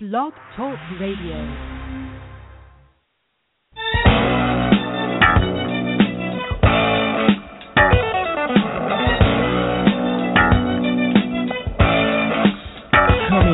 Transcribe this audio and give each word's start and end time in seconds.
Blog 0.00 0.32
Talk 0.56 0.78
Radio. 1.00 1.34
Come 13.28 13.46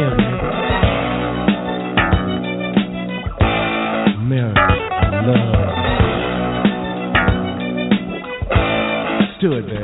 here, 9.41 9.84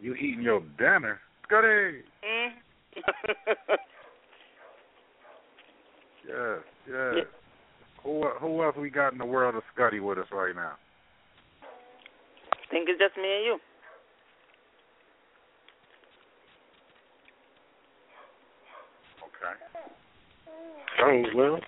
You 0.00 0.14
eating 0.14 0.42
your 0.42 0.60
dinner? 0.78 1.20
Scotty. 1.44 2.02
mm. 2.24 2.50
Yes, 6.26 6.60
yes. 6.88 7.26
Who 8.02 8.26
who 8.40 8.62
else 8.62 8.76
we 8.78 8.88
got 8.88 9.12
in 9.12 9.18
the 9.18 9.26
world 9.26 9.56
of 9.56 9.62
Scotty 9.74 10.00
with 10.00 10.18
us 10.18 10.26
right 10.32 10.54
now? 10.54 10.72
I 11.62 12.70
think 12.70 12.88
it's 12.88 12.98
just 12.98 13.16
me 13.16 13.24
and 13.24 13.44
you. 13.44 13.58
Okay. 19.22 19.54
Oh 21.02 21.22
well, 21.36 21.60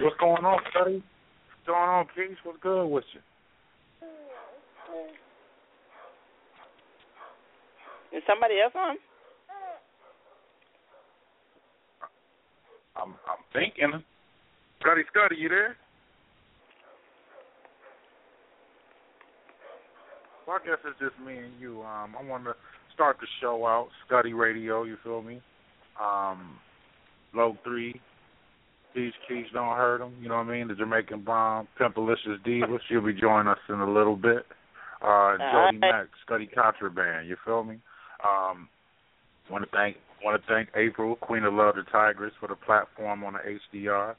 what's 0.00 0.16
going 0.18 0.44
on, 0.44 0.60
Scotty? 0.70 0.94
What's 0.94 1.66
going 1.66 1.78
on, 1.78 2.06
Keish? 2.06 2.36
What's 2.42 2.58
good 2.60 2.86
with 2.86 3.04
you? 3.12 3.20
Is 8.14 8.22
somebody 8.26 8.60
else 8.60 8.74
on? 8.76 8.96
I'm 12.96 13.14
I'm 13.26 13.42
thinking. 13.52 14.02
Scotty, 14.80 15.02
Scotty, 15.10 15.36
you 15.36 15.48
there? 15.48 15.76
Well, 20.46 20.58
I 20.62 20.66
guess 20.66 20.78
it's 20.84 20.98
just 20.98 21.24
me 21.24 21.38
and 21.38 21.52
you. 21.60 21.82
Um, 21.82 22.14
I 22.18 22.22
want 22.24 22.44
to 22.44 22.54
start 22.94 23.16
the 23.20 23.26
show 23.40 23.66
out. 23.66 23.88
Scotty 24.06 24.34
Radio, 24.34 24.82
you 24.82 24.96
feel 25.02 25.22
me? 25.22 25.40
Um, 26.02 26.58
Low 27.34 27.56
Three, 27.64 28.00
these 28.94 29.12
Keys 29.28 29.46
don't 29.54 29.76
hurt 29.76 29.98
them. 29.98 30.14
You 30.20 30.28
know 30.28 30.36
what 30.36 30.48
I 30.48 30.52
mean? 30.52 30.68
The 30.68 30.74
Jamaican 30.74 31.22
Bomb, 31.22 31.68
Pimpalicious 31.80 32.42
Diva. 32.44 32.78
She'll 32.88 33.04
be 33.04 33.14
joining 33.14 33.48
us 33.48 33.58
in 33.68 33.76
a 33.76 33.90
little 33.90 34.16
bit. 34.16 34.44
Uh, 35.00 35.32
Jody 35.38 35.78
right. 35.78 35.80
Mack, 35.80 36.06
Scotty 36.26 36.46
Contraband. 36.46 37.28
You 37.28 37.36
feel 37.44 37.64
me? 37.64 37.78
Um, 38.24 38.68
want 39.50 39.64
to 39.64 39.70
thank 39.70 39.96
want 40.24 40.40
to 40.40 40.48
thank 40.48 40.68
April, 40.76 41.16
Queen 41.16 41.44
of 41.44 41.54
Love, 41.54 41.74
the 41.74 41.82
Tigress, 41.90 42.32
for 42.38 42.48
the 42.48 42.54
platform 42.54 43.24
on 43.24 43.34
the 43.34 43.58
HDR. 43.78 44.14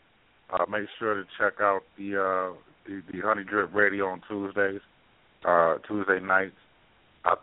Uh, 0.51 0.65
make 0.69 0.87
sure 0.99 1.15
to 1.15 1.23
check 1.39 1.53
out 1.61 1.81
the 1.97 2.17
uh, 2.17 2.55
the, 2.85 3.01
the 3.11 3.19
Honey 3.21 3.43
Drip 3.43 3.73
Radio 3.73 4.07
on 4.07 4.21
Tuesdays, 4.27 4.81
uh, 5.47 5.77
Tuesday 5.87 6.19
nights. 6.19 6.55
I, 7.23 7.35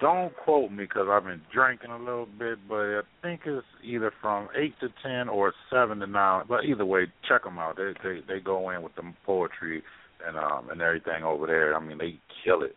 don't 0.00 0.34
quote 0.36 0.70
me 0.70 0.84
because 0.84 1.06
I've 1.10 1.24
been 1.24 1.42
drinking 1.52 1.90
a 1.90 1.98
little 1.98 2.26
bit, 2.38 2.58
but 2.68 2.76
I 2.76 3.00
think 3.22 3.42
it's 3.44 3.66
either 3.84 4.12
from 4.20 4.48
eight 4.56 4.74
to 4.80 4.88
ten 5.02 5.28
or 5.28 5.52
seven 5.70 5.98
to 5.98 6.06
nine. 6.06 6.44
But 6.48 6.64
either 6.64 6.86
way, 6.86 7.06
check 7.28 7.44
them 7.44 7.58
out. 7.58 7.76
They 7.76 7.92
they 8.02 8.20
they 8.26 8.40
go 8.40 8.70
in 8.70 8.82
with 8.82 8.94
the 8.94 9.02
poetry 9.26 9.82
and 10.26 10.36
um 10.36 10.70
and 10.70 10.80
everything 10.80 11.24
over 11.24 11.46
there. 11.46 11.76
I 11.76 11.80
mean, 11.80 11.98
they 11.98 12.18
kill 12.44 12.62
it. 12.62 12.76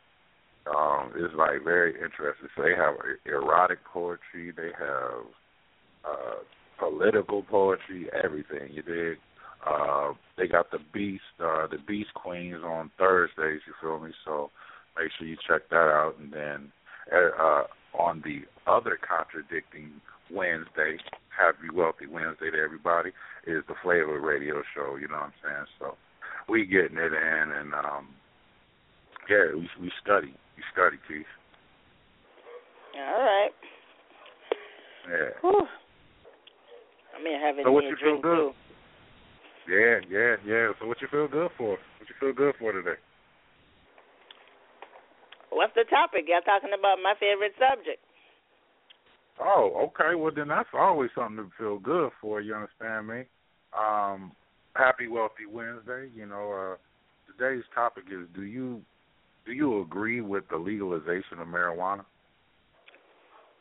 Um, 0.67 1.11
it's 1.15 1.33
like 1.35 1.63
very 1.63 1.93
interesting. 1.93 2.49
So 2.55 2.63
they 2.63 2.75
have 2.75 2.95
erotic 3.25 3.79
poetry. 3.85 4.51
They 4.55 4.71
have 4.79 5.25
uh 6.03 6.35
political 6.79 7.43
poetry, 7.43 8.07
everything. 8.23 8.69
You 8.71 8.81
dig? 8.81 9.17
Uh, 9.65 10.13
they 10.37 10.47
got 10.47 10.69
the 10.71 10.79
Beast, 10.93 11.23
uh, 11.39 11.67
the 11.67 11.77
Beast 11.87 12.13
Queens 12.13 12.61
on 12.63 12.91
Thursdays. 12.99 13.61
You 13.65 13.73
feel 13.81 13.99
me? 13.99 14.11
So 14.23 14.51
make 14.97 15.11
sure 15.17 15.27
you 15.27 15.37
check 15.47 15.69
that 15.69 15.75
out. 15.75 16.15
And 16.19 16.31
then 16.31 16.71
uh, 17.11 17.63
on 17.97 18.21
the 18.23 18.41
other 18.69 18.97
contradicting 19.01 19.89
Wednesday, 20.31 20.97
Happy 21.35 21.73
Wealthy 21.73 22.07
Wednesday 22.07 22.51
to 22.51 22.57
everybody, 22.57 23.09
is 23.47 23.63
the 23.67 23.75
Flavor 23.83 24.19
Radio 24.19 24.61
Show. 24.75 24.97
You 24.97 25.07
know 25.07 25.15
what 25.15 25.23
I'm 25.23 25.33
saying? 25.43 25.65
So 25.79 25.97
we 26.47 26.65
getting 26.65 26.97
it 26.97 27.13
in, 27.13 27.51
and 27.51 27.73
um, 27.73 28.09
yeah, 29.29 29.53
we 29.53 29.69
we 29.81 29.91
study, 30.01 30.33
we 30.57 30.63
study, 30.73 30.97
Keith. 31.07 31.25
All 32.97 33.21
right. 33.21 33.51
Yeah. 35.09 35.29
Whew. 35.41 35.67
I 37.15 37.23
mean, 37.23 37.39
having 37.39 37.63
So 37.65 37.71
what 37.71 37.83
you 37.83 37.95
feel 38.01 38.21
good? 38.21 38.35
too. 38.35 38.51
Yeah, 39.67 39.99
yeah, 40.09 40.35
yeah. 40.45 40.71
So 40.79 40.87
what 40.87 41.01
you 41.01 41.07
feel 41.09 41.27
good 41.27 41.49
for? 41.57 41.71
What 41.71 42.09
you 42.09 42.15
feel 42.19 42.33
good 42.33 42.55
for 42.59 42.71
today? 42.71 42.99
What's 45.49 45.73
the 45.75 45.85
topic? 45.89 46.25
Y'all 46.27 46.41
talking 46.41 46.75
about 46.77 46.97
my 47.01 47.13
favorite 47.19 47.53
subject. 47.57 48.01
Oh, 49.39 49.89
okay. 49.89 50.15
Well, 50.15 50.31
then 50.35 50.49
that's 50.49 50.69
always 50.73 51.09
something 51.15 51.37
to 51.37 51.51
feel 51.57 51.79
good 51.79 52.11
for. 52.21 52.41
You 52.41 52.55
understand 52.55 53.07
me? 53.07 53.23
Um, 53.77 54.31
happy 54.75 55.07
Wealthy 55.07 55.47
Wednesday. 55.49 56.09
You 56.13 56.25
know, 56.25 56.75
uh, 56.75 57.31
today's 57.31 57.63
topic 57.73 58.05
is: 58.11 58.27
Do 58.35 58.43
you 58.43 58.81
do 59.45 59.53
you 59.53 59.81
agree 59.81 60.21
with 60.21 60.47
the 60.49 60.57
legalization 60.57 61.39
of 61.39 61.47
marijuana? 61.47 62.05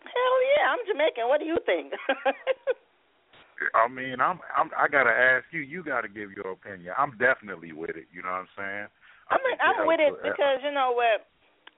Hell 0.05 0.37
yeah, 0.57 0.73
I'm 0.73 0.83
Jamaican. 0.87 1.29
What 1.29 1.41
do 1.41 1.47
you 1.47 1.59
think? 1.65 1.93
I 3.75 3.89
mean, 3.89 4.21
I'm, 4.21 4.41
I'm 4.57 4.71
I 4.77 4.89
gotta 4.89 5.15
ask 5.15 5.45
you. 5.53 5.61
You 5.61 5.83
gotta 5.83 6.09
give 6.09 6.33
your 6.33 6.53
opinion. 6.53 6.93
I'm 6.99 7.17
definitely 7.19 7.73
with 7.73 7.97
it. 7.97 8.07
You 8.13 8.23
know 8.23 8.33
what 8.33 8.45
I'm 8.45 8.53
saying? 8.57 8.89
I 9.31 9.41
mean, 9.41 9.57
think 9.57 9.65
I'm 9.65 9.87
with 9.87 10.01
it 10.01 10.13
uh, 10.13 10.21
because 10.21 10.59
you 10.61 10.73
know 10.75 10.93
what? 10.93 11.25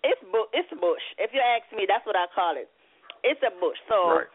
It's 0.03 0.21
bu- 0.33 0.51
it's 0.51 0.71
bush. 0.81 1.05
If 1.19 1.31
you 1.31 1.41
ask 1.41 1.69
me, 1.71 1.87
that's 1.87 2.05
what 2.07 2.17
I 2.17 2.27
call 2.35 2.57
it. 2.59 2.69
It's 3.23 3.41
a 3.47 3.53
bush. 3.61 3.79
So 3.87 4.25
right. 4.25 4.31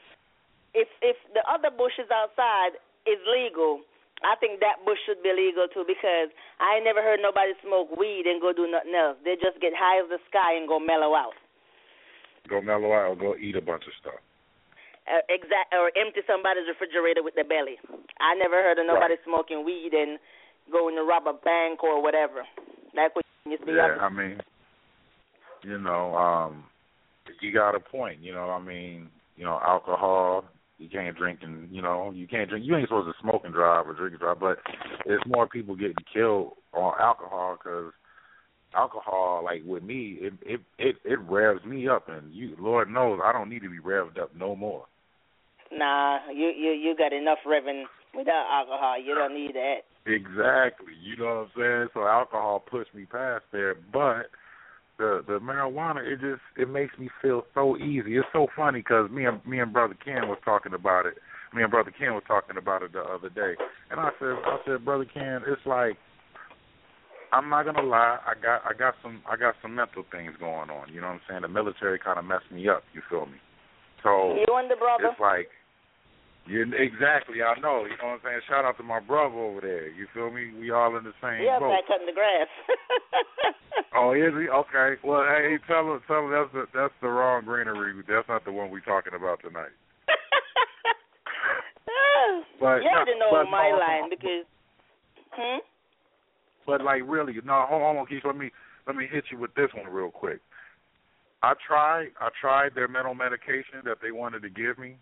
if 0.73 0.87
if 1.01 1.17
the 1.35 1.43
other 1.49 1.73
bushes 1.73 2.07
outside 2.11 2.79
is 3.03 3.19
legal, 3.27 3.83
I 4.21 4.37
think 4.37 4.61
that 4.61 4.85
bush 4.85 5.01
should 5.05 5.21
be 5.25 5.33
legal 5.33 5.65
too 5.69 5.85
because 5.85 6.29
I 6.61 6.77
ain't 6.77 6.85
never 6.85 7.01
heard 7.01 7.19
nobody 7.21 7.57
smoke 7.65 7.89
weed 7.97 8.29
and 8.29 8.37
go 8.37 8.53
do 8.53 8.69
nothing 8.69 8.93
else. 8.93 9.17
They 9.25 9.33
just 9.33 9.57
get 9.57 9.73
high 9.73 9.97
as 9.97 10.09
the 10.13 10.21
sky 10.29 10.53
and 10.57 10.69
go 10.69 10.77
mellow 10.77 11.17
out. 11.17 11.33
Go 12.45 12.61
mellow 12.61 12.93
out 12.93 13.13
or 13.13 13.15
go 13.17 13.33
eat 13.35 13.57
a 13.57 13.61
bunch 13.61 13.89
of 13.89 13.93
stuff. 13.97 14.21
Uh, 15.09 15.25
exact 15.33 15.73
or 15.73 15.89
empty 15.97 16.21
somebody's 16.29 16.69
refrigerator 16.69 17.25
with 17.25 17.33
their 17.33 17.47
belly. 17.47 17.81
I 18.21 18.37
never 18.37 18.61
heard 18.61 18.77
of 18.77 18.85
nobody 18.85 19.17
smoking 19.25 19.65
weed 19.65 19.97
and 19.97 20.21
going 20.71 20.95
to 20.95 21.03
rob 21.03 21.25
a 21.25 21.33
bank 21.33 21.81
or 21.83 22.01
whatever. 22.01 22.45
Like 22.93 23.15
what 23.15 23.25
you 23.45 23.57
used 23.57 23.65
to 23.65 23.65
be 23.65 23.73
Yeah, 23.73 23.97
I 23.97 24.09
mean, 24.09 24.37
you 25.63 25.79
know, 25.79 26.13
um, 26.13 26.65
you 27.41 27.51
got 27.51 27.73
a 27.73 27.79
point. 27.79 28.21
You 28.21 28.33
know, 28.33 28.49
I 28.49 28.61
mean, 28.61 29.09
you 29.35 29.45
know, 29.45 29.59
alcohol. 29.65 30.45
You 30.81 30.89
can't 30.89 31.15
drink 31.15 31.39
and 31.43 31.69
you 31.71 31.81
know 31.81 32.11
you 32.13 32.27
can't 32.27 32.49
drink. 32.49 32.65
You 32.65 32.75
ain't 32.75 32.87
supposed 32.87 33.07
to 33.07 33.21
smoke 33.21 33.43
and 33.45 33.53
drive 33.53 33.87
or 33.87 33.93
drink 33.93 34.13
and 34.13 34.19
drive. 34.19 34.39
But 34.39 34.57
it's 35.05 35.23
more 35.27 35.47
people 35.47 35.75
getting 35.75 35.93
killed 36.11 36.53
on 36.73 36.93
alcohol 36.99 37.55
because 37.55 37.93
alcohol, 38.75 39.43
like 39.43 39.61
with 39.63 39.83
me, 39.83 40.17
it 40.19 40.33
it 40.41 40.61
it 40.79 40.95
it 41.05 41.19
revs 41.19 41.63
me 41.65 41.87
up, 41.87 42.09
and 42.09 42.33
you, 42.33 42.55
Lord 42.59 42.89
knows, 42.89 43.19
I 43.23 43.31
don't 43.31 43.49
need 43.49 43.61
to 43.61 43.69
be 43.69 43.77
revved 43.77 44.19
up 44.19 44.35
no 44.35 44.55
more. 44.55 44.85
Nah, 45.71 46.19
you 46.33 46.47
you 46.47 46.71
you 46.71 46.95
got 46.97 47.13
enough 47.13 47.39
revving 47.45 47.83
without 48.17 48.47
alcohol. 48.51 48.99
You 48.99 49.13
don't 49.13 49.35
need 49.35 49.53
that. 49.53 49.81
Exactly. 50.07 50.93
You 50.99 51.15
know 51.17 51.25
what 51.25 51.31
I'm 51.31 51.49
saying? 51.55 51.87
So 51.93 52.07
alcohol 52.07 52.63
pushed 52.69 52.95
me 52.95 53.05
past 53.05 53.43
there, 53.51 53.75
but 53.93 54.31
the 55.01 55.23
the 55.25 55.39
marijuana 55.39 56.05
it 56.05 56.21
just 56.21 56.41
it 56.55 56.69
makes 56.69 56.93
me 56.97 57.09
feel 57.21 57.43
so 57.53 57.75
easy. 57.77 58.15
It's 58.17 58.27
so 58.31 58.47
funny 58.55 58.79
because 58.79 59.09
me 59.09 59.25
and 59.25 59.43
me 59.45 59.59
and 59.59 59.73
brother 59.73 59.97
Ken 60.05 60.29
was 60.29 60.37
talking 60.45 60.73
about 60.73 61.05
it. 61.07 61.15
Me 61.53 61.63
and 61.63 61.71
brother 61.71 61.91
Ken 61.91 62.13
was 62.13 62.23
talking 62.27 62.55
about 62.57 62.83
it 62.83 62.93
the 62.93 63.01
other 63.01 63.29
day, 63.29 63.55
and 63.89 63.99
I 63.99 64.09
said 64.19 64.37
I 64.45 64.57
said 64.65 64.85
brother 64.85 65.05
Ken, 65.11 65.41
it's 65.47 65.65
like 65.65 65.97
I'm 67.33 67.49
not 67.49 67.63
gonna 67.65 67.81
lie. 67.83 68.19
I 68.25 68.33
got 68.41 68.61
I 68.63 68.73
got 68.77 68.93
some 69.01 69.21
I 69.29 69.35
got 69.37 69.55
some 69.61 69.75
mental 69.75 70.03
things 70.11 70.33
going 70.39 70.69
on. 70.69 70.93
You 70.93 71.01
know 71.01 71.07
what 71.07 71.13
I'm 71.13 71.21
saying? 71.29 71.41
The 71.41 71.47
military 71.47 71.97
kind 71.99 72.19
of 72.19 72.25
messed 72.25 72.51
me 72.51 72.69
up. 72.69 72.83
You 72.93 73.01
feel 73.09 73.25
me? 73.25 73.39
So 74.03 74.35
You 74.35 74.53
and 74.55 74.69
the 74.69 74.75
brother. 74.75 75.09
it's 75.11 75.19
like 75.19 75.49
you 76.47 76.63
exactly. 76.73 77.43
I 77.43 77.59
know. 77.59 77.85
You 77.85 77.95
know 78.01 78.17
what 78.17 78.21
I'm 78.21 78.25
saying? 78.25 78.41
Shout 78.49 78.65
out 78.65 78.77
to 78.77 78.83
my 78.83 78.99
brother 78.99 79.35
over 79.37 79.61
there. 79.61 79.89
You 79.89 80.07
feel 80.13 80.31
me? 80.31 80.51
We 80.59 80.71
all 80.71 80.97
in 80.97 81.03
the 81.03 81.13
same 81.21 81.45
Yeah, 81.45 81.59
boat. 81.59 81.69
back 81.69 81.87
cutting 81.87 82.07
the 82.07 82.17
grass. 82.17 82.49
Oh, 83.93 84.13
is 84.13 84.31
he? 84.39 84.47
Okay. 84.47 84.95
Well, 85.03 85.23
hey, 85.27 85.57
tell 85.67 85.83
him, 85.83 85.99
tell 86.07 86.23
him 86.23 86.31
that's 86.31 86.51
the 86.53 86.63
that's 86.73 86.93
the 87.01 87.07
wrong 87.07 87.43
greenery. 87.43 87.93
That's 88.07 88.27
not 88.27 88.45
the 88.45 88.51
one 88.51 88.71
we're 88.71 88.79
talking 88.79 89.13
about 89.13 89.41
tonight. 89.41 89.75
But 92.59 92.83
you 92.83 92.89
have 92.93 93.07
to 93.07 93.17
know 93.17 93.43
my 93.49 93.69
no, 93.71 93.77
line 93.77 94.09
because. 94.09 94.45
Hmm. 95.31 95.59
But 96.67 96.83
like 96.83 97.01
really, 97.05 97.33
no. 97.43 97.65
Hold 97.67 97.97
on, 97.97 98.05
Keith. 98.05 98.21
Let 98.23 98.37
me 98.37 98.51
let 98.87 98.95
me 98.95 99.07
hit 99.11 99.25
you 99.31 99.39
with 99.39 99.53
this 99.55 99.69
one 99.75 99.91
real 99.91 100.11
quick. 100.11 100.39
I 101.43 101.53
tried 101.67 102.09
I 102.19 102.29
tried 102.39 102.75
their 102.75 102.87
mental 102.87 103.15
medication 103.15 103.81
that 103.85 103.97
they 104.01 104.11
wanted 104.11 104.43
to 104.43 104.49
give 104.49 104.77
me, 104.77 104.97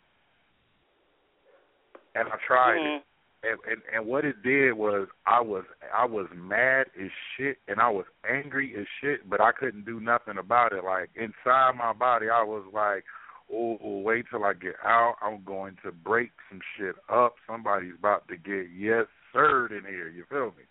and 2.16 2.28
I 2.30 2.38
tried 2.46 2.78
Mhm. 2.80 2.98
it. 2.98 3.04
and, 3.44 3.60
and 3.72 3.82
and 3.94 4.06
what 4.06 4.26
it 4.26 4.42
did 4.44 4.74
was 4.74 5.08
I 5.26 5.40
was 5.40 5.64
I 5.94 6.06
was 6.06 6.28
mad 6.34 6.88
as 7.00 7.10
shit 7.38 7.58
and 7.70 7.80
I 7.80 7.90
was 7.90 8.06
angry 8.30 8.76
as 8.78 8.86
shit, 9.00 9.30
but 9.30 9.40
I 9.40 9.52
couldn't 9.54 9.86
do 9.86 10.00
nothing 10.02 10.38
about 10.38 10.74
it. 10.74 10.84
Like 10.84 11.10
inside 11.16 11.76
my 11.78 11.94
body, 11.94 12.30
I 12.30 12.44
was 12.44 12.66
like, 12.74 13.06
"Oh, 13.52 13.78
wait 14.02 14.26
till 14.30 14.44
I 14.44 14.54
get 14.54 14.76
out. 14.84 15.16
I'm 15.22 15.42
going 15.46 15.78
to 15.84 15.92
break 15.92 16.32
some 16.50 16.60
shit 16.76 16.96
up. 17.08 17.36
Somebody's 17.48 17.96
about 17.98 18.28
to 18.28 18.36
get 18.38 18.68
yes 18.76 19.06
sirred 19.32 19.72
in 19.72 19.86
here." 19.86 20.10
You 20.10 20.26
feel 20.30 20.48
me? 20.58 20.66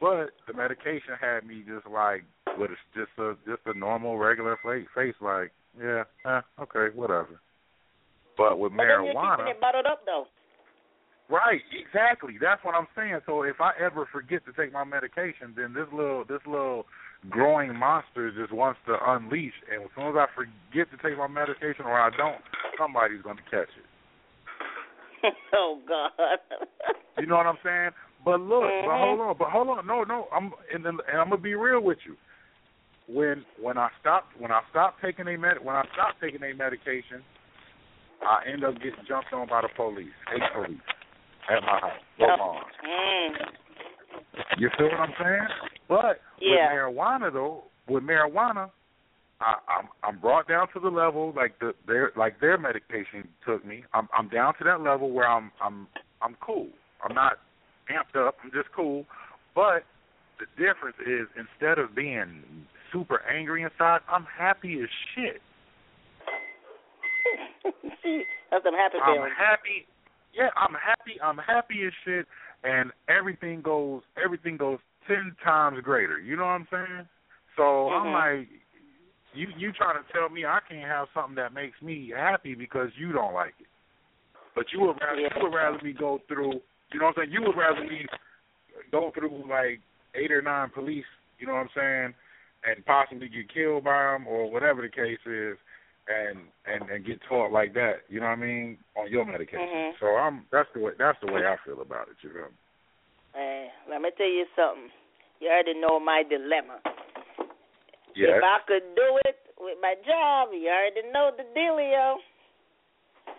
But 0.00 0.30
the 0.46 0.54
medication 0.54 1.14
had 1.20 1.46
me 1.46 1.62
just 1.66 1.86
like 1.86 2.24
with 2.58 2.70
a, 2.72 2.76
just 2.98 3.12
a 3.18 3.36
just 3.46 3.62
a 3.66 3.78
normal 3.78 4.18
regular 4.18 4.56
face, 4.62 4.86
face 4.94 5.14
like, 5.20 5.52
yeah, 5.80 6.02
eh, 6.26 6.40
okay, 6.60 6.94
whatever. 6.94 7.40
But 8.36 8.58
with 8.58 8.72
But 8.72 8.78
then 8.78 8.88
you're 8.88 9.14
marijuana, 9.14 9.36
keeping 9.36 9.50
it 9.52 9.60
bottled 9.60 9.86
up 9.86 10.04
though. 10.04 10.26
Right, 11.28 11.60
exactly. 11.74 12.36
That's 12.40 12.62
what 12.62 12.74
I'm 12.74 12.86
saying. 12.94 13.18
So 13.26 13.42
if 13.42 13.60
I 13.60 13.72
ever 13.82 14.06
forget 14.12 14.46
to 14.46 14.52
take 14.52 14.72
my 14.72 14.84
medication, 14.84 15.54
then 15.56 15.74
this 15.74 15.88
little 15.92 16.24
this 16.24 16.40
little 16.46 16.86
growing 17.28 17.74
monster 17.74 18.30
just 18.30 18.52
wants 18.52 18.78
to 18.86 18.96
unleash. 19.04 19.54
And 19.72 19.82
as 19.82 19.90
soon 19.96 20.08
as 20.08 20.14
I 20.14 20.26
forget 20.34 20.86
to 20.92 20.98
take 21.02 21.18
my 21.18 21.26
medication 21.26 21.84
or 21.84 21.98
I 21.98 22.10
don't, 22.16 22.38
somebody's 22.78 23.22
going 23.22 23.38
to 23.38 23.42
catch 23.50 23.70
it. 23.74 23.86
oh 25.54 25.80
God. 25.88 26.38
You 27.18 27.26
know 27.26 27.36
what 27.36 27.46
I'm 27.46 27.58
saying? 27.64 27.90
But 28.24 28.40
look, 28.40 28.62
but 28.62 28.90
Mhm. 28.90 29.00
hold 29.00 29.20
on, 29.20 29.36
but 29.38 29.48
hold 29.50 29.68
on. 29.68 29.86
No, 29.86 30.04
no. 30.04 30.28
I'm 30.32 30.52
and, 30.72 30.84
then, 30.84 30.98
and 31.10 31.20
I'm 31.20 31.30
gonna 31.30 31.40
be 31.40 31.54
real 31.54 31.80
with 31.80 31.98
you. 32.06 32.16
When 33.08 33.44
when 33.60 33.78
I 33.78 33.88
stopped 34.00 34.36
when 34.38 34.52
I 34.52 34.60
stopped 34.70 35.00
taking 35.02 35.26
a 35.26 35.36
med 35.36 35.58
when 35.62 35.74
I 35.74 35.82
stopped 35.92 36.20
taking 36.20 36.42
a 36.42 36.54
medication, 36.54 37.22
I 38.22 38.46
end 38.50 38.64
up 38.64 38.74
getting 38.74 39.04
jumped 39.08 39.32
on 39.32 39.48
by 39.48 39.62
the 39.62 39.68
police, 39.76 40.14
eight 40.34 40.42
police, 40.54 40.80
at 41.48 41.62
my 41.62 41.78
house, 41.80 42.00
both 42.18 42.40
arms. 42.40 42.66
Mm. 42.84 44.58
You 44.58 44.70
feel 44.76 44.86
what 44.86 45.00
I'm 45.00 45.14
saying? 45.18 45.48
But 45.88 46.20
Yeah. 46.40 46.66
with 46.66 46.96
marijuana 46.96 47.32
though, 47.32 47.64
with 47.88 48.02
marijuana, 48.02 48.70
I, 49.40 49.56
I'm 49.68 49.88
I'm 50.02 50.18
brought 50.18 50.48
down 50.48 50.68
to 50.72 50.80
the 50.80 50.88
level 50.88 51.32
like 51.36 51.58
the 51.58 51.74
their 51.86 52.12
like 52.16 52.40
their 52.40 52.56
medication 52.58 53.28
took 53.44 53.64
me. 53.64 53.84
I'm 53.92 54.08
I'm 54.16 54.28
down 54.28 54.54
to 54.58 54.64
that 54.64 54.80
level 54.80 55.10
where 55.10 55.28
I'm 55.28 55.52
I'm 55.62 55.86
I'm 56.22 56.36
cool. 56.40 56.68
I'm 57.02 57.14
not 57.14 57.34
amped 57.90 58.16
up. 58.16 58.36
I'm 58.42 58.50
just 58.50 58.72
cool. 58.74 59.04
But 59.54 59.84
the 60.38 60.46
difference 60.56 60.96
is 61.00 61.28
instead 61.36 61.78
of 61.78 61.94
being 61.94 62.42
super 62.92 63.22
angry 63.28 63.62
inside, 63.62 64.00
I'm 64.08 64.24
happy 64.24 64.80
as 64.82 64.88
shit. 65.14 65.40
See, 68.02 68.22
that's 68.50 68.64
some 68.64 68.74
happy 68.74 68.98
I'm 69.02 69.30
happy. 69.36 69.86
Yeah, 70.36 70.50
I'm 70.54 70.74
happy. 70.74 71.16
I'm 71.22 71.38
happy 71.38 71.80
as 71.86 71.92
shit, 72.04 72.26
and 72.62 72.92
everything 73.08 73.62
goes 73.62 74.02
everything 74.22 74.56
goes 74.58 74.78
ten 75.08 75.34
times 75.42 75.80
greater. 75.82 76.20
You 76.20 76.36
know 76.36 76.44
what 76.44 76.60
I'm 76.60 76.68
saying? 76.70 77.08
So 77.56 77.88
I'm 77.88 78.08
Mhm. 78.08 78.12
like, 78.12 78.48
you 79.32 79.48
you 79.56 79.72
trying 79.72 80.02
to 80.02 80.12
tell 80.12 80.28
me 80.28 80.44
I 80.44 80.60
can't 80.60 80.86
have 80.86 81.08
something 81.14 81.36
that 81.36 81.54
makes 81.54 81.80
me 81.80 82.10
happy 82.10 82.54
because 82.54 82.94
you 82.96 83.12
don't 83.12 83.32
like 83.32 83.54
it, 83.60 83.68
but 84.54 84.72
you 84.72 84.80
would 84.80 85.00
rather 85.00 85.20
Yeah. 85.20 85.34
you 85.34 85.42
would 85.42 85.54
rather 85.54 85.78
me 85.78 85.92
go 85.94 86.18
through. 86.28 86.60
You 86.92 87.00
know 87.00 87.06
what 87.06 87.18
I'm 87.18 87.24
saying? 87.24 87.32
You 87.32 87.42
would 87.42 87.56
rather 87.56 87.82
me 87.82 88.06
go 88.90 89.10
through 89.12 89.44
like 89.48 89.80
eight 90.14 90.30
or 90.30 90.42
nine 90.42 90.68
police. 90.70 91.06
You 91.38 91.46
know 91.46 91.54
what 91.54 91.60
I'm 91.60 91.70
saying? 91.70 92.14
And 92.64 92.84
possibly 92.84 93.28
get 93.28 93.48
killed 93.48 93.84
by 93.84 94.12
them 94.12 94.26
or 94.26 94.50
whatever 94.50 94.82
the 94.82 94.88
case 94.88 95.24
is 95.24 95.58
and 96.08 96.38
and 96.66 96.90
and 96.90 97.04
get 97.04 97.20
taught 97.28 97.52
like 97.52 97.74
that. 97.74 98.06
You 98.08 98.20
know 98.20 98.26
what 98.26 98.38
I 98.38 98.46
mean 98.46 98.78
on 98.96 99.10
your 99.10 99.24
medication. 99.24 99.66
Mhm. 99.66 99.98
So 100.00 100.06
I'm 100.16 100.46
that's 100.52 100.68
the 100.74 100.80
way 100.80 100.92
that's 100.98 101.18
the 101.20 101.32
way 101.32 101.46
I 101.46 101.56
feel 101.64 101.80
about 101.80 102.08
it. 102.08 102.16
You 102.22 102.32
know. 102.34 102.48
Hey, 103.34 103.70
let 103.90 104.00
me 104.00 104.10
tell 104.16 104.26
you 104.30 104.46
something. 104.56 104.90
You 105.40 105.48
already 105.48 105.74
know 105.74 106.00
my 106.00 106.22
dilemma. 106.22 106.80
Yeah. 108.14 108.40
If 108.40 108.42
I 108.42 108.58
could 108.66 108.94
do 108.96 109.20
it 109.28 109.36
with 109.60 109.76
my 109.82 109.94
job, 110.06 110.48
you 110.56 110.68
already 110.72 111.02
know 111.12 111.30
the 111.36 111.44
dealio. 111.52 112.16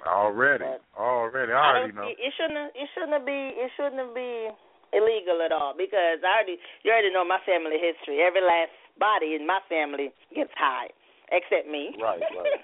Already, 0.06 0.64
But 0.64 0.82
already, 0.96 1.52
I 1.52 1.58
I 1.58 1.66
already 1.66 1.92
don't, 1.92 2.06
know. 2.06 2.12
It 2.12 2.34
shouldn't. 2.38 2.72
It 2.76 2.88
shouldn't 2.94 3.26
be. 3.26 3.40
It 3.58 3.72
shouldn't 3.76 4.14
be 4.14 4.48
illegal 4.94 5.42
at 5.42 5.52
all 5.52 5.74
because 5.76 6.22
I 6.22 6.38
already. 6.38 6.60
You 6.84 6.92
already 6.92 7.12
know 7.12 7.26
my 7.26 7.40
family 7.46 7.80
history. 7.82 8.22
Every 8.22 8.42
last 8.42 8.72
body 9.00 9.34
in 9.34 9.48
my 9.48 9.60
family 9.68 10.14
gets 10.36 10.54
high, 10.56 10.94
except 11.32 11.68
me. 11.68 11.96
Right, 12.02 12.20
right. 12.20 12.60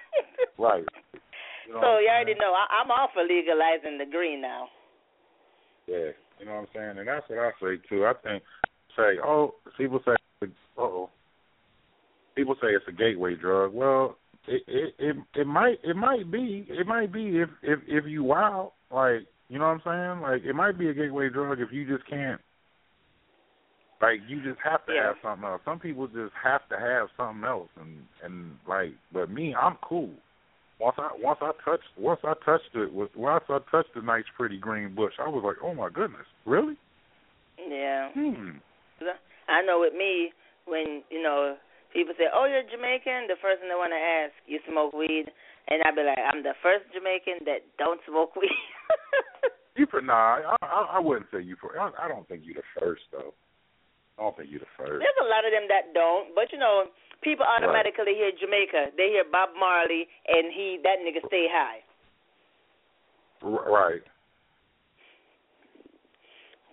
Right. 0.60 0.86
You 1.68 1.74
know 1.74 1.82
so 1.82 2.00
you 2.00 2.08
already 2.08 2.36
know 2.36 2.54
I, 2.54 2.82
I'm 2.82 2.92
all 2.92 3.10
for 3.14 3.24
legalizing 3.24 3.98
the 3.98 4.06
green 4.06 4.40
now. 4.40 4.68
Yeah, 5.88 6.14
you 6.40 6.46
know 6.46 6.54
what 6.54 6.60
I'm 6.60 6.68
saying, 6.76 6.98
and 7.00 7.08
that's 7.08 7.28
what 7.28 7.40
I 7.40 7.52
say 7.60 7.82
too. 7.90 8.06
I 8.06 8.14
think 8.22 8.44
say, 8.96 9.20
oh, 9.24 9.56
people 9.78 10.00
say, 10.06 10.48
oh, 10.78 11.10
people 12.36 12.56
say 12.62 12.68
it's 12.68 12.86
a 12.88 12.92
gateway 12.92 13.36
drug. 13.36 13.74
Well, 13.74 14.18
it 14.48 14.64
it 14.68 14.94
it 15.00 15.16
it 15.36 15.48
might 15.48 15.80
it 15.84 15.96
might 15.96 16.30
be 16.32 16.68
it 16.70 16.86
might 16.86 17.12
be 17.12 17.40
if 17.40 17.50
if 17.62 17.80
if 17.88 18.06
you 18.06 18.24
wild 18.24 18.72
like 18.92 19.26
you 19.50 19.58
know 19.58 19.66
what 19.66 19.82
I'm 19.88 20.20
saying 20.20 20.22
like 20.22 20.44
it 20.44 20.54
might 20.54 20.78
be 20.78 20.90
a 20.90 20.94
gateway 20.94 21.30
drug 21.30 21.60
if 21.60 21.72
you 21.72 21.86
just 21.88 22.08
can't 22.10 22.42
like 24.04 24.20
you 24.28 24.44
just 24.44 24.60
have 24.60 24.86
to 24.86 24.94
Yeah. 24.94 25.08
have 25.08 25.16
something 25.24 25.48
else. 25.48 25.62
Some 25.64 25.80
people 25.80 26.08
just 26.08 26.34
have 26.44 26.68
to 26.70 26.78
have 26.78 27.08
something 27.16 27.44
else, 27.48 27.70
and 27.80 28.04
and 28.24 28.58
like, 28.68 28.92
but 29.12 29.30
me, 29.32 29.56
I'm 29.56 29.78
cool. 29.82 30.12
Once 30.80 30.98
I 31.00 31.10
once 31.18 31.40
I 31.42 31.52
touched 31.64 31.88
once 31.98 32.20
I 32.24 32.34
touched 32.44 32.76
it 32.76 32.92
with 32.94 33.16
once 33.16 33.46
I 33.48 33.60
touched 33.72 33.96
the 33.96 34.02
nice 34.02 34.28
pretty 34.36 34.58
green 34.60 34.94
bush, 34.94 35.14
I 35.20 35.30
was 35.30 35.44
like, 35.46 35.58
oh 35.64 35.74
my 35.74 35.88
goodness, 35.90 36.28
really? 36.46 36.76
Yeah. 37.58 38.12
Hmm. 38.14 38.60
I 39.48 39.62
know 39.62 39.80
with 39.80 39.94
me, 39.94 40.32
when 40.66 41.04
you 41.10 41.22
know 41.22 41.56
people 41.94 42.14
say, 42.18 42.26
"Oh, 42.34 42.46
you're 42.46 42.64
Jamaican," 42.64 43.28
the 43.28 43.36
first 43.42 43.60
thing 43.60 43.70
they 43.70 43.76
want 43.76 43.94
to 43.94 44.00
ask, 44.00 44.34
"You 44.48 44.60
smoke 44.68 44.94
weed?" 44.94 45.32
And 45.70 45.84
I'd 45.86 45.96
be 45.96 46.04
like, 46.04 46.18
"I'm 46.20 46.44
the 46.44 46.56
first 46.64 46.86
Jamaican 46.92 47.46
that 47.46 47.64
don't 47.78 48.02
smoke 48.08 48.36
weed." 48.40 48.52
You 49.76 49.86
for 49.88 50.02
nah, 50.02 50.40
I, 50.44 50.56
I 50.62 50.82
I 50.98 51.00
wouldn't 51.00 51.28
say 51.32 51.42
you 51.42 51.56
for. 51.60 51.80
I, 51.80 51.92
I 52.00 52.08
don't 52.08 52.28
think 52.28 52.44
you're 52.46 52.56
the 52.56 52.80
first 52.80 53.04
though. 53.12 53.34
I 54.18 54.22
don't 54.22 54.38
think 54.38 54.50
you 54.52 54.60
the 54.60 54.70
first. 54.78 55.02
There's 55.02 55.22
a 55.22 55.30
lot 55.30 55.46
of 55.46 55.52
them 55.52 55.66
that 55.70 55.94
don't, 55.94 56.36
but 56.36 56.52
you 56.54 56.60
know, 56.60 56.86
people 57.22 57.46
automatically 57.46 58.14
hear 58.14 58.32
Jamaica. 58.38 58.94
They 58.98 59.10
hear 59.10 59.26
Bob 59.30 59.50
Marley, 59.60 60.08
and 60.28 60.54
he 60.54 60.78
that 60.84 61.02
nigga 61.02 61.26
stay 61.28 61.48
high. 61.50 61.82
Right. 63.42 64.02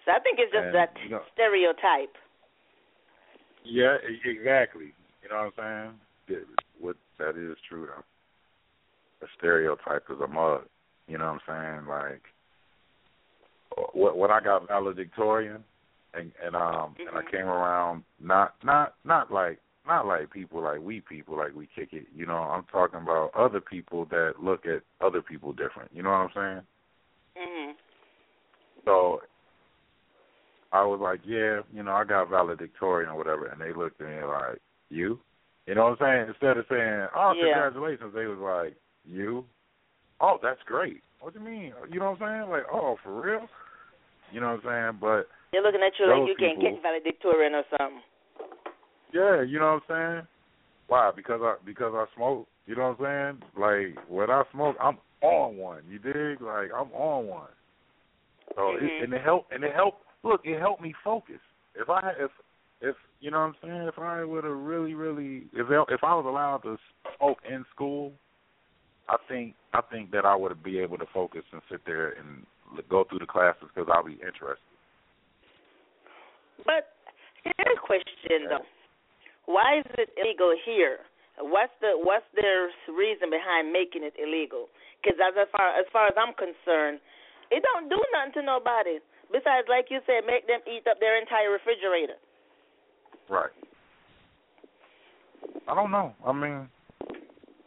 So 0.04 0.12
I 0.12 0.20
think 0.20 0.38
it's 0.38 0.52
just 0.52 0.66
And, 0.66 0.74
that 0.74 0.94
you 1.02 1.10
know- 1.10 1.24
stereotype. 1.32 2.14
Yeah, 3.64 3.96
exactly. 4.24 4.94
You 5.22 5.28
know 5.28 5.50
what 5.50 5.64
I'm 5.64 6.00
saying? 6.28 6.38
Yeah, 6.40 6.56
What 6.80 6.96
that 7.18 7.36
is 7.36 7.56
true 7.68 7.86
though. 7.86 8.04
A 9.26 9.28
stereotype 9.36 10.04
is 10.10 10.20
a 10.20 10.26
mug. 10.26 10.62
You 11.08 11.18
know 11.18 11.32
what 11.32 11.42
I'm 11.48 11.84
saying? 11.84 11.86
Like 11.86 12.22
uh, 13.76 13.82
what 13.92 14.16
when 14.16 14.30
I 14.30 14.40
got 14.40 14.66
valedictorian 14.68 15.64
and 16.14 16.32
and 16.44 16.56
um 16.56 16.96
and 16.98 17.16
I 17.16 17.22
Mhm. 17.22 17.30
came 17.30 17.46
around 17.46 18.04
not 18.18 18.54
not 18.62 18.94
not 19.04 19.30
like 19.30 19.58
not 19.86 20.06
like 20.06 20.30
people 20.30 20.60
like 20.60 20.80
we 20.80 21.00
people 21.00 21.36
like 21.36 21.54
we 21.54 21.66
kick 21.66 21.92
it. 21.92 22.06
You 22.14 22.26
know, 22.26 22.36
I'm 22.38 22.64
talking 22.64 23.00
about 23.00 23.34
other 23.34 23.60
people 23.60 24.04
that 24.06 24.34
look 24.42 24.66
at 24.66 24.82
other 25.00 25.22
people 25.22 25.52
different. 25.52 25.90
You 25.92 26.02
know 26.02 26.10
what 26.10 26.36
I'm 26.36 26.66
saying? 27.36 27.46
Mhm. 27.46 27.74
So 28.84 29.22
I 30.72 30.84
was 30.84 31.00
like, 31.00 31.20
yeah, 31.24 31.62
you 31.72 31.82
know, 31.82 31.92
I 31.92 32.04
got 32.04 32.28
valedictorian 32.28 33.10
or 33.10 33.16
whatever, 33.16 33.46
and 33.46 33.60
they 33.60 33.72
looked 33.72 34.00
at 34.00 34.08
me 34.08 34.22
like, 34.22 34.60
you? 34.88 35.20
You 35.66 35.74
know 35.74 35.90
what 35.90 36.02
I'm 36.02 36.06
saying? 36.06 36.28
Instead 36.28 36.58
of 36.58 36.66
saying, 36.68 37.08
oh, 37.14 37.32
Yeah. 37.32 37.44
congratulations, 37.44 38.14
they 38.14 38.26
was 38.26 38.38
like, 38.38 38.76
you? 39.04 39.44
Oh, 40.20 40.38
that's 40.42 40.62
great. 40.62 41.02
What 41.20 41.34
do 41.34 41.40
you 41.40 41.44
mean? 41.44 41.74
You 41.90 41.98
know 41.98 42.12
what 42.12 42.22
I'm 42.22 42.40
saying? 42.40 42.50
Like, 42.50 42.66
oh, 42.72 42.96
for 43.02 43.20
real? 43.20 43.48
You 44.30 44.40
know 44.40 44.54
what 44.54 44.64
I'm 44.66 44.92
saying? 44.92 44.98
But 45.00 45.28
They're 45.52 45.62
looking 45.62 45.82
at 45.82 45.92
you 45.98 46.06
like 46.06 46.28
you 46.28 46.36
can't 46.38 46.60
catch 46.60 46.82
valedictorian 46.82 47.54
or 47.54 47.64
something. 47.70 48.02
yeah, 49.12 49.42
you 49.42 49.58
know 49.58 49.80
what 49.88 49.94
I'm 49.94 50.14
saying? 50.16 50.26
Why? 50.86 51.10
Because 51.14 51.40
I 51.42 51.56
because 51.64 51.92
I 51.94 52.06
smoke. 52.14 52.46
You 52.66 52.76
know 52.76 52.94
what 52.96 53.06
I'm 53.06 53.38
saying? 53.40 53.50
Like 53.58 54.08
when 54.08 54.30
I 54.30 54.42
smoke, 54.52 54.76
I'm 54.80 54.98
on 55.22 55.56
one. 55.56 55.82
You 55.88 55.98
dig? 55.98 56.40
Like 56.40 56.70
I'm 56.74 56.92
on 56.92 57.26
one. 57.26 57.48
So 58.54 58.62
Mhm. 58.62 58.82
it, 58.82 59.04
and 59.04 59.14
it 59.14 59.22
helped 59.22 59.52
and 59.52 59.64
it 59.64 59.74
helped. 59.74 60.04
Look, 60.22 60.42
it 60.44 60.58
helped 60.58 60.82
me 60.82 60.94
focus. 61.02 61.40
If 61.74 61.88
I 61.90 62.12
if 62.18 62.30
if 62.80 62.96
you 63.20 63.30
know 63.30 63.40
what 63.40 63.46
I'm 63.46 63.56
saying, 63.62 63.88
if 63.88 63.98
I 63.98 64.24
would 64.24 64.44
have 64.44 64.56
really 64.56 64.94
really 64.94 65.48
if 65.52 65.66
if 65.70 66.04
I 66.04 66.14
was 66.14 66.26
allowed 66.26 66.62
to 66.62 66.78
smoke 67.18 67.38
in 67.48 67.64
school, 67.74 68.12
I 69.08 69.16
think 69.28 69.54
I 69.72 69.80
think 69.80 70.10
that 70.12 70.24
I 70.24 70.36
would 70.36 70.62
be 70.62 70.78
able 70.78 70.98
to 70.98 71.06
focus 71.12 71.42
and 71.52 71.60
sit 71.70 71.80
there 71.84 72.10
and 72.10 72.44
go 72.88 73.04
through 73.04 73.18
the 73.20 73.26
classes 73.26 73.68
because 73.74 73.90
I'll 73.92 74.04
be 74.04 74.14
interested. 74.14 74.69
But 76.66 76.92
here's 77.44 77.76
a 77.76 77.80
question 77.80 78.48
though: 78.48 78.66
Why 79.46 79.78
is 79.80 79.88
it 79.98 80.10
illegal 80.16 80.54
here? 80.64 80.98
What's 81.38 81.72
the 81.80 81.96
what's 81.96 82.26
their 82.36 82.68
reason 82.88 83.30
behind 83.30 83.72
making 83.72 84.04
it 84.04 84.14
illegal? 84.20 84.68
Because 85.00 85.16
as 85.20 85.48
far 85.52 85.78
as 85.78 85.86
far 85.92 86.06
as 86.06 86.14
I'm 86.16 86.34
concerned, 86.34 87.00
It 87.50 87.62
don't 87.62 87.88
do 87.88 87.98
nothing 88.12 88.32
to 88.34 88.42
nobody. 88.42 88.98
Besides, 89.32 89.66
like 89.68 89.86
you 89.90 90.00
said, 90.06 90.26
make 90.26 90.46
them 90.46 90.60
eat 90.66 90.86
up 90.90 90.98
their 91.00 91.20
entire 91.20 91.50
refrigerator. 91.50 92.18
Right. 93.28 93.50
I 95.68 95.74
don't 95.74 95.90
know. 95.90 96.14
I 96.26 96.32
mean, 96.32 96.68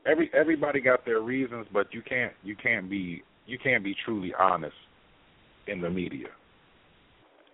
every 0.05 0.29
everybody 0.33 0.81
got 0.81 1.05
their 1.05 1.21
reasons, 1.21 1.67
but 1.71 1.93
you 1.93 2.01
can't 2.01 2.33
you 2.43 2.55
can't 2.55 2.89
be 2.89 3.23
you 3.45 3.57
can't 3.57 3.83
be 3.83 3.95
truly 4.05 4.33
honest 4.37 4.75
in 5.67 5.81
the 5.81 5.89
media 5.89 6.27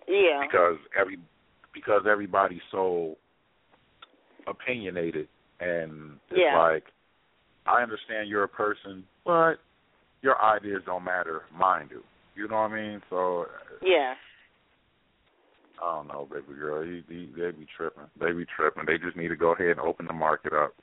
Yeah. 0.10 0.42
because 0.42 0.78
every 1.00 1.18
because 1.74 2.02
everybody's 2.10 2.66
so 2.72 3.16
opinionated 4.48 5.28
and 5.60 6.20
it's 6.30 6.40
Yeah. 6.40 6.58
like 6.58 6.84
I 7.66 7.84
understand 7.84 8.28
you're 8.28 8.44
a 8.44 8.50
person, 8.50 9.06
but 9.24 9.56
your 10.22 10.42
ideas 10.42 10.82
don't 10.86 11.04
matter, 11.04 11.44
mine 11.54 11.88
do. 11.88 12.04
You 12.36 12.48
know 12.48 12.56
what 12.56 12.72
I 12.72 12.76
mean? 12.76 13.02
So 13.10 13.48
Yeah. 13.82 14.16
I 15.82 15.96
don't 15.96 16.08
know, 16.08 16.26
baby 16.26 16.60
girl. 16.60 16.84
He, 16.84 17.04
he, 17.08 17.28
they 17.38 17.52
be 17.52 17.68
tripping. 17.78 18.10
They 18.20 18.32
be 18.32 18.46
tripping. 18.46 18.86
They 18.86 18.98
just 18.98 19.16
need 19.16 19.30
to 19.30 19.36
go 19.36 19.54
ahead 19.54 19.78
and 19.78 19.80
open 19.80 20.08
the 20.08 20.14
market 20.14 20.52
up. 20.54 20.74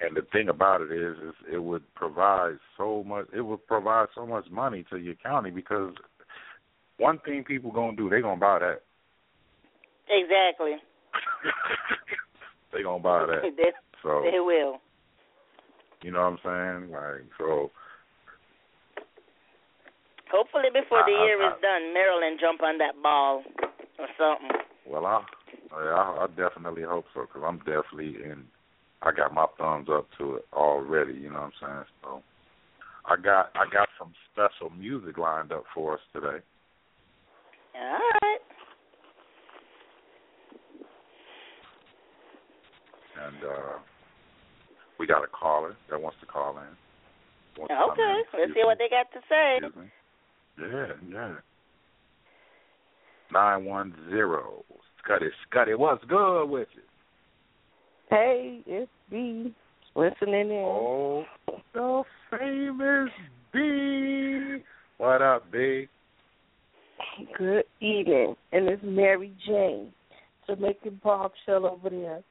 And 0.00 0.16
the 0.16 0.22
thing 0.32 0.48
about 0.48 0.80
it 0.80 0.92
is, 0.92 1.16
is 1.18 1.34
it 1.52 1.58
would 1.58 1.82
provide 1.94 2.58
so 2.76 3.04
much. 3.04 3.26
It 3.32 3.40
would 3.40 3.66
provide 3.66 4.08
so 4.14 4.26
much 4.26 4.48
money 4.50 4.84
to 4.90 4.98
your 4.98 5.14
county 5.14 5.50
because 5.50 5.94
one 6.98 7.18
thing 7.24 7.44
people 7.44 7.72
gonna 7.72 7.96
do, 7.96 8.08
they 8.08 8.20
gonna 8.20 8.40
buy 8.40 8.58
that. 8.58 8.80
Exactly. 10.08 10.76
they 12.72 12.82
gonna 12.82 13.02
buy 13.02 13.26
that. 13.26 13.42
they, 13.56 13.72
So 14.02 14.22
they 14.30 14.40
will. 14.40 14.78
you 16.02 16.10
know 16.10 16.30
what 16.30 16.38
I'm 16.46 16.82
saying? 16.82 16.92
Like 16.92 17.28
so. 17.38 17.70
Hopefully, 20.30 20.68
before 20.72 21.02
the 21.06 21.12
I- 21.12 21.20
I- 21.20 21.24
year 21.26 21.42
is 21.46 21.60
done, 21.62 21.94
Maryland 21.94 22.38
jump 22.40 22.62
on 22.62 22.78
that 22.78 23.00
ball 23.02 23.42
or 23.98 24.08
something. 24.18 24.50
Well, 24.86 25.06
I, 25.06 25.24
I, 25.72 26.24
I 26.24 26.26
definitely 26.36 26.82
hope 26.82 27.06
so 27.14 27.22
because 27.22 27.42
I'm 27.46 27.58
definitely 27.58 28.22
in. 28.22 28.44
I 29.02 29.12
got 29.12 29.34
my 29.34 29.46
thumbs 29.58 29.88
up 29.90 30.08
to 30.18 30.36
it 30.36 30.46
already. 30.52 31.12
You 31.14 31.28
know 31.30 31.40
what 31.40 31.52
I'm 31.62 31.84
saying? 31.84 31.84
So, 32.02 32.22
I 33.06 33.16
got 33.16 33.50
I 33.54 33.64
got 33.70 33.88
some 33.98 34.12
special 34.32 34.70
music 34.70 35.18
lined 35.18 35.52
up 35.52 35.64
for 35.74 35.94
us 35.94 36.00
today. 36.12 36.38
All 37.76 37.98
right. 38.22 38.38
and 43.26 43.44
uh 43.44 43.78
we 44.98 45.06
got 45.06 45.24
a 45.24 45.28
caller 45.28 45.76
that 45.90 46.00
wants 46.00 46.18
to 46.20 46.26
call 46.26 46.58
in. 46.58 47.60
Wants 47.60 47.74
to 47.74 47.92
Okay. 47.92 48.02
in. 48.02 48.16
Let's 48.16 48.28
Excuse 48.32 48.54
see 48.54 48.64
what 48.64 48.78
they 48.78 48.88
got 48.88 49.10
to 49.12 49.20
say. 49.28 49.60
Yeah, 50.58 50.92
yeah. 51.08 51.34
Nine 53.32 53.64
one 53.64 53.94
zero. 54.10 54.64
Scotty, 55.02 55.26
Scotty, 55.50 55.74
what's 55.74 56.04
good 56.04 56.46
with 56.46 56.68
you? 56.74 56.82
Hey, 58.08 58.62
it's 58.66 58.90
B. 59.10 59.52
Listening 59.96 60.50
in. 60.50 60.64
Oh, 60.64 61.24
the 61.72 62.02
famous 62.30 63.10
B. 63.52 64.62
What 64.98 65.22
up, 65.22 65.50
B? 65.50 65.88
Good 67.36 67.63
evening. 67.80 68.36
And 68.52 68.68
it's 68.68 68.82
Mary 68.84 69.32
Jane, 69.46 69.92
Jamaican 70.46 71.00
bombshell 71.02 71.66
over 71.66 71.90
there. 71.90 72.22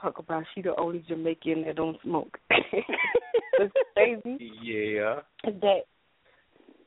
Talk 0.00 0.18
about 0.18 0.44
she 0.54 0.62
the 0.62 0.76
only 0.76 1.04
Jamaican 1.08 1.64
that 1.64 1.76
don't 1.76 2.00
smoke. 2.02 2.38
it's 2.50 3.74
crazy 3.94 4.52
Yeah. 4.62 5.20
that 5.44 5.80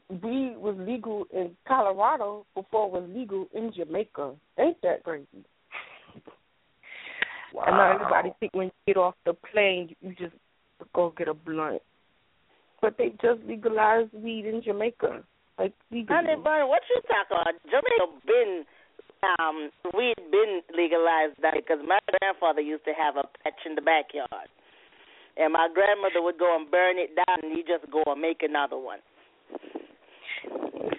weed 0.10 0.56
was 0.58 0.76
legal 0.80 1.26
in 1.34 1.52
Colorado 1.68 2.46
before 2.56 2.88
it 2.88 3.02
was 3.02 3.10
legal 3.14 3.48
in 3.54 3.72
Jamaica. 3.76 4.34
Ain't 4.60 4.82
that 4.82 5.04
crazy? 5.04 5.26
Wow. 7.54 7.64
I 7.64 7.72
know 7.72 7.96
everybody 7.96 8.34
think 8.40 8.54
when 8.54 8.68
you 8.68 8.72
get 8.88 8.98
off 8.98 9.16
the 9.26 9.34
plane 9.34 9.94
you 10.02 10.16
just 10.18 10.34
go 10.94 11.14
get 11.18 11.28
a 11.28 11.34
blunt. 11.34 11.82
But 12.82 12.98
they 12.98 13.10
just 13.22 13.42
legalized 13.46 14.14
weed 14.14 14.46
in 14.46 14.62
Jamaica. 14.64 15.24
Like 15.62 15.74
legally. 15.92 16.10
Honey 16.10 16.42
bun, 16.42 16.68
what 16.70 16.82
you 16.90 17.02
talking 17.06 17.38
about? 17.38 17.54
Jamaica 17.70 18.10
been 18.26 18.66
um 19.38 19.70
weed 19.94 20.18
been 20.32 20.62
legalized 20.74 21.38
that 21.44 21.54
because 21.54 21.78
my 21.86 22.00
grandfather 22.18 22.62
used 22.62 22.84
to 22.86 22.94
have 22.98 23.16
a 23.16 23.22
patch 23.44 23.62
in 23.70 23.76
the 23.76 23.82
backyard. 23.82 24.50
And 25.38 25.54
my 25.54 25.70
grandmother 25.72 26.24
would 26.26 26.40
go 26.40 26.58
and 26.58 26.70
burn 26.72 26.98
it 26.98 27.16
down 27.16 27.38
and 27.44 27.54
he 27.56 27.62
just 27.62 27.86
go 27.92 28.02
and 28.08 28.20
make 28.20 28.42
another 28.42 28.78
one. 28.78 29.00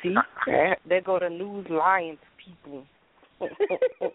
See, 0.00 0.14
there, 0.46 0.76
there 0.88 1.00
go 1.00 1.18
to 1.18 1.28
news 1.28 1.66
lying 1.68 2.18
to 2.18 2.28
people. 2.38 2.84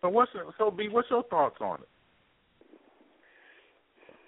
So 0.00 0.10
what's 0.10 0.30
your, 0.34 0.52
so 0.58 0.70
B? 0.70 0.88
What's 0.90 1.08
your 1.08 1.22
thoughts 1.22 1.56
on 1.62 1.78
it? 1.80 1.88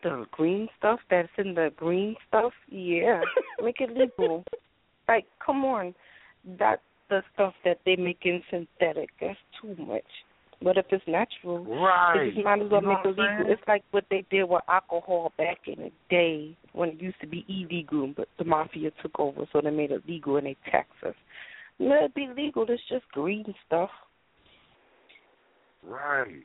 the 0.03 0.25
green 0.31 0.69
stuff 0.79 1.01
that's 1.11 1.29
in 1.37 1.55
the 1.55 1.71
green 1.77 2.17
stuff, 2.29 2.53
yeah, 2.69 3.21
make 3.61 3.81
it 3.81 3.91
legal. 3.91 4.45
Like, 5.09 5.27
come 5.45 5.65
on, 5.65 5.95
that's 6.59 6.83
the 7.09 7.23
stuff 7.35 7.55
that 7.65 7.79
they 7.87 7.97
make 7.97 8.19
in 8.25 8.43
synthetic. 8.51 9.11
That's 9.21 9.39
too 9.61 9.77
much. 9.83 10.03
But 10.63 10.79
if 10.79 10.87
it's 10.91 11.07
natural, 11.07 11.65
Right. 11.65 12.19
they 12.19 12.31
just 12.31 12.45
might 12.45 12.63
as 12.63 12.71
well 12.71 12.81
You 12.83 12.89
make 12.89 13.05
it 13.05 13.09
legal. 13.09 13.51
It's 13.53 13.63
like 13.69 13.85
what 13.91 14.05
they 14.11 14.25
did 14.31 14.45
with 14.45 14.63
alcohol 14.69 15.33
back 15.37 15.69
in 15.69 15.83
the 15.85 15.93
day 16.09 16.57
when 16.73 16.91
it 16.91 17.01
used 17.01 17.21
to 17.21 17.27
be 17.27 17.45
illegal, 17.49 18.13
but 18.17 18.29
the 18.39 18.45
mafia 18.45 18.91
took 19.03 19.19
over, 19.21 19.47
so 19.53 19.61
they 19.61 19.71
made 19.71 19.91
it 19.91 20.07
legal 20.09 20.37
and 20.39 20.47
they 20.47 20.57
tax 20.71 20.89
us. 21.07 21.15
Let 21.79 22.05
it 22.05 22.15
be 22.15 22.29
legal. 22.35 22.65
It's 22.69 22.83
just 22.89 23.07
green 23.13 23.45
stuff. 23.67 23.91
Right. 25.87 26.43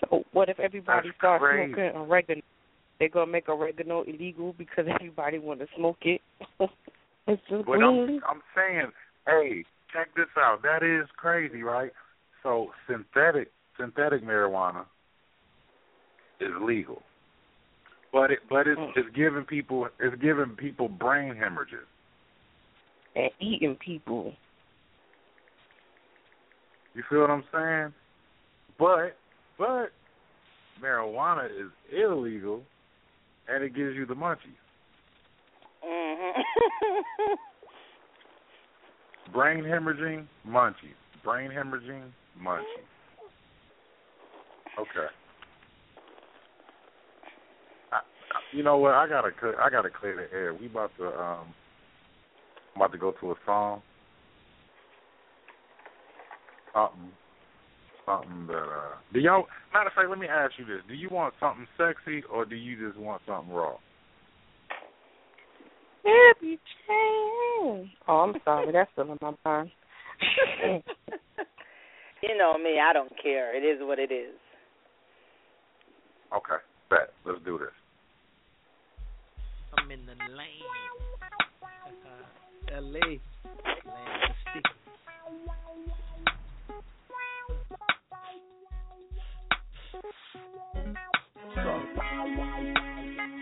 So 0.00 0.24
what 0.32 0.48
if 0.48 0.60
everybody 0.60 1.08
That's 1.08 1.18
starts 1.18 1.42
crazy. 1.42 1.72
smoking 1.72 2.00
oregano? 2.00 2.42
They're 2.98 3.08
gonna 3.08 3.30
make 3.30 3.48
oregano 3.48 4.02
illegal 4.02 4.54
because 4.56 4.86
everybody 4.94 5.38
want 5.38 5.60
to 5.60 5.66
smoke 5.76 5.98
it. 6.02 6.20
it's 7.26 7.42
just 7.48 7.66
But 7.66 7.82
I'm. 7.82 8.20
I'm 8.28 8.42
saying, 8.54 8.92
hey, 9.26 9.64
check 9.92 10.08
this 10.16 10.26
out. 10.38 10.62
That 10.62 10.82
is 10.82 11.06
crazy, 11.16 11.62
right? 11.62 11.90
So 12.42 12.70
synthetic 12.88 13.50
synthetic 13.78 14.24
marijuana 14.24 14.84
is 16.40 16.52
legal, 16.62 17.02
but 18.12 18.30
it 18.30 18.38
but 18.48 18.66
it's 18.66 18.80
Mm. 18.80 18.92
it's 18.96 19.14
giving 19.14 19.44
people 19.44 19.88
it's 20.00 20.16
giving 20.22 20.50
people 20.56 20.88
brain 20.88 21.34
hemorrhages. 21.34 21.86
and 23.14 23.30
eating 23.40 23.76
people. 23.76 24.34
You 26.94 27.02
feel 27.08 27.20
what 27.20 27.30
I'm 27.30 27.44
saying? 27.52 27.94
But 28.78 29.16
but 29.58 29.92
marijuana 30.82 31.46
is 31.46 31.70
illegal, 31.90 32.62
and 33.48 33.62
it 33.64 33.74
gives 33.74 33.94
you 33.96 34.06
the 34.06 34.14
munchies. 34.14 34.58
Mm-hmm. 35.84 36.42
Brain 39.32 39.64
hemorrhaging, 39.64 40.26
munchies. 40.46 40.96
Brain 41.24 41.50
hemorrhaging, 41.50 42.10
munchies. 42.40 42.86
Okay. 44.78 45.08
I, 47.92 47.96
I- 47.96 48.56
you 48.56 48.62
know 48.62 48.76
what? 48.78 48.92
I 48.94 49.08
gotta 49.08 49.30
I 49.60 49.70
gotta 49.70 49.90
clear 49.90 50.16
the 50.16 50.36
air. 50.36 50.54
We 50.54 50.66
about 50.66 50.90
to 50.98 51.06
um 51.06 51.54
about 52.76 52.92
to 52.92 52.98
go 52.98 53.12
to 53.20 53.30
a 53.32 53.34
song. 53.46 53.82
Something, 56.74 57.10
something 58.06 58.46
that 58.46 58.54
uh. 58.54 58.96
Do 59.12 59.20
y'all? 59.20 59.44
Matter 59.72 59.88
of 59.88 59.94
fact, 59.94 60.08
let 60.08 60.18
me 60.18 60.26
ask 60.26 60.52
you 60.58 60.64
this: 60.64 60.82
Do 60.88 60.94
you 60.94 61.08
want 61.10 61.34
something 61.40 61.66
sexy 61.76 62.22
or 62.32 62.44
do 62.44 62.56
you 62.56 62.76
just 62.86 62.98
want 62.98 63.20
something 63.26 63.52
raw? 63.52 63.76
Every 66.06 66.58
chance. 66.86 67.88
Oh, 68.06 68.18
I'm 68.18 68.34
sorry. 68.44 68.72
That's 68.72 68.90
still 68.92 69.10
in 69.12 69.18
my 69.20 69.32
mind. 69.44 69.70
you 72.22 72.38
know 72.38 72.56
me, 72.56 72.78
I 72.80 72.92
don't 72.92 73.12
care. 73.20 73.56
It 73.56 73.66
is 73.66 73.80
what 73.80 73.98
it 73.98 74.12
is. 74.12 74.34
Okay, 76.34 76.62
bet. 76.88 77.12
Let's 77.24 77.44
do 77.44 77.58
this. 77.58 77.68
I'm 79.78 79.90
in 79.90 80.06
the 80.06 80.12
lane. 80.34 80.62
L.A. 82.72 83.20
Land 83.86 84.26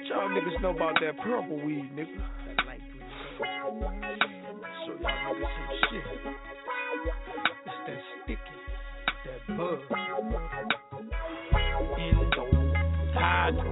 Y'all 0.08 0.28
niggas 0.30 0.60
know 0.62 0.70
about 0.70 0.94
that 1.00 1.16
purple 1.18 1.56
weed, 1.64 1.90
nigga. 1.96 2.18
Show 3.38 4.94
y'all 5.00 5.34
niggas 5.34 5.40
some 5.40 5.70
shit. 5.90 6.04
It's 7.66 7.78
that 7.86 8.00
sticky, 8.22 8.56
that 9.24 9.40
bug. 9.56 9.78
Indo, 11.98 12.44
Tado. 13.14 13.64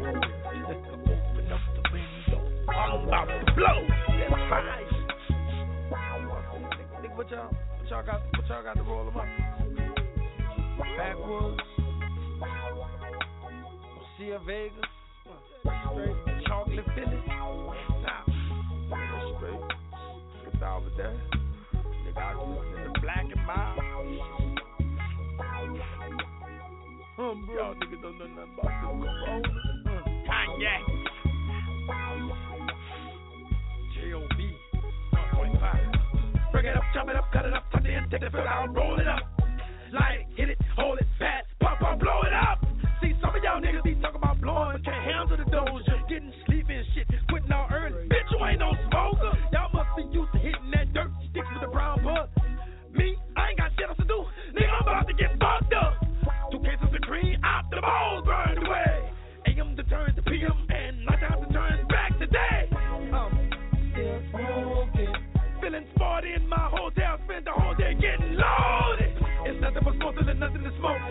Open 0.64 1.52
up 1.52 1.62
the 1.74 1.82
window. 1.92 2.40
I'm 2.68 3.06
about 3.06 3.26
to 3.26 3.36
blow 3.54 3.78
that 4.18 4.30
fire. 4.48 4.82
what 7.14 7.30
y'all, 7.30 7.54
what 7.78 7.90
y'all 7.90 8.02
got, 8.02 8.20
what 8.36 8.48
y'all 8.48 8.62
got 8.64 8.76
to 8.76 8.82
roll 8.82 9.04
them 9.04 9.16
up? 9.16 9.26
Backwoods, 10.96 11.60
Sia 14.22 14.38
Vegas, 14.46 14.86
straight 15.90 16.46
chocolate 16.46 16.86
Philly. 16.94 17.20
Nah, 17.26 18.22
that's 18.88 19.26
straight. 19.36 19.62
It's 20.46 20.62
over 20.62 20.90
there. 20.96 21.18
They 22.04 22.12
got 22.12 22.38
this 22.38 22.66
in 22.76 22.92
the 22.92 23.00
black 23.00 23.24
and 23.24 23.44
mild. 23.44 23.80
Um, 27.18 27.46
bro. 27.46 27.54
Y'all 27.56 27.74
niggas 27.74 28.00
don't 28.00 28.18
know 28.18 28.26
nothing 28.26 28.54
about 28.60 28.94
this, 29.02 29.10
bro. 29.26 29.34
Uh, 29.90 30.06
Cognac. 30.28 30.82
J.O.B. 33.96 34.40
1.5. 35.34 36.52
Bring 36.52 36.66
it 36.66 36.76
up, 36.76 36.84
chop 36.94 37.08
it 37.08 37.16
up, 37.16 37.24
cut 37.32 37.44
it 37.46 37.54
up, 37.54 37.64
tuck 37.72 37.84
it 37.84 37.90
in, 37.90 38.08
take 38.08 38.20
the 38.20 38.30
fill 38.30 38.42
out, 38.42 38.72
roll 38.72 39.00
it 39.00 39.08
up. 39.08 39.22
Light 39.92 40.20
it, 40.20 40.26
hit 40.36 40.48
it, 40.50 40.58
hold 40.76 40.98
it, 41.00 41.06
fast, 41.18 41.48
pop, 41.60 41.80
pop, 41.80 41.98
blow 41.98 42.22
it 42.22 42.32
up. 42.32 42.51
Be 43.82 43.94
talking 43.96 44.21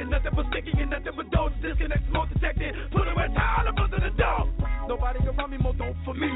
Nothing 0.09 0.31
but 0.35 0.45
sticking 0.51 0.79
and 0.79 0.89
nothing 0.89 1.13
but 1.15 1.29
dope. 1.31 1.53
Disconnect, 1.61 2.03
smoke 2.09 2.29
detected. 2.33 2.75
Put 2.91 3.07
away 3.07 3.27
towel 3.35 3.67
up 3.67 3.79
under 3.79 3.99
the 3.99 4.09
door. 4.17 4.49
Nobody 4.87 5.19
can 5.19 5.29
around 5.29 5.51
me 5.51 5.57
more 5.57 5.73
dope 5.73 5.95
for 6.05 6.13
me. 6.13 6.29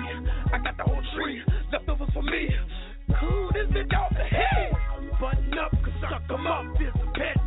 I 0.54 0.58
got 0.60 0.78
the 0.78 0.84
whole 0.84 1.02
tree, 1.16 1.42
leftovers 1.72 2.10
for 2.14 2.24
me. 2.24 2.50
Cool, 3.20 3.52
this 3.54 3.68
bitch 3.72 3.94
off 3.98 4.12
the 4.12 4.24
head. 4.24 4.74
Button 5.20 5.58
up, 5.58 5.72
cause 5.72 5.94
suck 6.02 6.24
'em 6.30 6.48
up 6.48 6.82
is 6.82 6.94
a 6.96 7.12
pet 7.18 7.45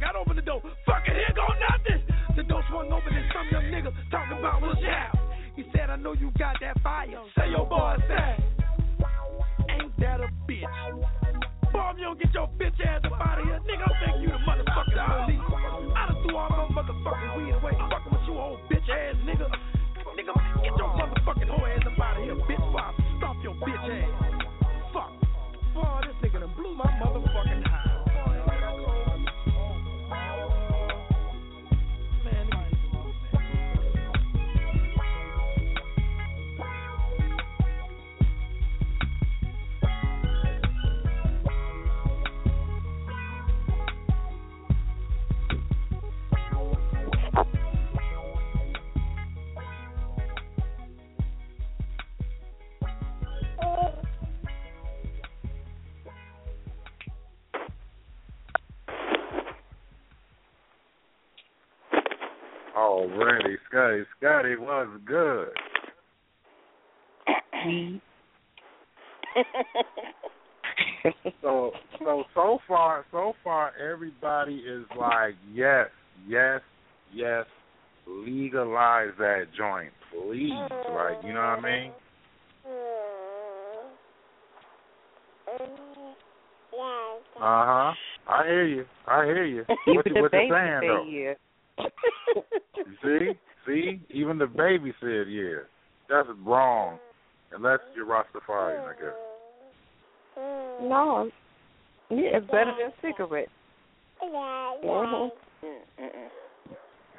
like 0.00 0.10
I 0.10 0.12
got 0.12 0.27
Already, 62.98 63.56
Scotty. 63.68 64.02
Scotty 64.18 64.56
was 64.56 64.88
good. 65.06 65.50
So 71.40 71.72
so 72.00 72.24
so 72.34 72.58
far 72.66 73.04
so 73.12 73.32
far 73.44 73.72
everybody 73.78 74.56
is 74.56 74.84
like 74.98 75.34
yes 75.54 75.86
yes 76.26 76.60
yes 77.14 77.46
legalize 78.06 79.10
that 79.18 79.44
joint 79.56 79.92
please 80.10 80.50
like 80.50 81.22
you 81.24 81.32
know 81.32 81.40
what 81.40 81.58
I 81.58 81.60
mean 81.60 81.92
uh 87.36 87.40
huh 87.40 87.92
I 88.28 88.44
hear 88.44 88.66
you 88.66 88.84
I 89.06 89.24
hear 89.24 89.44
you 89.44 89.64
Even 89.86 89.96
what 89.96 90.06
you 90.06 90.22
what 90.22 90.32
you 90.32 90.38
saying 90.50 90.80
though 90.80 91.04
you 91.04 91.34
see 93.02 93.30
see 93.66 94.00
even 94.10 94.38
the 94.38 94.46
baby 94.46 94.92
said 95.00 95.26
yeah 95.28 95.62
that's 96.08 96.28
wrong 96.44 96.98
unless 97.52 97.78
you're 97.94 98.06
Rastafarian 98.06 98.84
I 98.86 98.92
guess 98.94 99.14
No. 100.82 101.30
Yeah, 102.10 102.38
it's 102.38 102.46
better 102.46 102.72
than 102.78 102.92
cigarettes. 103.02 103.50
hmm 104.20 105.28
Mm-mm. 105.64 106.28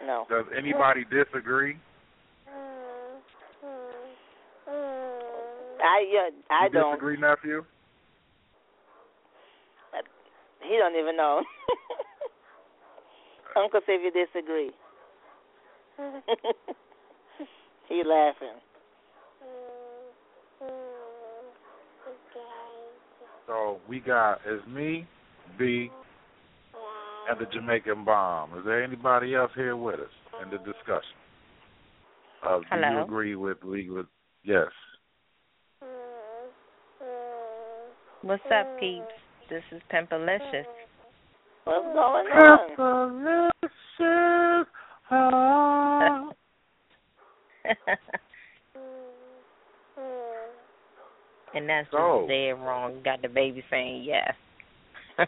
No. 0.06 0.26
does 0.30 0.46
anybody 0.58 1.04
disagree 1.12 1.78
I 5.82 6.06
yeah, 6.12 6.30
I 6.50 6.66
you 6.66 6.72
don't. 6.72 6.94
disagree 6.94 7.18
nephew 7.20 7.66
He 10.62 10.78
don't 10.78 10.96
even 11.00 11.18
know. 11.18 11.42
Uncle 13.60 13.82
say 13.86 13.94
if 13.96 14.02
you 14.02 14.26
disagree. 14.26 14.72
he 17.90 18.04
laughing. 18.06 18.60
So 23.48 23.80
we 23.88 24.00
got 24.00 24.40
is 24.48 24.62
me, 24.68 25.08
B, 25.58 25.92
and 27.30 27.40
the 27.40 27.46
Jamaican 27.52 28.06
bomb. 28.06 28.58
Is 28.58 28.66
there 28.66 28.84
anybody 28.84 29.36
else 29.36 29.52
here 29.56 29.76
with 29.76 30.00
us 30.00 30.08
in 30.44 30.50
the 30.52 30.58
discussion? 30.58 31.18
Uh, 32.48 32.60
do 32.60 32.78
you 32.94 33.02
agree 33.04 33.36
with 33.36 33.58
legal? 33.64 34.06
Yes. 34.44 34.68
What's 38.22 38.44
up, 38.54 38.80
peeps? 38.80 39.06
This 39.50 39.64
is 39.72 39.82
Pimpalicious. 39.92 40.66
What's 41.70 41.86
going 41.94 42.26
on? 42.34 43.20
And 51.54 51.68
that's 51.68 51.90
So- 51.92 52.20
just 52.22 52.30
dead 52.30 52.52
wrong. 52.64 53.02
Got 53.04 53.22
the 53.22 53.28
baby 53.28 53.64
saying 53.70 54.04
yes. 54.04 54.34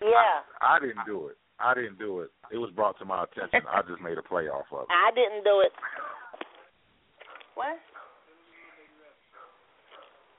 Yeah. 0.00 0.42
I 0.60 0.78
didn't 0.80 1.06
do 1.06 1.28
it. 1.28 1.36
I 1.58 1.72
didn't 1.72 1.98
do 1.98 2.20
it. 2.20 2.30
It 2.52 2.58
was 2.58 2.70
brought 2.76 2.98
to 2.98 3.06
my 3.06 3.24
attention. 3.24 3.62
I 3.72 3.80
just 3.88 4.02
made 4.02 4.18
a 4.18 4.22
play 4.22 4.48
off 4.48 4.66
of 4.70 4.80
it. 4.82 4.88
I 4.90 5.10
didn't 5.14 5.44
do 5.44 5.60
it. 5.64 5.72
What? 7.54 7.78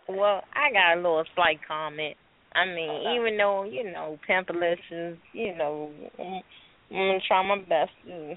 Well, 0.07 0.43
I 0.53 0.71
got 0.71 0.93
a 0.93 0.97
little 0.97 1.23
slight 1.33 1.59
comment. 1.67 2.15
I 2.55 2.65
mean, 2.65 3.19
even 3.19 3.37
though 3.37 3.63
you 3.63 3.83
know 3.83 4.17
Pimpalicious, 4.27 5.17
you 5.33 5.55
know, 5.57 5.91
I'm, 6.17 6.41
gonna 6.89 7.19
try 7.27 7.45
my 7.45 7.59
best. 7.59 7.91
To, 8.07 8.35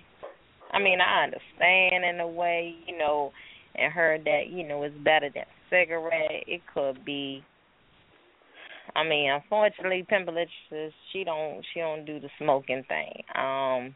I 0.73 0.79
mean, 0.81 0.99
I 1.01 1.25
understand 1.25 2.05
in 2.05 2.21
a 2.21 2.27
way, 2.27 2.75
you 2.87 2.99
know, 2.99 3.31
and 3.77 3.93
heard 3.93 4.25
that 4.25 4.49
you 4.51 4.67
know 4.67 4.83
it's 4.83 4.97
better 5.05 5.31
than 5.33 5.45
cigarette. 5.71 6.45
It 6.47 6.63
could 6.75 7.05
be. 7.05 7.45
I 8.97 9.05
mean, 9.05 9.31
unfortunately, 9.31 10.05
Pimpalicious, 10.11 10.91
she 11.13 11.23
don't 11.23 11.65
she 11.73 11.81
don't 11.81 12.05
do 12.05 12.19
the 12.19 12.29
smoking 12.39 12.83
thing. 12.89 13.23
Um, 13.37 13.95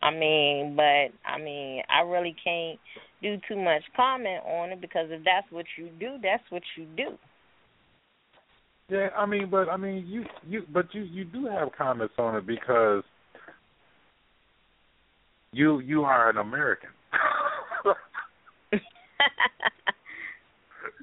I 0.00 0.12
mean, 0.12 0.74
but 0.76 1.10
I 1.28 1.38
mean, 1.42 1.82
I 1.88 2.02
really 2.02 2.36
can't 2.44 2.78
do 3.22 3.36
too 3.48 3.60
much 3.60 3.82
comment 3.96 4.44
on 4.44 4.70
it 4.70 4.80
because 4.80 5.08
if 5.10 5.24
that's 5.24 5.50
what 5.50 5.66
you 5.76 5.88
do, 5.98 6.16
that's 6.22 6.44
what 6.50 6.62
you 6.76 6.86
do. 6.96 7.18
Yeah, 8.88 9.08
I 9.16 9.26
mean, 9.26 9.50
but 9.50 9.68
I 9.68 9.76
mean, 9.76 10.06
you 10.06 10.24
you 10.46 10.62
but 10.72 10.86
you 10.94 11.02
you 11.02 11.24
do 11.24 11.46
have 11.46 11.68
comments 11.76 12.14
on 12.18 12.36
it 12.36 12.46
because 12.46 13.02
you 15.52 15.80
you 15.80 16.04
are 16.04 16.30
an 16.30 16.38
American. 16.38 16.88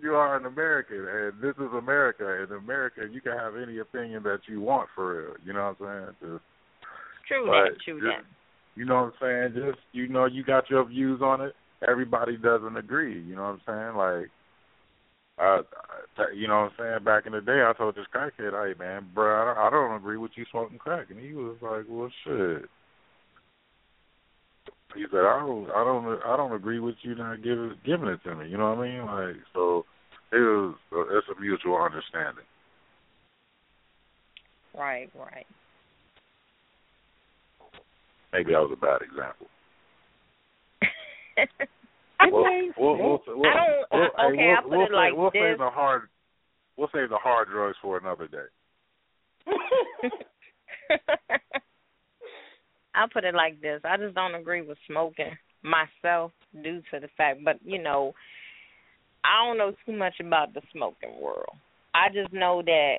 you 0.01 0.15
are 0.15 0.35
an 0.35 0.47
American, 0.47 1.07
and 1.07 1.33
this 1.41 1.55
is 1.57 1.71
America. 1.77 2.43
In 2.43 2.51
America, 2.57 3.01
you 3.11 3.21
can 3.21 3.33
have 3.33 3.55
any 3.55 3.77
opinion 3.77 4.23
that 4.23 4.39
you 4.47 4.61
want 4.61 4.89
for 4.95 5.21
real. 5.21 5.35
You 5.45 5.53
know 5.53 5.75
what 5.77 5.87
I'm 5.87 6.15
saying? 6.21 6.31
Just, 6.31 6.43
True 7.27 7.45
that. 7.45 7.77
True 7.83 7.99
just, 7.99 8.05
that. 8.05 8.23
You 8.75 8.85
know 8.85 8.95
what 8.95 9.13
I'm 9.27 9.51
saying? 9.53 9.63
Just 9.63 9.79
you 9.91 10.07
know, 10.07 10.25
you 10.25 10.43
got 10.43 10.71
your 10.71 10.85
views 10.87 11.21
on 11.23 11.41
it. 11.41 11.53
Everybody 11.87 12.37
doesn't 12.37 12.77
agree. 12.77 13.21
You 13.21 13.35
know 13.35 13.43
what 13.43 13.59
I'm 13.67 13.93
saying? 13.93 13.95
Like, 13.95 14.29
uh, 15.37 15.61
you 16.33 16.47
know 16.47 16.61
what 16.61 16.71
I'm 16.71 16.77
saying? 16.77 17.03
Back 17.03 17.25
in 17.25 17.33
the 17.33 17.41
day, 17.41 17.63
I 17.63 17.73
told 17.77 17.95
this 17.95 18.05
crackhead, 18.13 18.51
"Hey 18.51 18.77
man, 18.79 19.07
bro, 19.13 19.41
I 19.41 19.45
don't, 19.45 19.57
I 19.57 19.69
don't 19.69 19.97
agree 19.97 20.17
with 20.17 20.31
you 20.35 20.45
smoking 20.49 20.77
crack," 20.77 21.09
and 21.09 21.19
he 21.19 21.33
was 21.33 21.57
like, 21.61 21.85
"Well, 21.89 22.09
shit." 22.23 22.69
He 24.95 25.03
said, 25.11 25.25
"I 25.25 25.39
don't, 25.39 25.69
I 25.71 25.83
don't, 25.83 26.19
I 26.25 26.37
don't 26.37 26.55
agree 26.55 26.79
with 26.79 26.95
you 27.01 27.15
not 27.15 27.43
giving 27.43 27.75
giving 27.85 28.07
it 28.07 28.23
to 28.23 28.35
me." 28.35 28.47
You 28.49 28.57
know 28.57 28.73
what 28.73 28.85
I 28.85 28.89
mean? 28.89 29.05
Like, 29.05 29.35
so 29.53 29.85
it 30.31 30.37
was, 30.37 30.75
it's 30.91 31.27
a 31.35 31.41
mutual 31.41 31.77
understanding. 31.77 32.45
Right, 34.77 35.09
right. 35.17 35.47
Maybe 38.31 38.51
that 38.51 38.59
was 38.59 38.71
a 38.73 38.75
bad 38.75 39.01
example. 39.01 39.47
I 42.19 42.29
We'll, 42.31 42.43
we'll, 42.77 42.97
we'll, 42.97 43.21
we'll, 43.27 43.49
I 43.49 43.53
don't. 43.53 43.85
we'll, 43.91 44.33
okay, 44.33 44.53
I'll 44.55 44.63
put 44.63 44.71
we'll 44.71 44.85
it 44.85 44.91
like 44.91 45.11
save, 45.11 45.17
we'll 45.17 45.31
this. 45.31 45.41
save 45.41 45.57
the 45.59 45.69
hard, 45.69 46.01
we'll 46.77 46.89
save 46.93 47.09
the 47.09 47.17
hard 47.17 47.47
drugs 47.49 47.77
for 47.81 47.97
another 47.97 48.27
day. 48.27 48.49
I'll 52.95 53.09
put 53.09 53.23
it 53.23 53.35
like 53.35 53.61
this. 53.61 53.81
I 53.83 53.97
just 53.97 54.15
don't 54.15 54.35
agree 54.35 54.61
with 54.61 54.77
smoking 54.87 55.37
myself 55.63 56.31
due 56.63 56.81
to 56.91 56.99
the 56.99 57.09
fact 57.17 57.39
but 57.43 57.57
you 57.63 57.81
know, 57.81 58.13
I 59.23 59.45
don't 59.45 59.57
know 59.57 59.73
too 59.85 59.91
much 59.97 60.15
about 60.19 60.53
the 60.53 60.61
smoking 60.71 61.19
world. 61.21 61.55
I 61.93 62.09
just 62.13 62.31
know 62.33 62.61
that 62.65 62.97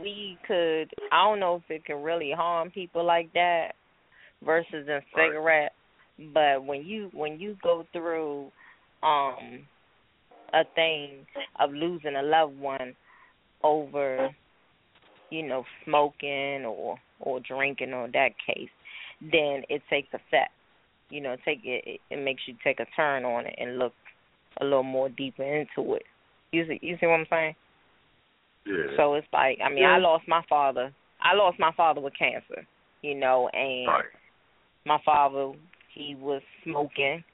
we 0.00 0.38
could 0.46 0.90
I 1.10 1.24
don't 1.24 1.40
know 1.40 1.56
if 1.56 1.70
it 1.70 1.84
can 1.84 2.02
really 2.02 2.32
harm 2.36 2.70
people 2.70 3.04
like 3.04 3.32
that 3.32 3.72
versus 4.44 4.86
in 4.88 5.00
cigarette. 5.14 5.72
But 6.34 6.64
when 6.64 6.84
you 6.84 7.10
when 7.12 7.40
you 7.40 7.56
go 7.62 7.86
through 7.92 8.50
um 9.02 9.66
a 10.52 10.64
thing 10.74 11.26
of 11.58 11.72
losing 11.72 12.16
a 12.16 12.22
loved 12.22 12.58
one 12.58 12.94
over 13.62 14.28
you 15.30 15.46
know 15.46 15.64
smoking 15.84 16.64
or 16.64 16.98
or 17.20 17.40
drinking 17.40 17.92
or 17.92 18.08
that 18.08 18.30
case 18.46 18.68
then 19.20 19.62
it 19.68 19.82
takes 19.88 20.08
effect. 20.08 20.52
You 21.08 21.20
know 21.20 21.36
take 21.44 21.60
it 21.64 21.84
it- 21.86 22.00
it 22.10 22.16
makes 22.24 22.42
you 22.46 22.54
take 22.62 22.80
a 22.80 22.86
turn 22.96 23.24
on 23.24 23.46
it 23.46 23.54
and 23.58 23.78
look 23.78 23.94
a 24.60 24.64
little 24.64 24.82
more 24.82 25.08
deeper 25.08 25.44
into 25.44 25.94
it. 25.94 26.04
You 26.52 26.66
see 26.66 26.78
you 26.82 26.96
see 27.00 27.06
what 27.06 27.20
i'm 27.20 27.26
saying? 27.30 27.54
Yeah. 28.66 28.96
so 28.96 29.14
it's 29.14 29.26
like 29.32 29.58
i 29.64 29.70
mean 29.70 29.84
i 29.84 29.96
lost 29.96 30.28
my 30.28 30.42
father. 30.48 30.92
I 31.22 31.34
lost 31.34 31.58
my 31.58 31.72
father 31.76 32.00
with 32.00 32.14
cancer 32.18 32.66
you 33.02 33.14
know 33.14 33.48
and 33.52 33.86
right. 33.86 34.04
my 34.84 34.98
father 35.04 35.52
he 35.94 36.14
was 36.14 36.42
smoking 36.64 37.24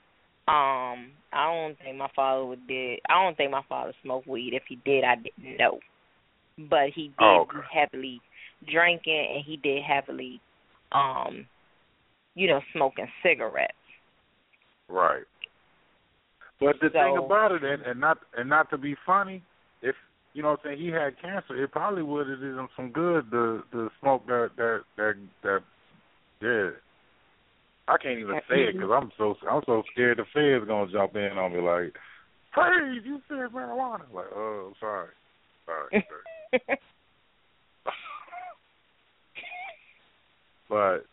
um 0.48 1.10
i 1.32 1.44
don't 1.44 1.78
think 1.78 1.96
my 1.96 2.10
father 2.14 2.44
would 2.44 2.66
did 2.66 2.98
i 3.08 3.14
don't 3.14 3.36
think 3.36 3.50
my 3.50 3.64
father 3.68 3.92
smoked 4.02 4.26
weed 4.26 4.54
if 4.54 4.62
he 4.68 4.76
did 4.84 5.04
i 5.04 5.14
didn't 5.16 5.56
know 5.58 5.78
but 6.70 6.90
he 6.94 7.08
did 7.08 7.14
Oh, 7.20 7.46
okay. 7.48 7.58
heavily 7.72 8.20
drinking 8.70 9.28
and 9.34 9.44
he 9.44 9.56
did 9.56 9.82
heavily 9.82 10.40
um 10.92 11.46
you 12.34 12.46
know 12.48 12.60
smoking 12.72 13.08
cigarettes 13.22 13.74
Right. 14.88 15.24
But 16.60 16.76
the 16.80 16.90
thing 16.90 17.18
about 17.18 17.52
it, 17.52 17.62
and, 17.64 17.82
and 17.82 18.00
not 18.00 18.18
and 18.36 18.48
not 18.48 18.70
to 18.70 18.78
be 18.78 18.96
funny, 19.04 19.42
if 19.82 19.94
you 20.32 20.42
know, 20.42 20.50
what 20.50 20.60
I'm 20.64 20.76
saying 20.76 20.80
he 20.80 20.88
had 20.88 21.20
cancer, 21.20 21.62
it 21.62 21.70
probably 21.70 22.02
would 22.02 22.28
have 22.28 22.40
did 22.40 22.54
him 22.54 22.68
some 22.76 22.92
good 22.92 23.30
to 23.30 23.62
to 23.72 23.90
smoke 24.00 24.26
that 24.26 24.50
that 24.56 24.82
that 24.96 25.14
that. 25.42 25.60
Yeah. 26.40 26.70
I 27.88 27.96
can't 27.98 28.18
even 28.18 28.36
uh, 28.36 28.40
say 28.48 28.62
it 28.62 28.74
mm-hmm. 28.74 28.80
because 28.80 28.90
I'm 28.94 29.10
so 29.16 29.36
I'm 29.48 29.62
so 29.66 29.82
scared 29.92 30.18
the 30.18 30.24
Fed's 30.34 30.66
gonna 30.66 30.90
jump 30.90 31.14
in 31.16 31.38
on 31.38 31.52
me 31.52 31.60
like, 31.60 31.94
"Hey, 32.54 32.98
you 33.04 33.20
said 33.28 33.52
marijuana." 33.54 34.02
Like, 34.12 34.26
oh, 34.34 34.72
sorry, 34.80 35.08
sorry. 35.66 36.04
sorry. 36.58 36.78
but 40.68 41.06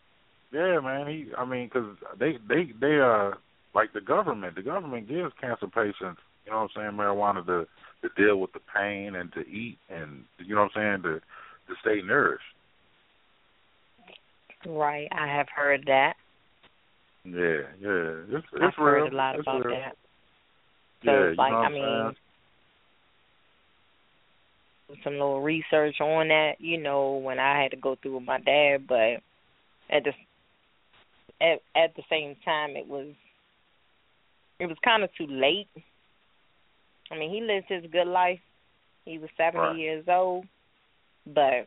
yeah, 0.52 0.80
man, 0.80 1.06
he. 1.06 1.26
I 1.38 1.44
mean, 1.44 1.70
because 1.72 1.96
they 2.18 2.38
they 2.48 2.72
they 2.80 2.98
uh 3.00 3.30
like 3.74 3.92
the 3.92 4.00
government. 4.00 4.56
The 4.56 4.62
government 4.62 5.08
gives 5.08 5.32
cancer 5.40 5.68
patients, 5.68 6.20
you 6.44 6.50
know 6.50 6.62
what 6.62 6.70
I'm 6.76 6.96
saying, 6.96 6.98
marijuana 6.98 7.46
to 7.46 7.66
to 8.02 8.22
deal 8.22 8.36
with 8.36 8.52
the 8.52 8.60
pain 8.74 9.14
and 9.14 9.32
to 9.32 9.40
eat 9.40 9.78
and 9.88 10.24
you 10.38 10.54
know 10.54 10.62
what 10.62 10.76
I'm 10.76 11.02
saying 11.02 11.02
to 11.02 11.20
to 11.20 11.74
stay 11.80 12.02
nourished. 12.06 12.42
right 14.66 15.08
i 15.12 15.26
have 15.26 15.46
heard 15.54 15.84
that 15.86 16.14
Yeah, 17.24 17.62
yeah, 17.80 18.36
it's 18.36 18.46
it's 18.52 18.62
i've 18.62 18.84
real. 18.84 19.04
heard 19.04 19.12
a 19.12 19.16
lot 19.16 19.34
It's 19.36 19.46
about 19.46 19.64
real. 19.64 19.74
that 19.76 19.96
so 21.04 21.10
Yeah, 21.10 21.18
it's 21.20 21.38
you 21.38 21.44
know 21.50 21.56
i 21.62 21.68
mean 21.70 21.80
saying? 21.82 22.16
some 25.02 25.14
little 25.14 25.40
research 25.42 26.00
on 26.00 26.28
that, 26.28 26.52
you 26.58 26.80
know, 26.80 27.14
when 27.14 27.38
I 27.38 27.60
had 27.60 27.70
to 27.70 27.76
go 27.76 27.96
through 27.96 28.16
with 28.16 28.24
my 28.24 28.38
dad, 28.40 28.86
but 28.86 29.20
at 29.90 30.04
the 30.04 30.12
at 31.40 31.60
at 31.74 31.94
the 31.96 32.02
same 32.08 32.36
time 32.44 32.76
it 32.76 32.86
was 32.86 33.08
it 34.60 34.66
was 34.66 34.76
kind 34.84 35.02
of 35.02 35.10
too 35.16 35.26
late. 35.26 35.68
I 37.10 37.18
mean, 37.18 37.30
he 37.30 37.40
lived 37.40 37.66
his 37.68 37.90
good 37.90 38.06
life. 38.06 38.40
He 39.04 39.18
was 39.18 39.28
70 39.36 39.58
Right. 39.58 39.76
years 39.76 40.04
old, 40.08 40.46
but 41.26 41.66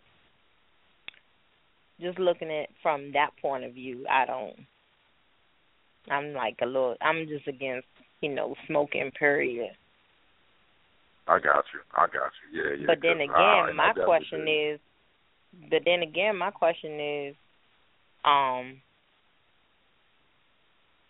just 1.99 2.17
looking 2.19 2.51
at 2.51 2.69
from 2.81 3.11
that 3.13 3.31
point 3.41 3.63
of 3.63 3.73
view, 3.73 4.05
I 4.09 4.25
don't 4.25 4.55
I'm 6.09 6.33
like 6.33 6.57
a 6.61 6.65
little 6.65 6.95
I'm 7.01 7.27
just 7.27 7.47
against, 7.47 7.87
you 8.21 8.33
know, 8.33 8.55
smoking 8.67 9.11
period. 9.17 9.71
I 11.27 11.39
got 11.39 11.65
you. 11.73 11.81
I 11.93 12.05
got 12.07 12.31
you. 12.41 12.63
Yeah, 12.63 12.75
yeah. 12.79 12.85
But 12.87 12.99
then 13.01 13.19
again, 13.21 13.75
my 13.75 13.93
question 13.93 14.47
is, 14.47 14.79
but 15.69 15.81
then 15.85 16.01
again, 16.01 16.37
my 16.37 16.51
question 16.51 16.99
is, 16.99 17.35
um, 18.23 18.81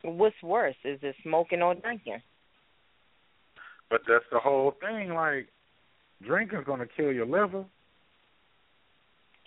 what's 0.04 0.42
worse? 0.42 0.76
Is 0.84 1.00
it 1.04 1.16
smoking 1.24 1.62
or 1.62 1.76
drinking? 1.76 2.22
But 3.90 4.02
that's 4.08 4.26
the 4.32 4.40
whole 4.40 4.74
thing. 4.82 5.14
Like, 5.14 5.48
drinking's 6.26 6.66
gonna 6.66 6.88
kill 6.88 7.12
your 7.12 7.26
liver. 7.26 7.66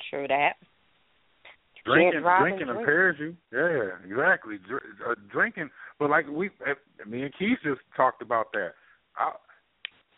True 0.09 0.27
that. 0.29 0.55
Drinking, 1.85 2.23
drinking 2.41 2.67
drink. 2.67 2.81
impairs 2.81 3.17
you. 3.19 3.37
Yeah, 3.53 3.97
exactly. 4.05 4.59
Dr- 4.69 4.83
uh, 5.09 5.15
drinking, 5.33 5.71
but 5.99 6.11
like 6.11 6.27
we, 6.29 6.49
uh, 6.67 6.75
me 7.09 7.23
and 7.23 7.33
Keith 7.39 7.59
just 7.63 7.81
talked 7.97 8.23
about 8.23 8.53
that. 8.53 8.73
I, 9.17 9.33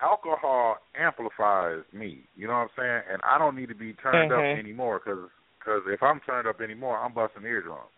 alcohol 0.00 0.78
amplifies 0.98 1.82
me. 1.92 2.24
You 2.36 2.48
know 2.48 2.54
what 2.54 2.60
I'm 2.60 2.68
saying? 2.76 3.02
And 3.12 3.22
I 3.22 3.38
don't 3.38 3.54
need 3.56 3.68
to 3.68 3.74
be 3.74 3.92
turned 3.94 4.32
Mhm. 4.32 4.38
up 4.38 4.58
anymore 4.58 4.98
because 4.98 5.30
cause 5.64 5.82
if 5.86 6.02
I'm 6.02 6.20
turned 6.20 6.48
up 6.48 6.60
anymore, 6.60 6.98
I'm 6.98 7.12
busting 7.12 7.44
eardrums. 7.44 7.90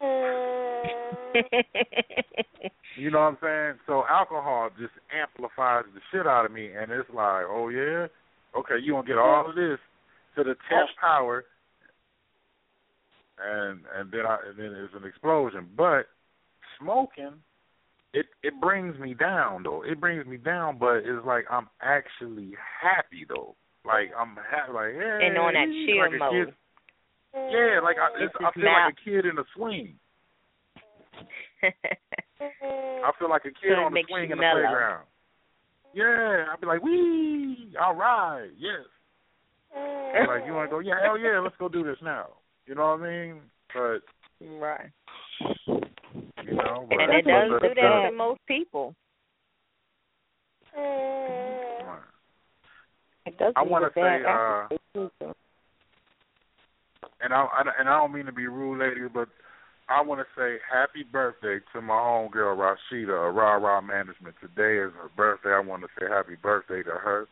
You 2.94 3.10
know 3.10 3.20
what 3.20 3.24
I'm 3.24 3.38
saying? 3.40 3.78
So 3.86 4.04
alcohol 4.06 4.68
just 4.78 4.92
amplifies 5.10 5.84
the 5.94 6.00
shit 6.10 6.26
out 6.26 6.44
of 6.44 6.52
me, 6.52 6.72
and 6.72 6.92
it's 6.92 7.08
like, 7.08 7.46
oh 7.48 7.68
yeah, 7.68 8.06
okay, 8.54 8.74
you 8.82 8.92
gonna 8.92 9.06
get 9.06 9.18
all 9.18 9.48
of 9.48 9.54
this 9.54 9.78
to 10.36 10.44
the 10.44 10.54
tenth 10.68 10.90
power, 11.00 11.44
and 13.38 13.80
and 13.96 14.10
then 14.10 14.26
I 14.26 14.38
and 14.48 14.58
then 14.58 14.72
it's 14.84 14.94
an 14.94 15.04
explosion. 15.06 15.68
But 15.76 16.06
smoking, 16.78 17.34
it 18.12 18.26
it 18.42 18.60
brings 18.60 18.98
me 18.98 19.14
down 19.14 19.62
though. 19.62 19.82
It 19.82 20.00
brings 20.00 20.26
me 20.26 20.36
down, 20.36 20.78
but 20.78 20.96
it's 21.04 21.24
like 21.26 21.44
I'm 21.50 21.68
actually 21.80 22.52
happy 22.82 23.24
though. 23.28 23.54
Like 23.84 24.10
I'm 24.18 24.36
happy, 24.36 24.72
like 24.72 24.92
yeah, 24.96 25.18
and 25.26 25.38
on 25.38 25.54
that 25.54 25.68
chill 25.86 25.98
like 25.98 26.18
mode. 26.18 26.46
Kid, 26.46 26.54
yeah, 27.34 27.80
like 27.82 27.96
I, 27.96 28.18
This 28.20 28.28
it's, 28.28 28.34
I 28.44 28.52
feel 28.52 28.64
now- 28.64 28.84
like 28.86 28.94
a 28.94 29.04
kid 29.10 29.24
in 29.26 29.38
a 29.38 29.44
swing. 29.56 29.94
I 31.62 33.10
feel 33.18 33.30
like 33.30 33.42
a 33.44 33.48
kid 33.50 33.74
So 33.76 33.82
on 33.84 33.94
the 33.94 34.04
swing 34.08 34.24
in 34.24 34.30
the 34.30 34.36
mellow. 34.36 34.60
playground. 34.62 35.06
Yeah, 35.94 36.46
I'd 36.52 36.60
be 36.60 36.66
like, 36.66 36.82
wee, 36.82 37.74
all 37.80 37.94
right, 37.94 38.48
yes. 38.58 38.86
Like, 40.28 40.44
you 40.46 40.52
want 40.52 40.68
to 40.68 40.70
go? 40.70 40.78
Yeah, 40.80 40.94
hell 41.02 41.18
yeah, 41.18 41.40
let's 41.42 41.56
go 41.58 41.68
do 41.68 41.82
this 41.84 41.96
now. 42.02 42.26
You 42.72 42.76
know 42.76 42.96
what 42.96 43.04
I 43.06 43.10
mean? 43.10 43.42
But 43.74 44.00
Right. 44.40 44.90
you 46.42 46.54
know, 46.54 46.86
but, 46.88 47.00
And 47.00 47.12
it 47.12 47.26
does 47.26 47.50
the- 47.50 47.68
do 47.68 47.74
that 47.74 48.02
the- 48.02 48.08
to 48.08 48.12
most 48.12 48.40
people. 48.46 48.94
right. 50.74 52.00
It 53.26 53.36
does 53.36 53.52
I 53.56 53.60
leave 53.60 53.70
wanna 53.70 53.86
a 53.88 53.90
bad 53.90 54.22
say, 54.22 54.24
uh, 54.24 54.68
and 57.20 57.34
I, 57.34 57.44
I 57.44 57.60
and 57.78 57.90
I 57.90 57.98
don't 57.98 58.10
mean 58.10 58.24
to 58.24 58.32
be 58.32 58.46
rude, 58.46 58.78
lady, 58.78 59.06
but 59.06 59.28
I 59.90 60.00
want 60.00 60.26
to 60.26 60.34
say 60.34 60.58
happy 60.66 61.02
birthday 61.02 61.60
to 61.74 61.82
my 61.82 61.92
homegirl 61.92 62.56
Rashida 62.56 63.28
of 63.28 63.34
Rah 63.34 63.56
Rah 63.56 63.82
Management. 63.82 64.34
Today 64.40 64.78
is 64.78 64.94
her 64.94 65.10
birthday. 65.14 65.52
I 65.52 65.58
want 65.60 65.82
to 65.82 65.88
say 66.00 66.08
happy 66.08 66.36
birthday 66.36 66.82
to 66.84 66.92
her. 66.92 67.28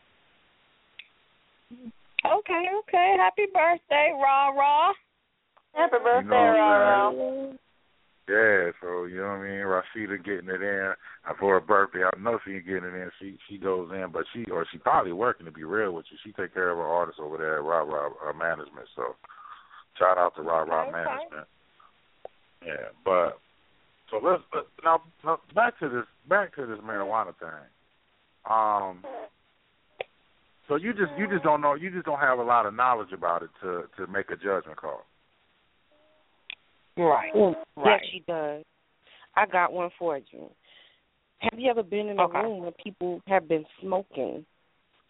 Okay, 2.26 2.68
okay. 2.81 3.16
Happy 3.16 3.46
birthday, 3.46 4.12
rah 4.12 4.50
rah. 4.50 4.92
Happy 5.74 5.96
You 5.96 6.02
birthday, 6.02 6.28
know 6.28 6.37
I'm 6.37 7.14
saying? 7.14 7.59
Yeah, 8.28 8.70
so 8.80 9.04
you 9.06 9.16
know 9.16 9.35
what 9.35 9.42
I 9.42 9.48
mean. 9.48 9.66
Rashida 9.66 10.24
getting 10.24 10.48
it 10.48 10.62
in 10.62 10.92
for 11.40 11.54
her 11.54 11.61
birthday. 11.61 12.04
I 12.04 12.11
know 12.20 12.38
she 12.44 12.52
ain't 12.52 12.66
getting 12.66 12.85
it 12.85 12.94
in. 12.94 13.11
She 13.18 13.38
she 13.48 13.59
goes 13.59 13.90
in, 13.90 14.06
but 14.12 14.24
she 14.33 14.44
or 14.52 14.64
she 14.70 14.78
probably 14.78 15.12
working 15.12 15.46
to 15.46 15.52
be 15.52 15.64
real 15.64 15.92
with 15.92 16.06
you. 16.12 16.18
She 16.22 16.30
take 16.33 16.54
care 16.54 16.70
of 16.70 16.78
her 16.78 16.85
artists 16.85 17.20
over 17.20 17.37
there 17.37 17.59
at 17.59 17.64
Rah 17.64 17.83
Rah 17.83 18.11
uh, 18.28 18.33
Management. 18.33 18.87
So 18.94 19.16
shout 19.98 20.16
out 20.16 20.37
to 20.37 20.42
Rah 20.42 20.61
Rah 20.62 20.83
Okay. 20.83 20.92
Management. 20.92 21.48
Yeah, 22.64 22.94
but 23.04 23.40
so 24.11 24.20
let's 24.22 24.42
let, 24.54 24.64
now, 24.85 25.02
now 25.24 25.40
back 25.54 25.78
to 25.80 25.88
this 25.88 26.06
back 26.28 26.54
to 26.54 26.66
this 26.66 26.78
marijuana 26.78 27.35
thing. 27.38 27.48
Um, 28.48 29.02
so 30.68 30.76
you 30.76 30.92
just 30.92 31.11
you 31.18 31.26
just 31.26 31.42
don't 31.42 31.61
know 31.61 31.74
you 31.74 31.90
just 31.90 32.06
don't 32.06 32.20
have 32.20 32.38
a 32.38 32.44
lot 32.44 32.66
of 32.66 32.74
knowledge 32.74 33.12
about 33.12 33.42
it 33.42 33.50
to 33.62 33.85
to 33.96 34.06
make 34.06 34.30
a 34.30 34.37
judgment 34.37 34.76
call. 34.76 35.04
Right. 36.96 37.33
Mm, 37.35 37.55
Right. 37.76 38.00
Yes, 38.03 38.11
she 38.12 38.24
does. 38.26 38.64
I 39.37 39.46
got 39.46 39.72
one 39.72 39.90
for 39.98 40.18
you. 40.18 40.50
Have 41.38 41.59
you 41.59 41.70
ever 41.70 41.83
been 41.83 42.09
in 42.09 42.18
a 42.18 42.24
Okay. 42.24 42.40
room 42.40 42.61
where 42.61 42.72
people 42.72 43.22
have 43.26 43.48
been 43.48 43.64
smoking? 43.81 44.44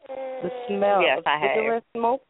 The 0.07 0.51
smell 0.67 1.03
Yes, 1.03 1.19
of 1.19 1.27
I 1.27 1.39
have. 1.39 1.51
cigarette 1.57 1.85
smoke, 1.97 2.23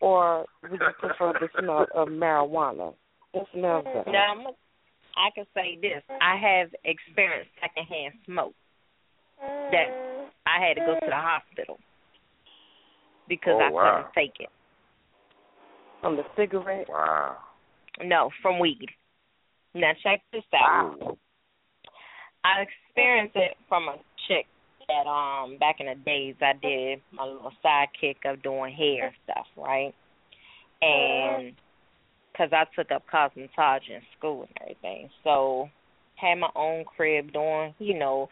or 0.00 0.46
would 0.62 0.80
you 0.80 0.92
prefer 0.98 1.32
the 1.34 1.48
smell 1.58 1.86
of 1.94 2.08
marijuana? 2.08 2.94
What 3.32 3.46
smells 3.52 3.84
better? 3.84 4.10
Now, 4.10 4.32
I'm, 4.32 4.46
I 5.16 5.30
can 5.34 5.46
say 5.54 5.76
this: 5.80 6.02
I 6.20 6.36
have 6.36 6.74
experienced 6.84 7.50
secondhand 7.60 8.14
smoke. 8.24 8.54
That 9.72 9.86
I 10.46 10.60
had 10.60 10.74
to 10.74 10.80
go 10.80 10.94
to 10.94 11.06
the 11.06 11.12
hospital 11.14 11.78
because 13.28 13.54
Oh, 13.56 13.60
I 13.60 13.70
wow. 13.70 13.96
couldn't 13.96 14.14
take 14.14 14.40
it. 14.40 14.50
From 16.00 16.16
the 16.16 16.24
cigarette? 16.36 16.88
Wow. 16.88 17.36
No, 18.04 18.30
from 18.42 18.58
weed. 18.58 18.86
Now 19.74 19.92
check 20.02 20.22
this 20.32 20.42
out. 20.54 20.96
Ooh. 21.02 21.18
I 22.44 22.62
experienced 22.62 23.36
it 23.36 23.56
from 23.68 23.88
a 23.88 23.96
chick 24.26 24.46
that 24.88 25.08
um 25.08 25.58
back 25.58 25.76
in 25.78 25.86
the 25.86 25.94
days 25.94 26.34
I 26.40 26.52
did 26.60 27.00
my 27.12 27.24
little 27.24 27.52
sidekick 27.64 28.16
of 28.24 28.42
doing 28.42 28.74
hair 28.74 29.14
stuff, 29.24 29.46
right? 29.56 29.94
And 30.82 31.52
because 32.32 32.50
I 32.52 32.64
took 32.74 32.90
up 32.90 33.02
cosmetology 33.12 33.90
in 33.90 34.00
school 34.18 34.42
and 34.42 34.56
everything, 34.62 35.10
so 35.22 35.68
had 36.16 36.36
my 36.36 36.50
own 36.56 36.84
crib 36.84 37.32
doing, 37.32 37.74
you 37.78 37.98
know, 37.98 38.28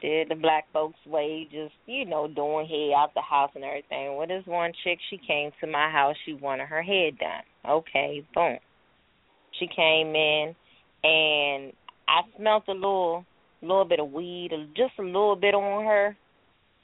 did 0.00 0.28
the 0.28 0.34
black 0.34 0.64
folks 0.72 0.98
way, 1.06 1.48
just 1.50 1.72
you 1.86 2.04
know, 2.04 2.28
doing 2.28 2.66
hair 2.66 2.96
out 2.96 3.14
the 3.14 3.22
house 3.22 3.50
and 3.54 3.64
everything. 3.64 4.16
Well, 4.16 4.26
this 4.26 4.44
one 4.46 4.72
chick, 4.84 4.98
she 5.08 5.18
came 5.26 5.50
to 5.60 5.66
my 5.66 5.90
house. 5.90 6.16
She 6.26 6.34
wanted 6.34 6.66
her 6.66 6.82
hair 6.82 7.10
done. 7.12 7.44
Okay, 7.68 8.24
boom. 8.34 8.58
She 9.62 9.68
came 9.68 10.16
in, 10.16 10.54
and 11.04 11.72
I 12.08 12.22
smelt 12.36 12.64
a 12.66 12.72
little, 12.72 13.24
little 13.60 13.84
bit 13.84 14.00
of 14.00 14.10
weed, 14.10 14.50
just 14.76 14.94
a 14.98 15.02
little 15.02 15.36
bit 15.36 15.54
on 15.54 15.84
her. 15.84 16.16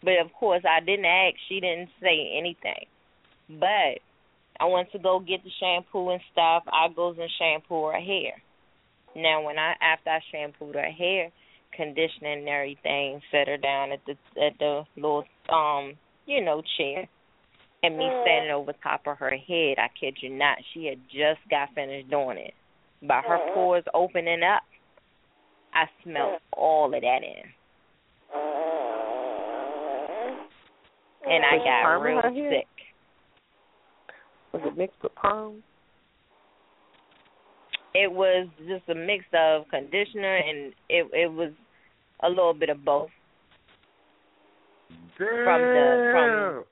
But 0.01 0.21
of 0.25 0.33
course, 0.33 0.63
I 0.65 0.79
didn't 0.79 1.07
ask. 1.07 1.35
She 1.49 1.59
didn't 1.59 1.89
say 2.01 2.37
anything. 2.39 2.87
But 3.49 4.01
I 4.61 4.67
went 4.67 4.93
to 4.93 4.99
go 5.01 5.19
get 5.19 5.43
the 5.43 5.51
shampoo 5.59 6.11
and 6.11 6.21
stuff. 6.31 6.63
I 6.69 6.87
goes 6.95 7.17
and 7.19 7.31
shampoo 7.37 7.87
her 7.87 7.99
hair. 7.99 8.35
Now, 9.17 9.45
when 9.45 9.59
I 9.59 9.75
after 9.83 10.11
I 10.11 10.21
shampooed 10.31 10.77
her 10.77 10.91
hair, 10.91 11.31
conditioning 11.75 12.41
and 12.41 12.49
everything, 12.49 13.21
set 13.33 13.49
her 13.49 13.57
down 13.57 13.91
at 13.91 14.01
the 14.07 14.13
at 14.41 14.57
the 14.61 14.85
little 14.95 15.25
um 15.49 15.95
you 16.27 16.45
know 16.45 16.63
chair, 16.77 17.09
and 17.83 17.99
me 17.99 18.09
standing 18.23 18.53
over 18.53 18.73
top 18.85 19.01
of 19.09 19.19
her 19.19 19.31
head. 19.31 19.79
I 19.79 19.89
kid 19.99 20.19
you 20.21 20.31
not, 20.31 20.59
she 20.73 20.87
had 20.87 21.01
just 21.11 21.41
got 21.51 21.75
finished 21.75 22.09
doing 22.09 22.39
it. 22.39 22.55
By 23.03 23.21
her 23.27 23.37
uh-huh. 23.37 23.55
pores 23.55 23.85
opening 23.95 24.43
up, 24.43 24.63
I 25.73 25.85
smelled 26.03 26.35
uh-huh. 26.35 26.61
all 26.61 26.87
of 26.87 27.01
that 27.01 27.23
in, 27.23 27.45
uh-huh. 28.35 28.89
and 31.31 31.45
I 31.45 31.59
got 31.59 32.01
real 32.01 32.23
sick. 32.51 32.67
Was 34.53 34.63
it 34.65 34.77
mixed 34.77 35.03
with 35.03 35.15
perm? 35.15 35.63
It 37.95 38.11
was 38.11 38.49
just 38.67 38.89
a 38.89 38.95
mix 38.95 39.25
of 39.33 39.69
conditioner 39.71 40.37
and 40.37 40.73
it 40.89 41.07
it 41.13 41.33
was 41.33 41.53
a 42.23 42.29
little 42.29 42.55
bit 42.55 42.69
of 42.69 42.85
both. 42.85 43.11
Damn. 45.19 45.29
the- 45.29 46.11
from- 46.13 46.65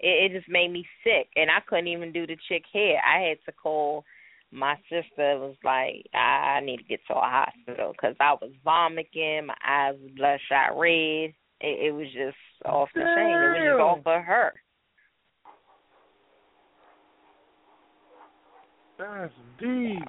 It, 0.00 0.32
it 0.32 0.36
just 0.36 0.48
made 0.48 0.70
me 0.70 0.86
sick, 1.02 1.28
and 1.36 1.50
I 1.50 1.60
couldn't 1.66 1.88
even 1.88 2.12
do 2.12 2.26
the 2.26 2.36
chick 2.48 2.64
hair. 2.72 3.00
I 3.04 3.20
had 3.20 3.38
to 3.46 3.52
call 3.52 4.04
my 4.54 4.76
sister. 4.88 5.38
Was 5.38 5.56
like, 5.64 6.06
I 6.14 6.60
need 6.62 6.78
to 6.78 6.84
get 6.84 7.00
to 7.08 7.14
a 7.14 7.20
hospital 7.20 7.92
because 7.92 8.16
I 8.20 8.32
was 8.34 8.52
vomiting, 8.64 9.46
my 9.46 9.54
eyes 9.66 9.94
were 10.00 10.10
bloodshot 10.16 10.78
red. 10.78 11.34
It, 11.60 11.88
it 11.88 11.94
was 11.94 12.06
just 12.14 12.36
off 12.64 12.88
the 12.94 13.00
chain. 13.00 13.08
It 13.08 13.48
was 13.50 13.68
just 13.70 13.80
off 13.80 13.98
of 14.06 14.24
her. 14.24 14.52
That's 18.98 19.32
deep. 19.58 20.08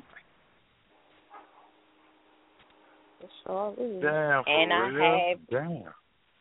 It 3.21 3.29
sure 3.45 3.73
is. 3.79 4.01
Damn. 4.01 4.43
For 4.43 4.49
And 4.49 4.73
I 4.73 5.29
have- 5.29 5.47
Damn. 5.49 5.93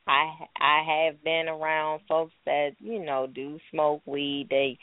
I 0.06 0.30
I 0.60 1.06
have 1.06 1.24
been 1.24 1.48
around 1.48 2.02
folks 2.06 2.34
that 2.44 2.72
you 2.78 3.02
know 3.02 3.26
do 3.26 3.58
smoke 3.70 4.02
weed. 4.04 4.48
They 4.50 4.78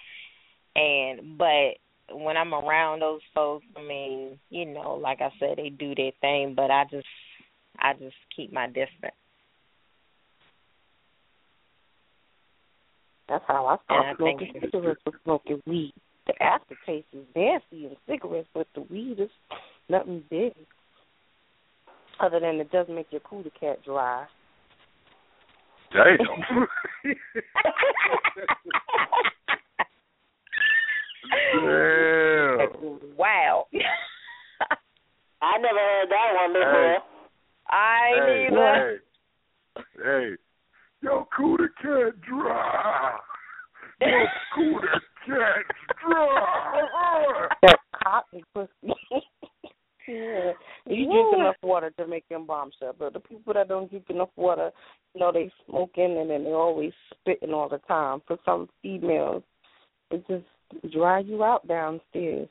and 0.75 1.37
but 1.37 1.77
when 2.13 2.37
I'm 2.37 2.53
around 2.53 3.01
those 3.01 3.21
folks, 3.33 3.65
I 3.77 3.81
mean, 3.81 4.39
you 4.49 4.65
know, 4.65 4.93
like 5.01 5.21
I 5.21 5.29
said, 5.39 5.57
they 5.57 5.69
do 5.69 5.93
their 5.95 6.11
thing. 6.21 6.53
But 6.55 6.71
I 6.71 6.85
just 6.89 7.07
I 7.79 7.93
just 7.93 8.15
keep 8.35 8.51
my 8.53 8.67
distance. 8.67 9.15
That's 13.29 13.43
how 13.47 13.65
I 13.65 13.71
And 13.73 13.79
started 13.85 14.17
smoking 14.17 14.53
think- 14.53 14.65
cigarettes 14.73 15.01
with 15.05 15.15
smoking 15.23 15.61
weed. 15.65 15.93
The 16.27 16.43
aftertaste 16.43 17.07
is 17.13 17.25
nasty 17.35 17.85
in 17.85 17.95
cigarettes, 18.07 18.47
but 18.53 18.67
the 18.75 18.81
weed 18.81 19.19
is 19.19 19.29
nothing 19.89 20.23
big. 20.29 20.53
Other 22.19 22.39
than 22.39 22.59
it 22.59 22.71
does 22.71 22.87
make 22.89 23.07
your 23.11 23.21
cooler 23.21 23.49
cat 23.59 23.83
dry. 23.83 24.27
Damn. 25.91 26.67
Damn. 31.29 33.17
wow. 33.17 33.67
I 35.41 35.57
never 35.57 35.79
heard 35.79 36.09
that 36.09 36.33
one 36.35 36.53
before. 36.53 36.97
I 37.69 38.11
Hey, 38.13 38.47
neither. 38.49 39.01
Uh, 39.75 39.81
hey, 40.03 40.03
hey, 40.03 40.35
yo, 41.01 41.27
cooler 41.35 41.69
cat 41.81 42.21
dry. 42.21 43.17
Yo, 44.01 44.07
cooler 44.55 45.01
cat 45.25 45.65
dry. 46.03 46.81
That 47.61 47.77
cotton 48.03 48.43
pussy. 48.53 48.93
yeah. 50.07 50.51
You 50.87 51.05
drink 51.05 51.35
enough 51.35 51.55
water 51.61 51.91
to 51.91 52.07
make 52.07 52.27
them 52.27 52.45
bombshell, 52.45 52.95
but 52.97 53.13
the 53.13 53.19
people 53.19 53.53
that 53.53 53.69
don't 53.69 53.89
drink 53.89 54.05
enough 54.09 54.31
water, 54.35 54.71
you 55.13 55.21
know, 55.21 55.31
they 55.31 55.49
smoking 55.65 56.17
and 56.19 56.29
then 56.29 56.43
they 56.43 56.51
always 56.51 56.91
spitting 57.11 57.53
all 57.53 57.69
the 57.69 57.77
time. 57.87 58.21
For 58.27 58.37
some 58.43 58.67
females, 58.81 59.43
it's 60.09 60.27
just 60.27 60.43
dry 60.91 61.19
you 61.19 61.43
out 61.43 61.67
downstairs. 61.67 62.47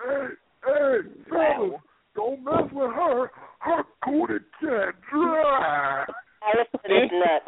Hey, 0.00 0.28
hey, 0.64 0.98
fellas, 1.28 1.80
don't 2.14 2.44
mess 2.44 2.70
with 2.72 2.92
her. 2.92 3.30
Her 3.60 3.82
cooler 4.04 4.40
cat 4.60 4.94
dry. 5.10 6.04
I 6.42 6.54
listen 6.56 6.80
to 6.84 6.88
this 6.88 7.10
nut. 7.12 7.44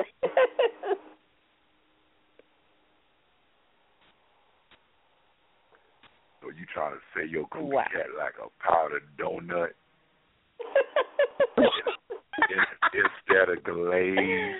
So 6.40 6.48
you 6.48 6.64
trying 6.72 6.94
to 6.94 7.00
say 7.14 7.26
your 7.28 7.46
cootie 7.48 7.64
Wow. 7.66 7.84
cat 7.92 8.06
like 8.16 8.34
a 8.42 8.48
powdered 8.62 9.06
donut 9.18 9.74
instead 12.94 13.48
of 13.50 13.62
glazed. 13.62 14.56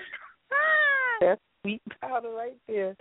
That's 1.19 1.41
sweet 1.61 1.81
powder 2.01 2.29
right 2.29 2.57
there. 2.67 2.95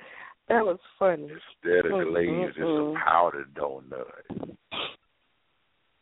That 0.49 0.65
was 0.65 0.79
funny. 0.99 1.29
Instead 1.65 1.87
of 1.87 1.93
Mm, 1.93 2.11
glazed, 2.11 2.59
it's 2.59 2.67
a 2.67 2.95
powdered 3.05 3.55
donut. 3.55 4.57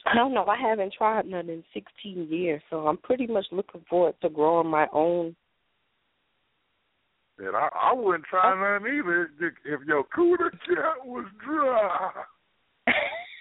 I 0.06 0.14
don't 0.14 0.32
know. 0.32 0.46
I 0.46 0.56
haven't 0.56 0.94
tried 0.96 1.26
none 1.26 1.50
in 1.50 1.62
16 1.74 2.28
years, 2.30 2.62
so 2.70 2.86
I'm 2.86 2.96
pretty 2.96 3.26
much 3.26 3.44
looking 3.52 3.84
forward 3.90 4.14
to 4.22 4.30
growing 4.30 4.68
my 4.68 4.86
own. 4.92 5.36
And 7.38 7.54
I, 7.54 7.68
I 7.74 7.92
wouldn't 7.92 8.24
try 8.24 8.54
none 8.54 8.90
either 8.90 9.30
if 9.38 9.80
your 9.86 10.04
cooter 10.04 10.50
cat 10.50 11.04
was 11.04 11.26
dry. 11.44 12.10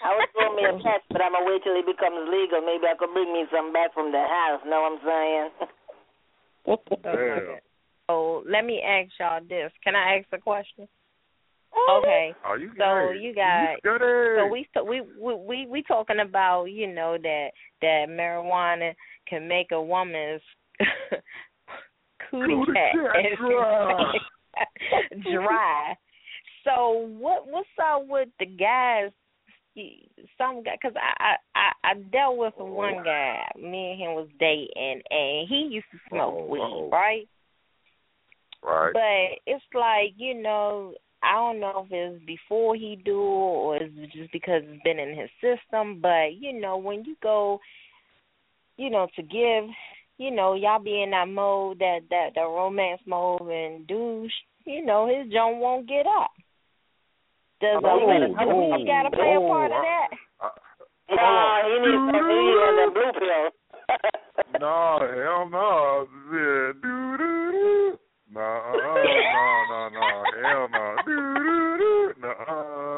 I 0.04 0.14
was 0.14 0.30
throwing 0.34 0.56
me 0.58 0.64
a 0.66 0.74
test, 0.84 1.06
but 1.10 1.22
I'm 1.22 1.32
gonna 1.32 1.46
wait 1.46 1.64
till 1.64 1.74
it 1.74 1.86
becomes 1.86 2.30
legal. 2.30 2.62
Maybe 2.62 2.86
I 2.86 2.96
could 3.00 3.14
bring 3.14 3.32
me 3.32 3.46
some 3.50 3.72
back 3.72 3.94
from 3.94 4.12
the 4.12 4.20
house. 4.20 4.62
Know 4.68 4.82
what 4.82 5.00
I'm 5.00 5.04
saying? 5.08 5.50
Damn. 7.04 7.67
So 8.38 8.50
let 8.50 8.66
me 8.66 8.82
ask 8.82 9.12
y'all 9.20 9.42
this. 9.48 9.72
Can 9.84 9.96
I 9.96 10.18
ask 10.18 10.28
a 10.34 10.38
question? 10.38 10.88
Oh. 11.76 12.02
Okay. 12.02 12.34
Oh, 12.46 12.56
you 12.56 12.70
good? 12.70 12.78
So 12.80 13.12
you 13.12 13.36
got 13.36 13.82
good 13.84 14.02
so 14.74 14.84
we 14.84 15.02
we 15.02 15.02
we 15.20 15.36
we 15.36 15.68
we 15.68 15.84
talking 15.84 16.20
about 16.20 16.66
you 16.66 16.88
know 16.88 17.18
that 17.22 17.50
that 17.82 18.06
marijuana 18.10 18.94
can 19.28 19.48
make 19.48 19.72
a 19.72 19.82
woman's 19.82 20.42
cootie 22.32 22.54
Cootie 22.54 22.72
cat 22.74 22.94
cat 23.14 23.38
dry. 23.38 24.14
dry. 25.32 25.94
So 26.64 27.08
what 27.20 27.48
what's 27.48 27.68
up 27.82 28.08
with 28.08 28.30
the 28.40 28.46
guys? 28.46 29.12
Some 30.40 30.64
guy, 30.64 30.78
cause 30.82 30.94
I 30.96 31.36
I 31.56 31.60
I 31.60 31.92
I 31.92 31.94
dealt 32.12 32.38
with 32.38 32.54
oh, 32.60 32.66
one 32.66 33.04
guy. 33.04 33.44
Me 33.56 33.92
and 33.92 34.02
him 34.02 34.16
was 34.16 34.28
dating, 34.40 35.04
and 35.12 35.48
he 35.48 35.70
used 35.70 35.86
to 35.92 36.00
smoke 36.10 36.34
Uh-oh, 36.34 36.48
weed, 36.48 36.60
uh-oh. 36.60 36.90
right? 36.92 37.28
Right. 38.64 38.92
But 38.94 39.52
it's 39.52 39.64
like 39.74 40.14
you 40.18 40.42
know, 40.42 40.94
I 41.24 41.34
don't 41.34 41.60
know 41.60 41.86
if 41.86 41.92
it's 41.92 42.26
before 42.26 42.76
he 42.76 43.00
do 43.04 43.20
or 43.20 43.78
is 43.78 43.92
it 43.96 44.12
just 44.12 44.32
because 44.32 44.62
it's 44.66 44.84
been 44.84 45.00
in 45.00 45.18
his 45.18 45.30
system. 45.42 46.00
But 46.02 46.36
you 46.40 46.60
know, 46.60 46.78
when 46.78 47.04
you 47.06 47.16
go, 47.22 47.60
you 48.78 48.90
know, 48.90 49.08
to 49.16 49.22
give, 49.22 49.70
you 50.18 50.32
know, 50.32 50.54
y'all 50.56 50.80
be 50.84 51.02
in 51.04 51.12
that 51.12 51.28
mode, 51.28 51.80
that 51.80 52.00
that 52.10 52.30
that 52.36 52.42
romance 52.42 53.02
mode, 53.06 53.42
and 53.42 53.88
douche, 53.88 54.32
you 54.66 54.86
know, 54.86 55.08
his 55.08 55.32
joint 55.32 55.58
won't 55.58 55.88
get 55.88 56.06
up. 56.06 56.32
Does 57.60 57.82
a 57.84 57.88
Oh, 57.88 57.94
little 57.96 58.08
bit 58.08 58.30
of 58.30 58.36
oh, 58.40 58.78
weed 58.78 58.86
gotta 58.86 59.10
play 59.10 59.34
a 59.34 59.40
oh, 59.40 59.48
part 59.48 59.72
of 59.72 59.78
oh, 59.78 59.82
I- 59.82 59.86
that? 59.88 60.10
Nah, 61.10 61.64
he 61.64 61.80
needs 61.80 62.04
some. 62.12 62.30
He 62.30 62.36
needs 62.36 62.78
the 62.78 62.92
blue 62.94 63.14
pill. 63.18 63.50
No, 64.60 65.00
hell 65.00 65.50
no. 65.50 66.08
Yeah, 66.32 66.74
doo 66.84 67.18
doo 67.18 67.52
doo. 67.52 67.98
No, 68.34 68.62
no, 68.76 68.94
no, 69.70 69.90
no, 69.90 70.24
hell 70.44 70.68
no. 70.72 70.96
No, 72.22 72.98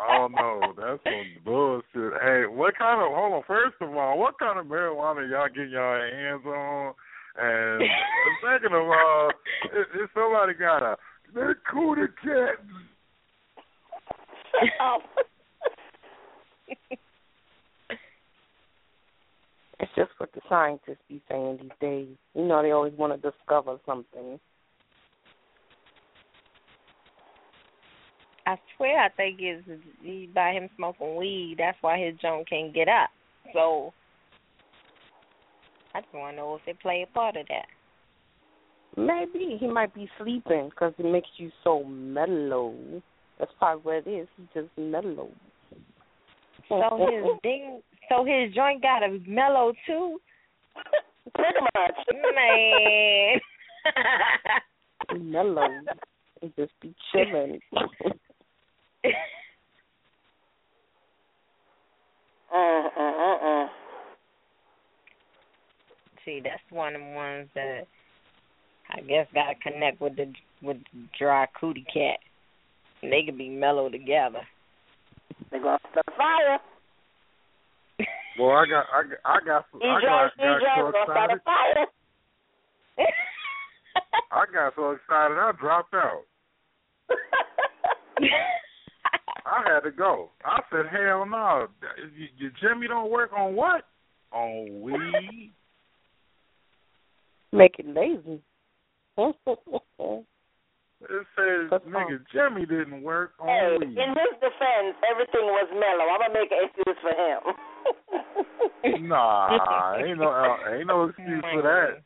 oh 0.00 0.28
no, 0.30 0.72
that's 0.76 1.02
some 1.04 1.44
bullshit. 1.44 2.12
Hey, 2.22 2.44
what 2.48 2.76
kind 2.76 3.00
of? 3.00 3.14
Hold 3.14 3.34
on. 3.34 3.42
First 3.46 3.76
of 3.80 3.96
all, 3.96 4.18
what 4.18 4.38
kind 4.38 4.58
of 4.58 4.66
marijuana 4.66 5.30
y'all 5.30 5.48
getting 5.48 5.70
y'all 5.70 6.00
hands 6.00 6.44
on? 6.44 6.94
And 7.40 7.82
second 8.42 8.74
of 8.74 8.82
all, 8.82 9.30
if, 9.72 9.86
if 9.94 10.10
somebody 10.12 10.54
got 10.54 10.82
a 10.82 10.96
that 11.34 11.54
cootie 11.70 12.12
cat. 12.22 12.56
Oh. 14.80 14.98
It's 19.80 19.92
just 19.94 20.10
what 20.18 20.32
the 20.32 20.40
scientists 20.48 21.02
be 21.08 21.22
saying 21.30 21.58
these 21.62 21.70
days. 21.80 22.08
You 22.34 22.44
know, 22.44 22.62
they 22.62 22.72
always 22.72 22.94
want 22.94 23.20
to 23.20 23.30
discover 23.30 23.78
something. 23.86 24.40
I 28.46 28.56
swear, 28.76 28.98
I 29.04 29.08
think 29.10 29.36
it's 29.40 29.66
he- 30.02 30.30
by 30.34 30.52
him 30.52 30.70
smoking 30.76 31.16
weed. 31.16 31.56
That's 31.58 31.76
why 31.80 31.98
his 31.98 32.16
joint 32.16 32.48
can't 32.48 32.74
get 32.74 32.88
up. 32.88 33.10
So 33.52 33.92
I 35.94 36.00
just 36.00 36.12
want 36.14 36.32
to 36.32 36.36
know 36.36 36.54
if 36.54 36.62
it 36.66 36.80
play 36.80 37.06
a 37.08 37.14
part 37.14 37.36
of 37.36 37.46
that. 37.48 37.66
Maybe 38.96 39.58
he 39.60 39.66
might 39.66 39.94
be 39.94 40.08
sleeping 40.18 40.70
because 40.70 40.92
it 40.98 41.04
makes 41.04 41.28
you 41.36 41.50
so 41.62 41.84
mellow. 41.84 42.74
That's 43.38 43.52
probably 43.58 43.82
what 43.82 44.06
it 44.06 44.10
is. 44.10 44.28
He's 44.36 44.46
just 44.54 44.68
mellow. 44.76 45.30
So 46.68 46.82
his 46.98 47.30
ding, 47.42 47.82
so 48.08 48.24
his 48.24 48.54
joint 48.54 48.82
got 48.82 49.02
a 49.02 49.18
mellow 49.26 49.72
too. 49.86 50.20
Pretty 51.34 51.60
much. 51.76 51.96
Man. 52.34 53.40
mellow. 55.32 55.68
He 56.40 56.52
just 56.56 56.72
be 56.80 56.94
chilling. 57.12 57.60
Uh, 62.50 62.56
uh, 62.98 63.00
uh, 63.00 63.36
uh. 63.46 63.66
See, 66.24 66.40
that's 66.42 66.62
one 66.70 66.94
of 66.94 67.00
the 67.00 67.08
ones 67.08 67.48
that 67.54 67.86
I 68.90 69.00
guess 69.02 69.26
got 69.34 69.48
to 69.48 69.54
connect 69.70 70.00
with 70.00 70.16
the 70.16 70.32
with 70.62 70.78
the 70.92 71.06
dry 71.18 71.46
cootie 71.60 71.84
cat. 71.92 72.18
And 73.02 73.12
they 73.12 73.22
could 73.24 73.38
be 73.38 73.48
mellow 73.48 73.88
together. 73.88 74.40
They're 75.50 75.62
gonna 75.62 75.78
start 75.90 76.06
fire. 76.16 76.58
Well, 78.38 78.50
I 78.56 78.66
got, 78.66 78.86
I 78.92 79.02
got, 79.02 79.18
I 79.24 79.40
got, 79.44 79.64
He 79.80 79.88
I 79.88 80.00
got, 80.00 80.36
got 80.36 80.92
so 80.94 81.00
excited. 81.02 81.40
fire. 81.44 81.86
I 84.30 84.44
got 84.52 84.74
so 84.76 84.90
excited 84.92 85.38
I 85.38 85.52
dropped 85.60 85.94
out. 85.94 86.22
I 89.46 89.62
had 89.66 89.80
to 89.80 89.90
go. 89.90 90.30
I 90.44 90.60
said, 90.70 90.86
hell 90.90 91.24
no. 91.26 91.68
Y- 91.82 92.30
Your 92.36 92.52
Jimmy 92.60 92.86
don't 92.86 93.10
work 93.10 93.32
on 93.36 93.56
what? 93.56 93.86
On 94.32 94.80
weed. 94.82 95.52
Make 97.52 97.78
it 97.78 97.86
lazy. 97.88 98.42
It 101.00 101.26
says, 101.36 101.70
That's 101.70 101.84
nigga, 101.84 102.18
Jimmy 102.32 102.66
didn't 102.66 103.02
work 103.02 103.32
on 103.38 103.48
Hey, 103.48 103.76
weed. 103.78 103.98
in 103.98 104.08
his 104.10 104.34
defense, 104.40 104.96
everything 105.08 105.46
was 105.46 105.68
mellow. 105.70 106.10
I'm 106.10 106.20
gonna 106.20 106.34
make 106.34 106.50
an 106.50 106.66
excuse 106.66 106.98
for 107.02 107.14
him. 107.14 107.42
Nah, 109.08 109.96
ain't 109.96 110.18
no, 110.18 110.28
uh, 110.30 110.74
ain't 110.74 110.86
no 110.86 111.04
excuse 111.04 111.42
Oh, 111.44 111.50
for 111.52 111.62
that. 111.62 112.02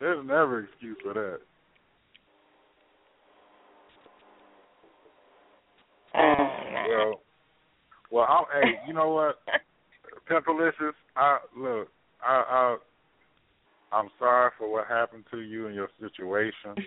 There's 0.00 0.26
never 0.26 0.64
excuse 0.64 0.96
for 1.02 1.14
that. 1.14 1.38
Oh, 6.14 6.48
Well, 6.88 7.20
well, 8.10 8.24
I, 8.28 8.44
hey, 8.60 8.74
you 8.86 8.94
know 8.94 9.10
what, 9.10 9.36
Pimpalicious, 10.30 10.94
I 11.16 11.38
look, 11.56 11.88
I, 12.26 12.76
I, 13.92 13.96
I'm 13.96 14.08
sorry 14.18 14.50
for 14.58 14.72
what 14.72 14.86
happened 14.86 15.24
to 15.30 15.40
you 15.40 15.66
and 15.66 15.74
your 15.74 15.88
situation. 16.00 16.84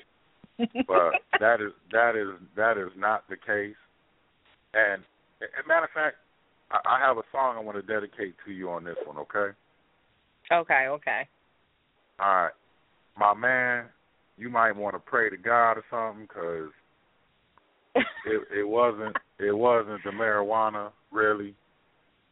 But 0.87 1.11
that 1.39 1.61
is 1.61 1.71
that 1.91 2.15
is 2.15 2.39
that 2.55 2.77
is 2.77 2.91
not 2.97 3.23
the 3.29 3.35
case. 3.35 3.75
And 4.73 5.03
as 5.41 5.49
a 5.63 5.67
matter 5.67 5.85
of 5.85 5.91
fact, 5.91 6.17
I, 6.71 6.97
I 6.97 6.99
have 6.99 7.17
a 7.17 7.23
song 7.31 7.55
I 7.57 7.61
want 7.61 7.77
to 7.77 7.93
dedicate 7.93 8.35
to 8.45 8.51
you 8.51 8.69
on 8.69 8.83
this 8.83 8.97
one. 9.05 9.17
Okay. 9.17 9.55
okay, 10.51 10.87
okay. 10.89 11.27
All 12.19 12.43
right, 12.43 12.51
my 13.17 13.33
man, 13.33 13.85
you 14.37 14.49
might 14.49 14.75
want 14.75 14.95
to 14.95 14.99
pray 14.99 15.29
to 15.29 15.37
God 15.37 15.73
or 15.73 15.83
something 15.89 16.27
because 16.27 16.71
it 18.25 18.59
it 18.59 18.67
wasn't 18.67 19.15
it 19.39 19.55
wasn't 19.55 20.03
the 20.03 20.11
marijuana 20.11 20.91
really. 21.11 21.55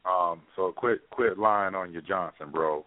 Um, 0.05 0.41
so 0.55 0.71
quit 0.71 1.09
quit 1.09 1.37
lying 1.37 1.75
on 1.75 1.91
your 1.91 2.01
Johnson, 2.01 2.47
bro. 2.51 2.85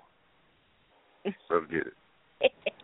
Let's 1.25 1.37
get 1.71 1.87
it. 1.87 2.53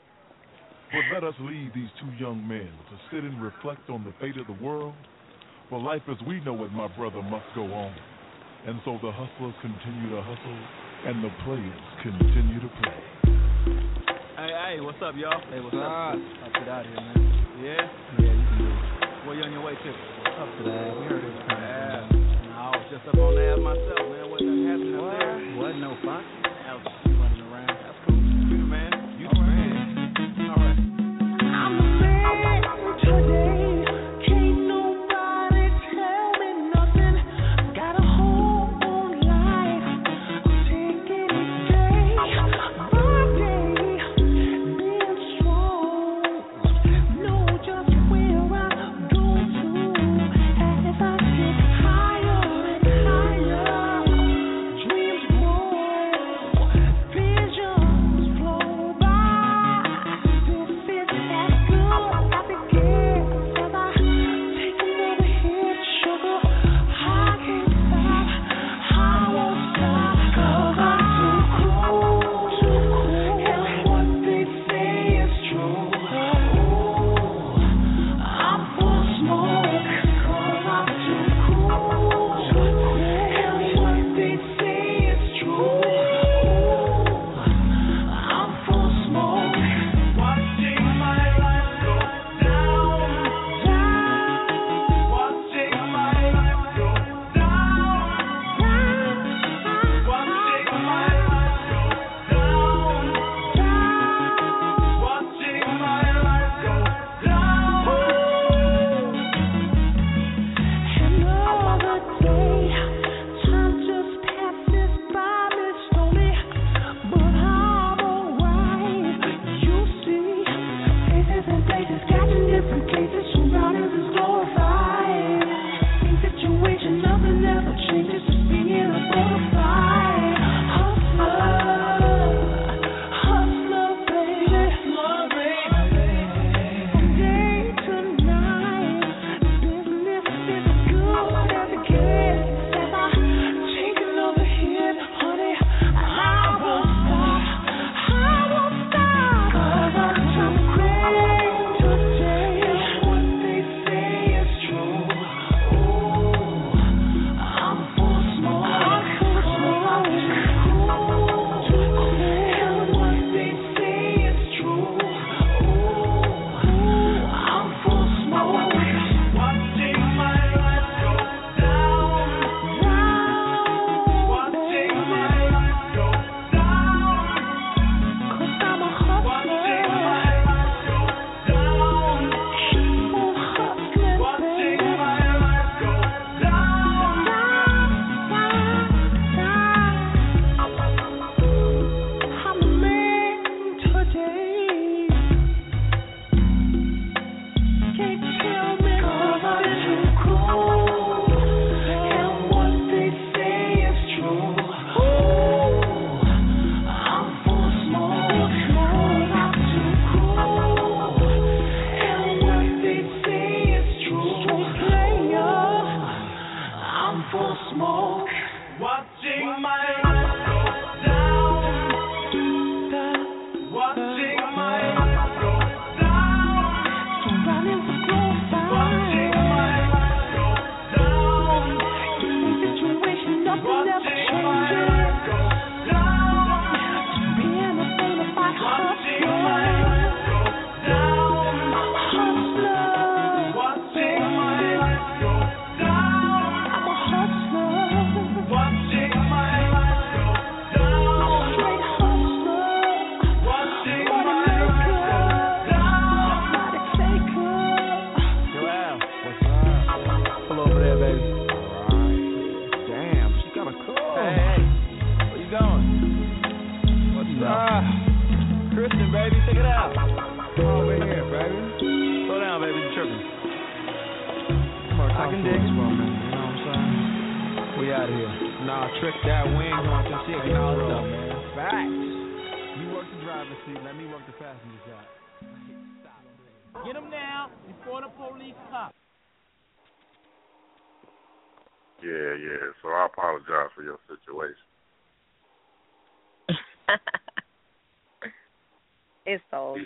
But 0.92 1.02
let 1.12 1.24
us 1.24 1.34
leave 1.40 1.74
these 1.74 1.90
two 1.98 2.10
young 2.14 2.46
men 2.46 2.70
to 2.70 2.94
sit 3.10 3.24
and 3.24 3.42
reflect 3.42 3.90
on 3.90 4.04
the 4.04 4.14
fate 4.20 4.38
of 4.38 4.46
the 4.46 4.56
world. 4.64 4.94
For 5.68 5.80
life 5.82 6.02
as 6.06 6.16
we 6.26 6.38
know 6.46 6.62
it, 6.62 6.70
my 6.70 6.86
brother, 6.94 7.22
must 7.22 7.46
go 7.54 7.66
on. 7.66 7.92
And 8.66 8.78
so 8.84 8.94
the 9.02 9.10
hustlers 9.10 9.54
continue 9.62 10.14
to 10.14 10.22
hustle, 10.22 10.58
and 11.10 11.22
the 11.26 11.30
players 11.42 11.82
continue 12.06 12.62
to 12.62 12.70
play. 12.82 13.02
Hey, 14.38 14.52
hey, 14.54 14.76
what's 14.78 15.02
up, 15.02 15.18
y'all? 15.18 15.42
Hey, 15.50 15.58
what's 15.58 15.74
up? 15.74 15.82
I'll 15.82 16.54
get 16.54 16.70
out 16.70 16.86
of 16.86 16.90
here, 16.90 17.02
man. 17.02 17.18
Yeah? 17.66 17.82
Yeah, 18.22 18.30
you 18.30 18.46
can 18.46 18.58
do 18.62 18.66
it. 18.70 19.26
Where 19.26 19.34
you 19.34 19.42
on 19.42 19.50
your 19.50 19.66
way 19.66 19.74
to? 19.74 19.90
Up 19.90 20.50
to 20.54 20.62
that. 20.70 20.86
We 20.98 21.02
heard 21.10 21.18
it 21.18 21.34
was 21.34 21.42
coming. 21.50 21.66
Yeah. 21.66 22.46
No, 22.46 22.54
I 22.62 22.70
was 22.78 22.86
just 22.94 23.02
up 23.10 23.18
on 23.18 23.34
the 23.34 23.42
ass 23.42 23.58
myself, 23.58 24.06
man. 24.06 24.24
Wasn't 24.30 24.46
nothing 24.54 24.70
happening 24.70 24.94
up 24.94 25.02
What? 25.02 25.18
there. 25.18 25.34
What? 25.58 25.74
No 25.82 25.90
fun? 26.06 26.22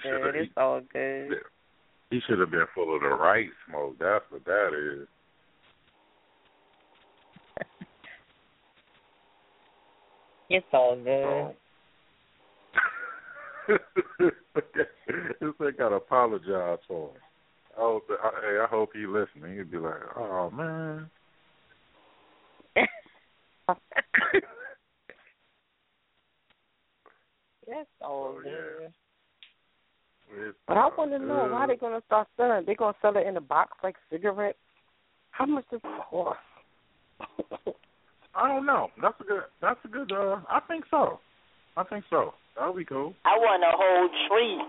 It's 0.05 0.07
all 0.07 0.13
good. 0.13 0.23
shoulda- 0.23 0.39
It's 0.41 0.53
all 0.57 0.81
good. 0.93 1.39
He 2.11 2.21
should 2.27 2.39
have 2.41 2.51
been 2.51 2.67
full 2.75 2.95
of 2.95 3.03
the 3.03 3.09
right 3.09 3.49
smoke. 3.69 3.97
That's 3.99 4.25
what 4.31 4.45
that 4.45 4.75
is. 4.75 5.07
It's 10.53 10.67
all 10.73 10.97
good. 10.97 11.55
this 14.19 14.89
thing 15.39 15.73
got 15.79 15.91
to 15.91 15.95
apologize 15.97 16.79
for 16.89 17.11
him. 17.11 17.17
I 17.77 17.81
hope, 17.81 18.03
hey, 18.09 18.59
I 18.61 18.67
hope 18.69 18.91
he 18.93 19.07
listening. 19.07 19.57
He'd 19.59 19.71
be 19.71 19.77
like, 19.79 19.95
"Oh 20.17 20.51
man." 20.51 21.09
It's 27.67 27.89
all 28.01 28.35
Oh, 28.37 28.41
good. 28.43 28.53
yeah. 28.81 28.89
It's 30.33 30.57
But 30.69 30.77
I 30.77 30.89
want 30.97 31.11
to 31.13 31.19
know 31.19 31.49
why 31.51 31.67
good. 31.67 31.77
they 31.77 31.81
gonna 31.81 32.03
start 32.07 32.29
selling. 32.37 32.65
They 32.67 32.75
gonna 32.75 32.95
sell 33.03 33.17
it 33.17 33.27
in 33.27 33.37
a 33.37 33.41
box 33.41 33.73
like 33.83 33.97
cigarettes. 34.11 34.59
How 35.31 35.47
much 35.47 35.65
does 35.71 35.81
it 35.83 36.03
cost? 36.11 36.39
I 38.35 38.49
don't 38.49 38.67
know. 38.67 38.89
That's 39.03 39.21
a 39.21 39.25
good. 39.25 39.43
That's 39.61 39.81
a 39.85 39.89
good. 39.89 40.13
Uh, 40.13 40.41
I 40.49 40.61
think 40.69 40.85
so. 40.91 41.19
I 41.77 41.85
think 41.85 42.05
so. 42.11 42.35
That'll 42.57 42.75
be 42.75 42.85
cool. 42.85 43.15
I 43.25 43.37
want 43.37 43.63
a 43.65 43.73
whole 43.75 44.09
tree. 44.29 44.61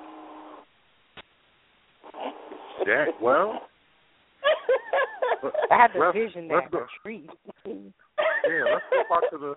Yeah. 2.88 3.06
Well. 3.22 3.62
I 5.72 5.78
had 5.78 5.92
the 5.94 6.12
vision 6.14 6.48
let's 6.52 6.66
that 6.66 6.72
go. 6.72 6.80
the 6.80 6.86
tree. 7.04 7.30
Yeah. 7.66 8.64
Let's 8.74 8.86
go 8.90 9.04
talk 9.08 9.30
to 9.32 9.38
the. 9.38 9.56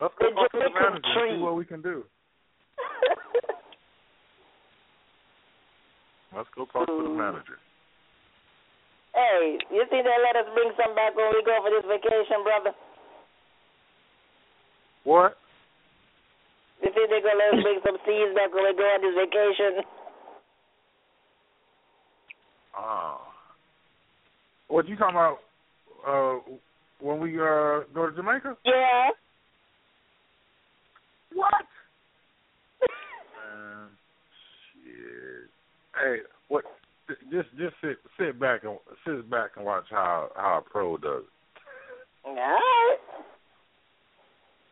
Let's 0.00 0.14
go 0.20 0.28
The 0.28 0.34
talk 0.34 0.52
to 0.52 0.58
the 0.58 0.64
Jamaican 0.64 0.82
manager 0.82 1.26
and 1.26 1.38
see 1.38 1.42
what 1.42 1.56
we 1.56 1.64
can 1.64 1.82
do. 1.82 2.04
Let's 6.34 6.48
go 6.56 6.66
talk 6.66 6.86
to 6.86 7.02
the 7.02 7.14
manager. 7.14 7.62
hey, 9.14 9.58
you 9.70 9.86
think 9.88 10.02
they 10.02 10.18
let 10.18 10.34
us 10.34 10.50
bring 10.54 10.72
some 10.74 10.94
back 10.94 11.14
when 11.14 11.30
we 11.30 11.46
go 11.46 11.54
for 11.62 11.70
this 11.70 11.86
vacation, 11.86 12.42
brother? 12.42 12.74
What? 15.04 15.38
You 16.82 16.90
think 16.90 17.08
they're 17.08 17.22
gonna 17.22 17.38
let 17.38 17.54
us 17.54 17.62
bring 17.62 17.80
some 17.86 17.98
seeds 18.04 18.34
back 18.34 18.52
when 18.52 18.64
we 18.64 18.74
go 18.74 18.82
on 18.82 19.00
this 19.00 19.14
vacation? 19.14 19.84
Oh. 22.76 23.20
What 24.68 24.88
you 24.88 24.96
talking 24.96 25.14
about? 25.14 25.38
Uh, 26.04 26.40
when 27.00 27.20
we 27.20 27.38
uh 27.38 27.86
go 27.94 28.10
to 28.10 28.16
Jamaica? 28.16 28.56
Yeah. 28.64 29.10
What? 31.32 31.64
Man, 33.38 33.88
shit. 34.72 35.50
Hey, 36.02 36.18
what? 36.48 36.64
Just 37.30 37.48
just 37.56 37.74
sit 37.82 37.96
sit 38.18 38.40
back 38.40 38.64
and 38.64 38.78
sit 39.06 39.28
back 39.30 39.52
and 39.56 39.64
watch 39.64 39.84
how 39.90 40.30
how 40.34 40.62
a 40.64 40.70
pro 40.70 40.96
does 40.96 41.24
All 42.24 42.34
right. 42.34 42.96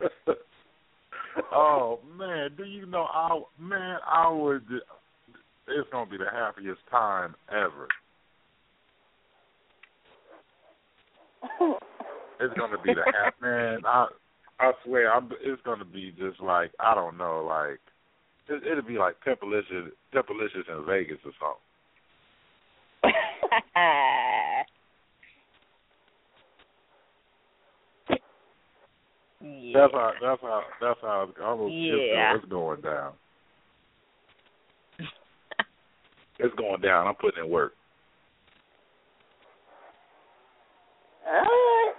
it. 0.01 0.37
oh 1.53 1.99
man, 2.17 2.51
do 2.57 2.65
you 2.65 2.85
know? 2.85 3.03
I 3.03 3.39
man, 3.59 3.97
I 4.05 4.29
would. 4.29 4.65
It's 5.67 5.89
gonna 5.91 6.09
be 6.09 6.17
the 6.17 6.29
happiest 6.31 6.81
time 6.89 7.35
ever. 7.49 7.87
It's 12.39 12.53
gonna 12.59 12.81
be 12.83 12.93
the 12.93 13.03
hap 13.05 13.35
man. 13.41 13.81
I 13.85 14.07
I 14.59 14.71
swear, 14.83 15.13
I'm. 15.13 15.29
It's 15.41 15.61
gonna 15.63 15.85
be 15.85 16.11
just 16.17 16.39
like 16.41 16.71
I 16.79 16.95
don't 16.95 17.17
know, 17.17 17.45
like 17.47 17.79
it, 18.49 18.67
it'll 18.67 18.83
be 18.83 18.97
like 18.97 19.15
Pimpalicious, 19.25 19.91
Pimpalicious 20.13 20.69
in 20.69 20.85
Vegas 20.85 21.17
or 21.25 21.31
something. 21.39 21.61
yeah. 29.41 29.73
That's 29.73 29.93
how. 29.93 30.11
That's 30.21 30.41
how. 30.41 30.61
That's 30.81 30.99
how. 31.01 31.29
I'm, 31.41 31.71
Yeah. 31.71 32.35
it's 32.35 32.45
going 32.45 32.81
down. 32.81 33.13
It's 36.39 36.55
going 36.55 36.81
down. 36.81 37.07
I'm 37.07 37.15
putting 37.15 37.43
in 37.43 37.49
work. 37.49 37.73
All 41.25 41.33
right. 41.33 41.93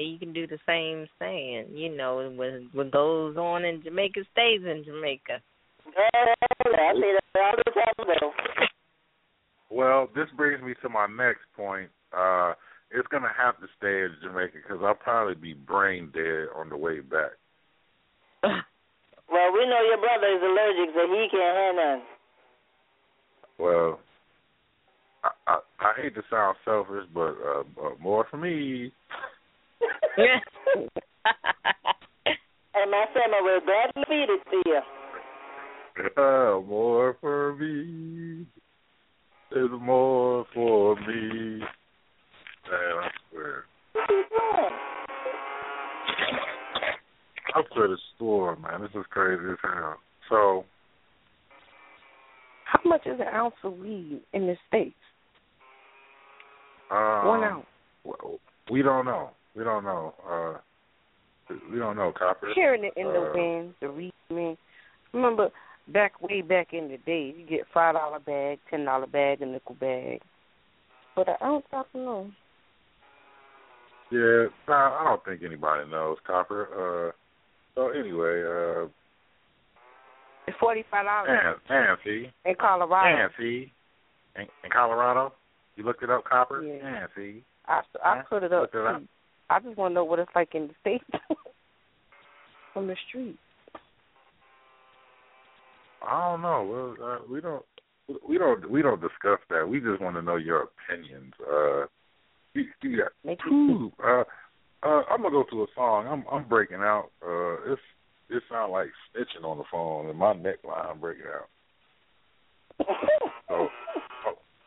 Hey, 0.00 0.06
you 0.06 0.18
can 0.18 0.32
do 0.32 0.46
the 0.46 0.58
same 0.66 1.06
thing. 1.18 1.76
You 1.76 1.94
know, 1.94 2.32
what 2.34 2.48
what 2.72 2.90
goes 2.90 3.36
on 3.36 3.64
in 3.66 3.82
Jamaica 3.82 4.20
stays 4.32 4.62
in 4.64 4.82
Jamaica. 4.82 5.42
I 5.86 6.94
see 6.94 7.16
that 7.34 7.40
all 7.40 7.52
the 7.56 7.70
time 7.70 8.06
though. 8.06 8.32
Well, 9.70 10.08
this 10.14 10.28
brings 10.38 10.62
me 10.62 10.72
to 10.80 10.88
my 10.88 11.06
next 11.06 11.44
point. 11.54 11.90
Uh, 12.16 12.54
it's 12.90 13.06
gonna 13.08 13.32
have 13.36 13.60
to 13.60 13.66
stay 13.76 14.04
in 14.04 14.16
Jamaica 14.22 14.56
because 14.62 14.82
I'll 14.82 14.94
probably 14.94 15.34
be 15.34 15.52
brain 15.52 16.10
dead 16.14 16.48
on 16.56 16.70
the 16.70 16.76
way 16.76 17.00
back. 17.00 17.32
Well, 19.32 19.52
we 19.52 19.64
know 19.64 19.80
your 19.86 19.98
brother 19.98 20.26
is 20.26 20.42
allergic, 20.42 20.92
so 20.92 21.06
he 21.06 21.28
can't 21.30 21.56
have 21.56 21.74
none. 21.76 22.02
Well, 23.60 24.00
I 25.22 25.30
I, 25.46 25.58
I 25.78 26.02
hate 26.02 26.16
to 26.16 26.22
sound 26.28 26.56
selfish, 26.64 27.04
but 27.14 27.36
uh, 27.46 27.62
but 27.76 28.00
more 28.00 28.26
for 28.28 28.38
me. 28.38 28.92
And 32.72 32.90
my 32.90 33.04
son 33.12 33.30
will 33.42 33.60
gladly 33.60 34.04
feed 34.08 34.28
it 34.30 34.40
to 34.50 34.62
you. 34.64 34.80
Uh, 36.16 36.60
more 36.66 37.16
for 37.20 37.54
me. 37.56 38.46
There's 39.50 39.70
more 39.80 40.46
for 40.54 40.94
me. 40.96 41.58
Man, 41.58 41.64
I 42.70 43.08
swear. 43.30 43.64
I 47.54 47.62
swear 47.74 47.88
the 47.88 47.98
store, 48.14 48.56
man. 48.56 48.82
This 48.82 48.90
is 48.94 49.04
crazy 49.10 49.42
as 49.50 49.58
hell. 49.62 49.96
So, 50.30 50.64
How 52.64 52.80
much 52.88 53.04
is 53.06 53.18
an 53.20 53.26
ounce 53.34 53.56
of 53.64 53.76
weed 53.78 54.20
in 54.32 54.46
the 54.46 54.56
states? 54.68 54.94
um, 56.92 57.26
One 57.26 57.42
ounce. 57.44 57.66
w- 58.04 58.38
We 58.70 58.82
don't 58.82 59.04
know. 59.04 59.30
We 59.56 59.64
don't 59.64 59.84
know. 59.84 60.14
Uh, 60.28 60.58
we 61.72 61.78
don't 61.78 61.96
know, 61.96 62.12
Copper. 62.16 62.48
Hearing 62.54 62.84
it 62.84 62.92
in 62.96 63.08
the 63.08 63.30
Uh, 63.30 63.32
wind, 63.34 63.74
the 63.80 63.88
reed. 63.88 64.56
Remember 65.12 65.50
back 65.88 66.20
way 66.22 66.40
back 66.40 66.72
in 66.72 66.88
the 66.88 66.98
day, 66.98 67.34
you 67.36 67.44
get 67.46 67.66
five 67.74 67.94
dollar 67.94 68.20
bag, 68.20 68.60
ten 68.70 68.84
dollar 68.84 69.06
bag, 69.08 69.42
a 69.42 69.46
nickel 69.46 69.74
bag. 69.74 70.22
But 71.16 71.28
I 71.28 71.36
don't 71.40 71.64
know. 71.94 72.30
Yeah, 74.10 74.46
nah, 74.68 75.00
I 75.00 75.04
don't 75.04 75.24
think 75.24 75.42
anybody 75.42 75.88
knows, 75.90 76.18
Copper. 76.26 77.08
Uh, 77.08 77.12
so 77.74 77.88
anyway, 77.90 78.42
uh, 78.42 78.88
It's 80.46 80.56
forty 80.58 80.84
five 80.90 81.04
dollars 81.06 81.30
Nan- 81.68 81.96
Nancy, 81.98 82.32
in 82.44 82.54
Colorado. 82.54 83.16
Nancy, 83.16 83.72
in, 84.36 84.42
in 84.64 84.70
Colorado. 84.70 85.32
You 85.76 85.84
looked 85.84 86.02
it 86.02 86.10
up, 86.10 86.24
Copper. 86.24 86.62
Yeah. 86.62 86.82
Nancy. 86.82 87.44
I 87.66 87.82
I 88.04 88.22
put 88.28 88.42
it 88.42 88.52
up 88.52 88.62
Look 88.62 88.74
it 88.74 88.86
up. 88.86 89.02
I 89.50 89.58
just 89.58 89.76
want 89.76 89.90
to 89.90 89.94
know 89.96 90.04
what 90.04 90.20
it's 90.20 90.30
like 90.34 90.54
in 90.54 90.68
the 90.68 90.74
states 90.80 91.04
from 92.72 92.86
the 92.86 92.96
street. 93.08 93.36
I 96.06 96.30
don't 96.30 96.42
know. 96.42 96.96
Well, 96.98 97.12
uh, 97.12 97.18
we 97.30 97.40
don't. 97.40 97.64
We 98.26 98.38
don't. 98.38 98.70
We 98.70 98.80
don't 98.80 99.00
discuss 99.00 99.40
that. 99.50 99.68
We 99.68 99.80
just 99.80 100.00
want 100.00 100.16
to 100.16 100.22
know 100.22 100.36
your 100.36 100.68
opinions. 100.88 101.32
Uh, 101.40 101.86
you, 102.54 102.64
you 102.82 102.98
got 102.98 103.12
Make 103.24 103.40
two. 103.48 103.92
Uh, 104.02 104.22
uh, 104.82 105.02
I'm 105.10 105.22
gonna 105.22 105.30
go 105.30 105.44
to 105.50 105.62
a 105.64 105.66
song. 105.74 106.06
I'm 106.06 106.24
I'm 106.32 106.48
breaking 106.48 106.78
out. 106.78 107.10
Uh, 107.22 107.72
it's 107.72 107.82
it 108.30 108.42
sounds 108.50 108.70
like 108.70 108.88
snitching 109.14 109.44
on 109.44 109.58
the 109.58 109.64
phone, 109.70 110.08
and 110.08 110.18
my 110.18 110.32
neckline 110.32 111.00
breaking 111.00 111.24
out. 111.26 112.86
So, 113.48 113.66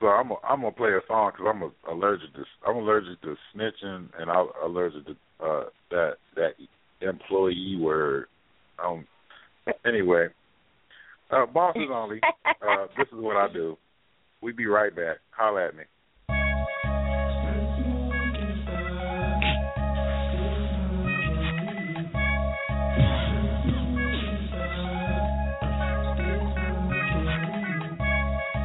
so 0.04 0.10
I'm 0.10 0.32
a, 0.32 0.36
I'm 0.46 0.60
gonna 0.60 0.74
play 0.74 0.90
a 0.90 1.00
song 1.08 1.32
because 1.32 1.48
I'm 1.50 1.62
a, 1.64 1.94
allergic 1.96 2.34
to 2.34 2.44
I'm 2.68 2.76
allergic 2.76 3.22
to 3.22 3.38
snitching 3.56 4.10
and 4.20 4.30
I'm 4.30 4.48
allergic 4.62 5.06
to 5.06 5.16
uh, 5.42 5.64
that 5.92 6.16
that 6.36 6.56
employee 7.00 7.78
word. 7.80 8.26
Um. 8.84 9.08
Anyway, 9.86 10.28
uh, 11.32 11.46
bosses 11.46 11.84
only. 11.90 12.20
Uh, 12.46 12.88
this 12.98 13.08
is 13.08 13.16
what 13.16 13.36
I 13.36 13.52
do. 13.52 13.78
We 14.42 14.54
be 14.54 14.68
right 14.68 14.96
back. 14.96 15.18
Holla 15.32 15.68
at 15.68 15.76
me. 15.76 15.84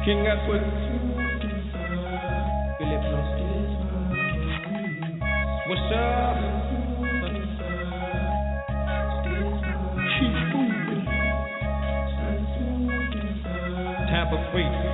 King 0.05 0.25
Edward. 0.27 0.88
What's 5.69 5.81
up? 5.93 6.35
Keep 10.17 10.33
moving. 10.49 11.05
Tampa 14.09 14.49
Freight. 14.51 14.88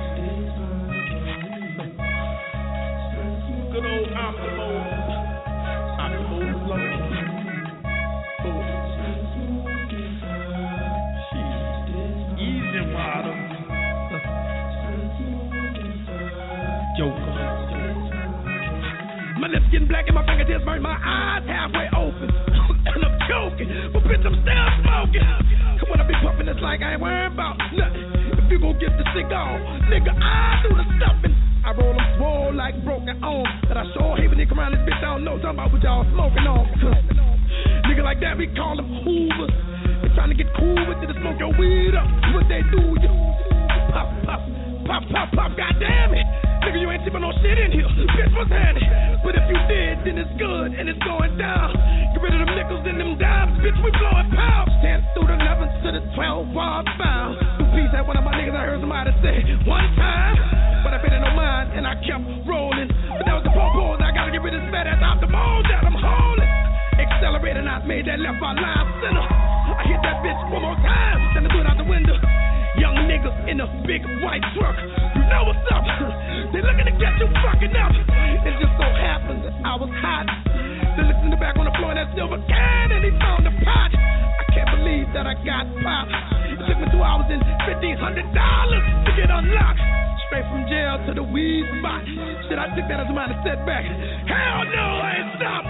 Getting 19.76 19.92
black 19.92 20.08
and 20.08 20.16
my 20.16 20.24
fingertips 20.24 20.64
burn, 20.64 20.80
my 20.80 20.96
eyes 20.96 21.44
halfway 21.44 21.84
open. 21.92 22.32
and 22.96 23.04
I'm 23.04 23.16
choking, 23.28 23.68
but 23.92 24.08
bitch, 24.08 24.24
I'm 24.24 24.32
still 24.40 24.68
smoking. 24.80 25.20
Cause 25.76 25.88
when 25.92 26.00
I 26.00 26.08
be 26.08 26.16
puffing, 26.24 26.48
it's 26.48 26.64
like 26.64 26.80
I 26.80 26.96
ain't 26.96 27.02
worried 27.04 27.36
about 27.36 27.60
nothing. 27.76 28.40
If 28.40 28.48
you 28.48 28.56
gon' 28.56 28.80
get 28.80 28.96
the 28.96 29.04
sick 29.12 29.28
on, 29.28 29.84
nigga, 29.92 30.16
I 30.16 30.64
do 30.64 30.72
the 30.72 30.86
stuffing. 30.96 31.36
I 31.60 31.76
roll 31.76 31.92
them 31.92 32.08
swole 32.16 32.56
like 32.56 32.72
broken 32.88 33.20
arms. 33.20 33.52
But 33.68 33.76
I 33.76 33.84
sure 33.92 34.16
hate 34.16 34.32
when 34.32 34.40
they 34.40 34.48
come 34.48 34.64
around 34.64 34.72
this 34.72 34.80
bitch, 34.88 34.96
I 34.96 35.12
don't 35.12 35.28
know. 35.28 35.36
Talking 35.44 35.60
about 35.60 35.68
what 35.68 35.84
y'all 35.84 36.08
smoking 36.08 36.48
on. 36.48 36.64
nigga 37.92 38.00
like 38.00 38.24
that, 38.24 38.40
we 38.40 38.48
call 38.56 38.80
them 38.80 38.88
Hoovers. 39.04 39.52
They 40.00 40.08
trying 40.16 40.32
to 40.32 40.38
get 40.40 40.48
cool 40.56 40.80
with 40.88 41.04
it 41.04 41.12
to 41.12 41.16
smoke 41.20 41.36
your 41.36 41.52
weed 41.52 41.92
up. 41.92 42.08
What 42.32 42.48
they 42.48 42.64
do, 42.72 42.80
you 42.96 43.12
pop, 43.92 44.08
pop, 44.24 44.40
pop, 44.88 45.02
pop, 45.12 45.28
pop, 45.36 45.50
goddamn 45.52 46.16
it. 46.16 46.45
Nigga, 46.66 46.82
you 46.82 46.90
ain't 46.90 47.06
sipping 47.06 47.22
no 47.22 47.30
shit 47.38 47.62
in 47.62 47.70
here. 47.70 47.86
Bitch, 47.86 48.34
what's 48.34 48.50
happening? 48.50 48.90
But 49.22 49.38
if 49.38 49.46
you 49.46 49.54
did, 49.70 50.02
then 50.02 50.18
it's 50.18 50.34
good 50.34 50.74
and 50.74 50.90
it's 50.90 50.98
going 51.06 51.38
down. 51.38 51.70
Get 52.10 52.18
rid 52.18 52.34
of 52.34 52.42
them 52.42 52.50
nickels 52.58 52.82
and 52.82 52.98
them 52.98 53.14
dimes, 53.22 53.54
bitch, 53.62 53.78
we 53.86 53.94
blowing 53.94 54.34
pounds. 54.34 54.74
10 54.82 55.14
through 55.14 55.30
the 55.30 55.38
11 55.46 55.62
to 55.86 55.88
the 55.94 56.02
12 56.18 56.50
bar 56.50 56.82
bound. 56.98 57.38
Two 57.62 57.70
piece 57.70 57.94
at 57.94 58.02
one 58.02 58.18
of 58.18 58.26
my 58.26 58.34
niggas, 58.34 58.58
I 58.58 58.66
heard 58.66 58.82
somebody 58.82 59.14
say 59.22 59.46
one 59.62 59.86
time. 59.94 60.34
But 60.82 60.90
I 60.90 60.98
paid 61.06 61.14
it 61.14 61.22
no 61.22 61.30
mind 61.38 61.70
and 61.78 61.86
I 61.86 61.94
kept 62.02 62.26
rolling. 62.50 62.90
But 63.14 63.22
that 63.30 63.34
was 63.38 63.46
the 63.46 63.54
purpose. 63.54 64.02
I 64.02 64.10
gotta 64.10 64.34
get 64.34 64.42
rid 64.42 64.58
of 64.58 64.66
this 64.66 64.70
fat 64.74 64.90
ass 64.90 64.98
out 65.06 65.22
the 65.22 65.30
mold 65.30 65.70
that 65.70 65.86
I'm 65.86 65.94
holding. 65.94 66.50
Accelerator, 66.98 67.62
I 67.62 67.78
made 67.86 68.10
that 68.10 68.18
left 68.18 68.42
eye 68.42 68.58
line 68.58 68.90
center. 69.06 69.22
I 69.22 69.86
hit 69.86 70.02
that 70.02 70.18
bitch 70.18 70.40
one 70.50 70.66
more 70.66 70.74
time, 70.82 71.18
then 71.38 71.46
I 71.46 71.48
threw 71.54 71.62
it 71.62 71.70
out 71.70 71.78
the 71.78 71.86
window. 71.86 72.18
Young 72.74 73.06
niggas 73.06 73.38
in 73.46 73.62
a 73.62 73.70
big 73.86 74.02
white 74.18 74.42
truck. 74.58 74.74
You 75.14 75.22
know 75.30 75.46
what's 75.46 75.62
up. 75.70 75.85
They 76.56 76.64
looking 76.64 76.88
to 76.88 76.96
get 76.96 77.12
you 77.20 77.28
fucking 77.44 77.76
up. 77.76 77.92
It 77.92 78.56
just 78.56 78.72
so 78.80 78.88
happened 78.96 79.44
that 79.44 79.52
I 79.60 79.76
was 79.76 79.92
hot. 80.00 80.24
They 80.96 81.04
looked 81.04 81.20
in 81.20 81.28
the 81.28 81.36
back 81.36 81.60
on 81.60 81.68
the 81.68 81.74
floor 81.76 81.92
in 81.92 82.00
that 82.00 82.08
silver 82.16 82.40
can 82.48 82.96
and 82.96 83.04
he 83.04 83.12
found 83.20 83.44
the 83.44 83.52
pot. 83.60 83.92
I 83.92 84.44
can't 84.56 84.72
believe 84.80 85.04
that 85.12 85.28
I 85.28 85.36
got 85.44 85.68
popped. 85.84 86.16
It 86.48 86.56
took 86.64 86.80
me 86.80 86.88
two 86.96 87.04
hours 87.04 87.28
and 87.28 87.44
fifteen 87.68 88.00
hundred 88.00 88.24
dollars 88.32 88.80
to 89.04 89.10
get 89.20 89.28
unlocked. 89.28 89.84
Straight 90.32 90.48
from 90.48 90.64
jail 90.72 90.96
to 91.04 91.12
the 91.12 91.26
weed 91.28 91.68
spot. 91.76 92.08
Shit, 92.48 92.56
I 92.56 92.72
took 92.72 92.88
that 92.88 93.04
as 93.04 93.08
a 93.12 93.12
minor 93.12 93.36
setback. 93.44 93.84
Hell 94.24 94.64
no, 94.72 94.86
I 95.04 95.12
ain't 95.12 95.36
stopped. 95.36 95.65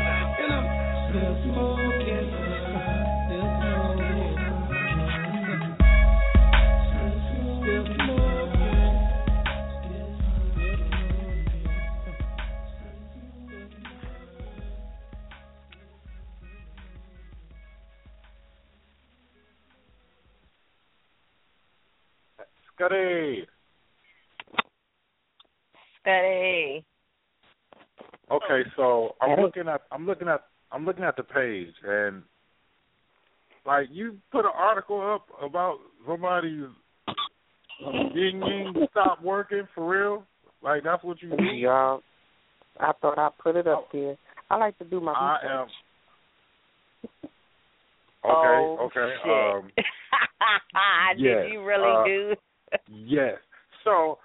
Scotty. 22.86 23.46
Steady. 26.00 26.84
Okay, 28.30 28.68
so 28.76 29.14
I'm 29.20 29.40
looking 29.40 29.68
at 29.68 29.82
I'm 29.92 30.06
looking 30.06 30.28
at 30.28 30.42
I'm 30.72 30.84
looking 30.84 31.04
at 31.04 31.16
the 31.16 31.22
page 31.22 31.74
and 31.86 32.22
like 33.64 33.86
you 33.90 34.16
put 34.32 34.44
an 34.44 34.52
article 34.54 35.00
up 35.00 35.26
about 35.42 35.78
somebody's 36.06 36.68
ying 38.14 38.42
ying 38.42 38.74
stop 38.90 39.22
working 39.22 39.66
for 39.74 39.88
real. 39.88 40.24
Like 40.62 40.82
that's 40.84 41.02
what 41.04 41.22
you 41.22 41.30
do. 41.30 41.44
Yeah. 41.44 41.98
I 42.78 42.92
thought 43.00 43.18
I'd 43.18 43.38
put 43.42 43.56
it 43.56 43.66
up 43.66 43.88
there. 43.92 44.16
I 44.50 44.56
like 44.56 44.76
to 44.78 44.84
do 44.84 45.00
my 45.00 45.12
I 45.12 45.36
research. 45.36 45.50
am 45.50 45.66
okay. 48.30 48.46
Oh, 48.58 48.78
okay. 48.86 49.14
shit. 49.22 49.32
Um, 49.32 49.70
Did 51.16 51.24
yes, 51.24 51.44
you 51.50 51.64
really 51.64 51.88
uh, 51.88 52.04
do? 52.04 52.34
Yes. 52.88 53.38
So 53.84 54.18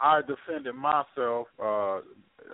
I 0.00 0.20
defended 0.20 0.74
myself. 0.74 1.46
Uh, 1.62 2.00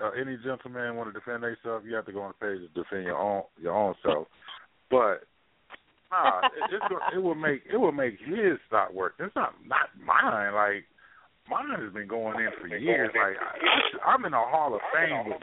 uh, 0.02 0.10
any 0.18 0.36
gentleman 0.44 0.96
want 0.96 1.12
to 1.12 1.18
defend 1.18 1.42
themselves, 1.42 1.84
you 1.86 1.94
have 1.94 2.06
to 2.06 2.12
go 2.12 2.22
on 2.22 2.32
the 2.38 2.46
page 2.46 2.60
to 2.60 2.82
defend 2.82 3.04
your 3.04 3.18
own 3.18 3.42
your 3.60 3.74
own 3.74 3.94
self. 4.02 4.28
But 4.90 5.26
nah, 6.10 6.40
it, 6.40 6.70
it's 6.72 6.84
go- 6.88 7.16
it 7.16 7.22
will 7.22 7.34
make 7.34 7.62
it 7.70 7.76
will 7.76 7.92
make 7.92 8.18
his 8.24 8.58
stop 8.66 8.92
working. 8.94 9.26
It's 9.26 9.34
not 9.34 9.54
not 9.66 9.88
mine. 9.98 10.54
Like 10.54 10.84
mine 11.50 11.80
has 11.82 11.92
been 11.92 12.06
going 12.06 12.38
in 12.38 12.50
for 12.60 12.68
years. 12.68 13.10
Like 13.14 13.36
I, 13.40 14.08
I, 14.08 14.12
I'm 14.12 14.24
in 14.24 14.32
a 14.32 14.38
Hall 14.38 14.74
of 14.74 14.80
Fame. 14.94 15.26
With, 15.26 15.36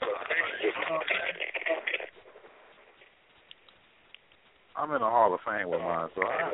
I'm 4.77 4.91
in 4.91 5.01
a 5.01 5.09
Hall 5.09 5.33
of 5.33 5.39
Fame 5.45 5.69
with 5.69 5.81
mine. 5.81 6.09
So 6.15 6.21
I, 6.21 6.51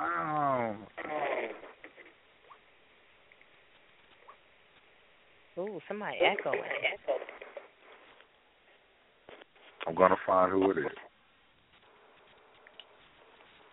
I 0.00 0.70
um, 0.70 0.86
Ooh, 5.58 5.80
somebody 5.88 6.18
echoing. 6.18 6.60
I'm 9.86 9.94
gonna 9.94 10.16
find 10.26 10.52
who 10.52 10.70
it 10.70 10.78
is. 10.78 10.84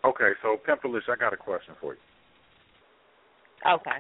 Okay, 0.04 0.32
so 0.42 0.58
Pimpalish, 0.68 1.10
I 1.12 1.16
got 1.16 1.34
a 1.34 1.38
question 1.38 1.76
for 1.80 1.94
you. 1.94 2.00
Okay. 3.68 3.98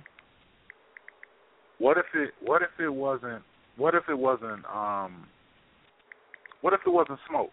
What 1.77 1.97
if 1.97 2.05
it 2.15 2.31
what 2.41 2.61
if 2.61 2.69
it 2.79 2.89
wasn't 2.89 3.43
what 3.77 3.93
if 3.93 4.03
it 4.09 4.17
wasn't 4.17 4.65
um 4.65 5.27
what 6.61 6.73
if 6.73 6.79
it 6.85 6.89
wasn't 6.89 7.19
smoke? 7.29 7.51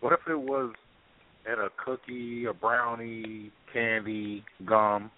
What 0.00 0.12
if 0.12 0.20
it 0.28 0.38
was 0.38 0.72
at 1.50 1.58
a 1.58 1.68
cookie, 1.84 2.46
a 2.46 2.52
brownie, 2.54 3.50
candy, 3.72 4.44
gum? 4.64 5.10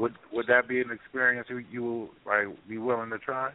Would 0.00 0.14
would 0.32 0.46
that 0.46 0.66
be 0.66 0.80
an 0.80 0.90
experience 0.90 1.46
you 1.50 1.58
you 1.70 1.82
will 1.82 2.08
like 2.24 2.46
be 2.66 2.78
willing 2.78 3.10
to 3.10 3.18
try? 3.18 3.50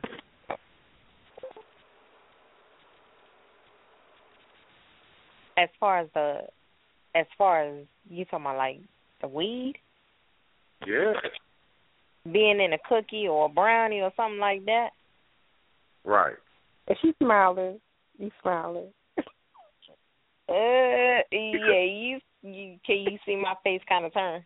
As 5.58 5.70
far 5.80 6.02
as 6.02 6.08
the, 6.14 6.42
as 7.16 7.26
far 7.36 7.64
as 7.64 7.86
you 8.08 8.26
talking 8.26 8.46
about 8.46 8.58
like 8.58 8.80
the 9.22 9.28
weed 9.28 9.74
Yeah. 10.86 11.14
being 12.32 12.60
in 12.60 12.74
a 12.74 12.78
cookie 12.88 13.28
or 13.28 13.46
a 13.46 13.50
brownie 13.50 14.02
or 14.02 14.12
something 14.16 14.40
like 14.40 14.66
that. 14.66 14.90
Right. 16.04 16.36
If 16.88 17.00
she's 17.02 17.16
smiling, 17.24 17.80
you 18.20 18.30
smiling. 18.44 18.90
Uh, 20.48 21.24
yeah, 21.32 21.84
you, 21.84 22.20
you 22.44 22.78
can 22.86 22.98
you 22.98 23.18
see 23.26 23.36
my 23.36 23.56
face 23.64 23.82
kind 23.90 24.06
of 24.06 24.14
turn? 24.14 24.46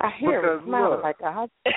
I 0.00 0.10
hear 0.18 0.40
Because 0.40 0.60
her 0.60 0.66
smiling 0.66 0.90
look. 0.90 1.02
like 1.02 1.22
I. 1.22 1.46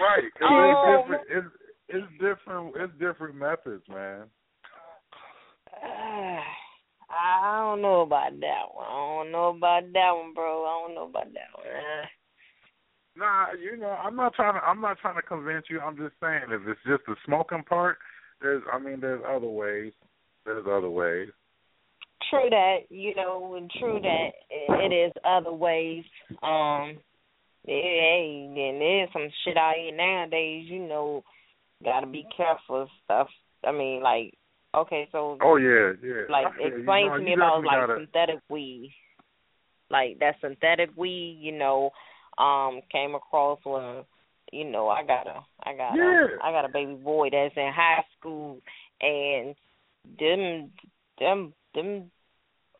Right. 0.00 0.24
'cause 0.38 0.48
Oh. 0.50 0.70
it's 0.70 1.02
different 1.02 1.26
it's 1.28 1.46
it's 1.88 2.12
different 2.20 2.76
it's 2.76 2.98
different 2.98 3.34
methods, 3.34 3.86
man. 3.88 4.30
Uh, 5.82 6.40
I 7.10 7.58
don't 7.60 7.82
know 7.82 8.00
about 8.02 8.38
that 8.40 8.62
one. 8.72 8.86
I 8.86 9.22
don't 9.22 9.32
know 9.32 9.48
about 9.48 9.82
that 9.92 10.10
one, 10.12 10.32
bro. 10.32 10.64
I 10.64 10.86
don't 10.86 10.94
know 10.94 11.08
about 11.08 11.32
that 11.34 11.50
one. 11.54 11.66
Uh, 11.66 12.06
Nah, 13.16 13.46
you 13.60 13.76
know, 13.76 13.88
I'm 13.90 14.14
not 14.16 14.34
trying 14.34 14.54
to. 14.54 14.60
I'm 14.64 14.80
not 14.80 14.98
trying 15.00 15.16
to 15.16 15.22
convince 15.22 15.66
you. 15.68 15.80
I'm 15.80 15.96
just 15.96 16.14
saying, 16.22 16.42
if 16.48 16.62
it's 16.66 16.80
just 16.86 17.02
the 17.06 17.16
smoking 17.26 17.64
part, 17.64 17.98
there's. 18.40 18.62
I 18.72 18.78
mean, 18.78 19.00
there's 19.00 19.20
other 19.28 19.48
ways. 19.48 19.92
There's 20.46 20.64
other 20.66 20.88
ways. 20.88 21.28
True 22.28 22.50
that, 22.50 22.76
you 22.90 23.14
know, 23.14 23.54
and 23.56 23.70
true 23.78 24.00
that 24.00 24.30
it 24.50 24.92
is 24.92 25.12
other 25.24 25.52
ways. 25.52 26.04
Um, 26.42 26.98
hey, 27.66 28.46
and 28.46 28.80
there's 28.80 29.08
some 29.12 29.28
shit 29.44 29.56
out 29.56 29.74
here 29.76 29.94
nowadays. 29.94 30.66
You 30.68 30.80
know, 30.86 31.22
gotta 31.84 32.06
be 32.06 32.26
careful 32.36 32.82
of 32.82 32.88
stuff. 33.04 33.28
I 33.66 33.72
mean, 33.72 34.02
like, 34.02 34.34
okay, 34.74 35.08
so 35.12 35.36
Oh 35.40 35.56
yeah, 35.56 35.92
yeah. 36.02 36.22
like 36.30 36.46
I 36.46 36.56
feel 36.56 36.68
you. 36.68 36.76
explain 36.78 37.10
to 37.10 37.18
me 37.20 37.34
about 37.34 37.64
like 37.64 37.78
gotta- 37.78 37.96
synthetic 38.00 38.40
weed. 38.48 38.92
like 39.90 40.18
that 40.20 40.36
synthetic 40.40 40.90
weed, 40.96 41.38
you 41.40 41.52
know, 41.52 41.90
um, 42.38 42.80
came 42.92 43.14
across 43.14 43.58
when 43.64 44.04
you 44.52 44.64
know, 44.64 44.88
I 44.88 45.04
got 45.04 45.26
a 45.26 45.44
I 45.62 45.74
got 45.76 45.94
Yeah. 45.96 46.26
a 46.40 46.44
I 46.44 46.50
got 46.52 46.64
a 46.64 46.72
baby 46.72 46.94
boy 46.94 47.28
that's 47.30 47.54
in 47.56 47.70
high 47.74 48.04
school 48.18 48.58
and 49.00 49.54
them 50.18 50.70
them 51.18 51.52
them 51.74 52.10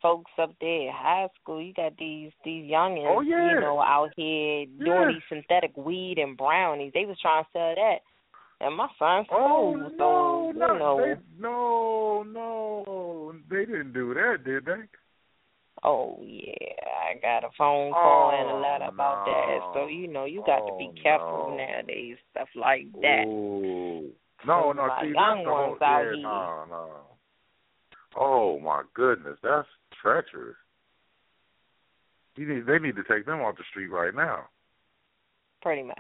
folks 0.03 0.31
up 0.41 0.55
there 0.61 0.89
at 0.89 0.95
high 0.95 1.29
school, 1.41 1.61
you 1.63 1.75
got 1.75 1.97
these 1.99 2.33
these 2.45 2.71
youngins, 2.71 3.17
Oh, 3.17 3.21
yeah. 3.21 3.55
you 3.55 3.61
know, 3.61 3.81
out 3.81 4.11
here 4.17 4.65
Yeah. 4.79 4.85
doing 4.85 5.09
these 5.09 5.23
synthetic 5.29 5.77
weed 5.77 6.19
and 6.19 6.37
brownies. 6.37 6.93
They 6.95 7.05
was 7.05 7.19
trying 7.21 7.45
to 7.45 7.51
sell 7.53 7.75
that. 7.75 7.99
And 8.63 8.77
my 8.77 8.89
son's 8.99 9.27
Oh 9.33 9.73
cool, 9.73 9.77
no, 9.79 9.89
so 9.97 10.59
no, 10.59 10.73
you 10.73 10.79
know 10.79 10.97
they, 10.99 11.15
no, 11.43 12.23
no, 12.23 13.35
they 13.49 13.65
didn't 13.65 13.93
do 13.95 14.13
that, 14.15 14.45
did 14.45 14.67
they? 14.67 14.83
Oh 15.83 16.19
yeah, 16.23 16.53
I 17.09 17.19
got 17.21 17.45
a 17.45 17.49
phone 17.57 17.93
call 17.93 18.31
and 18.31 18.51
a 18.51 18.55
lot 18.55 18.81
letter 18.81 18.93
about 18.93 19.25
that. 19.25 19.61
So 19.73 19.87
you 19.87 20.09
know, 20.09 20.27
you 20.27 20.43
got 20.47 20.67
to 20.67 20.73
be 20.79 20.91
Oh, 20.91 21.03
careful 21.03 21.49
no. 21.51 21.57
nowadays, 21.57 22.17
stuff 22.33 22.49
like 22.55 22.93
that. 23.01 23.25
Ooh. 23.27 24.11
No, 24.47 24.73
no, 24.73 24.89
see, 25.01 25.09
young 25.09 25.15
that's 25.15 25.45
the 25.45 25.51
whole, 25.51 25.71
ones 25.71 25.83
out 25.83 26.03
yeah, 26.03 26.17
here. 26.17 26.23
no, 26.23 26.65
no. 26.69 27.10
Oh 28.19 28.59
my 28.61 28.83
goodness, 28.95 29.39
that's 29.43 29.69
treacherous. 30.03 30.57
You 32.37 32.55
need, 32.55 32.67
they 32.67 32.79
need 32.79 32.97
to 32.97 33.05
take 33.05 33.27
them 33.27 33.41
off 33.41 33.57
the 33.57 33.65
street 33.71 33.89
right 33.89 34.15
now. 34.15 34.45
Pretty 35.63 35.83
much. 35.83 35.97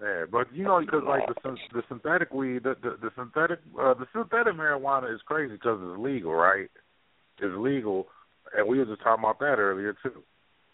Yeah, 0.00 0.26
but 0.30 0.52
you 0.54 0.62
know, 0.62 0.80
because 0.80 1.02
like 1.06 1.26
the 1.42 1.56
the 1.72 1.82
synthetic 1.88 2.32
weed, 2.32 2.62
the 2.62 2.76
the, 2.80 2.96
the 3.02 3.10
synthetic 3.16 3.58
uh, 3.80 3.94
the 3.94 4.06
synthetic 4.12 4.54
marijuana 4.54 5.12
is 5.12 5.20
crazy 5.26 5.54
because 5.54 5.80
it's 5.82 5.98
legal, 6.00 6.32
right? 6.32 6.70
It's 7.40 7.54
legal, 7.56 8.06
and 8.56 8.68
we 8.68 8.78
were 8.78 8.84
just 8.84 9.02
talking 9.02 9.24
about 9.24 9.40
that 9.40 9.58
earlier 9.58 9.96
too. 10.02 10.22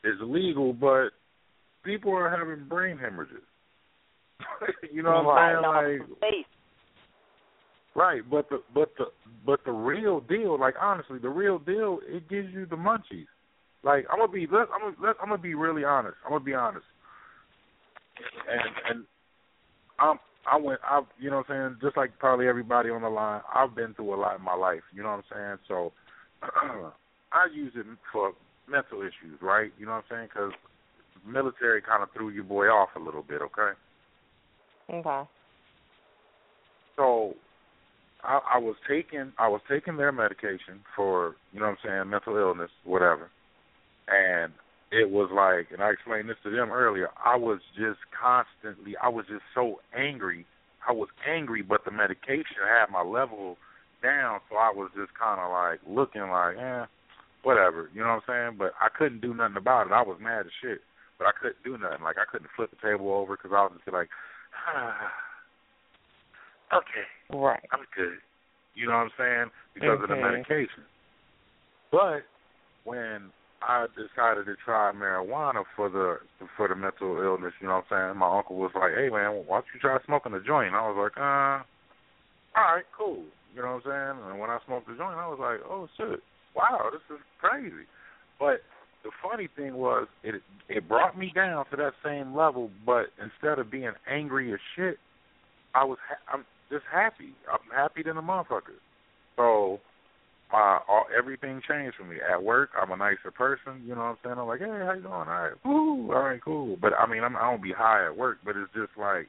It's 0.03 0.21
legal, 0.23 0.75
but 0.75 1.11
people 1.85 2.13
are 2.15 2.29
having 2.29 2.69
brain 2.69 2.99
hemorrhages. 2.99 3.45
you 4.93 5.03
know 5.03 5.23
what 5.23 5.37
Right. 5.37 5.55
I'm 5.55 5.65
saying? 5.65 6.09
Like, 6.11 6.21
Face. 6.21 6.54
Right, 7.95 8.23
but 8.29 8.49
the 8.49 8.63
but 8.75 8.93
the 8.99 9.07
but 9.47 9.61
the 9.65 9.73
real 9.73 10.21
deal, 10.21 10.59
like 10.59 10.75
honestly, 10.81 11.19
the 11.19 11.29
real 11.29 11.59
deal, 11.59 12.01
it 12.07 12.29
gives 12.29 12.53
you 12.53 12.67
the 12.67 12.77
munchies. 12.77 13.27
Like 13.83 14.07
I'm 14.11 14.19
gonna 14.19 14.33
be, 14.33 14.47
let, 14.51 14.69
I'm 14.73 14.93
gonna 14.93 15.07
let, 15.07 15.17
I'm 15.23 15.29
gonna 15.29 15.43
be 15.43 15.55
really 15.55 15.85
honest. 15.85 16.17
I'm 16.25 16.33
gonna 16.33 16.45
be 16.45 16.55
honest. 16.55 16.87
And 18.49 18.99
and 18.99 19.05
I'm 19.99 20.19
I 20.51 20.57
went 20.57 20.81
I 20.85 21.03
you 21.19 21.31
know 21.31 21.39
what 21.39 21.51
I'm 21.51 21.71
saying 21.71 21.79
just 21.83 21.97
like 21.97 22.19
probably 22.19 22.49
everybody 22.49 22.91
on 22.91 23.03
the 23.03 23.09
line 23.09 23.41
I've 23.55 23.75
been 23.75 23.95
through 23.95 24.15
a 24.15 24.21
lot 24.21 24.39
in 24.39 24.45
my 24.45 24.55
life 24.55 24.83
you 24.95 25.03
know 25.03 25.11
what 25.11 25.25
I'm 25.33 25.59
saying 25.59 25.59
so 25.69 25.93
I 27.33 27.47
use 27.53 27.73
it 27.77 27.87
for 28.13 28.33
mental 28.69 29.01
issues 29.01 29.41
right 29.41 29.73
you 29.79 29.87
know 29.87 29.93
what 29.93 30.05
I'm 30.11 30.17
saying 30.17 30.29
because 30.33 30.53
military 31.27 31.81
kind 31.81 32.03
of 32.03 32.11
threw 32.15 32.29
your 32.31 32.45
boy 32.45 32.67
off 32.67 32.91
a 32.97 33.01
little 33.01 33.23
bit 33.23 33.41
okay 33.43 33.73
Okay. 34.91 35.29
so 36.97 37.35
I, 38.25 38.57
I 38.57 38.59
was 38.59 38.77
taking 38.89 39.33
I 39.39 39.49
was 39.49 39.61
taking 39.71 39.97
their 39.97 40.13
medication 40.13 40.81
for 40.97 41.37
you 41.53 41.61
know 41.61 41.67
what 41.67 41.79
I'm 41.85 41.85
saying 41.85 42.11
mental 42.11 42.37
illness 42.37 42.71
whatever. 42.85 43.31
And 44.09 44.53
it 44.91 45.11
was 45.11 45.31
like 45.33 45.73
and 45.73 45.83
I 45.83 45.91
explained 45.91 46.29
this 46.29 46.41
to 46.45 46.51
them 46.51 46.71
earlier 46.73 47.09
I 47.25 47.37
was 47.37 47.61
just 47.77 48.01
constantly 48.11 48.97
I 49.03 49.09
was 49.09 49.27
just 49.29 49.45
so 49.55 49.81
angry. 49.97 50.47
I 50.89 50.93
was 50.93 51.09
angry 51.29 51.63
but 51.63 51.85
the 51.85 51.91
medication 51.91 52.65
had 52.65 52.91
my 52.91 53.03
level 53.03 53.57
down 54.03 54.41
so 54.51 54.57
I 54.57 54.73
was 54.75 54.91
just 54.97 55.13
kind 55.19 55.41
of 55.41 55.51
like 55.51 55.81
looking 55.87 56.29
like 56.29 56.57
eh 56.57 56.87
whatever 57.43 57.91
you 57.95 58.01
know 58.01 58.21
what 58.21 58.25
I'm 58.29 58.51
saying? 58.51 58.59
But 58.59 58.73
I 58.81 58.89
couldn't 58.89 59.21
do 59.21 59.35
nothing 59.35 59.57
about 59.59 59.87
it. 59.87 59.93
I 59.93 60.03
was 60.03 60.19
mad 60.21 60.47
as 60.47 60.53
shit 60.63 60.81
but 61.19 61.29
I 61.29 61.33
couldn't 61.41 61.63
do 61.63 61.79
nothing. 61.79 62.03
Like 62.03 62.17
I 62.19 62.31
couldn't 62.31 62.51
flip 62.57 62.71
the 62.71 62.81
table 62.81 63.13
over 63.13 63.37
because 63.37 63.53
I 63.53 63.63
was 63.63 63.73
just 63.85 63.93
like 63.93 64.09
okay 66.75 67.07
Right. 67.31 67.65
I'm 67.73 67.87
good. 67.97 68.19
You 68.75 68.87
know 68.87 68.93
what 68.93 69.11
I'm 69.11 69.11
saying? 69.17 69.51
Because 69.75 70.03
of 70.03 70.09
the 70.09 70.15
Mhm. 70.15 70.33
medication. 70.33 70.85
But 71.91 72.27
when 72.85 73.33
I 73.63 73.87
decided 73.97 74.47
to 74.47 74.57
try 74.57 74.93
marijuana 74.93 75.65
for 75.75 75.89
the 75.89 76.21
for 76.57 76.69
the 76.69 76.75
mental 76.75 77.21
illness, 77.23 77.55
you 77.61 77.67
know 77.69 77.77
what 77.77 77.87
I'm 77.91 78.11
saying? 78.11 78.19
My 78.19 78.37
uncle 78.37 78.57
was 78.57 78.75
like, 78.75 78.95
Hey 78.95 79.09
man, 79.09 79.47
why 79.47 79.57
don't 79.59 79.67
you 79.73 79.81
try 79.81 79.99
smoking 80.05 80.35
a 80.35 80.41
joint? 80.41 80.75
I 80.75 80.87
was 80.89 80.97
like, 80.97 81.17
uh 81.17 81.63
all 82.57 82.75
right, 82.75 82.85
cool. 82.97 83.25
You 83.55 83.63
know 83.63 83.81
what 83.81 83.87
I'm 83.87 84.17
saying? 84.17 84.31
And 84.31 84.39
when 84.41 84.51
I 84.51 84.59
smoked 84.67 84.87
the 84.87 84.95
joint 84.95 85.17
I 85.19 85.29
was 85.29 85.39
like, 85.41 85.61
Oh 85.69 85.89
shit, 85.97 86.21
wow, 86.55 86.91
this 86.93 87.17
is 87.17 87.23
crazy. 87.41 87.87
But 88.39 88.63
the 89.03 89.11
funny 89.23 89.49
thing 89.57 89.75
was 89.77 90.09
it 90.23 90.43
it 90.69 90.89
brought 90.89 91.17
me 91.17 91.33
down 91.35 91.65
to 91.71 91.77
that 91.77 91.95
same 92.05 92.35
level, 92.37 92.71
but 92.85 93.07
instead 93.23 93.59
of 93.59 93.71
being 93.71 93.93
angry 94.07 94.53
as 94.53 94.61
shit, 94.77 94.99
I 95.75 95.85
was 95.85 95.99
ha- 96.09 96.35
I'm 96.35 96.45
just 96.71 96.85
happy. 96.93 97.33
I'm 97.51 97.71
happy 97.75 98.03
than 98.03 98.17
a 98.17 98.23
motherfucker. 98.23 98.79
So 99.37 99.81
uh 100.53 100.79
all, 100.89 101.07
everything 101.17 101.61
changed 101.69 101.97
for 101.97 102.05
me. 102.05 102.17
At 102.21 102.43
work, 102.43 102.71
I'm 102.81 102.91
a 102.93 102.97
nicer 102.97 103.31
person, 103.33 103.83
you 103.87 103.95
know 103.95 104.03
what 104.03 104.07
I'm 104.07 104.17
saying? 104.25 104.39
I'm 104.39 104.47
like, 104.47 104.61
Hey, 104.61 104.67
how 104.67 104.93
you 104.95 105.03
doing? 105.03 105.13
All 105.13 105.25
right, 105.25 105.53
woo, 105.65 106.13
all 106.13 106.23
right, 106.23 106.41
cool. 106.43 106.77
But 106.81 106.93
I 106.99 107.07
mean 107.07 107.25
I'm 107.25 107.37
I 107.37 107.51
don't 107.51 107.63
be 107.63 107.73
high 107.73 108.07
at 108.07 108.17
work, 108.17 108.39
but 108.45 108.57
it's 108.57 108.73
just 108.75 108.93
like 108.99 109.29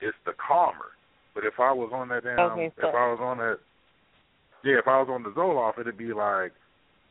it's 0.00 0.16
the 0.26 0.32
calmer. 0.38 0.92
But 1.34 1.44
if 1.44 1.54
I 1.58 1.72
was 1.72 1.90
on 1.92 2.08
that 2.08 2.24
damn 2.24 2.40
Okay, 2.40 2.66
if 2.66 2.72
so- 2.82 2.88
I 2.88 3.10
was 3.10 3.18
on 3.20 3.38
that 3.38 3.58
yeah, 4.64 4.78
if 4.78 4.88
I 4.88 4.98
was 5.00 5.08
on 5.10 5.22
the 5.22 5.30
Zoloft 5.30 5.78
it'd 5.78 5.96
be 5.96 6.12
like 6.12 6.52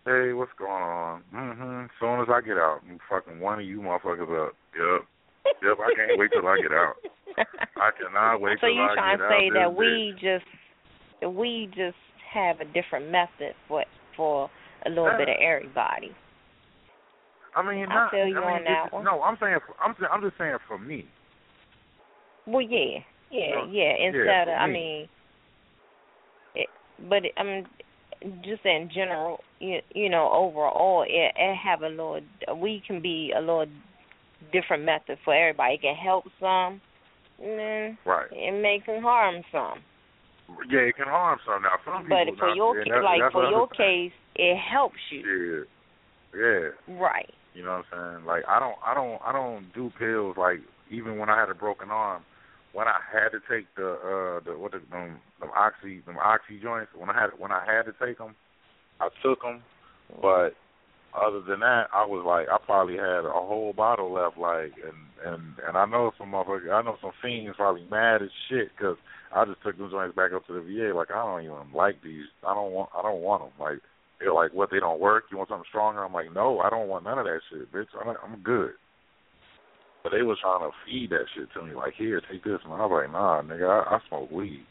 Hey, 0.08 0.32
what's 0.32 0.54
going 0.58 0.72
on? 0.72 1.22
Mhm. 1.34 1.90
Soon 2.00 2.22
as 2.22 2.30
I 2.30 2.40
get 2.40 2.58
out, 2.58 2.82
I'm 2.88 2.98
fucking 3.10 3.42
one 3.42 3.60
of 3.60 3.66
you 3.66 3.82
motherfuckers 3.82 4.48
up. 4.48 4.56
Yep. 4.74 5.06
Yep, 5.64 5.78
I 5.80 5.90
can't 5.96 6.20
wait 6.20 6.32
till 6.32 6.48
I 6.48 6.58
get 6.62 6.72
out. 6.72 6.96
I 7.78 7.90
cannot 7.98 8.42
wait 8.42 8.58
so 8.62 8.68
till 8.68 8.80
I 8.80 8.96
get 8.96 8.98
out. 8.98 8.98
So 8.98 9.04
you 9.04 9.18
trying 9.18 9.18
to 9.18 9.28
say 9.30 9.60
that 9.60 9.76
we 9.76 10.14
just 10.20 10.46
that 11.22 11.30
we 11.30 11.68
just 11.76 11.98
have 12.34 12.60
a 12.60 12.66
different 12.66 13.10
method 13.12 13.54
for 13.68 13.84
for 14.16 14.50
a 14.86 14.90
little 14.90 15.12
bit 15.18 15.30
of 15.30 15.36
everybody. 15.42 16.12
I 17.56 17.64
mean, 17.64 17.88
I 17.90 17.96
not, 17.96 18.12
feel 18.12 18.28
you 18.28 18.38
I 18.38 18.40
mean, 18.40 18.50
on 18.50 18.64
that 18.66 18.94
one. 18.94 19.04
No, 19.04 19.22
I'm 19.22 19.38
saying, 19.40 19.58
I'm 19.84 19.96
I'm 20.12 20.22
just 20.22 20.38
saying 20.38 20.58
for 20.68 20.78
me. 20.78 21.06
Well, 22.46 22.62
yeah, 22.62 23.00
yeah, 23.32 23.56
No, 23.56 23.66
yeah. 23.72 23.94
yeah, 24.00 24.08
Instead 24.08 24.48
for 24.48 24.56
of, 24.56 24.62
I 24.62 24.68
mean, 24.68 25.08
it, 26.56 26.68
but 27.10 27.26
it, 27.26 27.32
I 27.36 27.44
mean, 27.44 27.66
just 28.44 28.64
in 28.64 28.90
general, 28.94 29.40
you, 29.60 29.80
you 29.94 30.10
know, 30.10 30.32
overall, 30.32 31.04
it, 31.08 31.34
it 31.36 31.56
have 31.56 31.82
a 31.82 31.90
little. 31.90 32.22
We 32.56 32.84
can 32.86 33.02
be 33.02 33.34
a 33.36 33.40
little 33.40 33.66
different 34.52 34.84
method 34.84 35.18
for 35.24 35.34
everybody. 35.34 35.76
It 35.76 35.82
can 35.82 35.96
help 35.96 36.26
some, 36.40 36.82
and 37.42 37.60
then 37.60 37.98
Right. 38.06 38.28
it 38.32 38.52
may 38.62 38.80
can 38.80 39.02
harm 39.02 39.44
some. 39.52 39.80
Yeah, 40.70 40.82
it 40.82 40.96
can 40.96 41.08
harm 41.08 41.40
some. 41.46 41.62
Now, 41.64 41.78
some 41.84 42.04
people. 42.04 42.26
But 42.26 42.38
for 42.40 42.48
now, 42.48 42.54
your 42.54 42.84
ca- 42.84 42.90
that- 42.90 43.04
like 43.04 43.32
for 43.32 43.50
your 43.50 43.64
I'm 43.64 43.76
case, 43.76 44.14
it 44.36 44.56
helps 44.58 45.00
you. 45.12 45.66
Yeah. 46.34 46.40
Yeah. 46.40 46.70
Right. 47.00 47.34
You 47.54 47.64
know 47.64 47.78
what 47.78 47.86
I'm 47.92 48.16
saying? 48.16 48.26
Like 48.26 48.44
I 48.48 48.60
don't, 48.60 48.78
I 48.86 48.94
don't, 48.94 49.22
I 49.26 49.32
don't 49.32 49.74
do 49.74 49.92
pills. 49.98 50.38
Like 50.38 50.62
even 50.90 51.18
when 51.18 51.30
I 51.30 51.40
had 51.40 51.50
a 51.50 51.56
broken 51.56 51.90
arm, 51.90 52.24
when 52.74 52.88
I 52.88 53.00
had 53.12 53.30
to 53.30 53.40
take 53.50 53.66
the 53.76 53.94
uh 53.94 54.40
the 54.46 54.58
what 54.58 54.72
the 54.72 54.80
them, 54.92 55.20
them 55.40 55.50
oxy 55.56 56.02
the 56.06 56.14
oxy 56.14 56.60
joints 56.62 56.92
when 56.96 57.10
I 57.10 57.20
had 57.20 57.32
when 57.38 57.52
I 57.52 57.66
had 57.66 57.84
to 57.86 57.94
take 57.94 58.20
them, 58.20 58.36
I 59.02 59.10
took 59.24 59.42
them. 59.42 59.64
But 60.22 60.56
other 61.18 61.42
than 61.42 61.60
that, 61.62 61.88
I 61.94 62.06
was 62.06 62.24
like 62.26 62.48
I 62.50 62.58
probably 62.64 62.96
had 62.96 63.26
a 63.26 63.34
whole 63.34 63.74
bottle 63.74 64.14
left. 64.14 64.38
Like 64.38 64.74
and 64.78 65.02
and 65.26 65.56
and 65.68 65.78
I 65.78 65.86
know 65.86 66.12
some 66.18 66.32
motherfuckers, 66.32 66.72
I 66.72 66.82
know 66.82 66.98
some 67.02 67.12
fiends 67.22 67.58
probably 67.58 67.86
mad 67.90 68.22
as 68.22 68.30
shit 68.50 68.70
because 68.76 68.98
I 69.34 69.46
just 69.46 69.62
took 69.64 69.78
them 69.78 69.90
joints 69.90 70.16
back 70.16 70.32
up 70.34 70.46
to 70.48 70.54
the 70.54 70.62
VA. 70.62 70.96
Like 70.96 71.12
I 71.12 71.24
don't 71.24 71.44
even 71.44 71.74
like 71.74 72.02
these. 72.04 72.26
I 72.46 72.54
don't 72.54 72.72
want. 72.72 72.90
I 72.98 73.02
don't 73.02 73.22
want 73.22 73.44
them. 73.44 73.54
Like 73.60 73.80
they're 74.20 74.34
like, 74.34 74.54
what? 74.54 74.70
They 74.72 74.80
don't 74.80 75.00
work. 75.00 75.26
You 75.32 75.38
want 75.38 75.50
something 75.50 75.70
stronger? 75.70 76.04
I'm 76.04 76.14
like, 76.14 76.34
no, 76.34 76.60
I 76.60 76.70
don't 76.70 76.88
want 76.88 77.04
none 77.04 77.20
of 77.20 77.26
that 77.26 77.42
shit, 77.50 77.72
bitch. 77.72 77.88
I'm, 78.00 78.16
I'm 78.24 78.40
good. 78.42 78.72
But 80.04 80.12
they 80.12 80.24
was 80.24 80.38
trying 80.42 80.62
to 80.62 80.76
feed 80.86 81.10
that 81.12 81.26
shit 81.36 81.50
to 81.54 81.66
me. 81.66 81.76
Like, 81.76 81.94
here, 81.98 82.22
take 82.32 82.44
this. 82.44 82.60
And 82.64 82.74
I 82.74 82.86
was 82.86 83.04
like, 83.04 83.12
nah, 83.12 83.42
nigga, 83.42 83.68
I, 83.68 83.96
I 83.96 84.00
smoke 84.08 84.32
weed. 84.32 84.66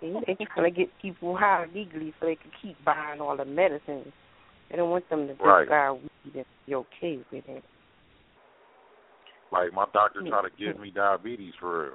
See, 0.00 0.14
they 0.26 0.36
trying 0.54 0.72
to 0.72 0.76
get 0.76 0.88
people 1.00 1.36
high 1.36 1.66
legally 1.74 2.14
so 2.20 2.26
they 2.26 2.36
can 2.36 2.50
keep 2.62 2.76
buying 2.84 3.20
all 3.20 3.36
the 3.36 3.44
medicines. 3.44 4.12
They 4.70 4.76
don't 4.76 4.90
want 4.90 5.08
them 5.08 5.26
to 5.26 5.34
just 5.34 5.44
Right. 5.44 5.68
buy 5.68 5.92
weed 5.92 6.34
and 6.34 6.44
be 6.66 6.74
okay 6.74 7.18
with 7.32 7.48
it. 7.48 7.64
Like 9.50 9.72
my 9.72 9.86
doctor 9.92 10.22
tried 10.28 10.42
to 10.42 10.50
give 10.58 10.78
me 10.78 10.90
diabetes 10.90 11.54
for 11.58 11.84
real. 11.84 11.92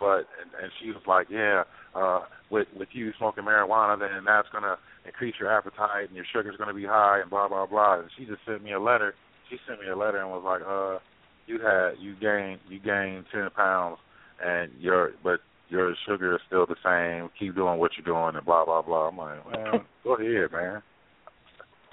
But 0.00 0.26
and, 0.42 0.50
and 0.60 0.72
she 0.80 0.90
was 0.90 1.02
like, 1.06 1.28
yeah, 1.30 1.62
uh, 1.94 2.24
with 2.50 2.66
with 2.76 2.88
you 2.92 3.12
smoking 3.16 3.44
marijuana, 3.44 3.98
then 3.98 4.24
that's 4.26 4.48
gonna 4.52 4.76
increase 5.06 5.34
your 5.38 5.56
appetite 5.56 6.08
and 6.08 6.16
your 6.16 6.24
sugar's 6.32 6.56
gonna 6.56 6.74
be 6.74 6.84
high 6.84 7.20
and 7.20 7.30
blah 7.30 7.46
blah 7.46 7.66
blah. 7.66 8.00
And 8.00 8.10
she 8.18 8.24
just 8.24 8.40
sent 8.44 8.64
me 8.64 8.72
a 8.72 8.80
letter. 8.80 9.14
She 9.48 9.56
sent 9.68 9.80
me 9.80 9.88
a 9.88 9.96
letter 9.96 10.18
and 10.18 10.30
was 10.30 10.42
like, 10.44 10.62
uh, 10.66 10.98
you 11.46 11.60
had 11.60 11.92
you 12.00 12.16
gained 12.16 12.60
you 12.68 12.80
gained 12.80 13.26
ten 13.32 13.48
pounds 13.54 13.98
and 14.44 14.72
your 14.80 15.12
but 15.22 15.40
your 15.74 15.94
sugar 16.06 16.36
is 16.36 16.40
still 16.46 16.66
the 16.66 16.78
same. 16.86 17.28
Keep 17.38 17.56
doing 17.56 17.78
what 17.78 17.90
you're 17.98 18.06
doing 18.06 18.36
and 18.36 18.46
blah 18.46 18.64
blah 18.64 18.82
blah. 18.82 19.08
I'm 19.08 19.18
like, 19.18 19.50
man, 19.50 19.80
go 20.04 20.14
ahead, 20.14 20.52
man. 20.52 20.82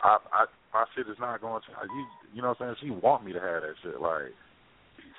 I, 0.03 0.17
I 0.31 0.45
my 0.73 0.85
shit 0.95 1.09
is 1.09 1.17
not 1.19 1.41
going 1.41 1.61
to. 1.61 1.87
You, 1.87 2.05
you 2.35 2.41
know 2.41 2.49
what 2.49 2.61
I'm 2.61 2.75
saying? 2.77 2.93
She 2.93 3.01
want 3.01 3.25
me 3.25 3.33
to 3.33 3.39
have 3.39 3.63
that 3.63 3.73
shit. 3.81 3.99
Like 3.99 4.29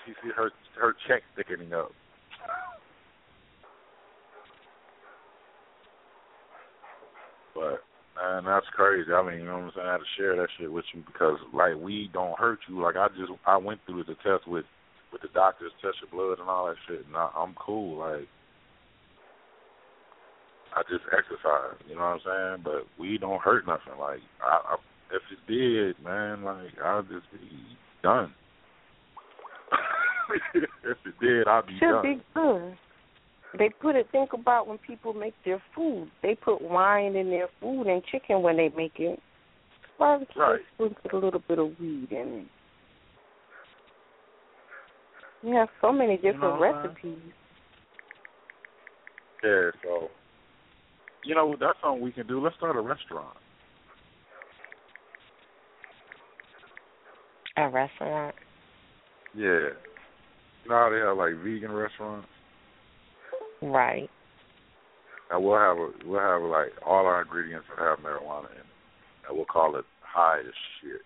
she 0.06 0.12
see 0.22 0.30
her 0.36 0.50
her 0.80 0.94
check 1.08 1.22
thickening 1.34 1.74
up. 1.74 1.90
But 7.54 7.82
man, 8.14 8.44
that's 8.44 8.66
crazy. 8.74 9.12
I 9.12 9.26
mean, 9.26 9.40
you 9.40 9.44
know 9.44 9.58
what 9.58 9.64
I'm 9.64 9.72
saying? 9.74 9.88
I 9.88 9.92
had 9.92 9.98
to 9.98 10.14
share 10.16 10.36
that 10.36 10.48
shit 10.58 10.72
with 10.72 10.84
you 10.94 11.02
because 11.04 11.38
like 11.52 11.74
weed 11.74 12.10
don't 12.12 12.38
hurt 12.38 12.60
you. 12.68 12.80
Like 12.80 12.96
I 12.96 13.08
just 13.08 13.32
I 13.44 13.56
went 13.56 13.80
through 13.86 14.04
the 14.04 14.14
test 14.22 14.46
with 14.46 14.64
with 15.12 15.22
the 15.22 15.28
doctors, 15.34 15.72
test 15.82 15.98
your 16.00 16.10
blood 16.14 16.40
and 16.40 16.48
all 16.48 16.66
that 16.66 16.76
shit, 16.86 17.04
and 17.06 17.16
I, 17.16 17.28
I'm 17.36 17.54
cool. 17.58 17.98
Like 17.98 18.28
I 20.74 20.82
just 20.88 21.04
exercise. 21.12 21.76
You 21.88 21.96
know 21.96 22.16
what 22.16 22.20
I'm 22.32 22.56
saying? 22.56 22.64
But 22.64 22.86
we 22.98 23.18
don't 23.18 23.40
hurt 23.42 23.66
nothing. 23.66 23.98
Like 23.98 24.20
I, 24.42 24.74
I 24.74 24.76
if 25.12 25.22
it 25.30 25.50
did, 25.50 26.02
man, 26.02 26.42
like 26.42 26.72
I'll 26.82 27.02
just 27.02 27.30
be 27.32 27.48
done. 28.02 28.32
if 30.54 30.96
it 31.04 31.14
did, 31.20 31.46
I'd 31.46 31.66
be 31.66 31.78
Should 31.78 31.90
done. 31.90 32.02
be 32.02 32.22
good. 32.34 32.76
They 33.58 33.68
put 33.68 33.96
it. 33.96 34.06
Think 34.12 34.32
about 34.32 34.66
when 34.66 34.78
people 34.78 35.12
make 35.12 35.34
their 35.44 35.62
food. 35.74 36.10
They 36.22 36.34
put 36.34 36.62
wine 36.62 37.16
in 37.16 37.28
their 37.28 37.48
food 37.60 37.86
and 37.86 38.02
chicken 38.10 38.40
when 38.40 38.56
they 38.56 38.70
make 38.74 38.98
it. 38.98 39.20
Why 39.98 40.16
would 40.16 40.28
Right. 40.34 40.60
they 40.78 40.88
put 40.88 41.12
a 41.12 41.16
little 41.18 41.42
bit 41.46 41.58
of 41.58 41.78
weed 41.78 42.10
in 42.10 42.28
it? 42.28 42.46
You 45.42 45.54
have 45.54 45.68
so 45.80 45.92
many 45.92 46.16
different 46.16 46.40
know 46.40 46.60
recipes. 46.60 47.18
Yeah, 49.44 49.70
so 49.82 50.08
you 51.24 51.34
know 51.34 51.56
that's 51.58 51.78
something 51.82 52.02
we 52.02 52.12
can 52.12 52.26
do. 52.26 52.42
Let's 52.42 52.56
start 52.56 52.76
a 52.76 52.80
restaurant. 52.80 53.36
A 57.56 57.68
restaurant. 57.68 58.34
Yeah. 59.34 59.70
You 60.64 60.70
know 60.70 60.74
how 60.74 60.90
they 60.90 60.98
have 60.98 61.16
like 61.16 61.34
vegan 61.44 61.72
restaurants? 61.72 62.28
Right. 63.60 64.08
And 65.30 65.44
we'll 65.44 65.58
have 65.58 65.76
a 65.76 65.90
we'll 66.06 66.20
have 66.20 66.42
like 66.42 66.72
all 66.84 67.06
our 67.06 67.22
ingredients 67.22 67.66
will 67.68 67.84
have 67.84 67.98
marijuana 67.98 68.50
in 68.52 68.58
it. 68.58 68.66
And 69.28 69.36
we'll 69.36 69.46
call 69.46 69.76
it 69.76 69.84
high 70.00 70.40
as 70.40 70.54
shit. 70.80 71.02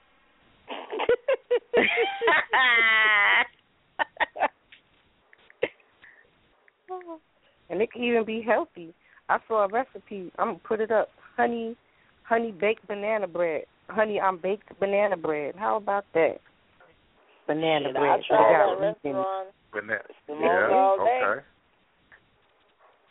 and 7.71 7.83
it 7.83 7.93
can 7.93 8.03
even 8.03 8.25
be 8.25 8.43
healthy. 8.43 8.95
I 9.29 9.39
saw 9.49 9.65
a 9.65 9.69
recipe. 9.69 10.31
I'm 10.39 10.49
gonna 10.49 10.59
put 10.67 10.81
it 10.81 10.91
up. 10.91 11.09
Honey, 11.37 11.77
honey 12.23 12.53
baked 12.53 12.87
banana 12.87 13.27
bread. 13.27 13.65
Honey, 13.89 14.21
I'm 14.21 14.39
baked 14.39 14.79
banana 14.81 15.17
bread. 15.17 15.55
How 15.57 15.77
about 15.77 16.05
that? 16.15 16.37
Banana 17.47 17.89
Shit, 17.89 17.95
bread. 17.95 18.11
I'll 18.11 18.23
try 18.23 18.53
that 18.53 18.81
wheat 18.81 18.87
restaurant. 18.87 19.49
Banana. 19.73 20.01
Smoke 20.27 20.39
Yeah. 20.41 20.97
Okay. 21.01 21.41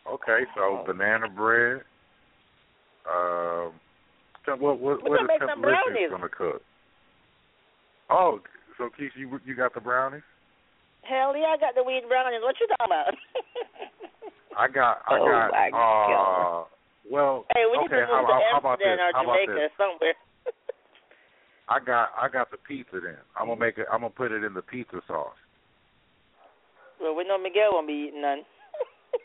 Okay. 0.08 0.46
So 0.56 0.84
banana 0.86 1.30
bread. 1.30 1.82
Um. 3.08 3.74
so 4.46 4.56
What 4.58 4.80
what 4.80 5.04
We 5.04 5.10
what 5.10 5.20
can 5.20 5.26
is 5.26 5.28
make 5.28 5.40
some 5.40 5.48
Temple 5.50 5.72
brownies. 5.72 6.10
gonna 6.10 6.30
cook? 6.30 6.62
Oh, 8.10 8.40
so 8.78 8.90
Keith, 8.98 9.12
you 9.16 9.40
you 9.46 9.56
got 9.56 9.74
the 9.74 9.82
brownies? 9.82 10.24
Hell 11.04 11.38
yeah, 11.38 11.54
I 11.54 11.58
got 11.58 11.76
the 11.76 11.84
weed 11.84 12.04
brownies. 12.08 12.42
What 12.42 12.56
you 12.60 12.68
talking 12.68 12.86
about? 12.88 13.14
I 14.58 14.68
got 14.68 15.02
I 15.08 15.20
Oh, 15.20 15.26
got 15.26 15.52
my 15.52 15.70
uh 15.70 16.64
well 17.10 17.46
hey, 17.56 17.66
we 17.70 17.78
need 17.78 17.86
okay, 17.86 18.02
to 18.02 18.08
move 18.08 18.26
how, 18.28 18.40
to 18.40 18.40
how 18.52 18.60
about 18.60 18.80
this? 18.80 18.88
or 18.88 19.12
How 19.14 19.24
about 19.24 19.36
Jamaica 19.36 19.60
this? 19.62 19.72
somewhere. 19.78 20.16
I 21.70 21.80
got 21.80 22.10
I 22.20 22.30
got 22.30 22.52
the 22.52 22.58
pizza 22.58 23.00
then. 23.04 23.18
I'm 23.38 23.48
gonna 23.48 23.60
make 23.60 23.78
it 23.78 23.88
I'm 23.92 24.02
gonna 24.02 24.12
put 24.12 24.32
it 24.32 24.44
in 24.44 24.54
the 24.54 24.62
pizza 24.62 25.02
sauce. 25.08 25.36
well, 27.02 27.16
we 27.16 27.24
know 27.28 27.38
Miguel 27.38 27.74
won't 27.74 27.88
be 27.88 28.08
eating 28.10 28.22
none. 28.22 28.40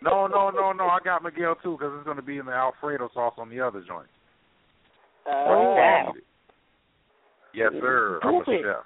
No, 0.02 0.26
no, 0.28 0.50
no, 0.50 0.72
no. 0.72 0.84
I 0.84 0.98
got 1.04 1.22
Miguel 1.26 1.56
too 1.62 1.76
because 1.78 1.92
it's 1.96 2.06
gonna 2.06 2.22
be 2.22 2.38
in 2.38 2.46
the 2.46 2.52
Alfredo 2.52 3.10
sauce 3.12 3.34
on 3.38 3.50
the 3.50 3.60
other 3.60 3.82
joint. 3.86 4.08
Oh, 5.26 5.74
that? 5.76 6.12
Yes, 7.54 7.70
sir. 7.80 8.20
I'm 8.22 8.34
a 8.36 8.44
chef. 8.44 8.84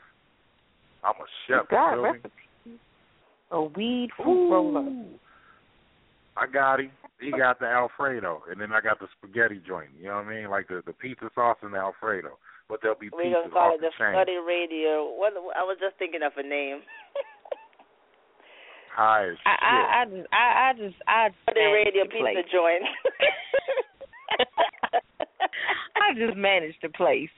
I'm 1.05 1.15
a 1.15 1.27
chef. 1.47 1.67
You 1.71 1.77
got 1.77 1.97
me? 1.97 2.03
recipe. 2.03 2.31
A 3.51 3.63
weed 3.63 4.09
fruit 4.17 4.51
roller. 4.51 5.05
I 6.37 6.47
got 6.47 6.81
him. 6.81 6.91
He 7.21 7.31
got 7.31 7.59
the 7.61 7.67
Alfredo, 7.67 8.43
and 8.51 8.61
then 8.61 8.73
I 8.73 8.81
got 8.81 8.99
the 8.99 9.07
spaghetti 9.17 9.63
joint. 9.67 9.91
You 9.99 10.09
know 10.09 10.17
what 10.17 10.27
I 10.27 10.35
mean? 10.35 10.51
Like 10.51 10.69
the 10.69 10.83
the 10.85 10.93
pizza 10.93 11.31
sauce 11.35 11.59
and 11.63 11.73
the 11.73 11.79
Alfredo. 11.79 12.39
But 12.69 12.81
there'll 12.83 12.99
be 12.99 13.07
pizza. 13.07 13.17
We're 13.17 13.25
pizzas 13.25 13.51
gonna 13.51 13.55
call 13.55 13.69
off 13.69 13.79
it 13.79 13.81
the 13.81 13.91
chain. 13.99 14.15
Study 14.15 14.37
Radio. 14.43 15.15
What 15.15 15.33
I 15.55 15.63
was 15.63 15.79
just 15.81 15.97
thinking 15.99 16.23
of 16.23 16.33
a 16.37 16.43
name. 16.43 16.83
High 18.95 19.31
as 19.31 19.37
I, 19.45 19.55
I, 19.59 20.03
I 20.03 20.05
just, 20.07 20.27
I, 20.33 20.47
I 20.55 20.73
just, 20.75 20.99
I 21.07 21.29
just 21.29 21.43
Study 21.51 21.67
Radio 21.67 22.05
Pizza 22.05 22.19
place. 22.19 22.47
Joint. 22.51 22.85
I 25.97 26.15
just 26.15 26.37
managed 26.37 26.79
the 26.83 26.91
place. 26.91 27.31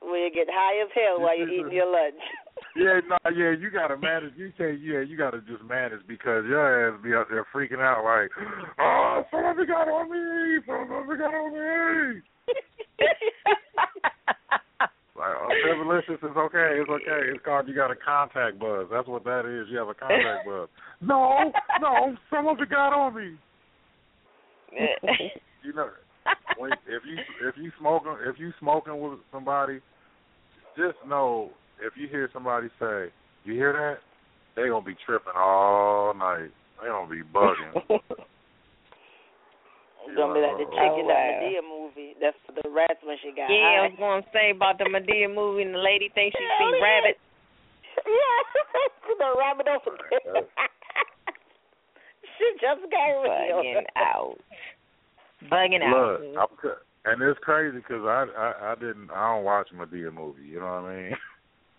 Where 0.00 0.26
you 0.26 0.32
get 0.32 0.48
high 0.50 0.82
as 0.82 0.90
hell 0.94 1.20
while 1.20 1.36
you're 1.36 1.48
eating 1.48 1.72
your 1.72 1.90
lunch. 1.90 2.20
Yeah, 2.76 3.00
no, 3.08 3.16
yeah, 3.30 3.52
you 3.58 3.70
gotta 3.72 3.96
manage. 3.96 4.32
You 4.36 4.52
can't, 4.56 4.80
yeah, 4.80 5.00
you 5.00 5.16
gotta 5.16 5.40
just 5.40 5.64
manage 5.64 6.00
because 6.06 6.44
your 6.46 6.88
ass 6.88 7.00
be 7.02 7.14
out 7.14 7.26
there 7.30 7.46
freaking 7.54 7.80
out 7.80 8.04
like, 8.04 8.30
oh, 8.78 9.24
somebody 9.30 9.66
got 9.66 9.88
on 9.88 10.10
me, 10.10 10.62
somebody 10.66 11.18
got 11.18 11.34
on 11.34 11.52
me. 11.52 12.20
Like, 15.18 15.34
oh, 15.34 15.48
Feverlicious 15.66 16.22
is 16.22 16.36
okay, 16.36 16.78
it's 16.80 16.88
okay. 16.88 17.20
It's 17.34 17.44
called 17.44 17.66
you 17.66 17.74
got 17.74 17.90
a 17.90 17.96
contact 17.96 18.60
buzz. 18.60 18.86
That's 18.90 19.08
what 19.08 19.24
that 19.24 19.46
is. 19.46 19.66
You 19.68 19.78
have 19.78 19.88
a 19.88 19.94
contact 19.94 20.46
buzz. 20.46 20.68
No, 21.00 21.50
no, 21.80 22.16
somebody 22.30 22.66
got 22.66 22.92
on 22.92 23.14
me. 23.16 23.36
You 25.64 25.72
know, 25.74 25.88
when, 26.56 26.70
if 26.86 27.02
you 27.04 27.18
if 27.46 27.56
you 27.56 27.72
smoking 27.80 28.16
if 28.24 28.38
you 28.38 28.52
smoking 28.60 28.98
with 29.00 29.18
somebody, 29.32 29.80
just 30.76 30.96
know 31.06 31.50
if 31.80 31.94
you 31.96 32.08
hear 32.08 32.28
somebody 32.32 32.68
say, 32.80 33.10
"You 33.44 33.54
hear 33.54 33.72
that?" 33.72 33.98
They 34.56 34.68
gonna 34.68 34.84
be 34.84 34.96
tripping 35.06 35.36
all 35.36 36.14
night. 36.14 36.50
They 36.82 36.88
gonna 36.88 37.08
be 37.10 37.22
bugging. 37.22 38.00
It's 40.08 40.16
gonna 40.16 40.32
be 40.32 40.40
like 40.40 40.56
the 40.56 40.64
chick 40.72 40.94
in 40.96 41.04
Oh, 41.04 41.12
that 41.12 41.20
wow. 41.20 41.44
Madea 41.44 41.62
movie. 41.68 42.16
That's 42.16 42.40
the 42.48 42.64
rats 42.72 42.96
when 43.04 43.18
she 43.20 43.28
got 43.36 43.52
Yeah, 43.52 43.84
I 43.84 43.92
was 43.92 43.96
going 44.00 44.22
to 44.24 44.28
say 44.32 44.50
about 44.56 44.78
the 44.80 44.88
Madea 44.88 45.28
movie 45.28 45.60
and 45.68 45.74
the 45.76 45.84
lady 45.84 46.08
thinks 46.16 46.32
she 46.32 46.48
Hell 46.48 46.72
see 46.72 46.78
yeah. 46.80 46.84
rabbits. 46.88 47.20
Yeah, 48.08 48.38
the 49.20 49.30
rabbit 49.36 49.66
over 49.68 49.92
Right, 49.92 50.48
She 52.38 52.46
just 52.56 52.80
got 52.88 53.06
real. 53.20 53.60
Bugging 53.60 53.84
out. 53.96 54.38
Bugging 55.50 55.82
out. 55.84 56.22
Look, 56.22 56.48
I'm, 57.04 57.12
and 57.12 57.22
it's 57.22 57.38
crazy 57.40 57.76
because 57.76 58.06
I, 58.06 58.24
I 58.32 58.72
I 58.72 58.74
didn't 58.76 59.10
I 59.10 59.34
don't 59.34 59.44
watch 59.44 59.68
Madea 59.76 60.14
movie. 60.14 60.46
You 60.46 60.60
know 60.60 60.66
what 60.80 60.88
I 60.88 60.96
mean? 60.96 61.16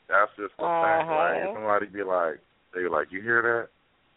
That's 0.10 0.32
just 0.38 0.58
the 0.58 0.64
fact. 0.66 1.08
Like 1.08 1.38
Uh-huh. 1.38 1.54
somebody 1.54 1.86
be 1.86 2.04
like, 2.04 2.40
they 2.74 2.82
be 2.82 2.90
like, 2.90 3.08
you 3.12 3.22
hear 3.22 3.42
that? 3.42 3.70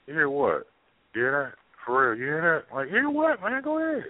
You 0.07 0.14
hear 0.14 0.28
what? 0.30 0.66
You 1.14 1.20
hear 1.22 1.32
that? 1.53 1.59
For 1.84 2.11
real? 2.11 2.18
You 2.18 2.24
hear 2.26 2.64
that? 2.70 2.74
Like, 2.74 2.88
hear 2.88 3.11
what, 3.11 3.40
man? 3.43 3.62
Go 3.62 3.78
ahead. 3.78 4.05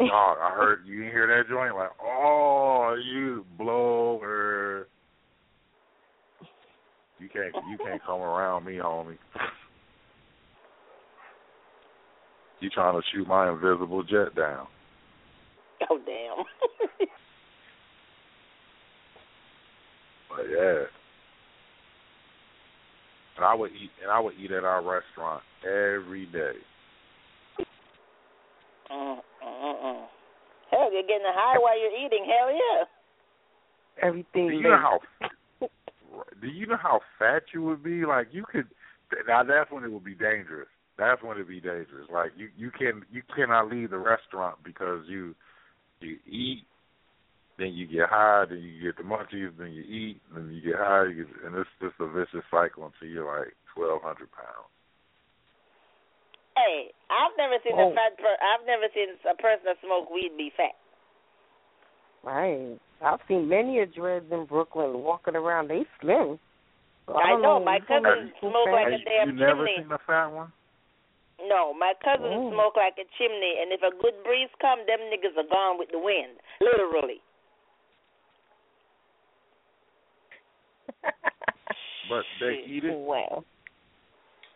oh, 0.00 0.34
I 0.40 0.52
heard 0.54 0.86
you 0.86 0.98
didn't 0.98 1.12
hear 1.12 1.26
that 1.26 1.48
joint. 1.48 1.74
Like, 1.74 1.90
oh, 2.02 2.94
you 3.12 3.44
blower. 3.56 4.86
You 7.18 7.28
can't 7.28 7.52
you 7.68 7.78
can't 7.78 8.00
come 8.04 8.20
around 8.20 8.64
me, 8.64 8.74
homie. 8.74 9.18
You 12.60 12.70
trying 12.70 12.94
to 13.00 13.02
shoot 13.12 13.26
my 13.26 13.50
invisible 13.50 14.02
jet 14.04 14.34
down? 14.36 14.66
Oh 15.90 15.98
damn. 16.04 16.44
But 20.28 20.46
yeah. 20.50 20.84
And 23.36 23.44
I 23.44 23.54
would 23.54 23.70
eat 23.70 23.90
and 24.02 24.10
I 24.10 24.20
would 24.20 24.34
eat 24.34 24.50
at 24.50 24.64
our 24.64 24.82
restaurant 24.82 25.42
every 25.64 26.26
day. 26.26 26.58
mm, 28.90 29.18
mm, 29.18 29.84
mm. 29.84 30.04
Hell, 30.70 30.92
you're 30.92 31.02
getting 31.02 31.26
high 31.26 31.58
while 31.58 31.78
you're 31.80 32.04
eating. 32.04 32.26
Hell 32.26 32.50
yeah. 32.50 32.84
Everything. 34.02 34.48
Do 34.48 34.54
you 34.54 34.62
know 34.62 34.76
how 34.76 35.00
do 36.40 36.46
you 36.46 36.66
know 36.66 36.76
how 36.80 37.00
fat 37.18 37.42
you 37.52 37.62
would 37.62 37.82
be? 37.82 38.04
Like 38.04 38.28
you 38.32 38.44
could 38.50 38.66
now 39.26 39.42
that's 39.42 39.70
when 39.70 39.84
it 39.84 39.92
would 39.92 40.04
be 40.04 40.14
dangerous. 40.14 40.68
That's 40.98 41.22
when 41.22 41.36
it'd 41.36 41.48
be 41.48 41.60
dangerous. 41.60 42.08
Like 42.12 42.32
you 42.36 42.48
you 42.56 42.70
can 42.70 43.02
you 43.10 43.22
cannot 43.34 43.70
leave 43.70 43.90
the 43.90 43.98
restaurant 43.98 44.58
because 44.64 45.04
you 45.08 45.34
you 46.00 46.16
eat, 46.26 46.64
then 47.58 47.74
you 47.74 47.86
get 47.86 48.08
high, 48.08 48.44
then 48.48 48.58
you 48.62 48.80
get 48.80 48.96
the 48.96 49.02
munchies, 49.02 49.50
then 49.58 49.72
you 49.74 49.82
eat, 49.82 50.20
then 50.32 50.48
you 50.50 50.62
get 50.62 50.78
high, 50.78 51.06
you 51.10 51.24
get, 51.26 51.44
and 51.44 51.54
it's 51.58 51.68
just 51.82 51.98
a 52.00 52.06
vicious 52.06 52.46
cycle 52.50 52.86
until 52.86 53.08
you're 53.12 53.26
like 53.26 53.54
twelve 53.74 54.00
hundred 54.02 54.30
pounds. 54.32 54.70
Hey, 56.56 56.90
I've 57.10 57.34
never 57.38 57.58
seen 57.62 57.74
Oh. 57.78 57.90
a 57.90 57.94
fat 57.94 58.18
per- 58.18 58.42
I've 58.42 58.66
never 58.66 58.86
seen 58.94 59.14
a 59.30 59.34
person 59.34 59.64
that 59.66 59.78
smoke 59.82 60.10
weed 60.10 60.34
be 60.36 60.50
fat. 60.56 60.74
Right. 62.22 62.78
I've 63.00 63.20
seen 63.28 63.48
many 63.48 63.78
of 63.80 63.94
dreads 63.94 64.26
in 64.32 64.44
Brooklyn 64.46 65.02
walking 65.06 65.36
around. 65.36 65.68
They 65.68 65.86
slim. 66.00 66.38
So 67.06 67.14
I, 67.14 67.32
I 67.32 67.40
know, 67.40 67.58
know. 67.58 67.64
my 67.64 67.76
you 67.76 67.86
cousin 67.86 68.34
know 68.34 68.50
smoke 68.50 68.70
like 68.74 68.88
a 68.90 68.98
Hey, 68.98 69.04
damn 69.06 69.38
you 69.38 69.46
never 69.46 69.66
seen 69.70 69.90
a 69.92 69.98
fat 70.04 70.26
one? 70.26 70.52
No, 71.46 71.72
my 71.72 71.94
cousin 72.02 72.26
Oh. 72.26 72.50
smoke 72.50 72.74
like 72.74 72.98
a 72.98 73.06
chimney, 73.16 73.62
and 73.62 73.70
if 73.70 73.80
a 73.86 73.94
good 74.02 74.18
breeze 74.26 74.50
come, 74.60 74.82
them 74.90 74.98
niggas 75.14 75.38
are 75.38 75.46
gone 75.48 75.78
with 75.78 75.90
the 75.94 75.98
wind, 75.98 76.42
literally. 76.60 77.22
But 82.08 82.24
they 82.40 82.64
eat 82.66 82.84
it. 82.84 82.96
Well. 82.96 83.44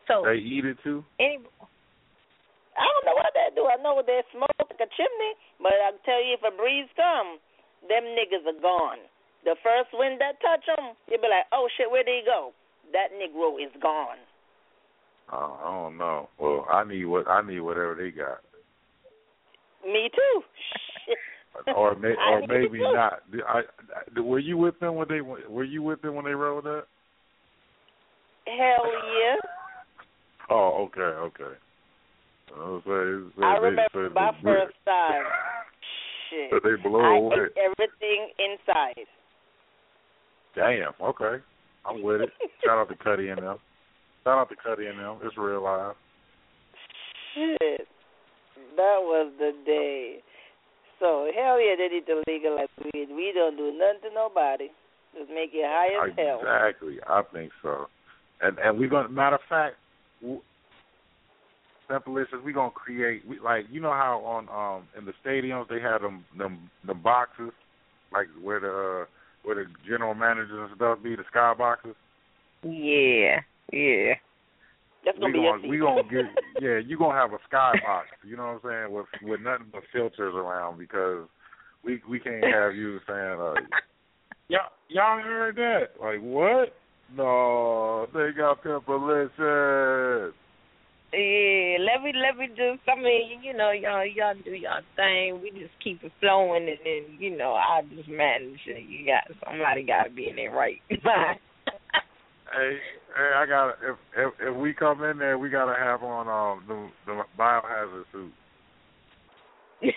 So 0.08 0.24
They 0.26 0.40
eat 0.40 0.64
it 0.64 0.78
too. 0.82 1.04
any 1.20 1.38
I 2.72 2.84
don't 2.88 3.04
know 3.04 3.16
what 3.20 3.32
they 3.36 3.52
do. 3.54 3.68
I 3.68 3.76
know 3.82 4.00
they 4.00 4.24
smoke 4.32 4.56
like 4.58 4.80
a 4.80 4.88
chimney, 4.96 5.32
but 5.60 5.76
I 5.76 5.92
tell 6.08 6.24
you, 6.24 6.40
if 6.40 6.42
a 6.42 6.56
breeze 6.56 6.88
come, 6.96 7.36
them 7.84 8.16
niggas 8.16 8.48
are 8.48 8.60
gone. 8.60 9.04
The 9.44 9.56
first 9.62 9.92
wind 9.92 10.20
that 10.20 10.40
touch 10.40 10.64
them, 10.64 10.96
you 11.10 11.18
be 11.18 11.28
like, 11.28 11.46
oh 11.52 11.68
shit, 11.76 11.90
where 11.90 12.02
did 12.02 12.22
he 12.22 12.24
go? 12.24 12.52
That 12.92 13.12
Negro 13.12 13.60
is 13.60 13.72
gone. 13.80 14.18
Oh, 15.32 15.58
I 15.60 15.70
don't 15.70 15.98
know. 15.98 16.28
Well, 16.38 16.66
I 16.70 16.84
need 16.84 17.04
what 17.04 17.28
I 17.28 17.42
need 17.46 17.60
whatever 17.60 17.94
they 17.94 18.10
got, 18.10 18.40
Me 19.84 20.10
too. 20.14 20.42
Or 21.76 21.94
may, 21.94 22.14
or 22.30 22.46
maybe 22.46 22.80
not. 22.80 23.20
I, 23.48 23.60
I- 24.16 24.20
were 24.20 24.38
you 24.38 24.56
with 24.56 24.78
them 24.80 24.94
when 24.96 25.08
they 25.08 25.20
were 25.20 25.64
you 25.64 25.82
with 25.82 26.02
them 26.02 26.14
when 26.14 26.24
they 26.24 26.32
rolled 26.32 26.66
up? 26.66 26.88
Hell 28.46 28.86
yeah. 28.86 29.36
Oh, 30.50 30.86
okay, 30.90 31.00
okay. 31.00 31.54
I 32.54 32.58
was 32.58 32.82
saying, 32.84 33.32
so 33.38 33.44
I 33.44 33.54
they- 33.54 33.64
remember 33.66 34.10
my 34.10 34.32
first 34.42 34.74
time. 34.84 35.22
Shit. 36.28 36.50
So 36.50 36.60
they 36.62 36.82
blow 36.82 37.00
I 37.00 37.16
away. 37.16 37.36
ate 37.46 37.56
everything 37.56 38.28
inside. 38.38 39.06
Damn. 40.54 40.92
Okay, 41.00 41.42
I'm 41.86 42.02
with 42.02 42.22
it. 42.22 42.30
Shout 42.64 42.76
out 42.78 42.88
to 42.88 42.96
Cuddy 42.96 43.28
and 43.28 43.38
them. 43.42 43.56
Shout 44.24 44.38
out 44.38 44.48
to 44.50 44.56
Cuddy 44.56 44.86
and 44.88 44.98
them. 44.98 45.18
It's 45.22 45.38
real 45.38 45.62
live. 45.62 45.94
Shit. 47.34 47.86
That 48.76 48.98
was 49.00 49.32
the 49.38 49.52
day. 49.64 50.16
So 51.02 51.26
hell 51.34 51.60
yeah, 51.60 51.74
they 51.76 51.88
need 51.88 52.06
to 52.06 52.22
legalize 52.28 52.68
weed. 52.78 53.08
We 53.10 53.32
don't 53.34 53.56
do 53.56 53.74
nothing 53.76 54.10
to 54.10 54.14
nobody. 54.14 54.68
Just 55.18 55.30
make 55.30 55.50
you 55.52 55.64
high 55.66 56.08
as 56.08 56.14
hell. 56.16 56.38
Exactly. 56.38 56.98
I 57.08 57.22
think 57.32 57.50
so. 57.60 57.86
And 58.40 58.56
and 58.60 58.78
we're 58.78 58.88
gonna 58.88 59.08
matter 59.08 59.34
of 59.34 59.42
fact, 59.48 59.74
w- 60.20 60.40
simple 61.90 62.18
is 62.18 62.28
we 62.44 62.52
gonna 62.52 62.70
create 62.70 63.26
we, 63.26 63.40
like 63.40 63.66
you 63.68 63.80
know 63.80 63.90
how 63.90 64.22
on 64.24 64.48
um 64.48 64.86
in 64.96 65.04
the 65.04 65.12
stadiums 65.26 65.68
they 65.68 65.80
have 65.80 66.02
them 66.02 66.24
them 66.38 66.70
the 66.86 66.94
boxes 66.94 67.50
like 68.12 68.28
where 68.40 68.60
the 68.60 68.68
uh, 69.02 69.04
where 69.42 69.56
the 69.56 69.64
general 69.84 70.14
managers 70.14 70.50
and 70.52 70.76
stuff 70.76 71.02
be 71.02 71.16
the 71.16 71.24
sky 71.28 71.52
boxes. 71.58 71.96
yeah, 72.62 73.40
yeah. 73.72 74.01
Gonna 75.60 75.70
be 75.70 75.78
gonna 75.78 75.96
your 75.96 76.02
we 76.02 76.02
gonna 76.02 76.02
get 76.10 76.62
yeah 76.62 76.78
you 76.78 76.98
gonna 76.98 77.18
have 77.18 77.32
a 77.32 77.38
sky 77.48 77.72
box 77.84 78.08
you 78.24 78.36
know 78.36 78.58
what 78.62 78.70
I'm 78.70 78.88
saying 78.88 78.92
with 78.92 79.06
with 79.22 79.40
nothing 79.40 79.66
but 79.72 79.82
filters 79.92 80.34
around 80.34 80.78
because 80.78 81.26
we 81.84 82.00
we 82.08 82.18
can't 82.18 82.44
have 82.44 82.74
you 82.74 83.00
saying 83.06 83.38
uh 83.40 83.54
y'all 84.48 84.70
y'all 84.88 85.20
heard 85.22 85.56
that 85.56 85.90
like 86.00 86.20
what 86.20 86.74
no 87.14 88.06
they 88.14 88.30
got 88.36 88.62
pimpalicious 88.64 90.32
Yeah, 91.12 91.76
let 91.84 92.02
me 92.02 92.12
let 92.16 92.38
me 92.38 92.48
just 92.48 92.88
I 92.88 92.96
mean, 92.96 93.42
you 93.42 93.52
know, 93.52 93.72
y'all 93.72 94.06
y'all 94.06 94.34
do 94.42 94.52
y'all 94.52 94.80
thing. 94.96 95.42
We 95.42 95.50
just 95.50 95.74
keep 95.84 96.02
it 96.02 96.12
flowing 96.20 96.68
and 96.68 96.78
then, 96.82 97.18
you 97.18 97.36
know, 97.36 97.52
I 97.52 97.82
just 97.94 98.08
manage 98.08 98.60
it. 98.66 98.88
You 98.88 99.04
got 99.04 99.24
somebody 99.44 99.82
gotta 99.82 100.08
be 100.08 100.30
in 100.30 100.36
there 100.36 100.52
right. 100.52 100.80
hey 100.90 102.78
hey 103.16 103.30
I 103.36 103.46
got 103.46 103.70
if 103.82 103.96
if 104.16 104.32
if 104.40 104.56
we 104.56 104.72
come 104.72 105.02
in 105.04 105.18
there 105.18 105.38
we 105.38 105.48
gotta 105.48 105.74
have 105.78 106.02
on 106.02 106.28
um 106.28 106.64
the 106.66 106.90
the 107.06 107.22
biohazard 107.38 108.04
suit 108.12 108.32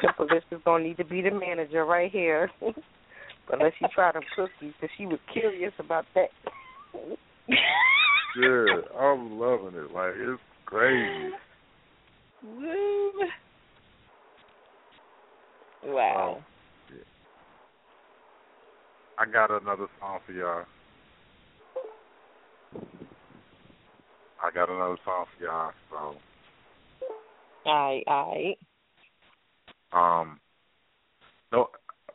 Pimple 0.00 0.28
is 0.36 0.60
gonna 0.64 0.84
need 0.84 0.96
to 0.98 1.04
be 1.04 1.20
the 1.22 1.30
manager 1.32 1.84
right 1.84 2.10
here. 2.10 2.50
Unless 3.50 3.72
you 3.80 3.88
try 3.94 4.12
them 4.12 4.22
cookies, 4.36 4.74
because 4.78 4.94
she 4.96 5.06
was 5.06 5.18
curious 5.32 5.72
about 5.78 6.04
that. 6.14 6.28
yeah 8.36 8.80
I'm 9.00 9.38
loving 9.38 9.74
it 9.74 9.92
like 9.92 10.12
it's 10.16 10.40
crazy 10.66 11.32
Woo. 12.44 13.10
Wow. 15.84 16.44
I 19.18 19.26
got 19.26 19.50
another 19.50 19.86
song 19.98 20.20
for 20.24 20.32
y'all. 20.32 20.64
I 22.74 24.50
got 24.54 24.70
another 24.70 24.96
song 25.04 25.24
for 25.36 25.44
y'all. 25.44 25.72
So, 25.90 26.14
Alright, 27.66 28.04
alright. 28.06 28.58
um, 29.92 30.40
no, 31.52 31.68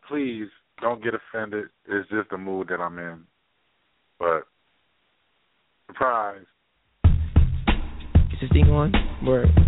please 0.08 0.48
don't 0.82 1.04
get 1.04 1.14
offended. 1.14 1.66
It's 1.88 2.10
just 2.10 2.30
the 2.30 2.38
mood 2.38 2.68
that 2.70 2.80
I'm 2.80 2.98
in. 2.98 3.24
But 4.20 4.44
surprise. 5.88 6.46
Is 7.06 8.40
this 8.42 8.50
thing 8.52 8.70
on? 8.70 8.92
Word. 9.26 9.50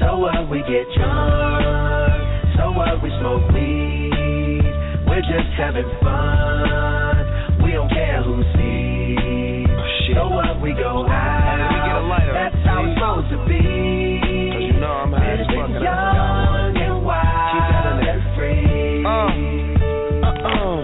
So 0.00 0.16
what? 0.16 0.48
We 0.48 0.60
get 0.60 0.88
drunk. 0.96 2.56
So 2.56 2.72
what? 2.72 3.02
We 3.02 3.10
smoke 3.20 3.52
weed. 3.52 4.64
We're 5.06 5.20
just 5.20 5.52
having 5.58 5.84
fun. 6.00 7.62
We 7.62 7.72
don't 7.72 7.90
care 7.90 8.22
who 8.22 8.42
So 10.14 10.26
what? 10.28 10.60
We 10.60 10.72
go 10.74 11.06
out. 11.06 11.56
Me 11.70 11.76
get 11.86 11.96
a 11.96 12.04
lighter. 12.06 12.34
That's 12.34 12.56
how 12.66 12.82
it's 12.84 12.94
supposed 12.98 13.30
to 13.30 13.38
be. 13.46 13.62
Cause 14.52 14.64
you 14.66 14.74
know 14.80 15.06
I'm 15.06 15.12
high 15.14 15.38
as 15.38 15.46
fuck. 15.46 15.70
And 15.70 15.80
I 15.80 15.90
forgot 15.90 16.10
one. 16.10 16.74
young 16.74 16.74
and 16.82 16.98
wild 17.06 17.98
and 18.02 18.22
free. 18.34 19.04
Uh, 19.06 19.30
uh-uh. 20.26 20.78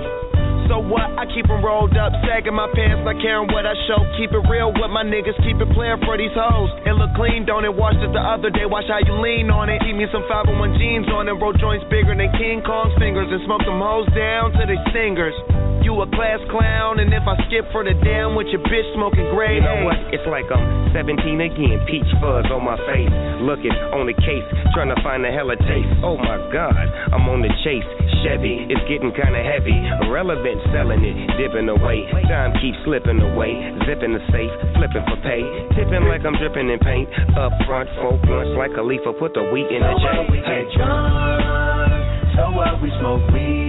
So 0.71 0.79
what? 0.83 1.07
I 1.19 1.25
keep 1.31 1.47
'em 1.51 1.63
rolled 1.65 1.97
up, 1.97 2.13
sagging 2.27 2.55
my 2.55 2.67
pants, 2.75 3.03
not 3.07 3.19
caring 3.23 3.47
what 3.55 3.67
I 3.67 3.75
show. 3.87 3.99
Keep 4.19 4.33
it 4.35 4.43
real 4.51 4.73
with 4.75 4.91
my 4.91 5.03
niggas, 5.07 5.39
keep 5.47 5.59
it 5.61 5.71
playing 5.75 6.03
for 6.05 6.17
these 6.19 6.35
hoes. 6.35 6.71
It 6.85 6.93
look 6.95 7.15
clean, 7.15 7.45
don't 7.47 7.65
it? 7.65 7.73
Watched 7.75 8.03
it 8.03 8.13
the 8.13 8.21
other 8.23 8.51
day, 8.51 8.67
watch 8.67 8.87
how 8.89 8.99
you 8.99 9.15
lean 9.23 9.51
on 9.51 9.69
it. 9.71 9.81
Keep 9.83 9.95
me 9.97 10.07
some 10.11 10.25
501 10.29 10.75
jeans 10.79 11.07
on 11.09 11.29
and 11.29 11.41
roll 11.41 11.53
joints 11.55 11.85
bigger 11.91 12.15
than 12.15 12.31
King 12.39 12.63
Kong's 12.63 12.95
fingers 12.99 13.31
and 13.31 13.43
smoke 13.45 13.65
them 13.65 13.79
hoes 13.81 14.07
down 14.15 14.53
to 14.53 14.67
they 14.67 14.79
singers. 14.93 15.35
You 15.83 15.93
a 16.03 16.07
class 16.13 16.41
clown, 16.51 16.99
and 17.01 17.13
if 17.13 17.23
I 17.27 17.37
skip 17.47 17.65
for 17.73 17.85
the 17.85 17.95
damn 18.05 18.35
with 18.35 18.49
your 18.49 18.61
bitch 18.67 18.89
smoking 18.95 19.29
gray 19.35 19.59
You 19.59 19.65
know 19.65 19.85
what? 19.85 19.97
It's 20.15 20.25
like 20.27 20.47
I'm 20.51 20.93
17 20.93 21.17
again. 21.41 21.79
Peach 21.87 22.09
fuzz 22.21 22.47
on 22.51 22.65
my 22.65 22.77
face. 22.89 23.13
Looking 23.43 23.75
on 23.95 24.09
the 24.09 24.17
case, 24.17 24.47
trying 24.75 24.91
to 24.91 24.99
find 25.05 25.23
a 25.23 25.31
hella 25.31 25.55
taste. 25.57 25.93
Oh 26.03 26.17
my 26.17 26.41
god, 26.51 26.75
I'm 27.13 27.29
on 27.29 27.43
the 27.45 27.53
chase. 27.63 27.87
Chevy, 28.25 28.67
it's 28.67 28.83
getting 28.89 29.13
kinda 29.13 29.39
heavy. 29.45 29.77
Irrelevant, 30.09 30.59
selling 30.73 31.05
it, 31.05 31.15
dipping 31.39 31.69
away. 31.69 32.09
Time 32.27 32.57
keeps 32.59 32.79
slipping 32.89 33.21
away. 33.21 33.55
Zipping 33.87 34.17
the 34.17 34.23
safe, 34.33 34.51
flipping 34.75 35.05
for 35.07 35.21
pay. 35.23 35.45
Tipping 35.77 36.09
like 36.09 36.25
I'm 36.25 36.35
dripping 36.41 36.67
in 36.71 36.81
paint. 36.81 37.07
Up 37.37 37.53
front, 37.69 37.87
four 38.01 38.19
blunts 38.25 38.57
like 38.57 38.73
a 38.73 38.83
Khalifa. 38.83 39.13
Put 39.21 39.35
the 39.35 39.45
wheat 39.53 39.69
in 39.71 39.81
the 39.83 39.93
So 39.95 40.01
J. 40.01 40.05
what? 40.05 40.31
We 40.33 40.39
get 40.43 40.65
drunk. 40.75 42.35
So 42.35 42.43
what? 42.57 42.83
We 42.83 42.89
smoke 42.99 43.23
weed. 43.31 43.66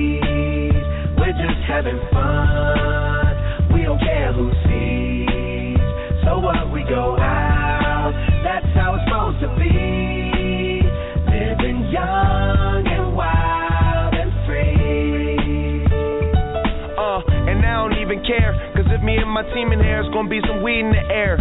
We're 1.28 1.34
just 1.34 1.60
having 1.68 2.00
fun. 2.14 3.76
We 3.76 3.84
don't 3.84 4.00
care 4.00 4.32
who 4.32 4.48
sees. 4.64 5.76
So 6.24 6.40
what? 6.40 6.72
We 6.72 6.88
go 6.88 7.20
out. 7.20 8.16
That's 8.48 8.66
how 8.72 8.96
it's 8.96 9.04
supposed 9.04 9.44
to 9.44 9.52
be. 9.60 10.88
Living 11.28 11.92
young 11.92 12.88
and 12.88 13.12
wild 13.12 14.16
and 14.16 14.32
free. 14.48 15.84
Uh, 16.96 17.20
and 17.52 17.60
I 17.60 17.76
don't 17.76 18.00
even 18.00 18.24
care. 18.24 18.56
Cause 18.78 18.86
if 18.88 19.04
me 19.04 19.18
and 19.18 19.30
my 19.30 19.44
team 19.54 19.74
in 19.74 19.84
here, 19.84 20.00
it's 20.00 20.14
gonna 20.16 20.30
be 20.30 20.40
some 20.48 20.64
weed 20.64 20.80
in 20.80 20.92
the 20.92 21.14
air. 21.14 21.36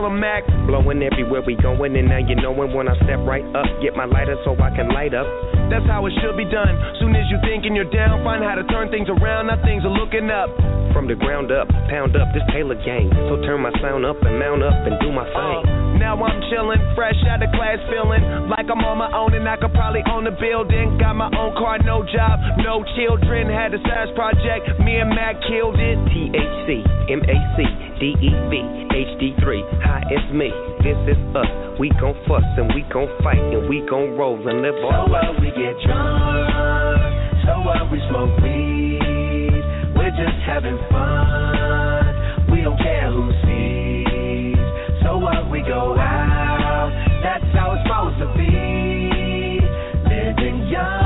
Mac. 0.00 0.46
Blowing 0.66 1.02
everywhere 1.02 1.42
we 1.44 1.56
going, 1.56 1.96
and 1.96 2.08
now 2.08 2.18
you 2.18 2.36
knowin' 2.36 2.72
when 2.72 2.88
I 2.88 2.96
step 3.04 3.20
right 3.28 3.44
up. 3.54 3.66
Get 3.82 3.94
my 3.94 4.06
lighter 4.06 4.36
so 4.44 4.56
I 4.56 4.70
can 4.70 4.88
light 4.88 5.12
up. 5.12 5.26
That's 5.68 5.84
how 5.84 6.06
it 6.06 6.12
should 6.20 6.36
be 6.36 6.44
done. 6.48 6.72
Soon 7.00 7.16
as 7.16 7.24
you 7.28 7.36
thinking 7.44 7.76
you're 7.76 7.88
down, 7.88 8.24
find 8.24 8.44
how 8.44 8.54
to 8.54 8.64
turn 8.72 8.88
things 8.88 9.08
around. 9.08 9.48
Now 9.48 9.60
things 9.64 9.84
are 9.84 9.92
looking 9.92 10.30
up. 10.30 10.48
From 10.92 11.08
the 11.08 11.16
ground 11.16 11.48
up, 11.48 11.68
pound 11.88 12.16
up 12.16 12.28
this 12.36 12.44
Taylor 12.52 12.76
gang. 12.84 13.08
So 13.28 13.40
turn 13.48 13.64
my 13.64 13.72
sound 13.80 14.04
up 14.04 14.20
and 14.20 14.36
mount 14.36 14.60
up 14.60 14.76
and 14.84 15.00
do 15.00 15.08
my 15.08 15.24
thing. 15.24 15.56
Uh, 15.64 15.96
now 15.96 16.20
I'm 16.20 16.40
chillin', 16.52 16.80
fresh 16.94 17.16
out 17.24 17.40
of 17.40 17.48
class, 17.56 17.80
feeling 17.88 18.20
like 18.52 18.68
I'm 18.68 18.84
on 18.84 19.00
my 19.00 19.08
own 19.16 19.32
and 19.32 19.48
I 19.48 19.56
could 19.56 19.72
probably 19.72 20.04
own 20.12 20.28
a 20.28 20.36
building. 20.36 21.00
Got 21.00 21.16
my 21.16 21.32
own 21.32 21.56
car, 21.56 21.80
no 21.80 22.04
job, 22.04 22.36
no 22.60 22.84
children. 22.92 23.48
Had 23.48 23.72
a 23.72 23.80
size 23.88 24.12
project, 24.12 24.68
me 24.84 25.00
and 25.00 25.08
Mac 25.16 25.40
killed 25.48 25.80
it. 25.80 25.96
THC, 26.12 26.84
MAC, 27.08 27.56
DEV, 27.96 28.52
HD3, 28.92 29.81
hi, 29.82 30.02
it's 30.10 30.32
me. 30.32 30.50
This 30.82 30.96
is 31.10 31.18
us. 31.34 31.46
We 31.78 31.90
gon' 32.00 32.14
fuss 32.28 32.44
and 32.56 32.72
we 32.74 32.82
gon' 32.92 33.08
fight 33.22 33.38
and 33.38 33.68
we 33.68 33.82
gon' 33.88 34.16
roll 34.16 34.36
and 34.36 34.62
live 34.62 34.74
So 34.78 34.86
all 34.86 35.08
what 35.10 35.40
we 35.40 35.50
get 35.50 35.74
drunk, 35.84 37.02
so 37.46 37.60
what 37.66 37.90
we 37.90 37.98
smoke 38.10 38.34
weed. 38.42 39.62
We're 39.96 40.14
just 40.14 40.38
having 40.46 40.78
fun. 40.90 42.50
We 42.52 42.62
don't 42.62 42.78
care 42.78 43.10
who 43.10 43.30
sees. 43.42 44.56
So 45.02 45.18
what 45.18 45.50
we 45.50 45.60
go 45.62 45.98
out, 45.98 46.90
that's 47.22 47.44
how 47.54 47.74
it's 47.74 47.82
supposed 47.82 48.18
to 48.22 48.28
be. 48.38 49.60
Living 50.06 50.68
young 50.68 51.01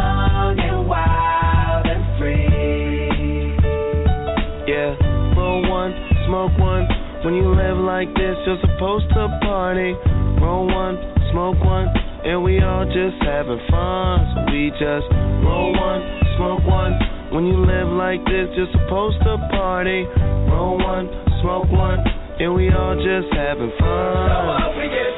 When 7.27 7.35
you 7.35 7.51
live 7.51 7.79
like 7.79 8.07
this, 8.15 8.39
you're 8.47 8.63
supposed 8.63 9.09
to 9.11 9.27
party. 9.43 9.99
Roll 10.39 10.71
one, 10.71 10.95
smoke 11.33 11.59
one, 11.59 11.91
and 12.23 12.45
we 12.45 12.63
all 12.63 12.87
just 12.87 13.19
having 13.19 13.59
fun. 13.67 14.31
So 14.31 14.47
we 14.55 14.71
just 14.79 15.11
roll 15.43 15.75
one, 15.75 16.07
smoke 16.39 16.63
one. 16.63 16.95
When 17.35 17.51
you 17.51 17.59
live 17.67 17.91
like 17.91 18.23
this, 18.31 18.47
you're 18.55 18.71
supposed 18.71 19.19
to 19.27 19.43
party. 19.51 20.07
Roll 20.55 20.79
one, 20.79 21.11
smoke 21.43 21.67
one, 21.67 21.99
and 22.39 22.55
we 22.55 22.71
all 22.71 22.95
just 22.95 23.35
having 23.35 23.75
fun. 23.75 24.31
So 24.31 25.16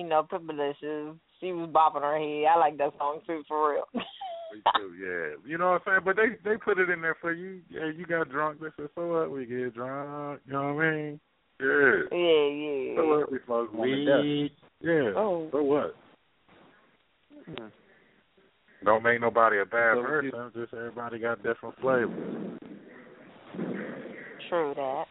you 0.00 0.08
know, 0.08 0.26
Pimpalicious, 0.30 1.16
she 1.40 1.52
was 1.52 1.68
bopping 1.70 2.02
her 2.02 2.18
head. 2.18 2.46
I 2.50 2.58
like 2.58 2.78
that 2.78 2.92
song 2.98 3.20
too, 3.26 3.42
for 3.46 3.72
real. 3.72 3.84
Me 3.94 4.62
too, 4.76 4.94
yeah. 4.98 5.36
You 5.46 5.58
know 5.58 5.72
what 5.72 5.82
I'm 5.86 6.00
saying? 6.00 6.00
But 6.04 6.16
they 6.16 6.50
they 6.50 6.56
put 6.56 6.78
it 6.78 6.90
in 6.90 7.02
there 7.02 7.16
for 7.20 7.32
you. 7.32 7.60
Yeah, 7.70 7.90
you 7.96 8.04
got 8.06 8.30
drunk. 8.30 8.60
They 8.60 8.68
said, 8.76 8.88
so 8.94 9.06
what? 9.06 9.30
We 9.30 9.46
get 9.46 9.74
drunk. 9.74 10.40
You 10.46 10.52
know 10.52 10.74
what 10.74 10.84
I 10.84 10.90
mean? 10.90 11.20
Yeah. 11.60 12.00
Yeah, 12.10 12.46
yeah. 12.48 12.96
So 12.96 13.06
what? 13.06 13.32
We 13.32 13.38
smoke 13.46 13.72
weed. 13.74 14.50
Yeah. 14.80 15.12
Oh. 15.16 15.48
So 15.52 15.62
what? 15.62 15.94
Don't 18.84 19.02
make 19.02 19.20
nobody 19.20 19.58
a 19.58 19.66
bad 19.66 19.96
So 19.96 20.02
person. 20.02 20.50
Just 20.54 20.72
everybody 20.72 21.18
got 21.18 21.42
different 21.42 21.78
flavors. 21.80 22.58
True 24.48 24.72
that. 24.74 25.04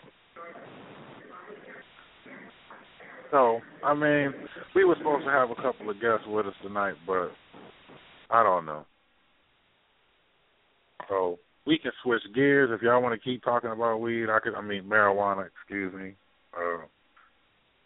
So, 3.31 3.60
I 3.84 3.93
mean, 3.93 4.34
we 4.76 4.85
were 4.85 4.95
supposed 4.97 5.26
to 5.26 5.31
have 5.31 5.51
a 5.51 5.56
couple 5.56 5.89
of 5.89 6.01
guests 6.01 6.26
with 6.27 6.47
us 6.47 6.53
tonight, 6.64 6.95
but 7.06 7.31
I 8.30 8.43
don't 8.43 8.65
know. 8.65 8.85
So 11.07 11.39
we 11.65 11.77
can 11.77 11.91
switch 12.03 12.22
gears 12.34 12.69
if 12.73 12.81
y'all 12.81 13.01
want 13.01 13.19
to 13.19 13.23
keep 13.23 13.43
talking 13.43 13.72
about 13.72 14.01
weed. 14.01 14.30
I 14.30 14.39
could, 14.39 14.56
I 14.56 14.61
mean, 14.61 14.84
marijuana. 14.84 15.47
Excuse 15.47 15.93
me. 15.93 16.15
Uh, 16.53 16.85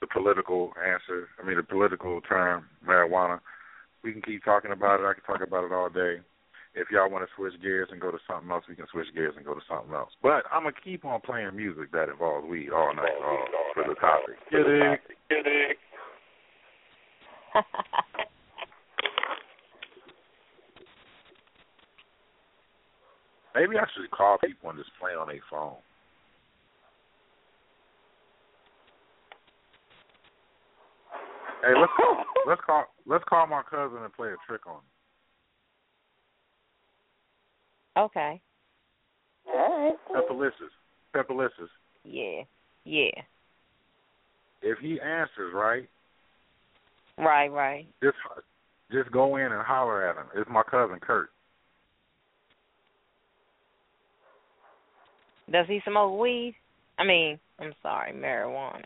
the 0.01 0.07
political 0.07 0.71
answer. 0.85 1.27
I 1.41 1.45
mean, 1.45 1.57
the 1.57 1.63
political 1.63 2.21
term 2.21 2.65
marijuana. 2.87 3.39
We 4.03 4.11
can 4.11 4.21
keep 4.21 4.43
talking 4.43 4.71
about 4.71 4.99
it. 4.99 5.05
I 5.05 5.13
can 5.13 5.23
talk 5.23 5.45
about 5.45 5.65
it 5.65 5.71
all 5.71 5.89
day. 5.89 6.17
If 6.75 6.89
y'all 6.89 7.09
want 7.09 7.23
to 7.23 7.29
switch 7.35 7.53
gears 7.61 7.89
and 7.91 8.01
go 8.01 8.09
to 8.09 8.17
something 8.27 8.49
else, 8.49 8.63
we 8.67 8.75
can 8.75 8.87
switch 8.91 9.05
gears 9.13 9.35
and 9.37 9.45
go 9.45 9.53
to 9.53 9.61
something 9.69 9.93
else. 9.93 10.09
But 10.23 10.43
I'm 10.51 10.63
gonna 10.63 10.73
keep 10.83 11.05
on 11.05 11.21
playing 11.21 11.55
music 11.55 11.91
that 11.91 12.09
involves 12.09 12.47
weed 12.47 12.71
all 12.71 12.95
night 12.95 13.13
long 13.21 13.45
for 13.75 13.83
the 13.87 13.93
topic. 13.95 14.35
Get 14.49 14.61
it? 14.61 14.99
Get 15.29 15.45
it? 15.45 15.77
Maybe 23.53 23.77
I 23.77 23.85
should 23.93 24.09
call 24.09 24.39
people 24.39 24.71
and 24.71 24.79
just 24.79 24.89
play 24.99 25.11
on 25.11 25.27
their 25.27 25.37
phone. 25.51 25.77
Hey, 31.61 31.73
let's 31.79 31.93
call, 31.95 32.17
let's 32.47 32.61
call 32.65 32.85
let's 33.05 33.23
call 33.29 33.45
my 33.47 33.61
cousin 33.69 34.03
and 34.03 34.13
play 34.13 34.29
a 34.29 34.37
trick 34.47 34.65
on 34.65 34.77
him. 34.77 34.92
Okay. 37.97 38.41
All 39.47 39.55
right. 39.55 39.93
Pepperlicious. 40.11 40.71
Pepperlicious. 41.15 41.69
Yeah. 42.03 42.43
Yeah. 42.85 43.21
If 44.61 44.79
he 44.79 44.99
answers 45.01 45.53
right, 45.53 45.89
Right, 47.17 47.51
right. 47.51 47.87
just 48.01 48.15
just 48.91 49.11
go 49.11 49.35
in 49.35 49.51
and 49.51 49.61
holler 49.61 50.07
at 50.07 50.15
him. 50.15 50.25
It's 50.35 50.49
my 50.49 50.63
cousin 50.63 50.99
Kurt. 50.99 51.29
Does 55.51 55.65
he 55.67 55.81
smoke 55.87 56.19
weed? 56.19 56.55
I 56.97 57.03
mean, 57.03 57.39
I'm 57.59 57.73
sorry, 57.81 58.13
marijuana. 58.13 58.85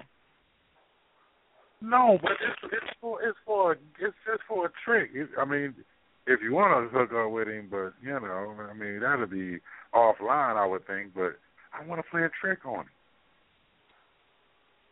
No, 1.82 2.18
but 2.22 2.32
it's 2.32 2.74
it's 2.74 2.94
for 3.00 3.22
it's 3.22 3.38
for 3.46 3.74
it's 3.74 4.16
just 4.26 4.42
for 4.48 4.66
a 4.66 4.70
trick. 4.84 5.12
It, 5.14 5.30
I 5.40 5.46
mean, 5.46 5.76
if 6.28 6.42
you 6.44 6.54
want 6.54 6.92
to 6.92 6.98
hook 6.98 7.12
up 7.14 7.32
with 7.32 7.48
him, 7.48 7.68
but 7.72 7.94
you 8.04 8.12
know, 8.12 8.56
I 8.70 8.74
mean, 8.74 9.00
that'd 9.00 9.30
be 9.30 9.60
offline, 9.96 10.58
I 10.58 10.66
would 10.68 10.86
think. 10.86 11.14
But 11.16 11.40
I 11.74 11.86
want 11.88 12.04
to 12.04 12.10
play 12.12 12.24
a 12.24 12.30
trick 12.42 12.66
on 12.66 12.82
him. 12.82 12.90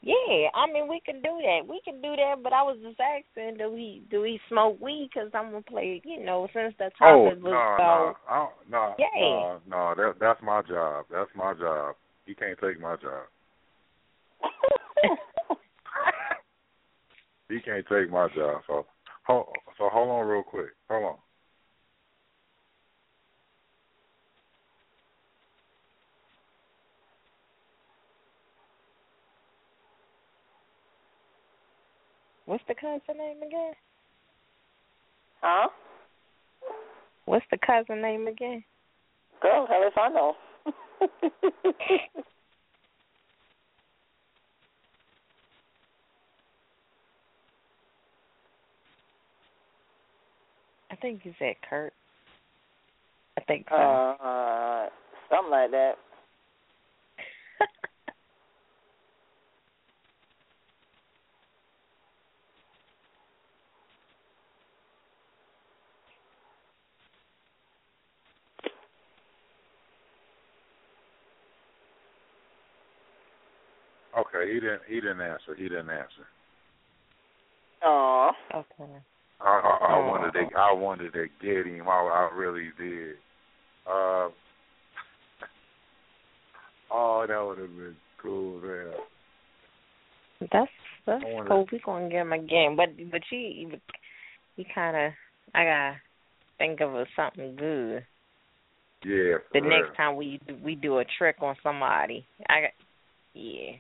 Yeah, 0.02 0.50
I 0.54 0.72
mean 0.72 0.88
we 0.88 1.02
can 1.04 1.16
do 1.16 1.42
that. 1.42 1.62
We 1.68 1.82
can 1.84 1.96
do 2.00 2.16
that, 2.16 2.36
but 2.44 2.54
I 2.54 2.62
was 2.62 2.78
just 2.84 3.00
asking, 3.00 3.58
do 3.58 3.76
he 3.76 4.04
do 4.12 4.24
he 4.24 4.40
smoke 4.50 4.80
weed? 4.80 5.10
Because 5.12 5.32
I'm 5.34 5.50
gonna 5.50 5.64
play, 5.64 6.00
you 6.06 6.24
know, 6.24 6.48
since 6.54 6.76
the 6.78 6.92
Oh 7.02 7.26
topic 7.26 7.42
no, 7.42 7.50
was 7.50 7.54
no. 7.80 8.16
I 8.30 8.38
don't, 8.38 8.70
no, 8.70 8.96
Yeah. 9.00 9.10
no, 9.20 9.60
no. 9.68 9.94
That 9.98 10.20
that's 10.20 10.42
my 10.44 10.62
job. 10.62 11.06
That's 11.12 11.32
my 11.36 11.54
job. 11.56 11.96
He 12.26 12.36
can't 12.36 12.58
take 12.62 12.80
my 12.80 12.96
job. 12.98 13.26
He 17.48 17.60
can't 17.62 17.86
take 17.88 18.10
my 18.10 18.28
job. 18.36 18.62
So, 18.66 18.86
hold, 19.26 19.48
so 19.78 19.90
hold 19.92 20.10
on 20.10 20.28
real 20.28 20.44
quick. 20.44 20.70
Hold 20.90 21.04
on. 21.04 21.16
What's 32.46 32.64
the 32.68 32.76
cousin 32.76 33.18
name 33.18 33.42
again? 33.42 33.74
Huh? 35.42 35.70
What's 37.26 37.46
the 37.50 37.58
cousin 37.66 38.02
name 38.02 38.28
again? 38.28 38.64
Girl, 39.42 39.68
hell 39.68 39.84
if 39.86 39.98
I 39.98 40.10
know. 40.10 40.36
I 50.96 50.98
think 50.98 51.26
you 51.26 51.34
said 51.38 51.56
Kurt. 51.70 51.92
I 53.38 53.42
think 53.42 53.66
so. 53.70 53.76
uh, 53.76 54.88
something 55.30 55.52
like 55.52 55.72
that. 55.72 55.96
Okay, 74.18 74.54
he 74.54 74.62
didn't. 74.62 74.82
He 74.88 74.96
didn't 74.96 75.20
answer. 75.20 75.56
He 75.58 75.64
didn't 75.64 75.90
answer. 75.90 76.26
Aw. 77.84 78.32
Okay. 78.56 78.92
I, 79.42 79.46
I, 79.46 79.94
I 79.94 80.08
wanted 80.08 80.34
to. 80.34 80.46
I 80.58 80.74
wanted 80.74 81.14
to 81.14 81.28
get 81.42 81.66
him. 81.66 81.88
I, 81.88 81.92
I 81.92 82.30
really 82.36 82.70
did. 82.78 83.16
Uh, 83.88 84.30
oh, 86.92 87.26
that 87.28 87.46
would 87.46 87.60
have 87.60 87.76
been 87.76 87.96
cool, 88.22 88.62
man. 88.62 88.94
That's 90.52 90.72
that's 91.06 91.24
cool. 91.48 91.66
We 91.72 91.80
gonna 91.86 92.10
get 92.10 92.22
him 92.22 92.34
again, 92.34 92.76
but 92.76 92.90
but 93.12 93.22
you 93.32 93.72
you 94.56 94.66
kind 94.74 94.98
of 94.98 95.14
I 95.54 95.64
gotta 95.64 95.96
think 96.58 96.82
of 96.82 96.96
a, 96.96 97.06
something 97.16 97.56
good. 97.56 98.06
Yeah. 99.04 99.38
The 99.54 99.60
for 99.60 99.62
next 99.62 99.96
time 99.96 100.16
we 100.16 100.40
we 100.64 100.74
do 100.76 101.00
a 101.00 101.06
trick 101.18 101.38
on 101.42 101.56
somebody, 101.62 102.26
I 102.50 102.62
got 102.62 102.72
yeah. 103.34 103.74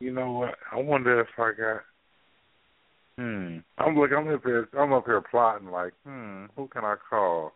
You 0.00 0.12
know 0.12 0.32
what? 0.32 0.54
I 0.72 0.76
wonder 0.76 1.20
if 1.20 1.28
I 1.36 1.52
got. 1.52 1.82
Hmm. 3.18 3.58
I'm 3.78 3.98
look. 3.98 4.12
I'm 4.16 4.28
up 4.32 4.44
here. 4.44 4.68
I'm 4.78 4.92
up 4.92 5.04
here 5.04 5.20
plotting. 5.20 5.70
Like, 5.70 5.92
hmm. 6.06 6.44
Who 6.54 6.68
can 6.68 6.84
I 6.84 6.94
call? 7.10 7.52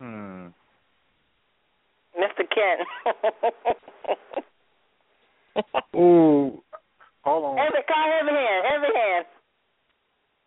Hmm. 0.00 0.48
Mr. 2.18 2.44
Kent. 2.52 2.80
Ooh. 5.94 6.60
Hold 7.22 7.44
on. 7.44 7.56
Heavy, 7.58 7.84
call 7.86 8.10
heavy 8.10 8.36
hand, 8.36 8.66
heavy 8.68 8.92
hand. 8.98 9.26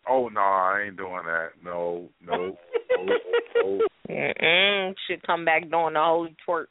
Oh 0.10 0.28
no, 0.28 0.42
I 0.42 0.84
ain't 0.86 0.98
doing 0.98 1.24
that. 1.26 1.52
No, 1.64 2.10
no, 2.22 2.58
no, 2.92 3.18
no. 3.56 3.80
Mm-mm. 4.10 4.94
Should 5.08 5.26
come 5.26 5.44
back 5.44 5.70
doing 5.70 5.94
the 5.94 6.00
holy 6.00 6.36
twerk. 6.48 6.68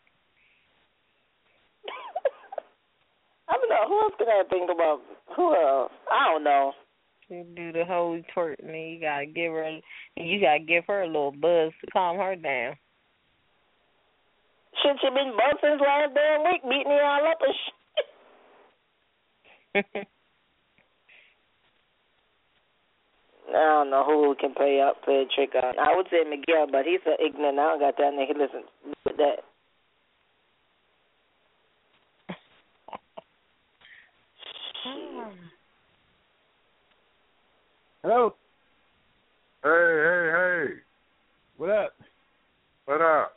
I 3.49 3.53
don't 3.55 3.69
know. 3.69 3.85
Who 3.89 4.01
else 4.03 4.15
can 4.19 4.29
I 4.29 4.43
think 4.51 4.71
about? 4.71 5.01
Who 5.37 5.55
else? 5.55 5.93
I 6.11 6.33
don't 6.33 6.45
know. 6.45 6.73
You 7.29 7.45
do 7.57 7.73
the 7.73 7.85
whole 7.85 8.21
twerk, 8.35 8.59
and 8.63 8.71
you 8.71 9.01
gotta 9.01 9.27
give 9.27 9.53
her, 9.53 9.81
you 10.17 10.41
gotta 10.41 10.61
give 10.61 10.85
her 10.87 11.03
a 11.03 11.07
little 11.07 11.33
buzz 11.33 11.73
to 11.81 11.91
calm 11.93 12.19
her 12.19 12.37
down. 12.37 12.77
Shit, 14.83 14.97
she 15.01 15.09
been 15.11 15.33
buzzed 15.33 15.61
since 15.61 15.81
last 15.81 16.15
damn 16.15 16.45
week, 16.45 16.63
beating 16.63 16.93
me 16.93 17.01
all 17.03 17.27
up 17.27 17.39
and 17.43 17.55
shit. 19.75 20.07
I 23.49 23.53
don't 23.53 23.91
know 23.91 24.05
who 24.05 24.35
can 24.39 24.55
play 24.55 24.81
up, 24.81 25.03
play 25.03 25.23
a 25.23 25.35
trick 25.35 25.55
on. 25.55 25.79
I 25.79 25.97
would 25.97 26.07
say 26.11 26.29
Miguel, 26.29 26.67
but 26.71 26.85
he's 26.85 27.01
so 27.05 27.17
ignorant. 27.25 27.59
I 27.59 27.71
don't 27.71 27.81
got 27.81 27.97
that 27.97 28.13
nigga 28.13 28.39
listen 28.39 28.65
with 29.05 29.17
that. 29.17 29.43
Hello. 38.03 38.37
Hey, 39.65 39.71
hey, 39.71 40.31
hey. 40.33 40.75
What 41.57 41.71
up? 41.71 41.93
What 42.85 43.01
up? 43.01 43.33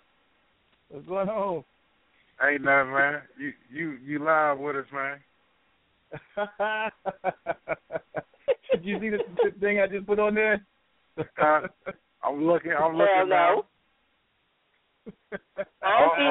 What's 0.90 1.08
going 1.08 1.30
on? 1.30 1.64
Ain't 2.44 2.62
nothing, 2.62 2.94
man. 2.94 3.22
You 3.40 3.54
you 3.72 3.98
you 4.04 4.24
live 4.24 4.60
with 4.60 4.76
us, 4.76 4.86
man. 4.94 5.20
Did 8.72 8.86
you 8.86 9.00
see 9.00 9.10
the, 9.10 9.18
the 9.44 9.52
thing 9.60 9.80
I 9.80 9.88
just 9.88 10.06
put 10.06 10.20
on 10.20 10.36
there? 10.36 10.64
Uh, 11.18 11.62
I'm 12.24 12.46
looking. 12.46 12.74
I'm 12.74 12.96
looking 12.96 13.16
Hell 13.16 13.28
now. 13.28 13.64
I 15.82 16.00
don't 16.00 16.16
see 16.16 16.26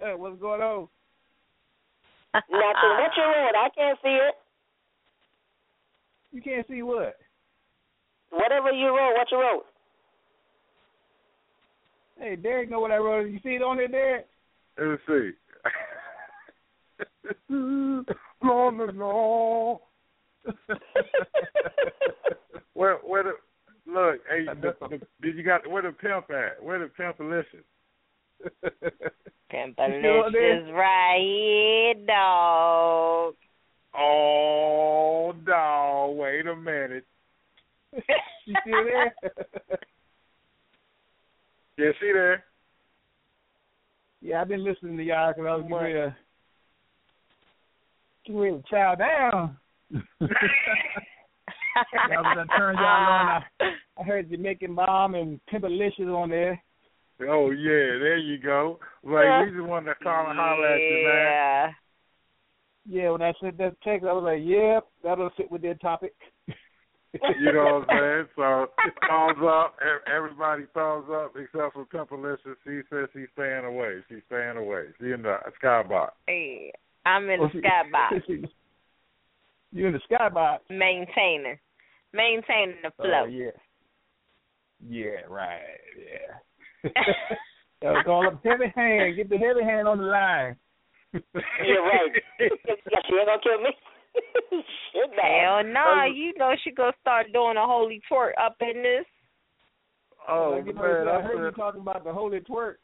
nothing. 0.00 0.18
What's 0.20 0.40
going 0.40 0.62
on? 0.62 0.88
Nothing. 2.50 2.94
What 2.98 3.16
you 3.16 3.22
wrote? 3.24 3.56
I 3.56 3.68
can't 3.74 3.98
see 4.02 4.08
it. 4.08 4.34
You 6.32 6.42
can't 6.42 6.66
see 6.68 6.82
what? 6.82 7.16
Whatever 8.30 8.70
you 8.70 8.88
wrote, 8.88 9.14
what 9.14 9.30
you 9.30 9.40
wrote? 9.40 9.64
Hey, 12.18 12.36
Derek, 12.36 12.70
know 12.70 12.80
what 12.80 12.90
I 12.90 12.96
wrote? 12.96 13.30
You 13.30 13.38
see 13.42 13.50
it 13.50 13.62
on 13.62 13.76
there, 13.76 13.88
Derek? 13.88 14.26
Let 14.78 14.88
me 14.88 14.96
see. 15.06 15.30
no, 17.48 18.04
no, 18.42 18.86
no. 18.86 19.80
where, 22.74 22.96
where 22.96 23.22
the 23.22 23.32
look? 23.90 24.20
Hey, 24.28 24.46
the, 24.46 24.74
the, 24.88 25.00
did 25.22 25.36
you 25.36 25.42
got 25.42 25.68
where 25.68 25.82
the 25.82 25.92
pimp 25.92 26.30
at? 26.30 26.62
Where 26.62 26.78
the 26.78 26.90
Pimpalicious? 26.98 27.64
Pimpalicious 29.52 30.72
right 30.72 31.20
here, 31.20 31.94
dog. 32.06 33.34
Oh, 33.98 35.34
dog. 35.46 36.16
Wait 36.16 36.46
a 36.46 36.54
minute. 36.54 37.06
you 37.92 38.54
still 38.62 38.84
there? 38.84 39.14
Yeah, 41.78 41.90
she 42.00 42.12
there. 42.12 42.44
yeah, 44.20 44.42
I've 44.42 44.48
been 44.48 44.64
listening 44.64 44.96
to 44.96 45.02
y'all 45.02 45.32
because 45.32 45.46
I 45.48 45.54
was 45.54 45.62
getting 45.62 45.76
ready 45.76 45.92
to, 45.94 46.16
getting 48.26 48.40
ready 48.40 48.56
to 48.56 48.62
chow 48.68 48.94
down. 48.94 49.56
I 50.20 50.26
was 52.08 52.34
gonna 52.34 52.46
turn 52.58 52.76
y'all 52.76 52.84
on. 52.84 53.28
I, 53.28 53.42
I 53.98 54.02
heard 54.02 54.30
Jamaican 54.30 54.74
Bomb 54.74 55.14
and 55.14 55.40
Pimpalicious 55.52 56.14
on 56.14 56.30
there. 56.30 56.62
Oh 57.20 57.50
yeah, 57.50 57.98
there 57.98 58.16
you 58.18 58.38
go. 58.38 58.78
Like 59.02 59.46
we 59.46 59.56
just 59.56 59.66
wanted 59.68 59.94
to 59.94 60.04
call 60.04 60.30
and 60.30 60.38
holler 60.38 60.66
at 60.66 60.80
you, 60.80 61.04
man. 61.04 61.26
Yeah. 61.26 61.70
Yeah, 62.90 63.10
when 63.10 63.22
I 63.22 63.32
sent 63.40 63.58
that 63.58 63.76
text, 63.82 64.06
I 64.06 64.12
was 64.12 64.24
like, 64.24 64.40
"Yep, 64.42 64.86
that'll 65.02 65.30
fit 65.36 65.50
with 65.50 65.62
their 65.62 65.74
topic." 65.74 66.14
You 66.46 67.52
know 67.52 67.82
what 67.86 67.90
I'm 67.90 67.98
saying? 68.28 68.28
So 68.36 68.66
thumbs 69.08 69.38
up. 69.44 69.76
Everybody 70.06 70.64
thumbs 70.74 71.06
up 71.12 71.34
except 71.36 71.74
for 71.74 71.84
Pimpalicious. 71.86 72.56
She 72.64 72.80
says 72.88 73.08
she's 73.12 73.28
staying 73.34 73.64
away. 73.64 73.96
She's 74.08 74.22
staying 74.26 74.56
away. 74.56 74.84
She 75.00 75.10
in 75.12 75.22
the 75.22 75.36
skybox. 75.62 76.10
Hey, 76.26 76.72
I'm 77.04 77.28
in 77.28 77.40
the 77.40 77.46
Oh, 77.46 77.50
she- 77.52 77.60
skybox, 77.60 78.48
you 79.72 79.86
in 79.86 79.92
the 79.92 80.00
skybox? 80.10 80.58
maintaining, 80.70 81.58
maintaining 82.12 82.76
the 82.82 82.92
Oh 82.98 83.02
flow. 83.02 83.24
yeah. 83.26 83.50
Yeah, 84.88 85.26
right. 85.28 85.60
Yeah. 85.98 86.36
Yo, 87.82 87.94
call 88.04 88.26
up 88.26 88.40
heavy 88.44 88.72
hand. 88.74 89.16
Get 89.16 89.28
the 89.28 89.38
heavy 89.38 89.62
hand 89.62 89.86
on 89.86 89.98
the 89.98 90.04
line. 90.04 90.56
You're 91.12 91.22
right. 91.82 92.10
yeah, 92.40 92.48
she 93.08 93.14
ain't 93.14 93.26
gonna 93.26 93.40
kill 93.42 93.62
me. 93.62 93.70
Shit, 94.50 95.10
dog. 95.16 95.24
Hell 95.24 95.64
no, 95.64 96.04
you 96.12 96.32
know 96.36 96.54
she 96.64 96.70
gonna 96.72 96.92
start 97.00 97.26
doing 97.32 97.56
a 97.56 97.66
holy 97.66 98.00
twerk 98.10 98.32
up 98.40 98.56
in 98.60 98.82
this. 98.82 99.04
Oh 100.28 100.56
Like, 100.56 100.66
you 100.66 100.72
know, 100.74 100.82
man, 100.82 101.08
I 101.08 101.18
I 101.18 101.22
heard 101.22 101.44
you 101.44 101.50
talking 101.52 101.80
about 101.80 102.04
the 102.04 102.12
holy 102.12 102.40
twerk. 102.40 102.74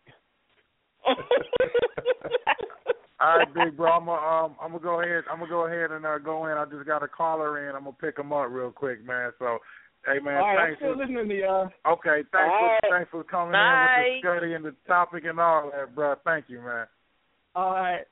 all 3.21 3.39
right, 3.39 3.55
big 3.55 3.77
bro. 3.77 3.93
I'm 3.93 4.07
gonna 4.07 4.27
um, 4.27 4.57
I'm 4.63 4.71
gonna 4.73 4.83
go 4.83 5.03
ahead. 5.03 5.25
I'm 5.31 5.41
gonna 5.41 5.51
go 5.51 5.67
ahead 5.67 5.91
and 5.91 6.07
uh, 6.07 6.19
go 6.19 6.47
in. 6.47 6.57
I 6.57 6.65
just 6.65 6.87
got 6.87 7.03
a 7.03 7.09
caller 7.09 7.69
in. 7.69 7.75
I'm 7.75 7.85
gonna 7.85 7.97
pick 8.01 8.19
him 8.19 8.33
up 8.33 8.47
real 8.49 8.71
quick, 8.71 9.05
man. 9.05 9.33
So, 9.39 9.59
hey 10.07 10.19
man, 10.21 10.37
All 10.37 10.55
right, 10.55 10.59
I'm 10.59 10.67
thanks 10.69 10.79
still 10.81 10.95
for 10.95 10.99
listening 10.99 11.29
to 11.29 11.35
y'all. 11.35 11.71
okay. 11.87 12.23
Thanks 12.33 12.53
All 12.53 12.59
for 12.61 12.67
right. 12.67 12.83
thanks 12.91 13.11
for 13.11 13.25
coming 13.25 13.53
Bye. 13.53 13.61
in 13.61 14.15
with 14.15 14.23
the 14.23 14.29
study 14.29 14.55
and 14.55 14.65
the 14.65 14.75
topic 14.87 15.25
and 15.27 15.41
all 15.41 15.71
that, 15.73 15.95
bro. 15.95 16.15
Thank 16.25 16.47
you, 16.49 16.61
man. 16.61 16.87
All 17.55 17.71
right. 17.73 18.05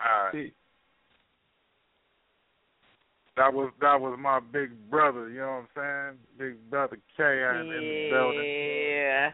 All 0.00 0.24
right. 0.24 0.32
See. 0.32 0.52
That 3.36 3.54
was 3.54 3.72
that 3.80 4.00
was 4.00 4.18
my 4.20 4.40
big 4.40 4.70
brother, 4.90 5.30
you 5.30 5.38
know 5.38 5.64
what 5.74 5.82
I'm 5.82 6.16
saying? 6.16 6.18
Big 6.38 6.70
brother 6.70 6.98
K 7.16 7.22
in, 7.22 7.60
in 7.60 7.68
the 7.68 8.08
building. 8.10 8.44
Yeah. 8.44 9.30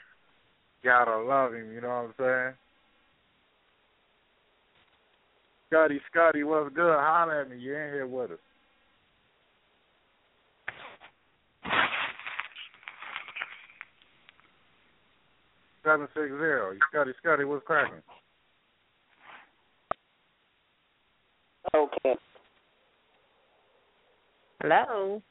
Gotta 0.84 1.18
love 1.18 1.54
him, 1.54 1.72
you 1.72 1.80
know 1.80 1.88
what 1.88 1.94
I'm 1.94 2.14
saying? 2.18 2.54
Scotty, 5.68 6.00
Scotty, 6.12 6.44
what's 6.44 6.72
good? 6.74 6.94
Holler 6.96 7.40
at 7.40 7.50
me. 7.50 7.58
You're 7.58 7.88
in 7.88 7.92
here 7.92 8.06
with 8.06 8.30
us. 8.30 8.38
Seven 15.86 16.08
six 16.14 16.26
zero. 16.30 16.74
Scotty, 16.90 17.12
Scotty, 17.22 17.44
what's 17.44 17.64
cracking? 17.64 18.02
okay. 21.76 22.14
Hello. 24.60 25.22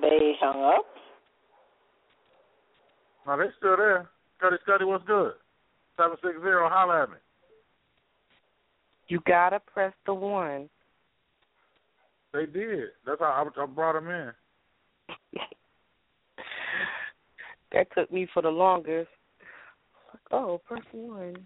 They 0.00 0.32
hung 0.40 0.64
up. 0.64 0.86
No, 3.28 3.38
they 3.38 3.44
still 3.58 3.76
there. 3.76 4.08
Scotty, 4.38 4.56
Scotty, 4.64 4.84
what's 4.84 5.04
good? 5.06 5.34
Seven 5.96 6.16
six 6.20 6.34
zero. 6.40 6.68
Holler 6.68 7.04
at 7.04 7.10
me. 7.10 7.16
You 9.06 9.20
gotta 9.24 9.60
press 9.60 9.92
the 10.04 10.14
one. 10.14 10.68
They 12.32 12.46
did. 12.46 12.88
That's 13.06 13.20
how 13.20 13.48
I, 13.56 13.62
I 13.62 13.66
brought 13.66 13.92
them 13.92 14.08
in. 14.08 14.32
That 17.72 17.88
took 17.96 18.10
me 18.12 18.26
for 18.32 18.42
the 18.42 18.48
longest. 18.48 19.08
Oh, 20.30 20.60
press 20.66 20.82
one. 20.92 21.36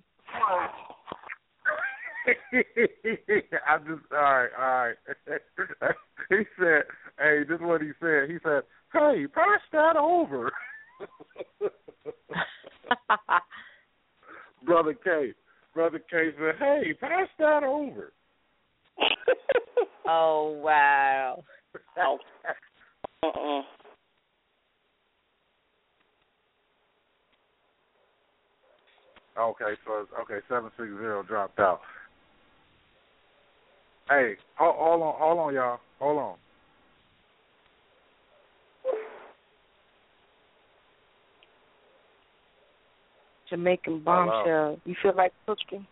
I 2.54 3.78
just 3.78 4.12
all 4.12 4.18
right, 4.18 4.50
all 4.58 4.86
right. 4.86 4.96
he 6.28 6.36
said, 6.58 6.82
"Hey, 7.18 7.42
this 7.48 7.56
is 7.56 7.60
what 7.60 7.82
he 7.82 7.90
said." 8.00 8.30
He 8.30 8.38
said, 8.44 8.62
"Hey, 8.92 9.26
pass 9.26 9.60
that 9.72 9.96
over." 9.96 10.52
Brother 14.64 14.94
K, 14.94 15.32
Brother 15.74 15.98
K 15.98 16.30
said, 16.38 16.54
"Hey, 16.58 16.94
pass 17.00 17.28
that 17.38 17.64
over." 17.64 18.12
oh 20.06 20.60
wow. 20.62 21.42
Oh. 21.98 22.18
Uh-uh. 23.24 23.62
Okay, 29.38 29.76
so 29.86 30.02
it's- 30.02 30.20
okay, 30.20 30.40
seven 30.48 30.70
six 30.76 30.88
zero 30.88 31.22
dropped 31.22 31.58
out. 31.58 31.80
Hey, 34.08 34.36
hold, 34.56 34.76
hold 34.76 35.02
on, 35.02 35.14
hold 35.18 35.38
on, 35.38 35.54
y'all, 35.54 35.80
hold 35.98 36.18
on. 36.18 36.36
Jamaican 43.48 44.00
bombshell. 44.00 44.80
You 44.84 44.94
feel 45.02 45.14
like 45.14 45.32
cooking? 45.46 45.86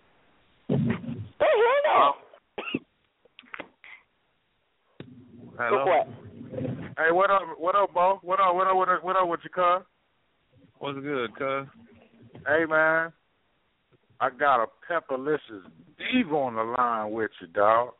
Hello. 1.38 2.12
Hello. 5.58 6.04
Hey, 6.96 7.10
what 7.12 7.30
up? 7.30 7.42
What 7.58 7.74
up, 7.74 7.92
Bo? 7.92 8.18
What 8.22 8.40
up? 8.40 8.54
What 8.54 8.66
up? 8.66 8.76
What 8.76 8.88
up? 8.88 9.04
What 9.04 9.16
up 9.16 9.28
with 9.28 9.40
you, 9.44 9.50
cuz? 9.50 9.82
What's 10.78 10.98
good, 11.00 11.34
cuz? 11.36 11.66
Hey, 12.46 12.64
man. 12.64 13.12
I 14.20 14.28
got 14.30 14.62
a 14.62 14.66
Pepperlicious 14.90 15.64
Diva 15.98 16.34
on 16.34 16.55
the 16.56 16.62
line 16.62 17.12
with 17.12 17.30
you, 17.40 17.47
dog. 17.48 17.90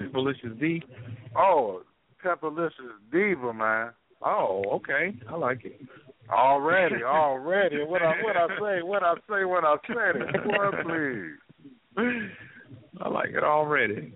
Pepperlicious 0.00 0.58
D. 0.58 0.82
Oh, 1.36 1.82
Pepperlicious 2.24 2.70
Diva, 3.12 3.52
man. 3.52 3.90
Oh, 4.22 4.62
okay. 4.72 5.14
I 5.28 5.36
like 5.36 5.64
it. 5.64 5.80
Already, 6.30 7.02
already. 7.06 7.84
What 7.84 8.02
I 8.02 8.14
what 8.22 8.36
I 8.36 8.46
say? 8.58 8.82
What 8.82 9.02
I 9.02 9.14
say? 9.28 9.44
What 9.44 9.64
I 9.64 9.76
said 9.86 10.16
it. 10.16 10.44
Boy, 10.44 10.82
please. 11.96 12.30
I 13.00 13.08
like 13.08 13.30
it 13.30 13.44
already. 13.44 14.12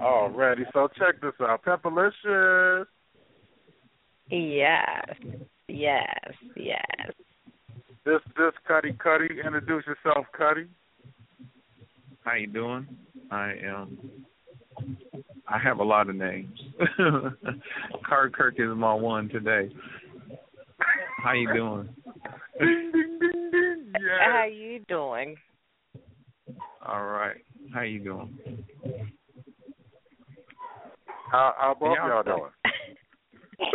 Already. 0.00 0.62
So 0.72 0.88
check 0.98 1.20
this 1.20 1.32
out. 1.40 1.64
Pepperlicious. 1.64 2.86
Yes. 4.30 5.04
Yes. 5.68 6.34
Yes. 6.56 7.10
This 8.04 8.20
this 8.36 8.52
Cuddy 8.66 8.92
Cuddy. 9.02 9.28
Introduce 9.44 9.84
yourself, 9.86 10.26
Cuddy. 10.36 10.66
How 12.24 12.34
you 12.34 12.46
doing? 12.48 12.86
I 13.30 13.52
am. 13.64 13.98
I 15.46 15.58
have 15.58 15.78
a 15.78 15.84
lot 15.84 16.08
of 16.08 16.16
names. 16.16 16.58
Card 18.06 18.34
Kirk 18.34 18.54
is 18.58 18.68
my 18.76 18.94
one 18.94 19.28
today. 19.28 19.70
How 21.22 21.32
you 21.32 21.52
doing? 21.54 21.88
Ding 22.58 22.90
ding 22.92 23.18
ding 23.20 23.50
ding. 23.50 23.92
Yeah. 24.00 24.32
How 24.32 24.44
you 24.46 24.80
doing? 24.88 25.36
All 26.84 27.04
right. 27.04 27.36
How 27.72 27.82
you 27.82 28.00
doing? 28.00 28.38
How 31.30 31.54
how 31.56 31.76
both 31.78 31.96
Yeah. 31.96 32.08
y'all 32.08 32.22
doing? 32.24 32.50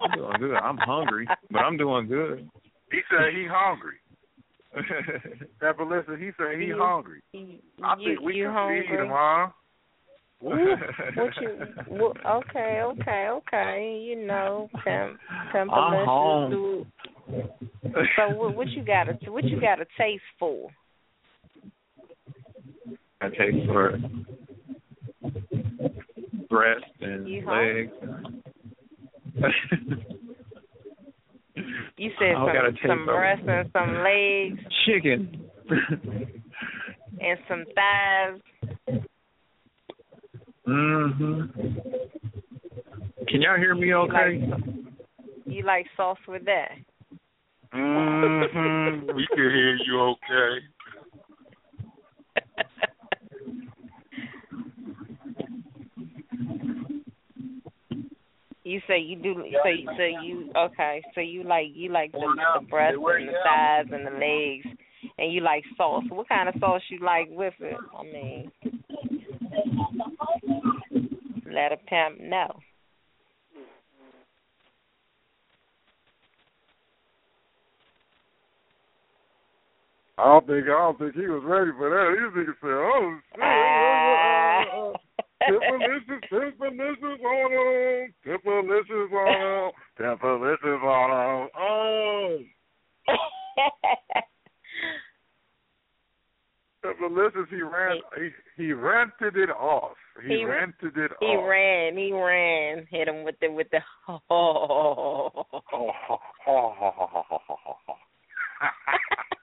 I'm 0.00 0.10
doing 0.16 0.32
good. 0.38 0.54
I'm 0.54 0.76
hungry, 0.78 1.26
but 1.50 1.58
I'm 1.58 1.76
doing 1.76 2.06
good. 2.06 2.48
He 2.90 3.00
said 3.10 3.34
he 3.34 3.46
hungry. 3.50 3.96
Pepperlicious. 5.62 6.18
He 6.18 6.30
said 6.36 6.58
he 6.60 6.66
You- 6.66 6.78
hungry. 6.78 7.20
You, 7.32 7.58
I 7.82 7.96
you, 7.98 8.08
think 8.14 8.20
we 8.20 8.34
you 8.36 8.44
can 8.46 8.52
hungry? 8.54 8.86
feed 8.88 8.98
him, 9.00 9.08
huh? 9.10 9.48
Ooh, 10.44 10.76
what 11.16 11.32
you? 11.40 11.58
What, 11.88 12.16
okay, 12.24 12.80
okay, 12.82 13.26
okay. 13.30 14.00
You 14.06 14.24
know, 14.24 14.68
temp, 14.84 15.18
temp 15.52 15.72
I'm 15.72 16.06
home. 16.06 16.50
do. 16.50 16.86
So 18.16 18.28
what, 18.36 18.54
what 18.54 18.68
you 18.68 18.84
got 18.84 19.08
a 19.08 19.14
what 19.30 19.44
you 19.44 19.60
got 19.60 19.80
a 19.80 19.86
taste 19.98 20.22
for? 20.38 20.70
I 23.20 23.28
taste 23.30 23.66
for 23.66 23.98
breast 26.48 26.84
and 27.00 27.28
You 27.28 27.44
legs. 27.50 27.92
You 31.98 32.10
said 32.18 32.36
I 32.36 32.54
some 32.80 32.88
some 32.88 33.06
breasts 33.06 33.44
and 33.46 33.70
some 33.72 33.94
legs 34.04 34.60
Chicken. 34.86 35.50
and 37.20 37.38
some 37.48 37.64
thighs. 37.74 39.00
mhm. 40.66 41.50
Can 43.28 43.42
y'all 43.42 43.58
hear 43.58 43.74
me 43.74 43.92
okay? 43.94 44.38
You 44.40 44.46
like, 44.50 44.60
you 45.46 45.64
like 45.64 45.86
sauce 45.96 46.18
with 46.28 46.44
that? 46.46 46.70
Mm-hmm. 47.74 49.10
We 49.16 49.26
can 49.26 49.38
hear 49.38 49.76
you 49.84 50.00
okay. 50.00 50.64
You 58.68 58.80
say 58.86 58.98
you 58.98 59.16
do. 59.16 59.34
So 59.62 59.68
you, 59.70 59.88
so 59.96 60.02
you 60.22 60.52
okay? 60.54 61.02
So 61.14 61.22
you 61.22 61.42
like 61.42 61.68
you 61.72 61.90
like 61.90 62.12
the, 62.12 62.18
the 62.18 62.66
breasts 62.66 62.98
and 63.02 63.28
the 63.28 63.32
thighs 63.42 63.86
and 63.90 64.06
the 64.06 64.10
legs, 64.10 64.66
and 65.16 65.32
you 65.32 65.40
like 65.40 65.64
sauce. 65.78 66.04
What 66.10 66.28
kind 66.28 66.50
of 66.50 66.54
sauce 66.60 66.82
you 66.90 66.98
like 67.02 67.28
with 67.30 67.54
it? 67.60 67.78
I 67.98 68.02
mean, 68.02 68.52
let 71.50 71.72
a 71.72 71.78
pimp 71.78 72.20
know. 72.20 72.60
I 80.18 80.24
don't 80.24 80.46
think 80.46 80.64
I 80.64 80.68
don't 80.68 80.98
think 80.98 81.14
he 81.14 81.26
was 81.26 81.42
ready 81.42 81.70
for 81.74 81.88
that. 81.88 82.12
These 82.12 82.34
niggas 82.36 82.60
said, 82.60 82.76
"Oh 82.76 83.18
shit, 84.92 85.00
Pepperlicious, 85.42 86.22
Pepperlicious 86.30 87.20
on 87.24 87.52
him, 87.52 88.14
Pepperlicious 88.26 89.12
on 89.12 89.32
him, 89.40 89.72
Pepperlicious 89.98 90.82
on 90.82 91.10
him." 91.42 91.48
Oh, 91.58 92.38
Pepperlicious, 96.84 97.48
he 97.50 97.62
ran, 97.62 98.00
he 98.16 98.30
he 98.56 98.72
rented 98.72 99.36
it 99.36 99.50
off. 99.50 99.96
He, 100.22 100.38
He- 100.38 100.44
rented 100.44 100.96
it 100.96 101.12
he 101.20 101.26
off. 101.26 101.48
ran, 101.48 101.96
he 101.96 102.12
ran, 102.12 102.86
hit 102.90 103.08
him 103.08 103.22
with 103.24 103.36
the 103.40 103.48
with 103.48 103.68
the. 103.70 103.80
Oh. 104.08 105.46
Oh. 105.72 106.18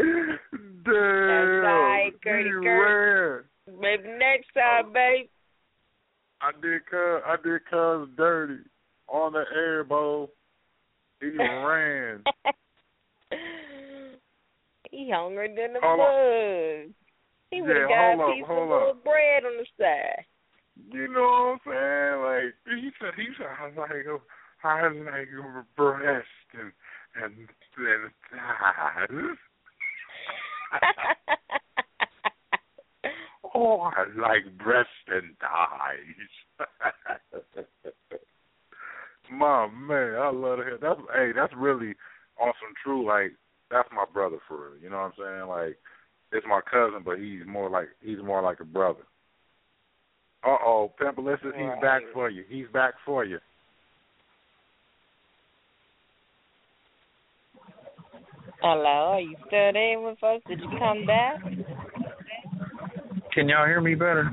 Damn, 0.84 1.60
right, 1.60 2.12
Gertie 2.24 2.44
he 2.44 2.50
Gert. 2.64 3.44
ran. 3.68 3.78
Maybe 3.80 4.08
next 4.18 4.48
time, 4.54 4.86
oh. 4.88 4.92
babe. 4.92 5.28
I 6.40 6.52
did 6.60 6.86
cuz 6.86 7.22
I 7.26 7.36
did 7.42 7.64
cuz 7.66 8.08
dirty 8.16 8.62
on 9.08 9.32
the 9.32 9.44
air, 9.54 9.84
Bo. 9.84 10.30
He 11.20 11.26
ran. 11.38 12.24
he 14.90 15.10
hungry 15.10 15.48
than 15.54 15.74
the 15.74 15.80
bug. 15.80 16.94
He 17.50 17.60
would 17.62 17.68
Yeah, 17.68 17.80
have 17.80 18.18
got 18.18 18.30
a 18.30 18.34
piece 18.34 18.44
of 18.44 18.56
little 18.68 18.90
up. 18.90 19.04
bread 19.04 19.44
on 19.44 19.56
the 19.58 19.66
side. 19.78 20.24
You 20.92 21.08
know 21.08 21.58
what 21.64 21.72
I'm 21.74 21.76
saying? 21.76 22.22
Like 22.24 22.80
he 22.80 22.90
said, 22.98 23.14
he 23.16 23.26
said, 23.36 23.46
I 23.46 23.68
like, 23.78 24.06
I 24.64 24.88
like 24.88 25.28
breast 25.76 26.48
and 26.54 26.72
and 27.16 27.48
and 27.76 28.10
thighs. 28.30 29.38
oh, 33.54 33.80
I 33.80 34.04
like 34.18 34.58
breast 34.58 34.88
and 35.08 35.34
thighs. 35.40 36.58
my 39.32 39.66
man, 39.68 40.16
I 40.16 40.30
love 40.30 40.58
to 40.58 40.64
hear 40.64 40.78
that's 40.80 41.00
hey, 41.14 41.32
that's 41.34 41.52
really 41.56 41.94
awesome. 42.38 42.74
True, 42.82 43.06
like 43.06 43.32
that's 43.70 43.88
my 43.92 44.04
brother 44.12 44.38
for 44.48 44.70
real. 44.70 44.82
You 44.82 44.90
know 44.90 44.96
what 44.96 45.12
I'm 45.18 45.18
saying? 45.18 45.48
Like 45.48 45.78
it's 46.32 46.46
my 46.48 46.60
cousin, 46.70 47.02
but 47.04 47.18
he's 47.18 47.46
more 47.46 47.70
like 47.70 47.88
he's 48.00 48.18
more 48.22 48.42
like 48.42 48.60
a 48.60 48.64
brother. 48.64 49.02
Uh 50.42 50.56
oh, 50.64 50.92
Pimpalicious, 51.00 51.54
he's 51.54 51.82
back 51.82 52.02
for 52.14 52.30
you. 52.30 52.44
He's 52.48 52.66
back 52.72 52.94
for 53.04 53.24
you. 53.24 53.38
Hello, 58.62 59.12
are 59.14 59.20
you 59.20 59.36
still 59.46 59.72
there 59.72 60.00
with 60.00 60.22
us? 60.22 60.42
Did 60.46 60.60
you 60.60 60.78
come 60.78 61.06
back? 61.06 61.40
Can 63.32 63.48
y'all 63.48 63.66
hear 63.66 63.80
me 63.80 63.94
better? 63.94 64.30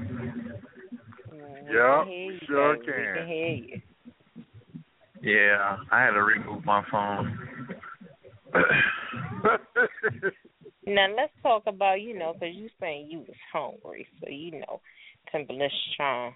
Yeah, 1.32 2.04
We 2.04 2.06
can 2.06 2.08
hear 2.08 2.32
you, 2.32 2.40
sure 2.48 2.76
baby. 2.76 2.88
We 2.88 2.94
can 2.94 3.14
can. 3.16 3.28
hear 3.28 3.48
you. 3.48 3.82
Yeah, 5.22 5.78
I 5.91 6.04
had 6.04 6.12
to 6.12 6.24
remove 6.24 6.66
my 6.66 6.84
phone. 6.91 7.38
Now 10.86 11.08
let's 11.18 11.34
talk 11.44 11.64
about 11.68 12.02
you 12.02 12.18
know 12.18 12.34
because 12.34 12.56
you 12.56 12.70
saying 12.80 13.08
you 13.12 13.20
was 13.20 13.36
hungry, 13.52 14.08
so 14.22 14.30
you 14.30 14.52
know, 14.52 14.80
Timberless 15.34 15.70
trying 15.98 16.34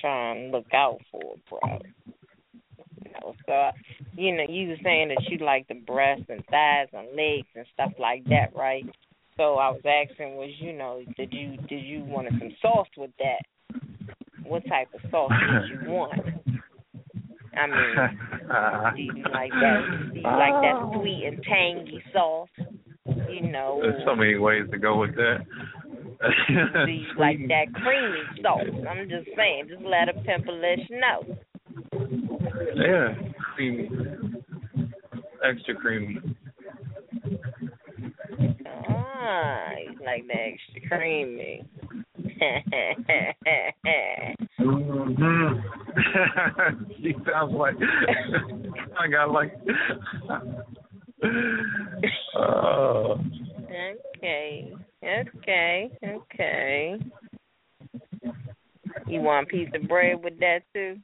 trying 0.00 0.50
to 0.50 0.56
look 0.56 0.66
out 0.74 0.98
for 1.12 1.34
it, 1.34 1.42
bro. 1.48 1.78
Know, 3.46 3.70
so 3.72 4.00
you 4.16 4.36
know 4.36 4.44
you 4.48 4.68
were 4.68 4.76
saying 4.82 5.08
that 5.08 5.24
you 5.28 5.38
like 5.38 5.66
the 5.68 5.74
breasts 5.74 6.26
and 6.28 6.44
thighs 6.46 6.88
and 6.92 7.08
legs 7.16 7.48
and 7.54 7.66
stuff 7.74 7.92
like 7.98 8.24
that, 8.24 8.54
right? 8.56 8.84
So 9.36 9.54
I 9.54 9.70
was 9.70 9.82
asking, 9.84 10.36
was 10.36 10.50
you 10.58 10.72
know, 10.72 11.00
did 11.16 11.32
you 11.32 11.56
did 11.68 11.84
you 11.84 12.04
want 12.04 12.28
some 12.38 12.50
sauce 12.60 12.88
with 12.96 13.10
that? 13.18 13.80
What 14.44 14.66
type 14.68 14.88
of 14.94 15.10
sauce 15.10 15.30
did 15.30 15.80
you 15.80 15.90
want? 15.90 16.12
I 17.56 17.66
mean, 17.66 18.96
do 19.12 19.18
you 19.18 19.24
like 19.32 19.50
that? 19.50 20.10
Do 20.12 20.18
you 20.18 20.22
like 20.22 20.62
that 20.62 20.92
sweet 20.94 21.24
and 21.26 21.42
tangy 21.42 22.02
sauce? 22.12 22.48
You 23.30 23.50
know, 23.50 23.78
There's 23.82 24.02
so 24.04 24.14
many 24.14 24.36
ways 24.36 24.64
to 24.70 24.78
go 24.78 24.98
with 24.98 25.14
that. 25.16 25.38
do 26.86 26.92
you 26.92 27.06
like 27.18 27.38
that 27.48 27.72
creamy 27.74 28.42
sauce? 28.42 28.86
I'm 28.88 29.08
just 29.08 29.28
saying, 29.36 29.68
just 29.68 29.82
let 29.82 30.08
a 30.08 30.14
Pimpalicious 30.20 30.90
know. 30.90 31.36
Yeah, 32.76 33.14
creamy, 33.54 33.90
extra 35.44 35.74
creamy. 35.74 36.18
Ah, 38.66 39.70
you 39.82 39.98
like 40.04 40.26
that 40.28 40.52
extra 40.52 40.80
creamy. 40.88 41.64
Mm-hmm. 44.60 45.58
she 47.02 47.14
sounds 47.30 47.52
like 47.54 47.74
I 48.98 49.08
got 49.08 49.30
like. 49.30 49.52
Oh. 52.36 53.20
okay, 54.16 54.72
okay, 55.04 55.90
okay. 56.04 56.96
You 59.06 59.20
want 59.20 59.48
a 59.48 59.50
piece 59.50 59.68
of 59.74 59.88
bread 59.88 60.22
with 60.22 60.38
that 60.40 60.60
too? 60.74 60.98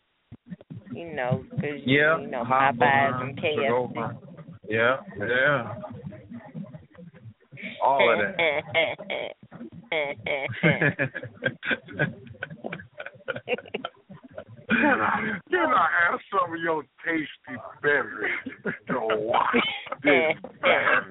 You 0.94 1.12
know, 1.14 1.44
'cause 1.50 1.80
yeah, 1.84 2.18
you 2.18 2.28
know 2.28 2.44
Popeyes 2.44 2.70
and 2.70 2.78
bun, 2.78 3.36
to 3.36 3.56
go 3.68 3.88
KFC. 3.94 4.16
Yeah, 4.68 4.96
yeah. 5.18 5.74
All 7.82 8.12
of 8.12 8.18
that. 8.18 8.36
Can 14.68 15.00
I, 15.00 15.38
can 15.50 15.66
I 15.68 15.88
have 16.10 16.20
some 16.30 16.52
of 16.54 16.60
your 16.60 16.82
tasty 17.04 17.56
beverage 17.82 18.44
to 18.88 18.98
wash 19.00 19.54
this 20.02 20.36
down? 20.64 21.10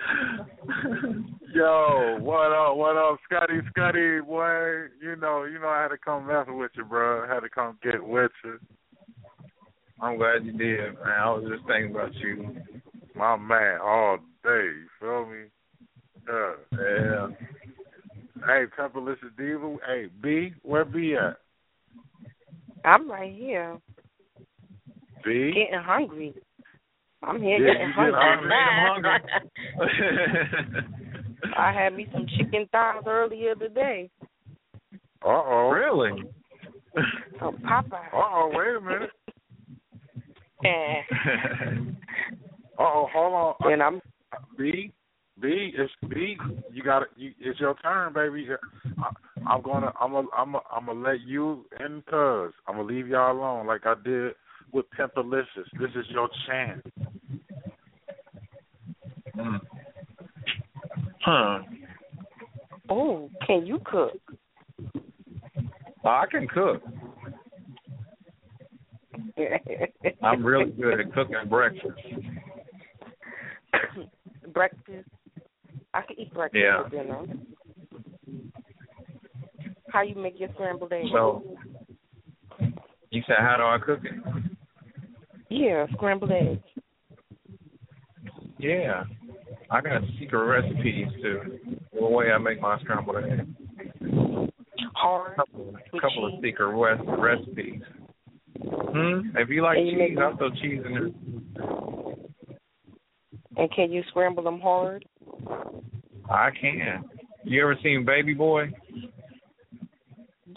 Yo, 1.60 2.16
what 2.22 2.52
up, 2.52 2.74
what 2.74 2.96
up, 2.96 3.18
Scotty, 3.26 3.60
Scotty, 3.70 4.20
boy? 4.20 4.86
You 4.98 5.14
know, 5.20 5.44
you 5.44 5.58
know, 5.58 5.68
I 5.68 5.82
had 5.82 5.88
to 5.88 5.98
come 5.98 6.26
mess 6.26 6.46
with 6.48 6.70
you, 6.74 6.86
bro. 6.86 7.22
I 7.22 7.34
had 7.34 7.40
to 7.40 7.50
come 7.50 7.76
get 7.82 8.02
with 8.02 8.30
you. 8.42 8.58
I'm 10.00 10.16
glad 10.16 10.46
you 10.46 10.52
did, 10.52 10.94
man. 10.94 11.20
I 11.20 11.30
was 11.30 11.44
just 11.52 11.66
thinking 11.66 11.90
about 11.90 12.14
you. 12.14 12.56
My 13.14 13.36
man, 13.36 13.78
all 13.82 14.16
day. 14.42 14.70
You 14.72 14.86
feel 14.98 15.26
me? 15.26 15.50
Yeah. 16.26 16.52
Yeah. 16.78 17.26
Hey, 18.46 18.64
Pimpalicious 18.78 19.36
Diva. 19.36 19.76
Hey, 19.86 20.06
B, 20.22 20.54
where 20.62 20.86
B 20.86 21.14
at? 21.14 21.36
I'm 22.86 23.10
right 23.10 23.34
here, 23.34 23.78
B? 25.26 25.52
getting 25.52 25.84
hungry. 25.84 26.32
I'm 27.22 27.42
here 27.42 27.58
Yeah, 27.58 27.74
getting 27.74 27.88
you 27.88 27.94
getting 27.96 28.14
hungry. 28.14 28.50
I'm 28.50 29.02
hungry. 29.78 30.96
I 31.56 31.72
had 31.72 31.94
me 31.94 32.08
some 32.12 32.26
chicken 32.36 32.68
thighs 32.72 33.02
earlier 33.06 33.54
today. 33.54 34.10
Uh 35.22 35.28
oh. 35.28 35.70
Really? 35.70 36.22
Oh, 37.40 37.52
Popeye. 37.52 38.08
Uh 38.12 38.16
oh, 38.16 38.50
wait 38.54 38.76
a 38.76 38.80
minute. 38.80 39.10
And, 40.62 41.96
Uh 42.78 42.82
oh, 42.82 43.06
hold 43.12 43.56
on. 43.62 43.72
and 43.72 43.82
I'm 43.82 44.00
B, 44.58 44.92
B, 45.40 45.72
it's 45.74 45.92
B. 46.08 46.36
You 46.70 46.82
got 46.82 47.02
it. 47.02 47.08
You, 47.16 47.32
it's 47.40 47.58
your 47.60 47.74
turn, 47.76 48.12
baby. 48.12 48.46
I, 49.02 49.10
I'm 49.46 49.62
gonna, 49.62 49.92
I'm 49.98 50.12
gonna, 50.12 50.28
I'm 50.36 50.52
gonna, 50.52 50.64
I'm 50.70 50.86
gonna 50.86 51.00
let 51.00 51.20
you 51.22 51.64
and 51.78 52.04
Cuz. 52.04 52.52
I'm 52.66 52.76
gonna 52.76 52.82
leave 52.82 53.08
y'all 53.08 53.32
alone, 53.32 53.66
like 53.66 53.86
I 53.86 53.94
did 54.04 54.32
with 54.72 54.84
Pimpalicious. 54.98 55.66
This 55.78 55.90
is 55.96 56.06
your 56.10 56.28
chance. 56.46 56.82
Hmm. 59.34 59.56
Huh. 61.20 61.58
oh, 62.88 63.30
can 63.46 63.66
you 63.66 63.78
cook? 63.84 64.18
I 66.04 66.24
can 66.30 66.48
cook. 66.48 66.82
I'm 70.22 70.44
really 70.44 70.70
good 70.70 70.98
at 71.00 71.12
cooking 71.12 71.36
breakfast. 71.48 71.92
breakfast. 74.54 75.08
I 75.92 76.02
can 76.02 76.18
eat 76.18 76.32
breakfast 76.32 76.62
Yeah. 76.62 76.82
for 76.82 76.88
dinner. 76.88 77.26
How 79.92 80.02
you 80.02 80.14
make 80.14 80.38
your 80.38 80.48
scrambled 80.54 80.92
eggs? 80.92 81.10
So, 81.12 81.42
you 83.10 83.22
said 83.26 83.36
how 83.40 83.56
do 83.56 83.64
I 83.64 83.78
cook 83.84 84.00
it? 84.04 84.12
yeah, 85.50 85.86
scrambled 85.94 86.30
eggs. 86.30 86.62
Yeah, 88.58 89.04
I 89.70 89.80
got 89.80 90.02
secret 90.18 90.44
recipes 90.44 91.06
too. 91.22 91.78
The 91.92 92.04
way 92.06 92.32
I 92.32 92.38
make 92.38 92.60
my 92.60 92.78
scrambled 92.80 93.16
eggs. 93.16 93.48
Hard. 94.94 95.36
couple, 95.36 95.74
couple 96.00 96.26
of 96.26 96.42
secret 96.42 96.76
west 96.76 97.02
recipes. 97.06 97.82
Hmm. 98.62 99.36
If 99.36 99.48
you 99.48 99.62
like 99.62 99.78
you 99.78 99.92
cheese, 99.92 99.98
make 99.98 100.18
I'll 100.18 100.36
throw 100.36 100.50
cheese 100.50 100.82
in 100.84 100.92
there. 100.92 101.10
And 103.56 103.70
can 103.72 103.92
you 103.92 104.02
scramble 104.08 104.42
them 104.42 104.60
hard? 104.60 105.04
I 106.28 106.50
can. 106.60 107.04
You 107.44 107.62
ever 107.62 107.76
seen 107.82 108.04
Baby 108.04 108.34
Boy? 108.34 108.64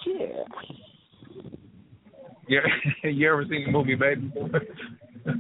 Yeah. 0.06 0.44
You 2.48 2.62
you 3.04 3.32
ever 3.32 3.46
seen 3.50 3.66
the 3.66 3.72
movie 3.72 3.96
Baby 3.96 4.28
Boy? 4.34 4.50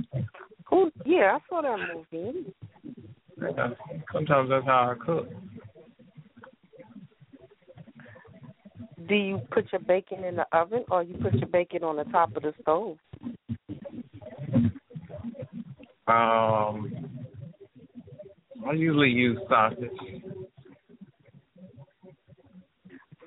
Who? 0.69 0.91
Yeah, 1.05 1.37
I 1.37 1.39
saw 1.49 1.61
that 1.61 1.77
movie. 2.11 2.53
Sometimes 4.11 4.49
that's 4.49 4.65
how 4.65 4.95
I 4.95 5.05
cook. 5.05 5.27
Do 9.07 9.15
you 9.15 9.41
put 9.51 9.71
your 9.71 9.81
bacon 9.81 10.23
in 10.23 10.35
the 10.35 10.45
oven 10.53 10.85
or 10.89 11.03
you 11.03 11.15
put 11.21 11.33
your 11.33 11.47
bacon 11.47 11.83
on 11.83 11.97
the 11.97 12.05
top 12.05 12.35
of 12.35 12.43
the 12.43 12.53
stove? 12.61 12.97
Um, 16.07 17.09
I 18.67 18.73
usually 18.73 19.09
use 19.09 19.37
sausage. 19.49 19.89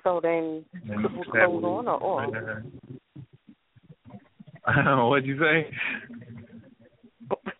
So 0.03 0.19
then 0.21 0.63
And 0.89 1.03
cook 1.03 1.11
with 1.17 1.27
clothes 1.27 1.63
on 1.63 1.87
or 1.87 2.01
off? 2.01 2.33
What'd 5.09 5.25
you 5.25 5.39
say? 5.39 5.69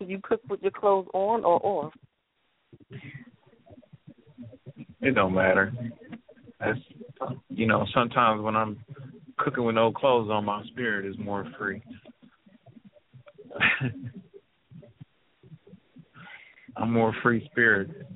you 0.00 0.20
cook 0.22 0.40
with 0.48 0.62
your 0.62 0.70
clothes 0.70 1.08
on 1.14 1.44
or 1.44 1.60
off? 1.64 1.92
It 5.00 5.14
don't 5.14 5.34
matter. 5.34 5.72
That's 6.60 6.78
you 7.48 7.66
know, 7.66 7.86
sometimes 7.94 8.42
when 8.42 8.56
I'm 8.56 8.78
cooking 9.38 9.64
with 9.64 9.74
no 9.74 9.92
clothes 9.92 10.30
on, 10.30 10.44
my 10.44 10.64
spirit 10.66 11.06
is 11.06 11.16
more 11.18 11.46
free. 11.58 11.82
I'm 16.76 16.92
more 16.92 17.14
free 17.22 17.48
spirited. 17.50 18.06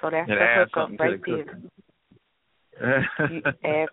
So 0.00 0.08
that's 0.10 0.30
It 0.30 0.34
the 0.34 0.46
hookup 0.56 0.90
right 0.98 1.20
the 1.20 1.44
there. 1.44 1.60
You 2.80 3.42
add, 3.64 3.88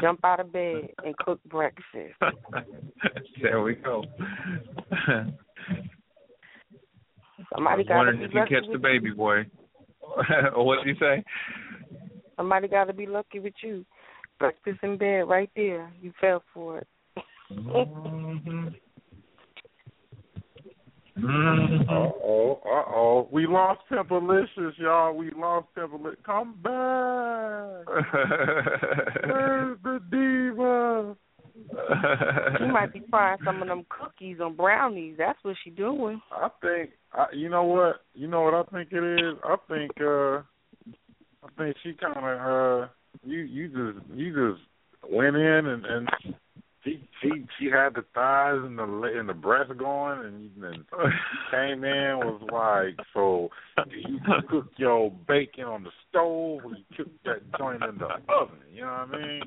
jump 0.00 0.20
out 0.24 0.40
of 0.40 0.52
bed 0.52 0.88
and 1.04 1.16
cook 1.18 1.38
breakfast. 1.44 2.14
there 3.42 3.62
we 3.62 3.76
go. 3.76 4.02
Somebody 7.54 7.74
I 7.74 7.76
was 7.76 7.86
got 7.86 7.96
wondering 7.96 8.22
if 8.22 8.34
you 8.34 8.42
catch 8.48 8.64
the 8.72 8.78
baby 8.78 9.10
boy. 9.10 9.44
what 10.54 10.84
did 10.84 10.94
you 10.94 10.96
say? 11.00 11.24
Somebody 12.36 12.68
got 12.68 12.84
to 12.84 12.92
be 12.92 13.06
lucky 13.06 13.40
with 13.40 13.54
you. 13.62 13.84
Breakfast 14.38 14.78
in 14.82 14.96
bed 14.96 15.28
right 15.28 15.50
there. 15.54 15.92
You 16.00 16.12
fell 16.20 16.42
for 16.54 16.78
it. 16.78 16.86
Mm-hmm. 17.52 18.68
Uh 21.22 21.92
oh, 21.92 22.60
uh 22.64 22.84
oh. 22.94 23.28
We 23.30 23.46
lost 23.46 23.80
Pimpalicious, 23.90 24.78
y'all. 24.78 25.12
We 25.12 25.30
lost 25.36 25.66
Pimpalicious. 25.76 26.22
Come 26.24 26.54
back. 26.62 27.86
Where's 29.26 29.78
the 29.82 30.00
diva? 30.10 31.09
She 32.58 32.64
might 32.72 32.92
be 32.92 33.02
frying 33.10 33.38
some 33.44 33.62
of 33.62 33.68
them 33.68 33.84
cookies 33.88 34.38
and 34.40 34.56
brownies. 34.56 35.16
That's 35.18 35.38
what 35.42 35.56
she 35.64 35.70
doing. 35.70 36.20
I 36.30 36.48
think 36.60 36.90
I, 37.12 37.26
you 37.34 37.48
know 37.48 37.64
what 37.64 38.02
you 38.14 38.28
know 38.28 38.42
what 38.42 38.54
I 38.54 38.62
think 38.70 38.88
it 38.92 39.04
is. 39.04 39.36
I 39.44 39.56
think 39.68 39.92
uh 40.00 40.42
I 41.42 41.48
think 41.58 41.76
she 41.82 41.94
kind 41.94 42.16
of 42.16 42.24
uh 42.24 42.88
you 43.24 43.40
you 43.40 43.68
just 43.68 44.06
you 44.14 44.32
just 44.32 44.62
went 45.12 45.36
in 45.36 45.66
and 45.66 45.84
and 45.84 46.08
she 46.84 47.02
she 47.20 47.28
she 47.58 47.66
had 47.66 47.94
the 47.94 48.04
thighs 48.14 48.58
and 48.62 48.78
the 48.78 48.84
and 49.18 49.28
the 49.28 49.34
breast 49.34 49.76
going 49.78 50.20
and 50.20 50.64
and 50.64 50.84
came 51.50 51.84
in 51.84 52.18
was 52.18 52.40
like 52.52 53.06
so 53.12 53.50
you 53.90 54.18
cook 54.48 54.70
your 54.76 55.10
bacon 55.28 55.64
on 55.64 55.82
the 55.82 55.90
stove 56.08 56.60
or 56.64 56.72
you 56.76 56.84
cook 56.96 57.08
that 57.24 57.58
joint 57.58 57.82
in 57.82 57.98
the 57.98 58.06
oven. 58.32 58.56
You 58.72 58.82
know 58.82 59.06
what 59.08 59.14
I 59.14 59.26
mean? 59.26 59.42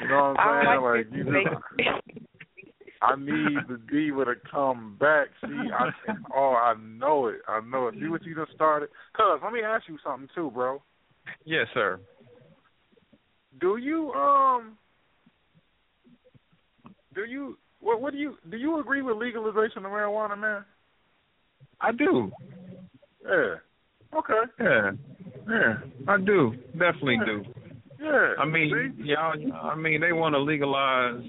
You 0.00 0.08
know 0.08 0.34
what 0.34 0.40
I 0.40 0.44
I'm 0.44 0.64
don't 0.64 0.64
saying? 0.64 0.82
like 0.82 0.96
Like, 0.96 1.16
you 1.16 1.24
bacon. 1.24 1.58
just 1.76 2.06
I 3.02 3.14
need 3.16 3.58
the 3.68 3.78
diva 3.90 4.24
to 4.24 4.34
come 4.50 4.96
back. 4.98 5.28
See, 5.42 5.70
I 5.72 5.90
oh 6.34 6.54
I 6.54 6.74
know 6.80 7.26
it. 7.26 7.40
I 7.46 7.60
know 7.60 7.88
it. 7.88 7.94
See 8.00 8.08
what 8.08 8.24
you 8.24 8.34
just 8.34 8.52
started. 8.52 8.88
Cuz 9.16 9.40
let 9.42 9.52
me 9.52 9.60
ask 9.60 9.86
you 9.88 9.98
something 10.02 10.28
too, 10.34 10.50
bro. 10.50 10.82
Yes, 11.44 11.66
sir. 11.74 12.00
Do 13.60 13.76
you 13.76 14.12
um 14.12 14.76
do 17.14 17.24
you 17.24 17.58
what 17.80 18.00
what 18.00 18.12
do 18.12 18.18
you 18.18 18.38
do 18.50 18.56
you 18.56 18.80
agree 18.80 19.02
with 19.02 19.16
legalization 19.16 19.84
of 19.84 19.92
marijuana, 19.92 20.38
man? 20.38 20.64
I 21.80 21.92
do. 21.92 22.32
Yeah. 23.24 23.56
Okay. 24.16 24.42
Yeah. 24.60 24.90
Yeah. 25.48 25.74
I 26.08 26.16
do. 26.18 26.54
Definitely 26.72 27.18
do. 27.24 27.44
Yeah. 28.06 28.34
I 28.38 28.46
mean, 28.46 28.94
y'all. 28.98 29.34
I 29.54 29.74
mean, 29.74 30.00
they 30.00 30.12
want 30.12 30.34
to 30.34 30.40
legalize 30.40 31.22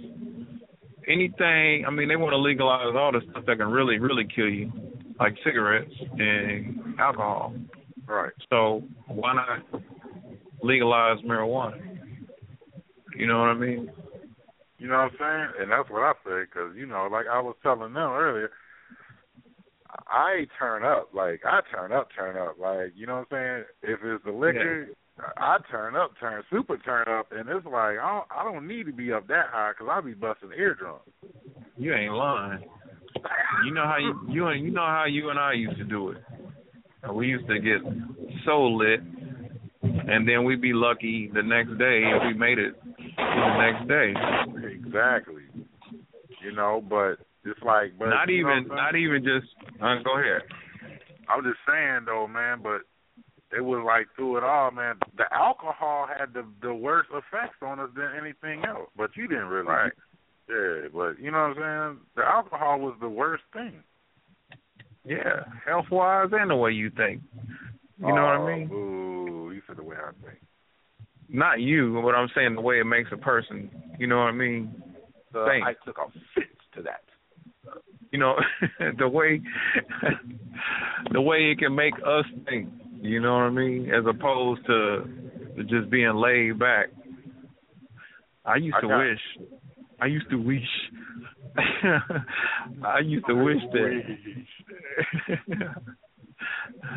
anything. 1.08 1.86
I 1.86 1.92
mean, 1.92 2.08
they 2.08 2.16
want 2.16 2.34
to 2.34 2.38
legalize 2.38 2.94
all 2.96 3.12
the 3.12 3.22
stuff 3.32 3.46
that 3.48 3.58
can 3.58 3.70
really, 3.70 3.98
really 3.98 4.28
kill 4.34 4.50
you, 4.50 4.72
like 5.20 5.36
cigarettes 5.44 5.94
and 6.18 7.00
alcohol. 7.00 7.54
Right. 8.08 8.34
So 8.50 8.84
why 9.08 9.34
not 9.34 9.82
legalize 10.62 11.18
marijuana? 11.26 11.82
You 13.18 13.28
know 13.28 13.40
what 13.40 13.48
I 13.48 13.56
mean? 13.56 13.90
You 14.78 14.88
know 14.88 14.94
what 14.94 15.12
I'm 15.12 15.18
saying? 15.20 15.62
And 15.62 15.72
that's 15.72 15.90
what 15.90 16.04
I 16.04 16.14
say 16.24 16.44
because 16.46 16.76
you 16.76 16.86
know, 16.86 17.10
like 17.12 17.26
I 17.32 17.42
was 17.42 17.56
telling 17.64 17.94
them 17.94 17.98
earlier, 17.98 18.52
I 20.08 20.46
turn 20.60 20.84
up. 20.84 21.10
Like 21.14 21.42
I 21.44 21.62
turn 21.74 21.92
up, 21.92 22.10
turn 22.16 22.38
up. 22.38 22.58
Like 22.60 22.94
you 22.96 23.08
know 23.08 23.26
what 23.30 23.38
I'm 23.38 23.64
saying? 23.84 23.94
If 23.94 24.00
it's 24.04 24.24
the 24.24 24.32
liquor, 24.32 24.90
I 25.38 25.58
turn 25.72 25.96
up, 25.96 26.12
turn 26.20 26.44
super 26.52 26.78
turn 26.78 27.08
up, 27.08 27.28
and 27.32 27.50
it's 27.50 27.66
like 27.66 27.98
I 27.98 28.22
don't, 28.22 28.26
I 28.30 28.44
don't 28.44 28.68
need 28.68 28.86
to 28.86 28.94
be 28.94 29.12
up 29.12 29.28
that 29.28 29.48
high 29.52 29.72
because 29.72 29.92
I 29.92 30.02
be 30.02 30.14
busting 30.14 30.52
eardrums. 30.58 31.02
You 31.76 31.94
ain't 31.94 32.14
lying. 32.14 32.64
You 33.66 33.74
know 33.74 33.86
how 33.86 33.98
you 33.98 34.20
you 34.30 34.48
and 34.48 34.64
you 34.64 34.72
know 34.72 34.86
how 34.86 35.06
you 35.08 35.30
and 35.30 35.40
I 35.40 35.54
used 35.54 35.78
to 35.78 35.84
do 35.84 36.12
it. 36.12 36.18
We 37.12 37.28
used 37.28 37.48
to 37.48 37.60
get 37.60 37.80
so 38.46 38.64
lit, 38.64 39.00
and 39.82 40.28
then 40.28 40.44
we'd 40.44 40.62
be 40.62 40.74
lucky 40.74 41.32
the 41.34 41.44
next 41.44 41.78
day 41.78 42.04
if 42.04 42.24
we 42.28 42.38
made 42.38 42.60
it 42.60 42.76
the 43.18 43.58
next 43.58 43.88
day. 43.88 44.14
Exactly. 44.72 45.44
You 46.44 46.54
know, 46.54 46.84
but 46.88 47.18
it's 47.44 47.60
like, 47.66 47.98
but 47.98 48.10
not 48.10 48.30
even 48.30 48.68
not 48.68 48.96
even 48.96 49.24
just. 49.24 49.48
Uh, 49.82 49.96
go 50.04 50.20
ahead. 50.20 50.42
I'm 51.30 51.44
just 51.44 51.58
saying 51.68 52.02
though, 52.06 52.28
man, 52.28 52.60
but 52.62 52.82
it 53.56 53.62
was 53.62 53.84
like 53.86 54.08
through 54.16 54.38
it 54.38 54.44
all, 54.44 54.72
man. 54.72 54.96
The 55.18 55.26
alcohol 55.32 56.08
had 56.08 56.34
the 56.34 56.46
the 56.62 56.74
worst 56.74 57.10
effects 57.12 57.58
on 57.62 57.80
us 57.80 57.90
than 57.96 58.10
anything 58.20 58.66
else. 58.66 58.90
But 58.96 59.12
you 59.16 59.28
didn't 59.28 59.48
really. 59.48 59.68
Right. 59.68 59.92
Yeah, 60.50 60.88
but 60.94 61.20
you 61.20 61.32
know 61.32 61.50
what 61.50 61.58
I'm 61.58 61.96
saying? 61.96 62.06
The 62.16 62.24
alcohol 62.24 62.80
was 62.80 62.96
the 63.02 63.10
worst 63.10 63.44
thing. 63.54 63.84
Yeah, 65.04 65.44
health 65.66 65.86
wise 65.92 66.30
and 66.32 66.50
the 66.50 66.56
way 66.56 66.72
you 66.72 66.90
think. 66.90 67.22
You 68.00 68.08
know 68.08 68.14
what 68.14 68.18
I 68.18 68.38
oh, 68.38 68.48
mean? 68.48 68.70
Ooh, 68.72 69.52
you 69.54 69.62
said 69.66 69.78
the 69.78 69.84
way 69.84 69.96
I 69.96 70.12
think. 70.26 70.40
Not 71.30 71.60
you, 71.60 72.02
but 72.04 72.16
I'm 72.16 72.30
saying 72.36 72.56
the 72.56 72.62
way 72.62 72.80
it 72.80 72.86
makes 72.86 73.10
a 73.12 73.18
person. 73.18 73.70
You 74.00 74.08
know 74.08 74.18
what 74.18 74.28
I 74.28 74.32
mean? 74.32 74.72
So 75.34 75.46
Think. 75.46 75.66
I 75.66 75.74
took 75.86 75.98
offense 75.98 76.58
to 76.76 76.82
that. 76.84 77.04
You 78.12 78.20
know, 78.20 78.36
the 78.98 79.08
way 79.08 79.42
the 81.12 81.22
way 81.22 81.52
it 81.52 81.60
can 81.60 81.76
make 81.76 81.94
us 82.06 82.26
think. 82.46 82.70
You 83.02 83.22
know 83.22 83.34
what 83.34 83.44
I 83.44 83.50
mean? 83.50 83.90
As 83.90 84.04
opposed 84.08 84.66
to 84.68 85.04
just 85.70 85.90
being 85.90 86.16
laid 86.16 86.60
back. 86.60 86.88
I 88.46 88.56
used 88.58 88.76
I 88.78 88.82
to 88.82 88.88
wish. 88.88 89.48
I 90.00 90.06
used 90.06 90.30
to 90.30 90.38
wish. 90.38 90.62
I 92.86 93.00
used 93.04 93.26
to 93.28 93.36
wish 93.36 93.58
that. 93.74 94.02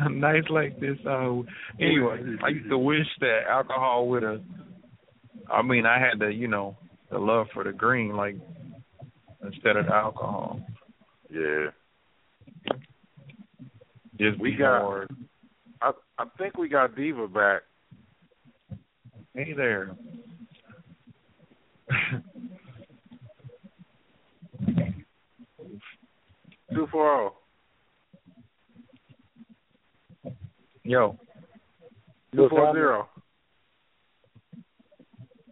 Nights 0.11 0.47
like 0.49 0.79
this. 0.79 0.97
Uh, 1.05 1.41
anyway, 1.79 2.19
I 2.43 2.49
used 2.49 2.69
to 2.69 2.77
wish 2.77 3.07
that 3.19 3.41
alcohol 3.49 4.07
would 4.09 4.23
have. 4.23 4.41
I 5.51 5.61
mean, 5.61 5.85
I 5.85 5.99
had 5.99 6.19
the 6.19 6.27
you 6.27 6.47
know 6.47 6.77
the 7.11 7.17
love 7.17 7.47
for 7.53 7.63
the 7.63 7.73
green 7.73 8.15
like 8.15 8.35
instead 9.43 9.75
of 9.77 9.87
the 9.87 9.93
alcohol. 9.93 10.61
Yeah. 11.29 11.67
Just 14.19 14.39
We 14.39 14.55
got- 14.55 14.81
more. 14.83 15.07
I 16.17 16.23
I 16.23 16.25
think 16.37 16.57
we 16.57 16.69
got 16.69 16.95
Diva 16.95 17.27
back. 17.27 17.61
Hey 19.33 19.53
there. 19.53 19.95
Two 26.73 26.87
four 26.91 27.33
zero. 30.23 30.33
Yo. 30.83 31.17
Two 32.33 32.49
four 32.49 32.73
zero. 32.73 33.07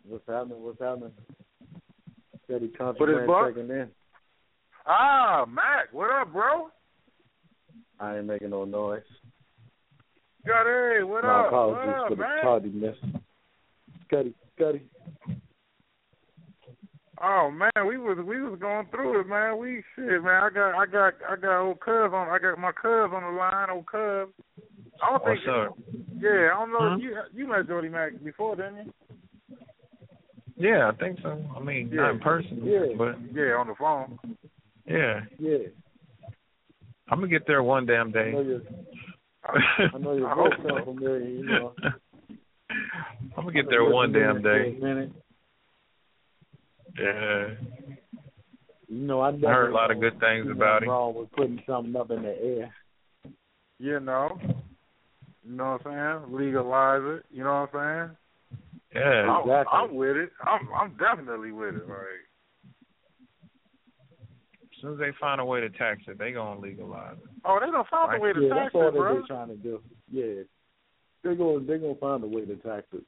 What's 0.07 0.23
happening? 0.27 0.61
What's 0.63 0.81
happening? 0.81 1.11
Steady 2.45 2.67
Put 2.67 3.09
his 3.09 3.27
contraband 3.27 3.27
buck? 3.27 3.55
checking 3.55 3.69
in. 3.69 3.87
Ah, 4.87 5.45
Mac, 5.47 5.91
what 5.91 6.09
up, 6.09 6.33
bro? 6.33 6.69
I 7.99 8.17
ain't 8.17 8.25
making 8.25 8.49
no 8.49 8.65
noise. 8.65 9.03
Got 10.47 10.65
hey, 10.65 11.03
what 11.03 11.23
My 11.23 11.41
up? 11.41 11.47
apologies 11.47 11.87
what 11.87 11.95
up, 11.95 12.07
for 12.07 12.15
the 12.15 12.21
man? 12.21 12.43
tardiness. 12.43 12.97
Scotty, 14.07 14.33
Scotty. 14.55 14.81
Oh 17.21 17.51
man, 17.51 17.87
we 17.87 17.97
was 17.97 18.17
we 18.25 18.41
was 18.41 18.57
going 18.59 18.87
through 18.91 19.19
it, 19.19 19.27
man. 19.27 19.57
We 19.57 19.83
shit, 19.95 20.23
man. 20.23 20.41
I 20.43 20.49
got 20.49 20.73
I 20.79 20.85
got 20.85 21.13
I 21.29 21.35
got 21.35 21.61
old 21.61 21.79
Cuz 21.81 22.11
on. 22.13 22.29
I 22.29 22.39
got 22.39 22.57
my 22.57 22.71
Cuz 22.71 23.11
on 23.13 23.23
the 23.23 23.37
line, 23.37 23.69
old 23.69 23.85
Cuz. 23.87 24.29
I 25.03 25.09
don't 25.11 25.23
think. 25.25 25.39
What's 25.45 25.71
up? 25.71 25.77
Yeah, 26.17 26.51
I 26.53 26.59
don't 26.59 26.71
know. 26.71 26.89
Huh? 26.91 26.97
You 26.97 27.17
you 27.33 27.47
met 27.47 27.67
Jody 27.67 27.89
Mac 27.89 28.13
before, 28.23 28.55
didn't 28.55 28.77
you? 28.77 28.93
Yeah, 30.55 30.89
I 30.89 30.95
think 30.95 31.19
so. 31.21 31.41
I 31.55 31.59
mean, 31.61 31.89
not 31.93 32.11
in 32.11 32.19
person, 32.19 32.61
Yeah. 32.63 32.95
but 32.97 33.15
Yeah, 33.33 33.55
on 33.55 33.67
the 33.67 33.75
phone. 33.77 34.17
yeah, 34.85 35.21
Yeah. 35.37 35.67
I'm 37.09 37.19
gonna 37.19 37.27
get 37.27 37.47
there 37.47 37.63
one 37.63 37.85
damn 37.85 38.11
day. 38.11 38.33
Know 39.53 39.61
your 39.79 39.89
I 39.93 39.97
know 39.97 40.13
your 40.13 40.27
I 40.29 40.35
voice 40.35 40.53
hope 40.57 40.67
sound 40.67 40.81
so. 40.85 40.93
familiar, 40.93 41.27
you 41.27 41.43
know. 41.43 41.73
I'm 43.37 43.45
gonna 43.45 43.51
get 43.53 43.69
there 43.69 43.85
one 43.85 44.11
damn 44.11 44.41
day. 44.41 44.77
For 44.79 44.85
a 44.87 44.93
minute. 44.95 45.11
Yeah, 46.99 47.47
You 48.87 48.97
know, 49.07 49.21
I, 49.21 49.29
I 49.29 49.31
heard 49.39 49.71
a 49.71 49.73
lot 49.75 49.91
of 49.91 49.99
good 49.99 50.19
things 50.19 50.45
nothing 50.45 50.51
about 50.51 50.83
him. 50.83 50.89
wrong 50.89 51.15
with 51.15 51.31
putting 51.31 51.61
something 51.67 51.95
up 51.95 52.11
in 52.11 52.23
the 52.23 52.29
air. 52.41 52.73
You 53.79 53.99
know. 53.99 54.37
You 55.45 55.55
know 55.55 55.77
what 55.83 55.87
I'm 55.87 56.23
saying? 56.27 56.37
Legalize 56.37 57.01
it. 57.05 57.25
You 57.31 57.43
know 57.43 57.67
what 57.71 57.79
I'm 57.79 58.07
saying? 58.09 58.17
Yeah, 58.95 59.31
I'm, 59.31 59.41
Exactly. 59.41 59.71
I'm 59.79 59.95
with 59.95 60.17
it. 60.17 60.29
I'm 60.43 60.67
I'm 60.75 60.97
definitely 60.97 61.51
with 61.51 61.75
it. 61.75 61.87
Like 61.87 61.97
as 64.79 64.81
soon 64.81 64.93
as 64.93 64.99
they 64.99 65.11
find 65.19 65.41
a 65.41 65.45
way 65.45 65.59
to 65.59 65.69
tax 65.69 66.01
it, 66.07 66.17
they 66.17 66.31
gonna 66.31 66.59
legalize 66.59 67.17
it. 67.17 67.29
Oh, 67.43 67.59
they 67.59 67.69
don't 67.69 67.87
find 67.89 68.15
a 68.15 68.19
way 68.19 68.33
to 68.33 68.41
yeah, 68.41 68.49
tax 68.49 68.59
that's 68.73 68.75
all 68.75 68.87
it, 68.87 68.91
that 68.91 68.97
bro. 68.97 69.13
they're 69.13 69.27
trying 69.27 69.47
to 69.49 69.55
do. 69.57 69.81
Yeah, 70.09 70.43
they're 71.23 71.35
going 71.35 71.67
they're 71.67 71.77
gonna 71.79 71.95
find 71.95 72.23
a 72.23 72.27
way 72.27 72.45
to 72.45 72.55
tax 72.57 72.87
it 72.93 73.03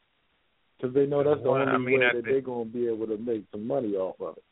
because 0.78 0.94
they 0.94 1.06
know 1.06 1.24
that's 1.24 1.42
the 1.42 1.50
Well, 1.50 1.62
only 1.62 1.74
I 1.74 1.78
mean, 1.78 2.00
way 2.00 2.06
that 2.06 2.16
the- 2.24 2.30
they're 2.30 2.42
gonna 2.42 2.66
be 2.66 2.88
able 2.88 3.08
to 3.08 3.18
make 3.18 3.46
some 3.52 3.66
money 3.66 3.96
off 3.96 4.20
of 4.20 4.38
it. 4.38 4.44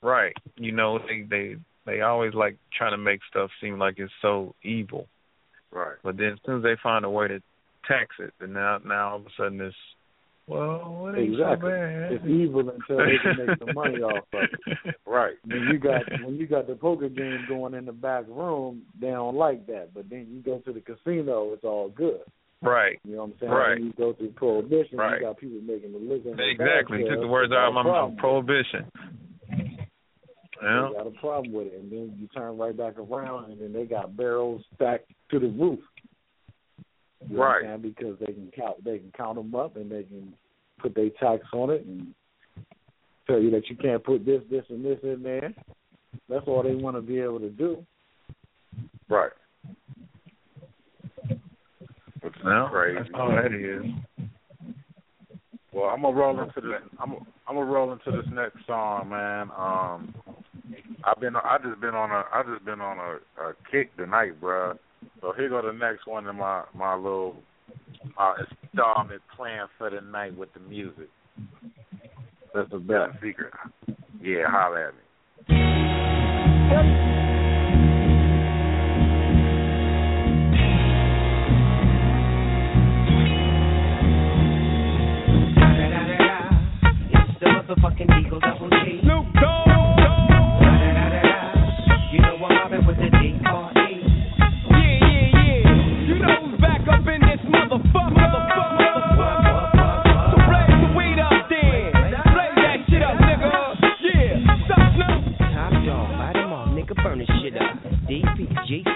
Right. 0.00 0.36
You 0.56 0.72
know, 0.72 0.98
they 0.98 1.22
they 1.22 1.56
they 1.84 2.00
always 2.02 2.34
like 2.34 2.56
trying 2.76 2.92
to 2.92 2.98
make 2.98 3.20
stuff 3.28 3.50
seem 3.60 3.78
like 3.78 3.98
it's 3.98 4.12
so 4.22 4.54
evil. 4.62 5.08
Right. 5.72 5.96
But 6.02 6.16
then 6.16 6.34
as 6.34 6.38
soon 6.46 6.58
as 6.58 6.62
they 6.62 6.76
find 6.82 7.04
a 7.04 7.10
way 7.10 7.28
to 7.28 7.42
tax 7.86 8.14
it, 8.20 8.32
then 8.40 8.52
now 8.52 8.78
now 8.84 9.10
all 9.10 9.16
of 9.16 9.26
a 9.26 9.30
sudden 9.36 9.60
it's 9.60 9.76
well, 10.48 11.12
it 11.14 11.18
ain't 11.18 11.32
Exactly. 11.34 11.70
so 11.70 11.76
bad. 11.76 12.12
It's 12.12 12.24
evil 12.26 12.60
until 12.70 12.98
they 12.98 13.18
can 13.22 13.46
make 13.46 13.58
some 13.58 13.74
money 13.74 13.98
off 14.02 14.24
of 14.32 14.40
it. 14.42 14.94
Right. 15.06 15.34
When 15.46 15.62
you 15.72 15.78
got 15.78 16.02
when 16.24 16.36
you 16.36 16.46
got 16.46 16.66
the 16.66 16.74
poker 16.74 17.08
game 17.08 17.44
going 17.48 17.74
in 17.74 17.86
the 17.86 17.92
back 17.92 18.24
room, 18.28 18.82
they 19.00 19.08
don't 19.08 19.34
like 19.36 19.66
that. 19.66 19.94
But 19.94 20.08
then 20.10 20.26
you 20.30 20.40
go 20.42 20.58
to 20.58 20.72
the 20.72 20.80
casino, 20.80 21.52
it's 21.54 21.64
all 21.64 21.88
good. 21.88 22.20
Right. 22.60 22.98
You 23.04 23.12
know 23.16 23.18
what 23.24 23.24
I'm 23.26 23.34
saying? 23.40 23.52
Right. 23.52 23.74
When 23.78 23.86
you 23.86 23.92
go 23.96 24.12
through 24.12 24.30
prohibition, 24.32 24.98
Right. 24.98 25.20
you 25.20 25.26
got 25.26 25.38
people 25.38 25.60
making 25.62 25.94
a 25.94 25.98
living. 25.98 26.36
Exactly. 26.38 27.02
that 27.04 27.10
Took 27.10 27.20
the 27.20 27.26
words 27.28 27.52
out 27.52 27.68
of 27.68 27.74
my 27.74 27.82
mouth. 27.84 28.16
Prohibition. 28.18 28.90
Yeah. 30.60 30.88
They 30.90 30.98
got 30.98 31.06
a 31.06 31.10
problem 31.20 31.52
with 31.52 31.68
it, 31.68 31.74
and 31.80 31.90
then 31.90 32.16
you 32.18 32.26
turn 32.34 32.58
right 32.58 32.76
back 32.76 32.98
around, 32.98 33.52
and 33.52 33.60
then 33.60 33.72
they 33.72 33.84
got 33.84 34.16
barrels 34.16 34.62
stacked 34.74 35.10
to 35.30 35.38
the 35.38 35.46
roof. 35.48 35.78
You 37.26 37.36
know 37.36 37.42
what 37.42 37.82
Because 37.82 38.16
they 38.20 38.32
can 38.32 38.50
count, 38.56 38.84
they 38.84 38.98
can 38.98 39.12
count 39.16 39.36
them 39.36 39.54
up, 39.54 39.76
and 39.76 39.90
they 39.90 40.04
can 40.04 40.34
put 40.78 40.94
their 40.94 41.10
tax 41.10 41.42
on 41.52 41.70
it, 41.70 41.84
and 41.84 42.14
tell 43.26 43.40
you 43.40 43.50
that 43.50 43.68
you 43.68 43.76
can't 43.76 44.02
put 44.02 44.24
this, 44.24 44.42
this, 44.50 44.64
and 44.68 44.84
this 44.84 44.98
in 45.02 45.22
there. 45.22 45.52
That's 46.28 46.46
all 46.46 46.62
they 46.62 46.74
want 46.74 46.96
to 46.96 47.02
be 47.02 47.18
able 47.18 47.40
to 47.40 47.50
do. 47.50 47.84
Right. 49.08 49.32
Which 52.20 52.34
is 52.36 52.42
crazy. 52.70 52.98
That's 52.98 53.10
all 53.14 53.30
that 53.30 53.52
is. 53.52 53.84
Well, 55.72 55.90
I'm 55.90 56.02
gonna 56.02 56.16
roll 56.16 56.40
into 56.40 56.60
this. 56.60 56.80
I'm 56.98 57.14
I'm 57.46 57.54
gonna 57.54 57.64
roll 57.64 57.92
into 57.92 58.10
this 58.10 58.26
next 58.32 58.66
song, 58.66 59.10
man. 59.10 59.50
Um, 59.56 60.14
I've 61.04 61.20
been 61.20 61.36
I 61.36 61.58
just 61.62 61.80
been 61.80 61.94
on 61.94 62.10
a 62.10 62.24
I 62.32 62.42
just 62.50 62.64
been 62.64 62.80
on 62.80 62.98
a, 62.98 63.42
a 63.42 63.52
kick 63.70 63.96
tonight, 63.96 64.40
bruh. 64.40 64.76
So 65.20 65.32
here 65.36 65.48
go 65.48 65.62
the 65.62 65.72
next 65.72 66.06
one 66.06 66.26
in 66.26 66.36
my 66.36 66.64
my 66.74 66.94
little 66.94 67.36
uh 68.18 68.34
installment 68.72 69.22
plan 69.36 69.66
for 69.76 69.90
the 69.90 70.00
night 70.00 70.36
with 70.36 70.52
the 70.54 70.60
music. 70.60 71.08
That's 72.54 72.70
the 72.70 72.78
best 72.78 73.14
secret. 73.22 73.52
Yeah, 74.20 74.44
holla 74.46 74.88
at 74.88 74.94
me. 74.94 75.00
It's 87.10 87.40
the 87.40 87.46
motherfucking 87.46 88.26
Eagle 88.26 88.40
Double 88.40 88.70
G. 88.70 89.00
Snoop 89.02 89.26
Dogg. 89.34 89.57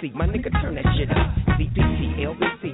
DPGC, 0.03 0.15
my 0.15 0.27
nigga, 0.27 0.51
turn 0.61 0.75
that 0.75 0.85
shit 0.97 1.11
up. 1.11 1.32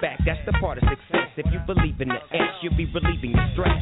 back, 0.00 0.18
that's 0.24 0.40
the 0.46 0.52
part 0.60 0.78
of 0.78 0.84
success. 0.84 1.28
If 1.36 1.46
you 1.52 1.58
believe 1.66 2.00
in 2.00 2.08
the 2.08 2.14
S, 2.14 2.50
you'll 2.62 2.76
be 2.76 2.86
relieving 2.86 3.30
your 3.30 3.48
stress. 3.52 3.76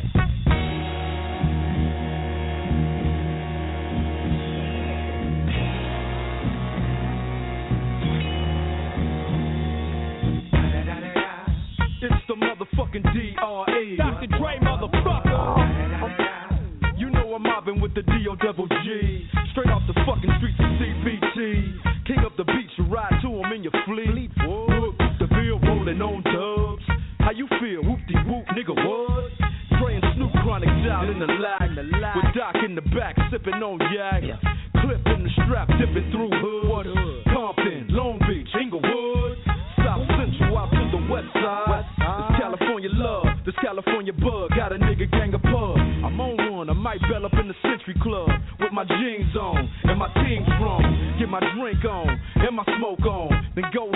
It's 12.03 12.15
the 12.29 12.35
motherfucking 12.35 13.13
D.R.E. 13.15 13.97
Dr. 13.97 14.27
Dre, 14.27 14.59
motherfucker. 14.63 16.99
You 16.99 17.11
know 17.11 17.35
I'm 17.35 17.43
mobbing 17.43 17.81
with 17.81 17.95
the 17.95 18.03
D.O. 18.03 18.37
Double 18.37 18.67
G. 18.69 19.27
Straight 19.53 19.71
off 19.71 19.83
the 19.87 19.95
fucking 20.07 20.31
streets 20.39 20.59
of 20.59 20.67
CPT. 20.81 22.07
King 22.07 22.19
up 22.25 22.37
the 22.37 22.45
beach, 22.45 22.71
you 22.79 22.85
ride 22.85 23.19
to 23.23 23.29
him 23.29 23.53
in 23.53 23.63
your 23.63 23.73
fleet. 23.85 24.31
Look, 25.87 25.99
the 25.99 25.99
bill 25.99 26.03
rolling 26.03 26.03
on 26.03 26.23
dubs. 26.23 26.83
How 27.21 27.31
you 27.31 27.47
feel? 27.61 27.83
Whoop 27.83 28.01
de 28.09 28.19
whoop, 28.29 28.47
nigga, 28.57 28.75
what? 28.75 29.31
And 29.87 30.03
Snoop 30.17 30.33
Chronic 30.43 30.69
down 30.87 31.11
in 31.11 31.19
the 31.21 31.27
lag. 31.27 31.71
With 31.71 32.35
Doc 32.35 32.57
in 32.65 32.75
the 32.75 32.81
back, 32.97 33.15
sipping 33.31 33.63
on 33.63 33.79
yak. 33.95 34.23
Clip 34.81 35.01
in 35.07 35.23
the 35.23 35.31
strap, 35.45 35.69
dipping 35.79 36.11
through 36.11 36.31
hood. 36.33 37.25
Compton, 37.27 37.87
Long 37.91 38.19
Beach, 38.27 38.49
Inglewood. 38.61 39.39
South 39.85 40.03
Central 40.19 40.59
out 40.59 40.71
to 40.71 40.91
the 40.91 41.13
west 41.13 41.29
side. 41.35 41.85
This 41.99 42.41
California 42.41 42.91
love, 42.93 43.27
this 43.45 43.55
California 43.63 44.13
bug. 44.13 44.51
Got 44.57 44.73
a 44.73 44.79
nigga 44.79 45.11
gang 45.11 45.35
of 45.35 45.43
pub. 45.43 45.77
I'm 46.03 46.21
on 46.21 46.51
one, 46.51 46.71
I 46.71 46.73
might 46.73 47.01
bell 47.03 47.25
up 47.25 47.35
in 47.39 47.47
the 47.47 47.55
Century 47.63 47.95
Club. 48.03 48.31
With 48.59 48.73
my 48.73 48.85
jeans 48.85 49.37
on 49.37 49.71
and 49.85 49.99
my 49.99 50.09
team 50.25 50.43
strong. 50.57 50.83
Get 51.21 51.29
my 51.29 51.41
drink 51.55 51.85
on 51.85 52.19
and 52.37 52.57
my 52.57 52.65
smoke 52.79 53.07
on. 53.07 53.53
Then 53.55 53.65
go 53.73 53.87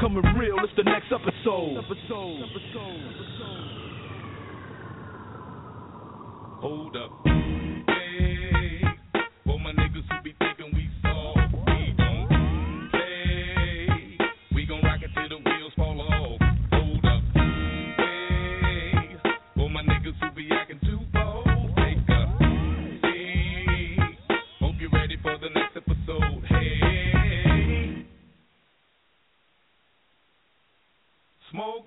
Coming 0.00 0.24
real, 0.38 0.56
it's 0.64 0.72
the 0.76 0.82
next. 0.82 1.12
Episode. 1.12 1.84
Hold 6.60 6.96
up. 6.96 7.35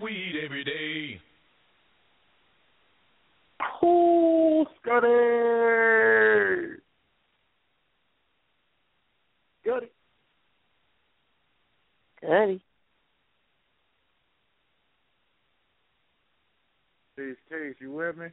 Weed 0.09 0.33
every 0.43 0.63
day. 0.63 1.21
Ooh, 3.83 4.65
Scotty. 4.81 5.07
Scotty. 9.61 9.87
Goody. 12.21 12.61
Peace, 17.15 17.35
peace. 17.49 17.75
You 17.79 17.91
with 17.91 18.17
me? 18.17 18.27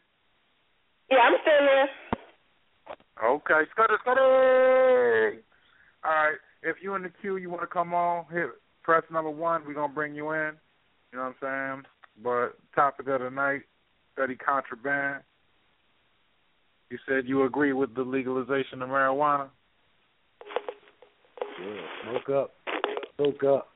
Yeah, 1.11 1.19
I'm 1.19 1.35
still 1.43 1.53
here. 1.61 1.89
Okay, 3.25 3.71
Scotty, 3.73 3.95
Scotty. 4.03 4.21
All 6.05 6.11
right. 6.11 6.37
If 6.63 6.77
you 6.83 6.95
in 6.95 7.03
the 7.03 7.11
queue, 7.21 7.37
you 7.37 7.51
want 7.51 7.63
to 7.63 7.67
come 7.67 7.95
on, 7.95 8.25
hit 8.33 8.49
press 8.83 9.03
number 9.13 9.31
one. 9.31 9.63
We're 9.67 9.75
gonna 9.75 9.93
bring 9.93 10.15
you 10.15 10.33
in. 10.33 10.53
You 11.17 11.23
know 11.23 11.33
what 11.41 11.49
I'm 11.49 11.81
saying? 11.81 11.85
But 12.23 12.59
topic 12.75 13.09
of 13.09 13.23
the 13.23 13.31
night, 13.31 13.63
study 14.13 14.37
contraband. 14.37 15.23
You 16.91 16.99
said 17.09 17.27
you 17.27 17.45
agree 17.45 17.73
with 17.73 17.95
the 17.95 18.03
legalization 18.03 18.83
of 18.83 18.91
marijuana. 18.91 19.49
Yeah, 21.59 21.81
smoke 22.05 22.29
up. 22.29 22.51
Smoke 23.17 23.45
up. 23.45 23.69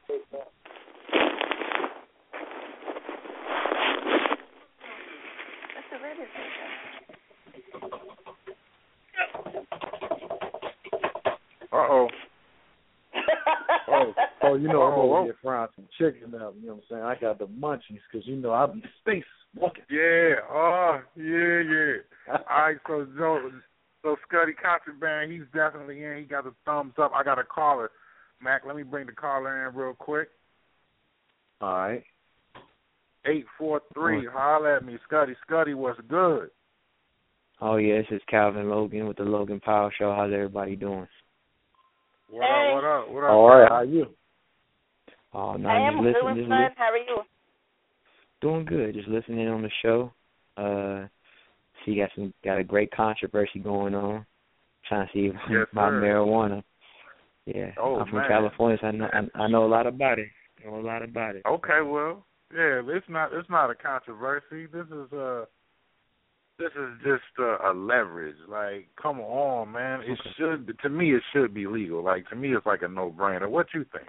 Uh 11.72 11.76
oh. 11.76 12.08
Oh, 13.88 14.14
oh, 14.42 14.49
you 14.60 14.68
know 14.68 14.82
I'm 14.82 14.98
over 14.98 15.18
oh. 15.18 15.24
here 15.24 15.36
frying 15.42 15.68
some 15.76 15.88
chicken 15.98 16.34
up. 16.34 16.54
You 16.60 16.68
know 16.68 16.74
what 16.74 16.82
I'm 16.82 16.82
saying? 16.90 17.02
I 17.02 17.14
got 17.20 17.38
the 17.38 17.46
munchies 17.46 18.00
because 18.10 18.26
you 18.26 18.36
know 18.36 18.52
I 18.52 18.66
be 18.66 18.82
space 19.00 19.24
walking. 19.56 19.84
Yeah. 19.90 20.34
Oh, 20.50 21.00
yeah, 21.16 21.60
yeah. 21.60 22.36
All 22.48 22.62
right. 22.62 22.76
So 22.86 23.06
Joe, 23.16 23.50
so 24.02 24.16
Scotty 24.28 24.52
Contraband, 24.52 25.32
he's 25.32 25.42
definitely 25.54 26.04
in. 26.04 26.18
He 26.18 26.24
got 26.24 26.44
the 26.44 26.54
thumbs 26.64 26.94
up. 27.00 27.12
I 27.14 27.22
got 27.22 27.38
a 27.38 27.44
caller. 27.44 27.90
Mac, 28.42 28.62
let 28.66 28.76
me 28.76 28.82
bring 28.82 29.06
the 29.06 29.12
caller 29.12 29.68
in 29.68 29.74
real 29.74 29.94
quick. 29.94 30.28
All 31.60 31.74
right. 31.74 32.04
Eight 33.26 33.44
four 33.58 33.82
three. 33.92 34.26
Holler 34.32 34.76
at 34.76 34.84
me, 34.84 34.96
Scotty. 35.06 35.34
Scotty, 35.46 35.74
what's 35.74 36.00
good? 36.08 36.50
Oh 37.60 37.76
yeah, 37.76 37.98
this 37.98 38.06
is 38.12 38.22
Calvin 38.30 38.70
Logan 38.70 39.06
with 39.06 39.18
the 39.18 39.24
Logan 39.24 39.60
Power 39.60 39.92
Show. 39.98 40.14
How's 40.14 40.32
everybody 40.32 40.76
doing? 40.76 41.06
What 42.30 42.44
up? 42.44 42.74
What 42.74 42.84
up? 42.84 43.10
What 43.10 43.24
up? 43.24 43.30
All 43.30 43.48
right. 43.48 43.68
How 43.70 43.82
you? 43.82 44.06
Oh 45.32 45.54
no, 45.54 45.68
I 45.68 45.78
am 45.80 46.02
just 46.02 46.20
doing 46.20 46.34
listen, 46.34 46.48
fine. 46.48 46.62
listen. 46.62 46.74
How 46.76 46.90
are 46.92 46.96
you? 46.96 47.18
Doing 48.40 48.64
good. 48.64 48.94
Just 48.94 49.08
listening 49.08 49.48
on 49.48 49.62
the 49.62 49.70
show. 49.82 50.12
Uh, 50.56 51.06
see, 51.84 51.96
got 51.96 52.10
some 52.14 52.32
got 52.44 52.58
a 52.58 52.64
great 52.64 52.90
controversy 52.90 53.58
going 53.58 53.94
on. 53.94 54.26
Trying 54.88 55.06
to 55.06 55.12
see 55.12 55.20
Yes, 55.50 55.66
about 55.72 55.92
sir. 55.92 56.00
marijuana. 56.02 56.62
Yeah, 57.46 57.70
Oh, 57.78 57.96
I'm 58.00 58.06
from 58.08 58.18
man. 58.18 58.28
California, 58.28 58.78
so 58.80 58.86
I 58.88 58.90
know 58.92 59.08
I, 59.12 59.42
I 59.42 59.48
know 59.48 59.64
a 59.64 59.66
lot 59.66 59.86
about 59.86 60.18
it. 60.18 60.28
I 60.62 60.68
know 60.70 60.80
a 60.80 60.82
lot 60.86 61.02
about 61.02 61.36
it. 61.36 61.42
Okay, 61.46 61.80
well, 61.84 62.24
yeah, 62.54 62.82
it's 62.86 63.06
not 63.08 63.32
it's 63.32 63.48
not 63.48 63.70
a 63.70 63.74
controversy. 63.74 64.66
This 64.66 64.86
is 64.86 65.12
uh 65.12 65.44
this 66.58 66.72
is 66.72 66.90
just 67.02 67.22
a, 67.38 67.70
a 67.70 67.72
leverage. 67.72 68.36
Like, 68.48 68.88
come 69.00 69.20
on, 69.20 69.72
man. 69.72 70.00
It 70.00 70.12
Okay. 70.12 70.30
should 70.36 70.78
to 70.82 70.88
me 70.88 71.14
it 71.14 71.22
should 71.32 71.54
be 71.54 71.66
legal. 71.66 72.02
Like 72.04 72.28
to 72.28 72.36
me 72.36 72.54
it's 72.54 72.66
like 72.66 72.82
a 72.82 72.88
no 72.88 73.10
brainer. 73.16 73.48
What 73.48 73.66
you 73.74 73.84
think? 73.92 74.08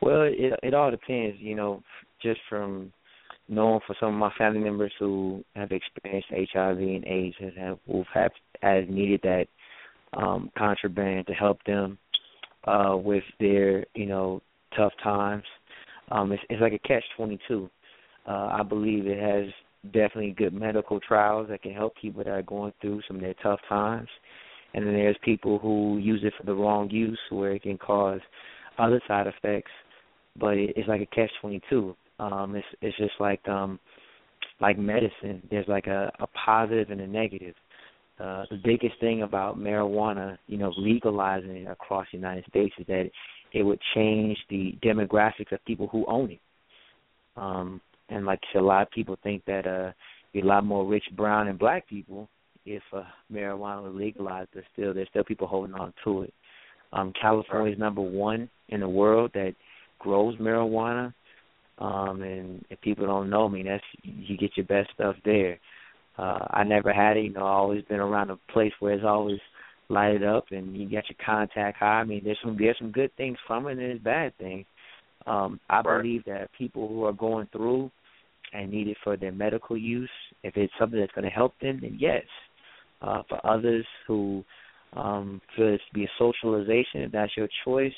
Well, 0.00 0.22
it 0.22 0.58
it 0.62 0.74
all 0.74 0.90
depends, 0.90 1.38
you 1.40 1.54
know, 1.54 1.82
just 2.22 2.40
from 2.48 2.92
knowing 3.48 3.80
for 3.86 3.96
some 3.98 4.10
of 4.14 4.18
my 4.18 4.32
family 4.36 4.60
members 4.60 4.92
who 4.98 5.42
have 5.56 5.72
experienced 5.72 6.28
HIV 6.52 6.78
and 6.78 7.04
AIDS 7.06 7.36
and 7.40 7.52
have 7.56 7.78
who 7.86 8.04
have 8.14 8.32
has 8.62 8.84
needed 8.88 9.20
that 9.22 9.46
um 10.12 10.50
contraband 10.56 11.26
to 11.26 11.32
help 11.32 11.62
them 11.64 11.98
uh 12.64 12.96
with 12.96 13.24
their, 13.40 13.84
you 13.94 14.06
know, 14.06 14.42
tough 14.76 14.92
times. 15.02 15.44
Um 16.10 16.32
it's 16.32 16.42
it's 16.50 16.60
like 16.60 16.72
a 16.72 16.88
catch 16.88 17.04
twenty 17.16 17.38
two. 17.48 17.70
Uh 18.26 18.48
I 18.52 18.62
believe 18.62 19.06
it 19.06 19.18
has 19.20 19.52
definitely 19.92 20.34
good 20.36 20.52
medical 20.52 21.00
trials 21.00 21.48
that 21.48 21.62
can 21.62 21.72
help 21.72 21.94
people 21.96 22.22
that 22.24 22.30
are 22.30 22.42
going 22.42 22.72
through 22.80 23.00
some 23.06 23.16
of 23.16 23.22
their 23.22 23.34
tough 23.42 23.60
times. 23.68 24.08
And 24.74 24.86
then 24.86 24.92
there's 24.94 25.16
people 25.24 25.58
who 25.58 25.98
use 25.98 26.20
it 26.24 26.34
for 26.38 26.44
the 26.44 26.54
wrong 26.54 26.90
use 26.90 27.18
where 27.30 27.52
it 27.52 27.62
can 27.62 27.78
cause 27.78 28.20
other 28.78 29.00
side 29.08 29.26
effects 29.26 29.70
but 30.36 30.56
it, 30.56 30.72
it's 30.76 30.88
like 30.88 31.00
a 31.00 31.06
catch 31.06 31.30
twenty 31.40 31.60
two. 31.68 31.94
Um, 32.18 32.54
it's 32.56 32.66
it's 32.80 32.96
just 32.96 33.14
like 33.20 33.46
um, 33.48 33.78
like 34.60 34.78
medicine. 34.78 35.42
There's 35.50 35.68
like 35.68 35.86
a, 35.86 36.12
a 36.20 36.26
positive 36.28 36.90
and 36.90 37.00
a 37.00 37.06
negative. 37.06 37.54
Uh, 38.20 38.44
the 38.50 38.60
biggest 38.64 38.98
thing 38.98 39.22
about 39.22 39.58
marijuana, 39.58 40.36
you 40.48 40.58
know, 40.58 40.72
legalizing 40.76 41.50
it 41.50 41.70
across 41.70 42.04
the 42.10 42.18
United 42.18 42.44
States 42.48 42.74
is 42.78 42.86
that 42.88 43.08
it 43.52 43.62
would 43.62 43.78
change 43.94 44.36
the 44.50 44.76
demographics 44.82 45.52
of 45.52 45.64
people 45.64 45.86
who 45.86 46.04
own 46.06 46.32
it. 46.32 46.40
Um, 47.36 47.80
and 48.08 48.26
like 48.26 48.40
a 48.56 48.60
lot 48.60 48.82
of 48.82 48.90
people 48.90 49.16
think 49.22 49.44
that 49.46 49.66
uh, 49.66 49.92
be 50.32 50.40
a 50.40 50.44
lot 50.44 50.64
more 50.64 50.84
rich 50.84 51.04
brown 51.16 51.46
and 51.46 51.58
black 51.58 51.88
people 51.88 52.28
if 52.66 52.82
uh, 52.92 53.02
marijuana 53.32 53.84
was 53.84 53.94
legalized, 53.94 54.50
but 54.52 54.64
still 54.72 54.92
there's 54.92 55.08
still 55.08 55.24
people 55.24 55.46
holding 55.46 55.74
on 55.74 55.92
to 56.04 56.22
it. 56.22 56.34
Um, 56.92 57.12
California 57.20 57.72
is 57.72 57.78
number 57.78 58.00
one 58.00 58.48
in 58.70 58.80
the 58.80 58.88
world 58.88 59.30
that 59.34 59.54
grows 59.98 60.36
marijuana. 60.38 61.12
Um 61.78 62.22
and 62.22 62.64
if 62.70 62.80
people 62.80 63.06
don't 63.06 63.30
know 63.30 63.48
me, 63.48 63.62
that's 63.62 63.84
you 64.02 64.36
get 64.36 64.56
your 64.56 64.66
best 64.66 64.90
stuff 64.94 65.16
there. 65.24 65.58
Uh 66.16 66.44
I 66.50 66.64
never 66.64 66.92
had 66.92 67.16
it, 67.16 67.24
you 67.24 67.32
know, 67.32 67.46
I 67.46 67.52
always 67.52 67.84
been 67.84 68.00
around 68.00 68.30
a 68.30 68.38
place 68.52 68.72
where 68.80 68.94
it's 68.94 69.04
always 69.04 69.38
lighted 69.88 70.24
up 70.24 70.44
and 70.50 70.76
you 70.76 70.84
got 70.84 71.08
your 71.08 71.16
contact 71.24 71.78
high. 71.78 72.00
I 72.00 72.04
mean 72.04 72.22
there's 72.24 72.38
some 72.42 72.56
there's 72.58 72.78
some 72.78 72.90
good 72.92 73.14
things 73.16 73.38
from 73.46 73.66
it 73.66 73.72
and 73.72 73.80
there's 73.80 74.00
bad 74.00 74.36
things. 74.38 74.66
Um 75.26 75.60
I 75.70 75.80
Right. 75.80 76.02
believe 76.02 76.24
that 76.26 76.50
people 76.58 76.88
who 76.88 77.04
are 77.04 77.12
going 77.12 77.48
through 77.52 77.90
and 78.52 78.70
need 78.70 78.88
it 78.88 78.96
for 79.04 79.16
their 79.16 79.32
medical 79.32 79.76
use, 79.76 80.10
if 80.42 80.56
it's 80.56 80.72
something 80.78 80.98
that's 80.98 81.12
gonna 81.12 81.30
help 81.30 81.54
them, 81.60 81.78
then 81.80 81.96
yes. 81.98 82.24
Uh 83.02 83.22
for 83.28 83.38
others 83.46 83.86
who 84.06 84.42
um 84.94 85.40
feel 85.54 85.68
it 85.74 85.80
to 85.88 85.94
be 85.94 86.04
a 86.04 86.08
socialization, 86.18 87.02
if 87.02 87.12
that's 87.12 87.36
your 87.36 87.48
choice, 87.64 87.92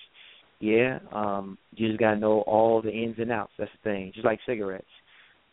yeah, 0.60 0.98
um, 1.12 1.58
you 1.74 1.88
just 1.88 1.98
gotta 1.98 2.18
know 2.18 2.42
all 2.42 2.82
the 2.82 2.90
ins 2.92 3.16
and 3.18 3.32
outs. 3.32 3.52
That's 3.58 3.70
the 3.82 3.90
thing. 3.90 4.12
Just 4.14 4.26
like 4.26 4.38
cigarettes. 4.46 4.84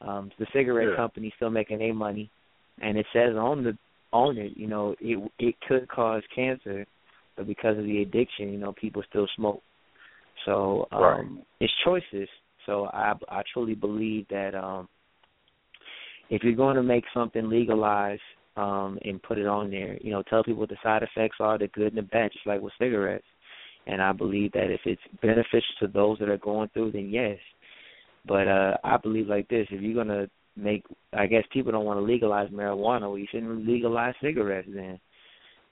Um, 0.01 0.31
the 0.37 0.45
cigarette 0.53 0.89
Yeah. 0.89 0.95
company's 0.95 1.33
still 1.37 1.49
making 1.49 1.79
their 1.79 1.93
money, 1.93 2.29
and 2.81 2.97
it 2.97 3.05
says 3.13 3.35
on 3.35 3.63
the 3.63 3.77
on 4.13 4.37
it, 4.37 4.55
you 4.55 4.67
know, 4.67 4.95
it 4.99 5.31
it 5.39 5.55
could 5.67 5.87
cause 5.87 6.23
cancer, 6.33 6.85
but 7.35 7.47
because 7.47 7.77
of 7.77 7.85
the 7.85 8.01
addiction, 8.01 8.51
you 8.51 8.57
know, 8.57 8.73
people 8.73 9.01
still 9.09 9.27
smoke. 9.35 9.63
So 10.45 10.87
um, 10.91 11.01
Right. 11.01 11.45
it's 11.61 11.73
choices. 11.83 12.29
So 12.65 12.85
I 12.87 13.13
I 13.29 13.43
truly 13.53 13.75
believe 13.75 14.27
that 14.29 14.55
um, 14.55 14.87
if 16.29 16.43
you're 16.43 16.53
going 16.53 16.75
to 16.75 16.83
make 16.83 17.05
something 17.13 17.49
legalized 17.49 18.21
um, 18.57 18.99
and 19.03 19.21
put 19.23 19.37
it 19.37 19.47
on 19.47 19.71
there, 19.71 19.97
you 20.01 20.11
know, 20.11 20.21
tell 20.23 20.43
people 20.43 20.59
what 20.59 20.69
the 20.69 20.77
side 20.83 21.03
effects 21.03 21.37
are, 21.39 21.57
the 21.57 21.67
good 21.69 21.93
and 21.93 21.97
the 21.97 22.01
bad, 22.01 22.31
just 22.33 22.45
like 22.45 22.61
with 22.61 22.73
cigarettes. 22.77 23.25
And 23.89 24.01
I 24.01 24.11
believe 24.11 24.51
that 24.51 24.69
if 24.69 24.81
it's 24.85 25.01
beneficial 25.21 25.75
to 25.79 25.87
those 25.87 26.19
that 26.19 26.29
are 26.29 26.37
going 26.37 26.69
through, 26.73 26.91
then 26.91 27.09
yes. 27.09 27.37
But 28.27 28.47
uh 28.47 28.75
I 28.83 28.97
believe 28.97 29.27
like 29.27 29.47
this: 29.47 29.67
if 29.71 29.81
you're 29.81 30.03
gonna 30.03 30.27
make, 30.57 30.83
I 31.13 31.25
guess 31.27 31.43
people 31.53 31.71
don't 31.71 31.85
want 31.85 31.99
to 31.99 32.03
legalize 32.03 32.49
marijuana. 32.49 33.01
Well, 33.01 33.17
you 33.17 33.27
shouldn't 33.31 33.65
legalize 33.67 34.15
cigarettes 34.21 34.67
then, 34.73 34.99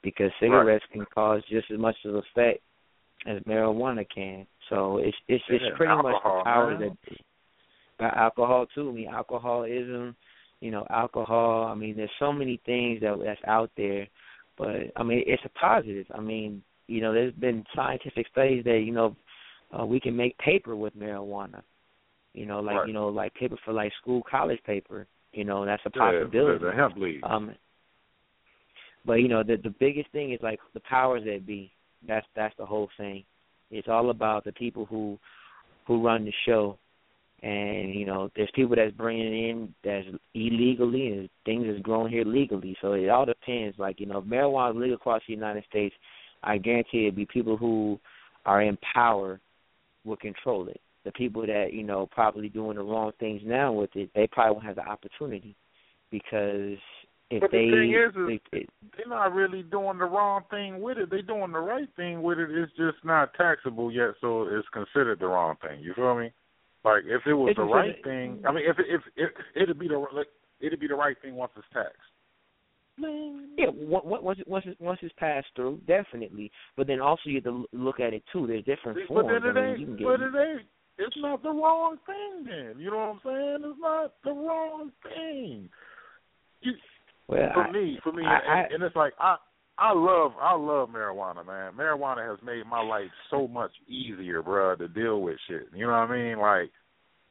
because 0.03 0.31
cigarettes 0.39 0.85
can 0.93 1.05
cause 1.13 1.41
just 1.49 1.69
as 1.71 1.79
much 1.79 1.95
of 2.05 2.15
effect 2.15 2.61
as 3.27 3.41
marijuana 3.41 4.05
can. 4.13 4.45
So 4.69 4.97
it's 4.99 5.17
it's 5.27 5.43
it's 5.49 5.63
Yeah, 5.63 5.75
pretty 5.75 5.95
much 5.95 6.05
alcohol, 6.05 6.37
the 6.39 6.43
power 6.43 6.79
man. 6.79 6.97
that 7.09 7.17
got 7.99 8.17
alcohol 8.17 8.65
too. 8.73 8.89
I 8.89 8.93
mean, 8.93 9.07
alcoholism, 9.09 10.15
you 10.61 10.71
know, 10.71 10.85
alcohol. 10.89 11.65
I 11.65 11.75
mean, 11.75 11.97
there's 11.97 12.09
so 12.19 12.31
many 12.31 12.61
things 12.65 13.01
that 13.01 13.17
that's 13.23 13.41
out 13.47 13.71
there, 13.75 14.07
but 14.57 14.91
I 14.95 15.03
mean, 15.03 15.23
it's 15.25 15.43
a 15.45 15.49
positive. 15.49 16.05
I 16.13 16.21
mean, 16.21 16.61
you 16.87 17.01
know, 17.01 17.13
there's 17.13 17.33
been 17.33 17.63
scientific 17.75 18.27
studies 18.31 18.63
that 18.65 18.81
you 18.85 18.91
know 18.91 19.15
uh, 19.77 19.85
we 19.85 19.99
can 19.99 20.15
make 20.15 20.37
paper 20.37 20.75
with 20.75 20.97
marijuana. 20.97 21.61
You 22.33 22.45
know, 22.45 22.59
like 22.59 22.77
Right. 22.77 22.87
you 22.87 22.93
know, 22.93 23.07
like 23.07 23.33
paper 23.33 23.57
for 23.63 23.73
like 23.73 23.91
school, 24.01 24.21
college 24.29 24.59
paper. 24.65 25.07
You 25.31 25.43
know, 25.45 25.65
that's 25.65 25.83
a 25.85 25.89
possibility. 25.89 26.59
the, 26.59 26.65
the 26.67 26.75
hemp 26.75 26.97
leaf. 26.97 27.21
Um, 27.23 27.55
but 29.05 29.15
you 29.15 29.27
know, 29.27 29.43
the 29.43 29.57
the 29.57 29.73
biggest 29.79 30.09
thing 30.11 30.31
is 30.33 30.39
like 30.41 30.59
the 30.73 30.79
powers 30.81 31.23
that 31.25 31.45
be. 31.45 31.71
That's 32.07 32.25
that's 32.35 32.55
the 32.57 32.65
whole 32.65 32.89
thing. 32.97 33.23
It's 33.71 33.87
all 33.87 34.09
about 34.09 34.43
the 34.43 34.51
people 34.51 34.85
who 34.85 35.17
who 35.87 36.05
run 36.05 36.25
the 36.25 36.33
show, 36.45 36.77
and 37.41 37.93
you 37.93 38.05
know, 38.05 38.29
there's 38.35 38.49
people 38.53 38.75
that's 38.75 38.95
bringing 38.95 39.49
in 39.49 39.73
that's 39.83 40.07
illegally, 40.33 41.07
and 41.07 41.29
things 41.45 41.65
that's 41.67 41.81
grown 41.81 42.09
here 42.09 42.23
legally. 42.25 42.77
So 42.81 42.93
it 42.93 43.09
all 43.09 43.25
depends. 43.25 43.77
Like 43.79 43.99
you 43.99 44.05
know, 44.05 44.19
if 44.19 44.25
marijuana 44.25 44.71
is 44.71 44.77
legal 44.77 44.95
across 44.95 45.21
the 45.27 45.33
United 45.33 45.63
States, 45.69 45.95
I 46.45 46.57
guarantee 46.57 47.03
it'd 47.03 47.15
be 47.15 47.25
people 47.25 47.57
who 47.57 47.99
are 48.45 48.61
in 48.61 48.77
power 48.93 49.39
will 50.05 50.17
control 50.17 50.67
it. 50.67 50.79
The 51.03 51.11
people 51.11 51.45
that 51.45 51.73
you 51.73 51.83
know 51.83 52.07
probably 52.11 52.49
doing 52.49 52.77
the 52.77 52.83
wrong 52.83 53.11
things 53.19 53.41
now 53.45 53.71
with 53.71 53.89
it, 53.95 54.09
they 54.15 54.27
probably 54.27 54.53
won't 54.53 54.65
have 54.65 54.75
the 54.75 54.87
opportunity 54.87 55.55
because 56.11 56.77
if 57.31 57.41
But 57.41 57.51
they, 57.51 57.65
the 57.65 57.71
thing 57.71 57.93
is, 57.93 58.09
is 58.15 58.39
they, 58.51 58.57
they 58.59 58.67
they're 58.97 59.07
not 59.07 59.33
really 59.33 59.63
doing 59.63 59.97
the 59.97 60.05
wrong 60.05 60.43
thing 60.49 60.81
with 60.81 60.97
it. 60.97 61.09
They're 61.09 61.21
doing 61.21 61.51
the 61.51 61.59
right 61.59 61.89
thing 61.95 62.21
with 62.21 62.37
it. 62.39 62.49
It's 62.51 62.71
just 62.77 63.03
not 63.03 63.33
taxable 63.33 63.91
yet, 63.91 64.11
so 64.21 64.43
it's 64.43 64.67
considered 64.71 65.19
the 65.19 65.27
wrong 65.27 65.55
thing. 65.61 65.79
You 65.81 65.93
feel 65.95 66.15
me? 66.15 66.31
Like 66.83 67.03
if 67.05 67.25
it 67.25 67.33
was 67.33 67.55
the 67.57 67.63
right 67.63 67.95
thing, 68.03 68.43
I 68.47 68.51
mean, 68.51 68.63
if 68.67 68.77
it, 68.77 68.85
if 68.89 69.01
it, 69.15 69.31
it'd 69.55 69.79
be 69.79 69.87
the 69.87 69.97
like, 70.13 70.27
it'd 70.59 70.79
be 70.79 70.87
the 70.87 70.95
right 70.95 71.17
thing 71.19 71.35
once 71.35 71.51
it's 71.57 71.65
taxed. 71.73 71.97
Yeah, 72.97 73.67
on- 73.67 74.11
on- 74.11 74.23
once 74.23 74.39
it- 74.39 74.47
once 74.47 74.65
it, 74.65 74.79
once 74.79 74.99
it's 75.01 75.13
passed 75.15 75.47
through, 75.55 75.81
definitely. 75.85 76.51
But 76.75 76.87
then 76.87 77.01
also 77.01 77.29
you 77.29 77.35
have 77.35 77.43
to 77.45 77.67
look 77.73 77.99
at 77.99 78.13
it 78.13 78.23
too. 78.31 78.47
There's 78.47 78.63
different 78.63 78.99
But 78.99 79.07
forms. 79.07 79.27
then 79.43 79.43
it 79.45 79.57
I 79.59 79.71
mean, 79.71 79.79
you 79.79 79.85
can 79.87 79.95
get 79.97 80.05
But 80.05 80.21
it 80.21 80.35
ain't. 80.35 80.67
It's 80.97 81.17
not 81.17 81.43
the 81.43 81.49
wrong 81.51 81.97
thing. 82.05 82.45
Then 82.45 82.79
you 82.79 82.89
know 82.89 82.97
what 82.97 83.09
I'm 83.09 83.19
saying? 83.23 83.69
It's 83.71 83.79
not 83.79 84.13
the 84.23 84.31
wrong 84.31 84.91
thing. 85.03 85.69
You, 86.61 86.73
well, 87.27 87.51
for 87.53 87.63
I- 87.63 87.71
me, 87.71 87.99
for 88.01 88.11
me, 88.13 88.25
I- 88.25 88.39
and, 88.39 88.49
I- 88.51 88.73
and 88.73 88.83
it's 88.83 88.95
like 88.95 89.13
I, 89.19 89.37
I 89.77 89.91
love, 89.91 90.33
I 90.39 90.53
love 90.55 90.89
marijuana, 90.89 91.45
man. 91.45 91.73
Marijuana 91.73 92.29
has 92.29 92.41
made 92.41 92.65
my 92.65 92.81
life 92.81 93.11
so 93.29 93.45
much 93.47 93.71
easier, 93.89 94.41
bruh, 94.41 94.77
to 94.77 94.87
deal 94.87 95.21
with 95.21 95.37
shit. 95.47 95.67
You 95.73 95.85
know 95.87 95.91
what 95.99 96.09
I 96.11 96.15
mean? 96.17 96.39
Like, 96.39 96.71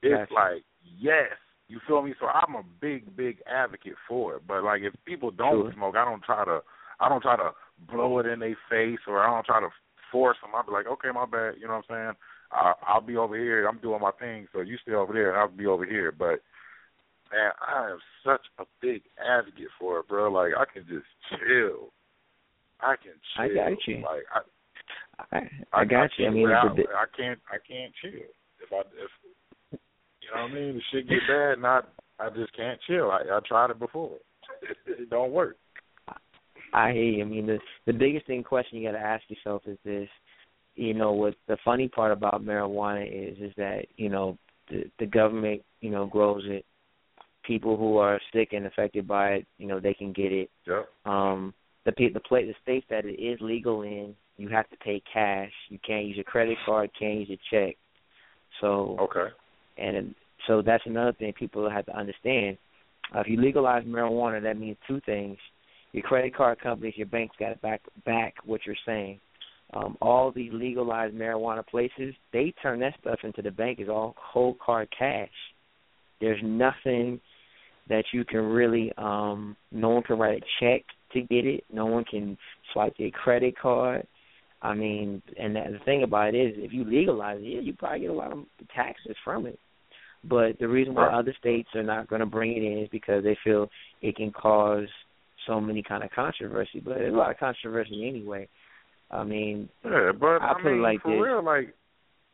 it's 0.02 0.30
Gotcha. 0.30 0.34
like 0.34 0.62
yes, 0.98 1.30
you 1.68 1.80
feel 1.86 2.02
me? 2.02 2.14
So 2.20 2.26
I'm 2.26 2.54
a 2.54 2.62
big, 2.80 3.16
big 3.16 3.38
advocate 3.46 3.94
for 4.08 4.36
it. 4.36 4.42
But 4.46 4.64
like, 4.64 4.82
if 4.82 4.94
people 5.04 5.30
don't 5.30 5.64
Sure. 5.64 5.72
smoke, 5.72 5.96
I 5.96 6.04
don't 6.04 6.22
try 6.22 6.44
to, 6.44 6.62
I 7.00 7.08
don't 7.08 7.22
try 7.22 7.36
to 7.36 7.50
blow 7.90 8.18
it 8.18 8.26
in 8.26 8.40
their 8.40 8.56
face, 8.70 9.00
or 9.06 9.22
I 9.22 9.26
don't 9.34 9.46
try 9.46 9.60
to 9.60 9.68
force 10.12 10.36
them. 10.42 10.54
I'll 10.54 10.64
be 10.64 10.72
like, 10.72 10.86
okay, 10.86 11.08
my 11.12 11.26
bad. 11.26 11.54
You 11.58 11.66
know 11.66 11.74
what 11.76 11.84
I'm 11.90 11.96
saying? 12.06 12.12
I, 12.52 12.72
I'll 12.86 13.00
be 13.00 13.16
over 13.16 13.36
here. 13.36 13.66
I'm 13.66 13.78
doing 13.78 14.00
my 14.00 14.12
thing, 14.12 14.46
so 14.52 14.60
you 14.60 14.76
stay 14.82 14.92
over 14.92 15.12
there, 15.12 15.30
and 15.30 15.38
I'll 15.38 15.48
be 15.48 15.66
over 15.66 15.84
here. 15.84 16.12
But 16.12 16.40
man, 17.32 17.50
I 17.66 17.90
am 17.90 17.98
such 18.24 18.42
a 18.58 18.64
big 18.80 19.02
advocate 19.18 19.68
for 19.78 20.00
it, 20.00 20.08
bro. 20.08 20.30
Like 20.30 20.52
I 20.56 20.64
can 20.72 20.84
just 20.86 21.06
chill. 21.30 21.90
I 22.80 22.94
can 22.96 23.14
chill. 23.34 23.60
I 23.62 23.70
got 23.70 23.78
you. 23.86 23.96
Like 24.02 24.24
I, 25.32 25.36
I, 25.36 25.80
I 25.80 25.84
got 25.84 26.10
you. 26.18 26.26
I 26.26 26.30
mean, 26.30 26.42
without- 26.44 26.76
the, 26.76 26.82
the, 26.82 26.88
I 26.90 27.06
can't. 27.16 27.40
I 27.50 27.56
can't 27.66 27.92
chill. 28.00 28.28
If 28.60 28.72
I, 28.72 28.80
if 28.80 29.10
you 30.24 30.36
know 30.36 30.42
what 30.42 30.50
I 30.50 30.54
mean, 30.54 30.74
the 30.74 30.80
shit 30.92 31.08
get 31.08 31.18
bad, 31.28 31.58
and 31.58 31.66
I, 31.66 31.80
I 32.18 32.30
just 32.30 32.54
can't 32.56 32.80
chill. 32.86 33.10
I, 33.10 33.22
I 33.30 33.40
tried 33.46 33.70
it 33.70 33.78
before. 33.78 34.12
it 34.86 35.10
don't 35.10 35.32
work. 35.32 35.56
I 36.72 36.92
hear 36.92 37.04
you. 37.04 37.22
I 37.22 37.26
mean, 37.26 37.46
the 37.46 37.58
the 37.86 37.92
biggest 37.92 38.26
thing 38.26 38.42
question 38.42 38.78
you 38.78 38.88
got 38.90 38.98
to 38.98 39.04
ask 39.04 39.22
yourself 39.28 39.62
is 39.66 39.78
this: 39.84 40.08
you 40.74 40.94
know 40.94 41.12
what 41.12 41.34
the 41.46 41.56
funny 41.64 41.88
part 41.88 42.12
about 42.12 42.44
marijuana 42.44 43.06
is 43.06 43.38
is 43.38 43.52
that 43.56 43.86
you 43.96 44.08
know 44.08 44.36
the 44.68 44.84
the 44.98 45.06
government 45.06 45.62
you 45.80 45.90
know 45.90 46.06
grows 46.06 46.42
it. 46.46 46.64
People 47.44 47.76
who 47.76 47.98
are 47.98 48.20
sick 48.32 48.54
and 48.54 48.66
affected 48.66 49.06
by 49.06 49.32
it, 49.32 49.46
you 49.58 49.66
know, 49.66 49.78
they 49.78 49.92
can 49.92 50.14
get 50.14 50.32
it. 50.32 50.48
Yep. 50.66 50.88
Um, 51.04 51.52
the 51.84 51.92
pe- 51.92 52.12
the 52.12 52.20
play 52.20 52.46
the 52.46 52.54
states 52.62 52.86
that 52.88 53.04
it 53.04 53.20
is 53.20 53.38
legal 53.42 53.82
in, 53.82 54.14
you 54.38 54.48
have 54.48 54.68
to 54.70 54.76
pay 54.78 55.02
cash. 55.12 55.52
You 55.68 55.78
can't 55.86 56.06
use 56.06 56.16
your 56.16 56.24
credit 56.24 56.56
card, 56.64 56.90
can't 56.98 57.20
use 57.20 57.28
your 57.28 57.66
check. 57.66 57.76
So 58.62 58.96
okay, 59.00 59.34
and 59.76 60.14
so 60.46 60.62
that's 60.62 60.84
another 60.86 61.12
thing 61.12 61.32
people 61.32 61.68
have 61.68 61.86
to 61.86 61.96
understand. 61.96 62.58
Uh, 63.14 63.20
if 63.20 63.28
you 63.28 63.40
legalize 63.40 63.84
marijuana, 63.84 64.42
that 64.42 64.58
means 64.58 64.76
two 64.86 65.00
things: 65.06 65.36
your 65.92 66.02
credit 66.02 66.34
card 66.34 66.60
companies, 66.60 66.94
your 66.96 67.06
banks 67.06 67.36
got 67.38 67.50
to 67.50 67.56
back 67.56 67.80
back 68.04 68.34
what 68.44 68.60
you're 68.66 68.76
saying. 68.86 69.20
Um, 69.72 69.96
all 70.00 70.30
these 70.30 70.52
legalized 70.52 71.14
marijuana 71.14 71.66
places, 71.66 72.14
they 72.32 72.54
turn 72.62 72.80
that 72.80 72.94
stuff 73.00 73.18
into 73.24 73.42
the 73.42 73.50
bank 73.50 73.80
as 73.80 73.88
all 73.88 74.14
cold 74.32 74.58
card 74.64 74.88
cash. 74.96 75.30
There's 76.20 76.40
nothing 76.44 77.20
that 77.88 78.04
you 78.12 78.24
can 78.24 78.40
really 78.40 78.92
um 78.96 79.56
no 79.72 79.90
one 79.90 80.02
can 80.02 80.18
write 80.18 80.42
a 80.42 80.46
check 80.60 80.82
to 81.12 81.20
get 81.22 81.46
it. 81.46 81.64
No 81.72 81.86
one 81.86 82.04
can 82.04 82.36
swipe 82.72 82.96
their 82.96 83.10
credit 83.10 83.58
card. 83.58 84.06
I 84.62 84.74
mean, 84.74 85.22
and 85.38 85.54
that, 85.56 85.72
the 85.72 85.78
thing 85.84 86.02
about 86.02 86.34
it 86.34 86.38
is, 86.38 86.54
if 86.56 86.72
you 86.72 86.84
legalize 86.84 87.38
it, 87.40 87.44
yeah, 87.44 87.60
you 87.60 87.74
probably 87.74 88.00
get 88.00 88.10
a 88.10 88.14
lot 88.14 88.32
of 88.32 88.44
taxes 88.74 89.14
from 89.22 89.46
it. 89.46 89.58
But 90.28 90.58
the 90.58 90.68
reason 90.68 90.94
why 90.94 91.06
other 91.08 91.34
states 91.38 91.68
are 91.74 91.82
not 91.82 92.08
going 92.08 92.20
to 92.20 92.26
bring 92.26 92.52
it 92.56 92.62
in 92.62 92.78
is 92.78 92.88
because 92.90 93.22
they 93.24 93.36
feel 93.44 93.68
it 94.02 94.16
can 94.16 94.30
cause 94.32 94.88
so 95.46 95.60
many 95.60 95.82
kind 95.82 96.02
of 96.02 96.10
controversy. 96.10 96.80
But 96.80 96.94
there's 96.94 97.12
a 97.12 97.16
lot 97.16 97.30
of 97.30 97.38
controversy 97.38 98.08
anyway. 98.08 98.48
I 99.10 99.24
mean, 99.24 99.68
Yeah, 99.84 100.12
but 100.18 100.40
I 100.42 100.52
I, 100.52 100.54
put 100.54 100.66
it 100.66 100.72
mean, 100.74 100.82
like 100.82 101.02
for 101.02 101.12
this. 101.12 101.22
real, 101.22 101.44
like 101.44 101.74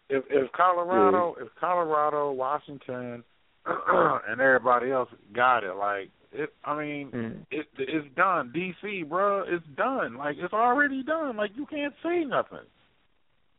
if 0.08 0.24
if 0.30 0.52
Colorado, 0.52 1.34
if 1.40 1.48
Colorado, 1.58 2.32
Washington, 2.32 3.24
and 3.66 4.40
everybody 4.40 4.90
else 4.90 5.08
got 5.34 5.64
it, 5.64 5.74
like 5.74 6.10
it. 6.32 6.52
I 6.64 6.78
mean, 6.78 7.10
Mm. 7.10 7.46
it 7.50 7.66
it's 7.78 8.06
done. 8.14 8.52
DC, 8.54 9.08
bro, 9.08 9.42
it's 9.48 9.66
done. 9.76 10.16
Like 10.16 10.36
it's 10.38 10.54
already 10.54 11.02
done. 11.02 11.36
Like 11.36 11.50
you 11.56 11.66
can't 11.66 11.94
say 12.04 12.24
nothing. 12.24 12.66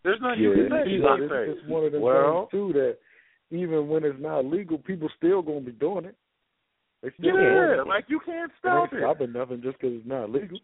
There's 0.03 0.19
nothing 0.21 0.39
you 0.41 0.51
Yeah, 0.53 0.69
can 0.69 0.85
say. 0.85 0.91
it's, 0.91 1.03
it's, 1.03 1.31
say, 1.31 1.51
it's 1.59 1.69
one 1.69 1.85
of 1.85 1.91
the 1.91 1.99
well, 1.99 2.47
things 2.49 2.51
too 2.51 2.73
that 2.73 2.97
even 3.51 3.87
when 3.87 4.03
it's 4.03 4.19
not 4.21 4.45
legal, 4.45 4.77
people 4.77 5.09
still 5.17 5.41
gonna 5.41 5.61
be 5.61 5.71
doing 5.73 6.05
it. 6.05 6.15
They 7.03 7.09
still 7.19 7.35
yeah, 7.35 7.81
it. 7.81 7.87
like 7.87 8.05
you 8.07 8.19
can't 8.25 8.51
It 8.51 8.55
stop 8.59 8.89
ain't 8.93 9.01
it. 9.01 9.05
stopping 9.05 9.33
nothing 9.33 9.61
just 9.61 9.77
because 9.79 9.95
it's 9.97 10.07
not 10.07 10.29
legal. 10.31 10.59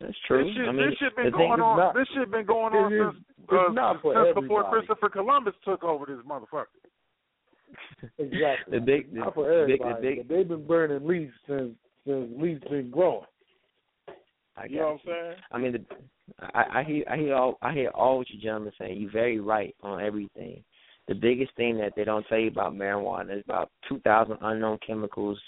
That's 0.00 0.14
true. 0.26 0.44
This 0.44 0.54
shit, 0.54 0.68
I 0.68 0.72
mean, 0.72 0.90
this 0.90 0.98
shit 0.98 1.16
the 1.16 1.22
been 1.22 1.32
going 1.32 1.60
on. 1.60 1.76
not- 1.76 1.94
this 1.94 2.08
shit 2.14 2.30
been 2.30 2.46
going 2.46 2.72
on 2.74 2.92
is- 2.92 3.14
since 3.14 3.24
uh, 3.50 3.72
not 3.72 4.00
for 4.02 4.14
since 4.14 4.34
before. 4.34 4.64
Christopher 4.70 5.08
Columbus 5.08 5.54
took 5.64 5.82
over 5.84 6.06
this 6.06 6.18
motherfucker. 6.26 6.66
Exactly. 8.18 8.78
the 8.78 8.80
big, 8.84 9.12
the, 9.12 9.18
not 9.20 9.34
for 9.34 9.44
the 9.44 9.66
big, 9.66 9.80
everybody. 9.80 9.94
the 9.94 10.08
big. 10.16 10.28
but 10.28 10.34
they've 10.34 10.48
been 10.48 10.66
burning 10.66 11.06
leaves 11.06 11.32
since 11.46 11.74
since 12.06 12.30
leaves 12.40 12.62
been 12.70 12.90
growing. 12.90 13.26
I 14.56 14.64
You 14.66 14.76
know 14.76 14.82
what 14.82 14.92
I'm 14.92 15.00
saying? 15.04 15.36
I 15.52 15.58
mean, 15.58 15.72
the, 15.72 15.84
I, 16.54 16.80
I 16.80 16.84
hear, 16.84 17.04
I 17.10 17.16
hear 17.16 17.34
all, 17.34 17.58
I 17.62 17.72
hear 17.72 17.90
all 17.90 18.18
what 18.18 18.30
you 18.30 18.40
gentlemen 18.40 18.72
saying. 18.78 19.00
You're 19.00 19.10
very 19.10 19.38
right 19.40 19.74
on 19.82 20.00
everything. 20.02 20.64
The 21.08 21.14
biggest 21.14 21.54
thing 21.56 21.78
that 21.78 21.92
they 21.96 22.04
don't 22.04 22.26
tell 22.28 22.38
you 22.38 22.48
about 22.48 22.74
marijuana 22.74 23.38
is 23.38 23.44
about 23.44 23.70
2,000 23.88 24.36
unknown 24.42 24.78
chemicals 24.86 25.38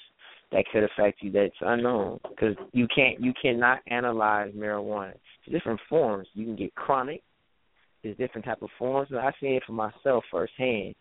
that 0.53 0.65
could 0.73 0.85
affect 0.85 1.23
you. 1.23 1.31
That's 1.31 1.55
unknown 1.61 2.19
because 2.29 2.57
you 2.73 2.89
can't, 2.95 3.21
you 3.21 3.33
cannot 3.41 3.81
analyze 3.87 4.53
marijuana. 4.55 5.15
There's 5.47 5.61
different 5.61 5.81
forms. 5.89 6.27
You 6.35 6.47
can 6.47 6.57
get 6.57 6.75
chronic. 6.75 7.23
There's 8.03 8.17
different 8.17 8.47
type 8.47 8.63
of 8.63 8.71
forms. 8.79 9.11
I've 9.13 9.35
seen 9.41 9.55
it 9.55 9.63
for 9.67 9.73
myself 9.73 10.25
firsthand. 10.31 10.95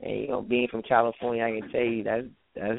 And 0.00 0.20
you 0.20 0.28
know, 0.28 0.42
being 0.42 0.68
from 0.68 0.82
California, 0.82 1.44
I 1.44 1.60
can 1.60 1.70
tell 1.70 1.82
you 1.82 2.04
that 2.04 2.30
that's 2.54 2.78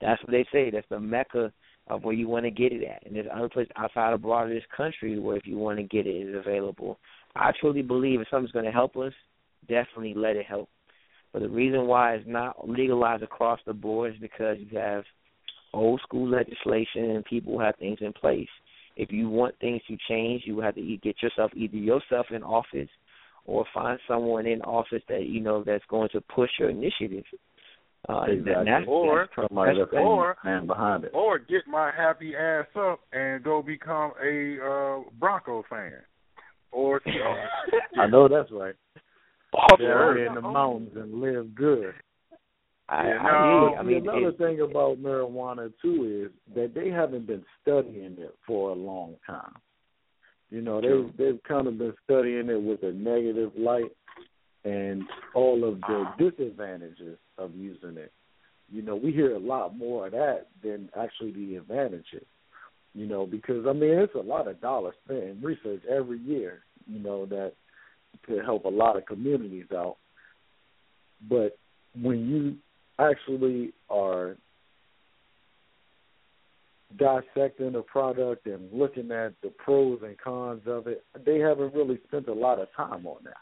that's 0.00 0.22
what 0.22 0.32
they 0.32 0.44
say. 0.52 0.70
That's 0.70 0.88
the 0.88 0.98
mecca 0.98 1.52
of 1.88 2.04
where 2.04 2.14
you 2.14 2.28
want 2.28 2.44
to 2.44 2.50
get 2.50 2.72
it 2.72 2.84
at. 2.84 3.06
And 3.06 3.14
there's 3.14 3.26
other 3.32 3.48
places 3.48 3.72
outside 3.76 4.12
abroad 4.12 4.44
of 4.44 4.50
this 4.50 4.62
country 4.76 5.18
where 5.18 5.36
if 5.36 5.46
you 5.46 5.56
want 5.56 5.78
to 5.78 5.84
get 5.84 6.06
it, 6.06 6.10
it's 6.10 6.46
available. 6.46 6.98
I 7.34 7.52
truly 7.60 7.82
believe 7.82 8.20
if 8.20 8.28
something's 8.30 8.52
going 8.52 8.64
to 8.64 8.70
help 8.70 8.96
us, 8.96 9.12
definitely 9.68 10.14
let 10.14 10.36
it 10.36 10.46
help. 10.46 10.68
But 11.32 11.42
the 11.42 11.48
reason 11.48 11.86
why 11.86 12.14
it's 12.14 12.28
not 12.28 12.68
legalized 12.68 13.22
across 13.22 13.60
the 13.66 13.72
board 13.72 14.14
is 14.14 14.20
because 14.20 14.58
you 14.58 14.78
have 14.78 15.04
old 15.72 16.00
school 16.02 16.28
legislation 16.28 17.10
and 17.10 17.24
people 17.24 17.58
have 17.58 17.76
things 17.76 17.98
in 18.00 18.12
place. 18.12 18.48
If 18.96 19.10
you 19.10 19.30
want 19.30 19.54
things 19.58 19.80
to 19.88 19.96
change, 20.08 20.42
you 20.44 20.60
have 20.60 20.74
to 20.74 20.96
get 21.02 21.22
yourself 21.22 21.50
either 21.54 21.78
yourself 21.78 22.26
in 22.30 22.42
office 22.42 22.90
or 23.46 23.64
find 23.72 23.98
someone 24.06 24.46
in 24.46 24.60
office 24.62 25.02
that 25.08 25.24
you 25.26 25.40
know 25.40 25.64
that's 25.64 25.84
going 25.88 26.10
to 26.12 26.20
push 26.20 26.50
your 26.58 26.68
initiative. 26.68 27.24
Uh, 28.08 28.22
and 28.22 28.40
Exactly. 28.40 28.64
that's, 28.66 28.84
Or- 28.88 29.28
that's, 29.36 29.48
Somebody 29.48 29.78
that's 29.78 29.90
that's 29.92 30.04
Or- 30.04 30.36
man 30.44 30.66
behind 30.66 31.04
it. 31.04 31.12
or 31.14 31.38
get 31.38 31.66
my 31.66 31.90
happy 31.96 32.36
ass 32.36 32.66
up 32.76 33.00
and 33.12 33.42
go 33.42 33.62
become 33.62 34.12
a 34.22 34.58
uh 34.60 35.00
Bronco 35.18 35.64
fan. 35.70 35.92
Or 36.72 37.00
I 37.98 38.06
know 38.08 38.28
that's 38.28 38.50
right. 38.50 38.74
Off 39.54 39.78
Down 39.78 40.16
the 40.16 40.26
in 40.26 40.34
the 40.34 40.40
oh. 40.42 40.52
mountains 40.52 40.90
and 40.96 41.20
live 41.20 41.54
good. 41.54 41.94
I, 42.88 43.04
Yeah, 43.04 43.18
no, 43.22 43.22
hear 43.22 43.68
you. 43.70 43.76
I 43.76 43.82
mean, 43.82 44.08
another 44.08 44.28
it, 44.28 44.38
thing 44.38 44.60
about 44.60 45.02
marijuana 45.02 45.72
too 45.80 46.26
is 46.26 46.54
that 46.54 46.74
they 46.74 46.90
haven't 46.90 47.26
been 47.26 47.44
studying 47.60 48.16
it 48.18 48.34
for 48.46 48.70
a 48.70 48.74
long 48.74 49.16
time. 49.26 49.54
You 50.50 50.60
know, 50.60 50.80
they 50.80 51.24
they've 51.24 51.42
kind 51.44 51.66
of 51.66 51.78
been 51.78 51.94
studying 52.04 52.48
it 52.50 52.60
with 52.60 52.82
a 52.82 52.92
negative 52.92 53.52
light 53.56 53.92
and 54.64 55.02
all 55.34 55.64
of 55.66 55.80
the 55.80 56.04
disadvantages 56.18 57.18
of 57.38 57.54
using 57.54 57.96
it. 57.96 58.12
You 58.70 58.82
know, 58.82 58.96
we 58.96 59.12
hear 59.12 59.34
a 59.34 59.38
lot 59.38 59.76
more 59.76 60.06
of 60.06 60.12
that 60.12 60.48
than 60.62 60.88
actually 60.98 61.32
the 61.32 61.56
advantages. 61.56 62.26
You 62.94 63.06
know, 63.06 63.26
because 63.26 63.66
I 63.66 63.72
mean 63.72 63.90
it's 63.98 64.14
a 64.14 64.18
lot 64.18 64.48
of 64.48 64.60
dollars 64.60 64.94
spent 65.04 65.24
in 65.24 65.40
research 65.42 65.82
every 65.90 66.18
year, 66.18 66.60
you 66.86 66.98
know, 66.98 67.24
that 67.26 67.52
could 68.26 68.44
help 68.44 68.64
a 68.64 68.68
lot 68.68 68.96
of 68.96 69.06
communities 69.06 69.66
out. 69.72 69.96
But 71.28 71.56
when 72.00 72.28
you 72.28 72.56
actually 72.98 73.72
are 73.90 74.36
dissecting 76.98 77.74
a 77.74 77.82
product 77.82 78.46
and 78.46 78.72
looking 78.72 79.10
at 79.10 79.32
the 79.42 79.48
pros 79.48 80.00
and 80.02 80.18
cons 80.18 80.62
of 80.66 80.86
it, 80.86 81.04
they 81.24 81.38
haven't 81.38 81.74
really 81.74 81.98
spent 82.06 82.28
a 82.28 82.32
lot 82.32 82.58
of 82.58 82.68
time 82.76 83.06
on 83.06 83.18
that. 83.24 83.36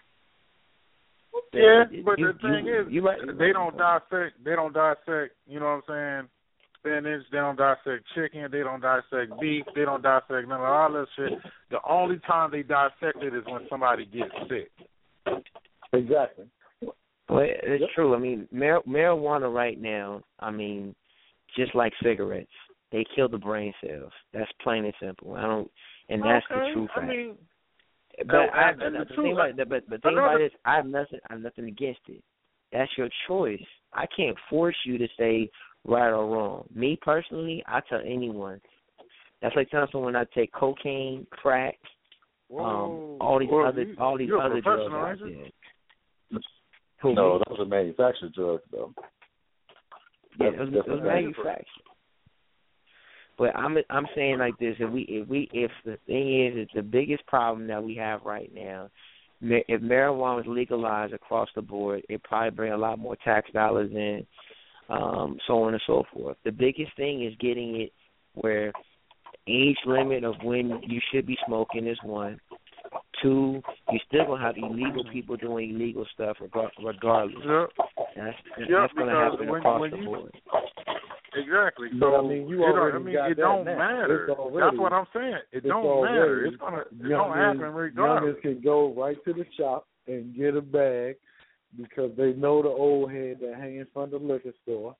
Yeah, 1.52 1.84
but 2.04 2.18
you- 2.18 2.32
the 2.32 2.38
thing 2.38 2.66
you- 2.66 2.80
is, 2.80 2.88
you 2.92 3.02
right- 3.02 3.38
they 3.38 3.52
don't 3.52 3.76
dissect. 3.76 4.42
They 4.44 4.54
don't 4.54 4.72
dissect. 4.72 5.34
You 5.46 5.58
know 5.60 5.66
what 5.66 5.94
I'm 5.94 6.22
saying? 6.22 6.28
Spinach. 6.80 7.22
They 7.30 7.38
don't 7.38 7.56
dissect 7.56 8.04
chicken. 8.14 8.48
They 8.50 8.60
don't 8.60 8.80
dissect 8.80 9.38
beef. 9.40 9.64
They 9.74 9.84
don't 9.84 10.02
dissect 10.02 10.48
none 10.48 10.60
of 10.60 10.62
all 10.62 10.92
that 10.92 11.06
shit. 11.16 11.32
The 11.70 11.78
only 11.88 12.18
time 12.26 12.50
they 12.50 12.62
dissect 12.62 13.22
it 13.22 13.34
is 13.34 13.44
when 13.46 13.66
somebody 13.68 14.06
gets 14.06 14.30
sick. 14.48 14.70
Exactly. 15.92 16.46
Well, 17.28 17.46
it's 17.46 17.84
true. 17.94 18.14
I 18.14 18.18
mean, 18.18 18.48
mar- 18.50 18.82
marijuana 18.88 19.52
right 19.52 19.80
now. 19.80 20.22
I 20.40 20.50
mean, 20.50 20.94
just 21.56 21.74
like 21.74 21.92
cigarettes, 22.02 22.50
they 22.92 23.04
kill 23.14 23.28
the 23.28 23.38
brain 23.38 23.72
cells. 23.84 24.12
That's 24.32 24.50
plain 24.62 24.84
and 24.84 24.94
simple. 25.00 25.34
I 25.34 25.42
don't, 25.42 25.70
and 26.08 26.22
that's 26.22 26.44
okay. 26.50 26.60
the 26.68 26.72
true 26.72 26.86
fact. 26.88 26.98
I 26.98 27.06
mean, 27.06 27.34
but 28.26 28.34
and- 28.36 28.50
I, 28.50 28.70
and- 28.70 28.82
and 28.82 28.94
the 28.96 29.04
the 29.14 29.22
thing 29.22 29.32
about 29.32 29.56
the, 29.56 29.64
but 29.64 29.82
the 29.88 29.98
thing 29.98 30.18
about 30.18 30.38
this, 30.38 30.52
I 30.64 30.76
have 30.76 30.86
nothing. 30.86 31.20
I 31.28 31.34
have 31.34 31.42
nothing 31.42 31.66
against 31.66 32.00
it. 32.08 32.22
That's 32.72 32.90
your 32.96 33.08
choice. 33.26 33.62
I 33.92 34.06
can't 34.16 34.36
force 34.48 34.76
you 34.84 34.98
to 34.98 35.08
say 35.18 35.50
right 35.86 36.08
or 36.10 36.26
wrong. 36.26 36.66
Me 36.74 36.98
personally, 37.00 37.62
I 37.66 37.80
tell 37.88 38.00
anyone. 38.04 38.60
That's 39.42 39.56
like 39.56 39.70
telling 39.70 39.88
someone 39.90 40.16
I 40.16 40.24
take 40.34 40.52
cocaine, 40.52 41.26
crack, 41.30 41.78
um, 42.52 43.16
all 43.20 43.38
these 43.38 43.48
Well, 43.50 43.66
other 43.66 43.82
you- 43.84 43.96
all 43.98 44.18
these 44.18 44.30
other 44.32 44.60
drugs 44.60 44.92
out 44.92 45.18
there. 45.18 46.40
Who, 47.00 47.14
No, 47.14 47.38
me? 47.38 47.42
those 47.48 47.60
are 47.60 47.64
manufactured 47.64 48.34
drugs, 48.34 48.62
though. 48.70 48.92
Yeah, 50.38 50.50
That's- 50.50 50.54
it 50.54 50.60
was, 50.60 50.70
that's 50.72 50.86
it 50.86 50.90
was 50.90 51.00
what 51.00 51.04
that 51.04 51.18
is. 51.18 51.24
manufactured. 51.24 51.66
But 53.38 53.56
I'm 53.56 53.78
I'm 53.88 54.06
saying 54.14 54.38
like 54.38 54.58
this: 54.58 54.76
if 54.78 54.90
we 54.90 55.02
if 55.02 55.26
we 55.26 55.48
if 55.54 55.70
the 55.86 55.96
thing 56.06 56.44
is, 56.44 56.56
it's 56.58 56.74
the 56.74 56.82
biggest 56.82 57.26
problem 57.26 57.66
that 57.68 57.82
we 57.82 57.94
have 57.94 58.22
right 58.26 58.52
now. 58.54 58.90
ma- 59.40 59.60
If 59.66 59.80
marijuana 59.80 60.36
was 60.36 60.46
legalized 60.46 61.14
across 61.14 61.48
the 61.54 61.62
board, 61.62 62.04
it 62.10 62.22
probably 62.22 62.50
bring 62.50 62.72
a 62.72 62.76
lot 62.76 62.98
more 62.98 63.16
tax 63.16 63.50
dollars 63.52 63.90
in, 63.92 64.26
um, 64.90 65.38
so 65.46 65.62
on 65.62 65.72
and 65.74 65.82
so 65.86 66.04
forth. 66.12 66.36
The 66.44 66.52
biggest 66.52 66.94
thing 66.96 67.24
is 67.24 67.34
getting 67.40 67.80
it 67.80 67.92
where 68.34 68.72
age 69.46 69.76
limit 69.86 70.24
of 70.24 70.34
when 70.42 70.80
you 70.86 71.00
should 71.12 71.26
be 71.26 71.36
smoking 71.46 71.86
is 71.86 71.98
one. 72.02 72.38
Two, 73.22 73.62
you 73.92 73.98
still 74.08 74.24
gonna 74.26 74.42
have 74.42 74.56
illegal 74.56 75.04
people 75.12 75.36
doing 75.36 75.70
illegal 75.70 76.06
stuff 76.14 76.38
regar- 76.40 76.70
regardless. 76.82 77.44
Yep. 77.44 77.86
That's 78.16 78.36
Yep, 78.58 78.68
that's 78.70 78.92
gonna 78.94 79.12
happen 79.12 79.48
when- 79.48 79.60
across 79.60 79.80
when 79.80 79.90
the 79.90 79.98
you- 79.98 80.04
board. 80.06 80.32
Exactly. 81.34 81.88
But, 81.92 82.00
So 82.00 82.16
I 82.16 82.28
mean, 82.28 82.48
you 82.48 82.56
it 82.56 82.66
don't- 82.66 82.78
already 82.78 82.96
I 82.96 82.98
mean, 83.00 83.14
got 83.14 83.30
it 83.30 83.36
that 83.36 83.42
don't 83.42 83.64
now. 83.64 83.78
matter. 83.78 84.30
Already, 84.32 84.58
That's 84.66 84.78
what 84.78 84.92
I'm 84.92 85.06
saying. 85.12 85.34
It 85.34 85.58
it's 85.58 85.66
don't 85.66 85.84
already, 85.86 86.14
matter. 86.18 86.44
It's 86.46 86.56
gonna 86.56 86.78
it's 86.80 87.08
gonna 87.08 87.34
happen 87.34 87.60
youngins- 87.60 87.74
regardless. 87.76 88.34
Youngins 88.36 88.42
can 88.42 88.60
go 88.62 88.88
right 88.94 89.24
to 89.24 89.32
the 89.32 89.46
shop 89.56 89.86
and 90.08 90.34
get 90.34 90.56
a 90.56 90.60
bag 90.62 91.16
because 91.76 92.10
they 92.16 92.32
know 92.32 92.62
the 92.62 92.68
old 92.68 93.10
head 93.10 93.38
that 93.40 93.56
hang 93.56 93.76
in 93.76 93.86
front 93.92 94.14
of 94.14 94.22
the 94.22 94.26
liquor 94.26 94.52
store, 94.62 94.96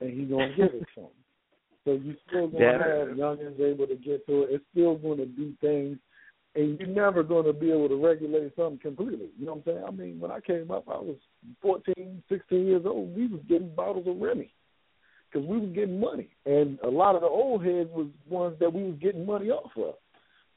and 0.00 0.10
he 0.10 0.24
gonna 0.24 0.54
give 0.54 0.74
it 0.74 0.84
to 0.94 1.00
them. 1.02 1.10
So 1.84 1.92
you 1.92 2.16
still 2.26 2.48
gonna 2.48 2.78
have 2.78 3.08
youngins 3.16 3.60
able 3.60 3.86
to 3.86 3.96
get 3.96 4.26
to 4.26 4.42
it. 4.42 4.50
It's 4.52 4.64
still 4.72 4.96
gonna 4.96 5.26
be 5.26 5.56
things, 5.60 5.98
and 6.54 6.78
you're 6.78 6.88
never 6.88 7.22
gonna 7.22 7.52
be 7.52 7.70
able 7.70 7.88
to 7.88 8.04
regulate 8.04 8.54
something 8.56 8.78
completely. 8.78 9.30
You 9.38 9.46
know 9.46 9.54
what 9.54 9.74
I'm 9.74 9.74
saying? 9.74 9.84
I 9.86 9.90
mean, 9.90 10.20
when 10.20 10.30
I 10.30 10.40
came 10.40 10.70
up, 10.70 10.88
I 10.88 10.96
was 10.96 11.16
14, 11.60 12.22
16 12.28 12.66
years 12.66 12.86
old. 12.86 13.14
We 13.14 13.26
was 13.26 13.40
getting 13.48 13.74
bottles 13.74 14.06
of 14.06 14.20
Remy 14.20 14.52
because 15.30 15.46
we 15.46 15.58
was 15.58 15.70
getting 15.74 16.00
money, 16.00 16.28
and 16.46 16.78
a 16.84 16.88
lot 16.88 17.16
of 17.16 17.22
the 17.22 17.28
old 17.28 17.64
heads 17.64 17.90
was 17.90 18.06
ones 18.28 18.56
that 18.60 18.72
we 18.72 18.84
was 18.84 18.96
getting 19.00 19.26
money 19.26 19.50
off 19.50 19.76
of. 19.76 19.94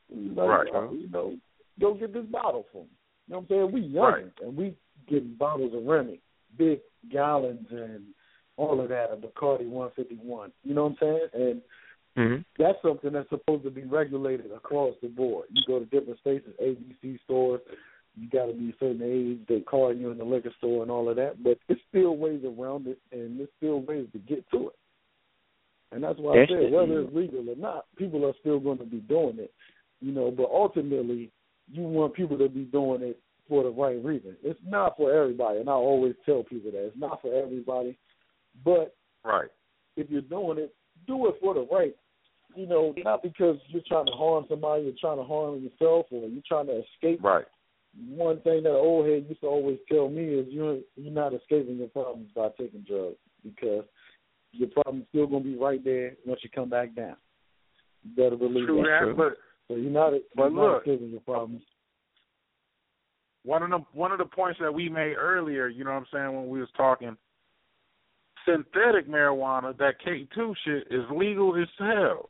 Like, 0.09 0.47
Right. 0.47 0.69
oh, 0.73 0.93
you 0.93 1.09
know, 1.09 1.37
go 1.79 1.93
get 1.93 2.13
this 2.13 2.25
bottle 2.27 2.63
from 2.71 2.81
me. 2.81 2.87
You 3.27 3.33
know 3.33 3.39
what 3.39 3.41
I'm 3.41 3.47
saying? 3.47 3.71
We 3.73 3.81
young 3.81 4.03
Right. 4.05 4.39
and 4.41 4.55
we 4.55 4.75
getting 5.07 5.35
bottles 5.35 5.73
of 5.73 5.85
Remy, 5.85 6.19
big 6.57 6.79
gallons 7.11 7.67
and 7.71 8.03
all 8.57 8.81
of 8.81 8.89
that 8.89 9.11
of 9.11 9.19
Bacardi 9.19 9.67
151. 9.67 10.51
You 10.63 10.73
know 10.73 10.83
what 10.85 10.89
I'm 10.89 10.97
saying? 10.99 11.29
And 11.33 11.61
Mm-hmm. 12.17 12.41
that's 12.61 12.81
something 12.81 13.13
that's 13.13 13.29
supposed 13.29 13.63
to 13.63 13.69
be 13.69 13.83
regulated 13.83 14.51
across 14.51 14.95
the 15.01 15.07
board. 15.07 15.45
You 15.53 15.61
go 15.67 15.79
to 15.79 15.85
different 15.85 16.19
states, 16.19 16.47
ABC 16.61 17.19
stores, 17.23 17.61
you 18.15 18.27
got 18.29 18.47
to 18.47 18.53
be 18.53 18.69
a 18.69 18.73
certain 18.79 19.03
age. 19.03 19.45
They 19.47 19.59
call 19.59 19.93
you 19.93 20.09
in 20.09 20.17
the 20.17 20.23
liquor 20.23 20.51
store 20.57 20.81
and 20.81 20.89
all 20.89 21.09
of 21.09 21.15
that, 21.17 21.43
but 21.43 21.59
it's 21.69 21.81
still 21.89 22.17
ways 22.17 22.41
around 22.43 22.87
it, 22.87 22.97
and 23.11 23.39
there's 23.39 23.49
still 23.57 23.81
ways 23.81 24.07
to 24.13 24.19
get 24.19 24.49
to 24.49 24.69
it. 24.69 24.75
And 25.91 26.03
that's 26.03 26.17
why 26.19 26.39
That's 26.39 26.51
I 26.51 26.63
said 26.63 26.71
whether 26.71 27.01
it's 27.01 27.15
legal 27.15 27.47
or 27.47 27.55
not, 27.55 27.85
people 27.97 28.25
are 28.25 28.33
still 28.39 28.59
going 28.59 28.79
to 28.79 28.85
be 28.85 28.97
doing 29.01 29.37
it. 29.37 29.53
You 30.01 30.11
know, 30.11 30.31
but 30.31 30.49
ultimately, 30.51 31.31
you 31.71 31.83
want 31.83 32.15
people 32.15 32.37
to 32.39 32.49
be 32.49 32.63
doing 32.63 33.03
it 33.03 33.19
for 33.47 33.63
the 33.63 33.69
right 33.69 34.03
reason. 34.03 34.35
It's 34.43 34.59
not 34.67 34.97
for 34.97 35.11
everybody, 35.13 35.59
and 35.59 35.69
I 35.69 35.73
always 35.73 36.15
tell 36.25 36.43
people 36.43 36.71
that 36.71 36.85
it's 36.87 36.97
not 36.97 37.21
for 37.21 37.33
everybody. 37.33 37.97
But 38.65 38.95
Right. 39.23 39.49
if 39.95 40.09
you're 40.09 40.21
doing 40.21 40.57
it, 40.57 40.73
do 41.05 41.27
it 41.27 41.35
for 41.41 41.53
the 41.53 41.61
right. 41.71 41.95
You 42.55 42.65
know, 42.65 42.93
not 42.97 43.21
because 43.21 43.57
you're 43.67 43.83
trying 43.87 44.07
to 44.07 44.13
harm 44.13 44.45
somebody, 44.49 44.83
you're 44.83 44.93
trying 44.99 45.17
to 45.17 45.23
harm 45.23 45.61
yourself, 45.63 46.07
or 46.11 46.27
you're 46.27 46.41
trying 46.47 46.67
to 46.67 46.79
escape. 46.83 47.23
Right. 47.23 47.45
One 48.09 48.39
thing 48.41 48.63
that 48.63 48.71
old 48.73 49.07
head 49.07 49.25
used 49.27 49.41
to 49.41 49.47
always 49.47 49.79
tell 49.91 50.09
me 50.09 50.23
is 50.23 50.47
you're 50.49 50.79
you're 50.95 51.11
not 51.13 51.33
escaping 51.33 51.77
your 51.77 51.87
problems 51.89 52.29
by 52.35 52.49
taking 52.57 52.81
drugs 52.81 53.17
because 53.43 53.85
your 54.51 54.69
problem's 54.69 55.07
still 55.09 55.27
gonna 55.27 55.43
be 55.43 55.55
right 55.55 55.83
there 55.83 56.15
once 56.25 56.43
you 56.43 56.49
come 56.49 56.69
back 56.69 56.95
down. 56.95 57.15
You 58.03 58.15
better 58.15 58.35
believe 58.37 58.65
True 58.67 58.83
that. 58.83 59.05
that, 59.07 59.17
but 59.17 59.37
so 59.67 59.75
you're 59.75 59.91
not 59.91 60.13
but 60.35 60.43
you're 60.43 60.51
not 60.51 60.61
look. 60.73 60.81
escaping 60.87 61.09
your 61.11 61.21
problems. 61.21 61.61
One 63.47 63.63
of 63.63 63.69
the 63.69 63.79
one 63.93 64.11
of 64.11 64.17
the 64.17 64.25
points 64.25 64.59
that 64.61 64.73
we 64.73 64.89
made 64.89 65.15
earlier, 65.15 65.67
you 65.67 65.85
know 65.85 65.91
what 65.91 65.99
I'm 65.99 66.05
saying, 66.11 66.35
when 66.35 66.49
we 66.49 66.59
was 66.59 66.69
talking 66.75 67.15
synthetic 68.45 69.09
marijuana, 69.09 69.77
that 69.77 69.95
K 70.03 70.27
two 70.35 70.53
shit 70.65 70.87
is 70.91 71.05
legal 71.11 71.55
as 71.61 71.67
hell. 71.79 72.29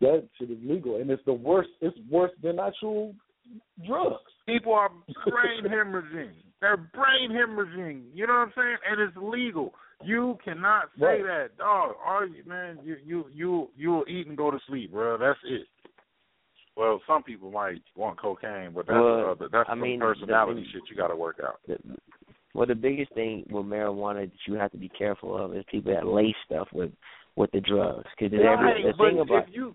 That 0.00 0.28
shit 0.38 0.50
is 0.50 0.58
legal, 0.64 0.96
and 0.96 1.08
it's 1.10 1.22
the 1.24 1.32
worst. 1.32 1.70
It's 1.80 1.96
worse 2.10 2.32
than 2.42 2.58
actual 2.58 3.14
drugs. 3.86 4.16
People 4.46 4.72
are 4.74 4.90
brain 5.26 5.64
hemorrhaging. 5.72 6.32
They're 6.60 6.76
brain 6.76 7.30
hemorrhaging. 7.30 8.06
You 8.12 8.26
know 8.26 8.32
what 8.34 8.48
I'm 8.48 8.52
saying? 8.56 8.76
And 8.90 9.00
it's 9.00 9.16
legal. 9.16 9.72
You 10.04 10.36
cannot 10.44 10.86
say 10.98 11.04
Right. 11.04 11.22
that, 11.22 11.58
dog. 11.58 11.94
Are 12.04 12.26
you, 12.26 12.42
man? 12.44 12.80
You 12.82 12.96
you 13.04 13.26
you 13.32 13.68
you'll 13.76 14.04
eat 14.08 14.26
and 14.26 14.36
go 14.36 14.50
to 14.50 14.58
sleep, 14.66 14.90
bro. 14.90 15.16
That's 15.16 15.38
it. 15.44 15.66
Well, 16.76 17.00
some 17.06 17.22
people 17.22 17.50
might 17.50 17.82
want 17.96 18.18
cocaine, 18.18 18.72
but 18.74 18.86
that's 18.86 18.94
Well, 18.98 19.36
uh, 19.40 19.48
that's 19.52 19.68
I 19.68 19.74
mean, 19.74 20.00
personality 20.00 20.62
the- 20.62 20.68
shit 20.70 20.82
you 20.90 20.96
got 20.96 21.08
to 21.08 21.16
work 21.16 21.40
out. 21.42 21.60
The, 21.66 21.78
well, 22.54 22.66
the 22.66 22.74
biggest 22.74 23.12
thing 23.14 23.46
with 23.50 23.66
marijuana 23.66 24.30
that 24.30 24.46
you 24.46 24.54
have 24.54 24.70
to 24.72 24.78
be 24.78 24.88
careful 24.88 25.36
of 25.36 25.54
is 25.54 25.64
people 25.70 25.92
that 25.94 26.06
lace 26.06 26.34
stuff 26.44 26.68
with 26.72 26.92
with 27.34 27.50
the 27.52 27.60
drugs. 27.60 28.06
Because 28.18 28.38
Right, 28.38 28.84
the 28.84 28.92
thing 28.92 29.20
about 29.20 29.48
if 29.48 29.54
you 29.54 29.74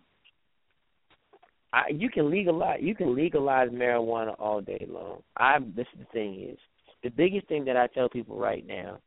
I, 1.73 1.89
you 1.89 2.09
can 2.09 2.29
legalize 2.29 2.79
you 2.81 2.95
can 2.95 3.15
legalize 3.15 3.69
marijuana 3.69 4.35
all 4.39 4.61
day 4.61 4.85
long. 4.89 5.21
I 5.35 5.59
this 5.59 5.87
is 5.93 5.99
the 5.99 6.05
thing 6.13 6.49
is 6.51 6.57
the 7.03 7.09
biggest 7.09 7.47
thing 7.47 7.65
that 7.65 7.77
I 7.77 7.87
tell 7.87 8.09
people 8.09 8.37
right 8.37 8.65
now 8.65 8.99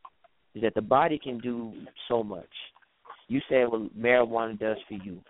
is 0.55 0.63
that 0.63 0.75
the 0.75 0.83
body 0.83 1.19
can 1.19 1.39
do 1.39 1.73
so 2.09 2.23
much. 2.23 2.49
You 3.31 3.41
said 3.49 3.69
what 3.69 3.97
marijuana 3.97 4.59
does 4.59 4.77
for 4.89 4.95
you, 4.95 5.21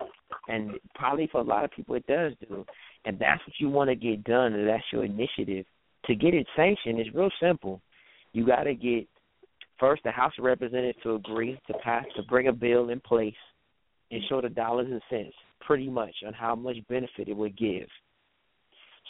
and 0.47 0.71
probably 0.95 1.29
for 1.31 1.39
a 1.39 1.43
lot 1.43 1.63
of 1.63 1.69
people 1.69 1.93
it 1.93 2.07
does 2.07 2.33
do, 2.49 2.65
and 3.05 3.19
that's 3.19 3.39
what 3.45 3.53
you 3.59 3.69
want 3.69 3.91
to 3.91 3.95
get 3.95 4.23
done, 4.23 4.53
and 4.53 4.67
that's 4.67 4.83
your 4.91 5.05
initiative. 5.05 5.67
To 6.07 6.15
get 6.15 6.33
it 6.33 6.47
sanctioned 6.55 6.99
is 6.99 7.13
real 7.13 7.29
simple. 7.39 7.79
You 8.33 8.43
got 8.43 8.63
to 8.63 8.73
get 8.73 9.07
first 9.79 10.01
the 10.03 10.09
House 10.09 10.33
of 10.39 10.45
Representatives 10.45 10.97
to 11.03 11.13
agree 11.13 11.59
to 11.67 11.73
pass 11.83 12.05
to 12.15 12.23
bring 12.23 12.47
a 12.47 12.51
bill 12.51 12.89
in 12.89 12.99
place 13.01 13.35
and 14.09 14.19
show 14.27 14.41
the 14.41 14.49
dollars 14.49 14.87
and 14.89 15.01
cents 15.07 15.35
pretty 15.59 15.87
much 15.87 16.15
on 16.25 16.33
how 16.33 16.55
much 16.55 16.77
benefit 16.89 17.27
it 17.27 17.37
would 17.37 17.55
give. 17.55 17.87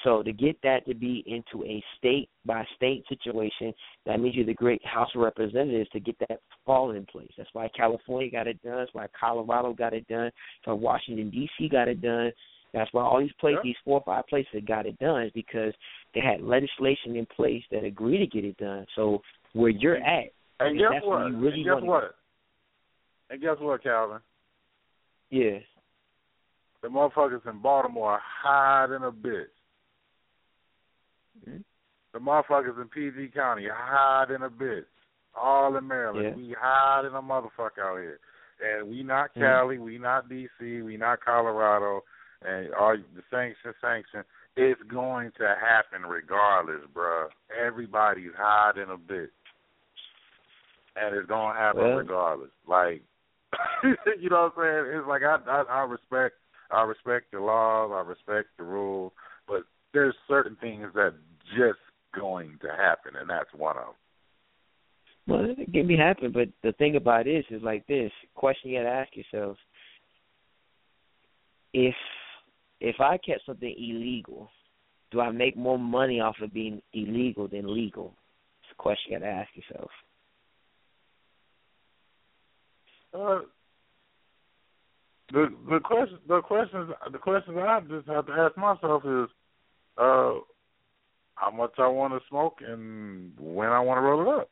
So 0.04 0.24
to 0.24 0.32
get 0.34 0.58
that 0.64 0.86
to 0.88 0.96
be 0.96 1.24
into 1.28 1.66
a 1.66 1.84
state 1.98 2.30
by 2.46 2.66
state 2.76 3.04
situation, 3.08 3.74
that 4.06 4.20
means 4.20 4.36
you're 4.36 4.46
the 4.46 4.54
great 4.54 4.84
House 4.86 5.10
of 5.16 5.22
Representatives 5.22 5.90
to 5.92 6.00
get 6.00 6.18
that 6.28 6.40
fall 6.66 6.92
in 6.92 7.06
place. 7.06 7.32
That's 7.38 7.50
why 7.54 7.70
California 7.76 8.32
got 8.32 8.48
it 8.48 8.62
done. 8.64 8.78
That's 8.78 8.94
why 8.94 9.08
Colorado 9.20 9.74
got 9.74 9.94
it 9.94 10.08
done. 10.08 10.32
That's 10.66 10.68
why 10.68 10.74
Washington 10.74 11.30
D.C. 11.30 11.70
got 11.70 11.88
it 11.88 12.02
done. 12.02 12.32
That's 12.74 12.92
why 12.94 13.04
all 13.04 13.20
these 13.20 13.32
places, 13.40 13.60
these 13.64 13.76
four 13.84 14.00
or 14.00 14.04
five 14.06 14.26
places 14.28 14.50
that 14.54 14.66
got 14.66 14.86
it 14.86 14.98
done 15.00 15.24
is 15.24 15.32
because 15.34 15.74
they 16.16 16.22
had 16.22 16.42
legislation 16.42 17.16
in 17.16 17.26
place 17.36 17.64
that 17.72 17.84
agreed 17.84 18.20
to 18.20 18.28
get 18.28 18.46
it 18.46 18.58
done. 18.58 18.86
So 18.96 19.22
where 19.54 19.70
you're 19.70 19.98
at, 19.98 20.30
And 20.60 20.80
guess 20.80 20.88
that's 20.94 21.06
what? 21.06 21.20
where 21.20 21.30
you 21.30 21.38
really 21.38 21.62
and 21.62 21.66
guess 21.66 21.84
what? 21.84 22.16
And 23.30 23.42
guess 23.42 23.58
what, 23.60 23.84
Calvin? 23.84 24.20
Yeah. 25.30 25.60
The 26.82 26.88
motherfuckers 26.88 27.48
in 27.48 27.62
Baltimore 27.62 28.14
are 28.14 28.22
hiding 28.24 29.06
a 29.06 29.12
bitch. 29.12 29.46
Mm-hmm. 31.48 31.58
The 32.14 32.20
motherfuckers 32.20 32.82
in 32.82 32.88
PG 32.90 33.30
County 33.34 33.68
are 33.68 33.74
high 33.76 34.26
than 34.32 34.44
a 34.44 34.50
bitch. 34.50 34.84
All 35.36 35.76
in 35.78 35.88
Maryland. 35.88 36.26
Yeah. 36.30 36.36
We 36.36 36.56
high 36.60 37.02
than 37.04 37.16
a 37.16 37.22
motherfucker 37.22 37.80
out 37.82 37.98
here. 38.00 38.20
And 38.64 38.90
we 38.90 39.02
not 39.02 39.34
Mhm. 39.34 39.42
Cali, 39.42 39.78
we 39.80 39.98
not 39.98 40.28
DC, 40.30 40.82
we 40.84 40.98
not 40.98 41.22
Colorado, 41.24 42.04
and 42.42 42.74
all 42.74 42.96
the 42.98 43.24
sanction, 43.32 43.74
sanction. 43.82 44.24
It's 44.58 44.82
going 44.84 45.32
to 45.38 45.56
happen 45.56 46.06
regardless, 46.06 46.82
bruh. 46.94 47.30
Everybody's 47.58 48.34
hiding 48.38 48.90
a 48.92 48.98
bitch. 48.98 49.30
And 50.98 51.16
it's 51.16 51.28
gonna 51.28 51.58
happen 51.58 51.82
Well- 51.82 51.98
regardless. 51.98 52.52
Like 52.68 53.02
you 54.20 54.30
know 54.30 54.52
what 54.54 54.64
I'm 54.66 54.86
saying? 54.86 54.98
It's 55.00 55.08
like 55.08 55.24
I, 55.24 55.38
I 55.48 55.62
I 55.64 55.84
respect 55.84 56.36
I 56.70 56.84
respect 56.84 57.32
the 57.32 57.40
laws, 57.40 57.92
I 57.94 58.02
respect 58.08 58.50
the 58.58 58.64
rules, 58.64 59.12
but 59.48 59.64
there's 59.94 60.16
certain 60.28 60.56
things 60.58 60.88
that 60.96 61.14
just 61.58 61.80
going 62.14 62.58
to 62.62 62.70
happen, 62.70 63.14
and 63.20 63.30
that's 63.30 63.54
one 63.56 63.78
of 63.78 63.84
them. 63.84 63.94
Well, 65.28 65.46
it 65.58 65.72
can 65.72 65.88
be 65.88 65.96
happen, 65.96 66.32
but 66.32 66.50
the 66.64 66.74
thing 66.74 66.96
about 66.96 67.28
it 67.28 67.38
is, 67.38 67.46
is 67.50 67.64
like 67.64 67.86
this 67.88 68.12
question 68.36 68.72
you 68.72 68.80
got 68.80 68.90
to 68.90 68.96
ask 68.96 69.12
yourself: 69.16 69.58
if 71.74 71.96
if 72.80 73.00
I 73.00 73.18
kept 73.18 73.46
something 73.46 73.76
illegal, 73.78 74.50
do 75.12 75.22
I 75.22 75.32
make 75.32 75.56
more 75.56 75.78
money 75.78 76.20
off 76.20 76.36
of 76.42 76.54
being 76.54 76.82
illegal 76.94 77.48
than 77.48 77.74
legal? 77.74 78.14
It's 78.64 78.72
a 78.72 78.82
question 78.82 79.12
you 79.12 79.20
got 79.20 79.26
to 79.26 79.32
ask 79.32 79.50
yourself. 79.56 79.92
Uh, 83.14 83.40
the 85.32 85.48
the 85.70 85.80
question 85.80 86.18
the 86.28 86.42
questions 86.42 86.92
the 87.12 87.18
questions 87.18 87.58
I 87.58 87.80
just 87.82 88.08
have 88.08 88.26
to 88.28 88.34
ask 88.34 88.58
myself 88.58 89.04
is, 89.06 89.30
uh, 89.98 90.34
how 91.42 91.50
much 91.52 91.72
I 91.80 91.88
want 91.88 92.14
to 92.14 92.20
smoke 92.30 92.60
and 92.66 93.32
when 93.40 93.70
I 93.70 93.80
want 93.80 93.98
to 93.98 94.02
roll 94.02 94.22
it 94.22 94.42
up. 94.42 94.50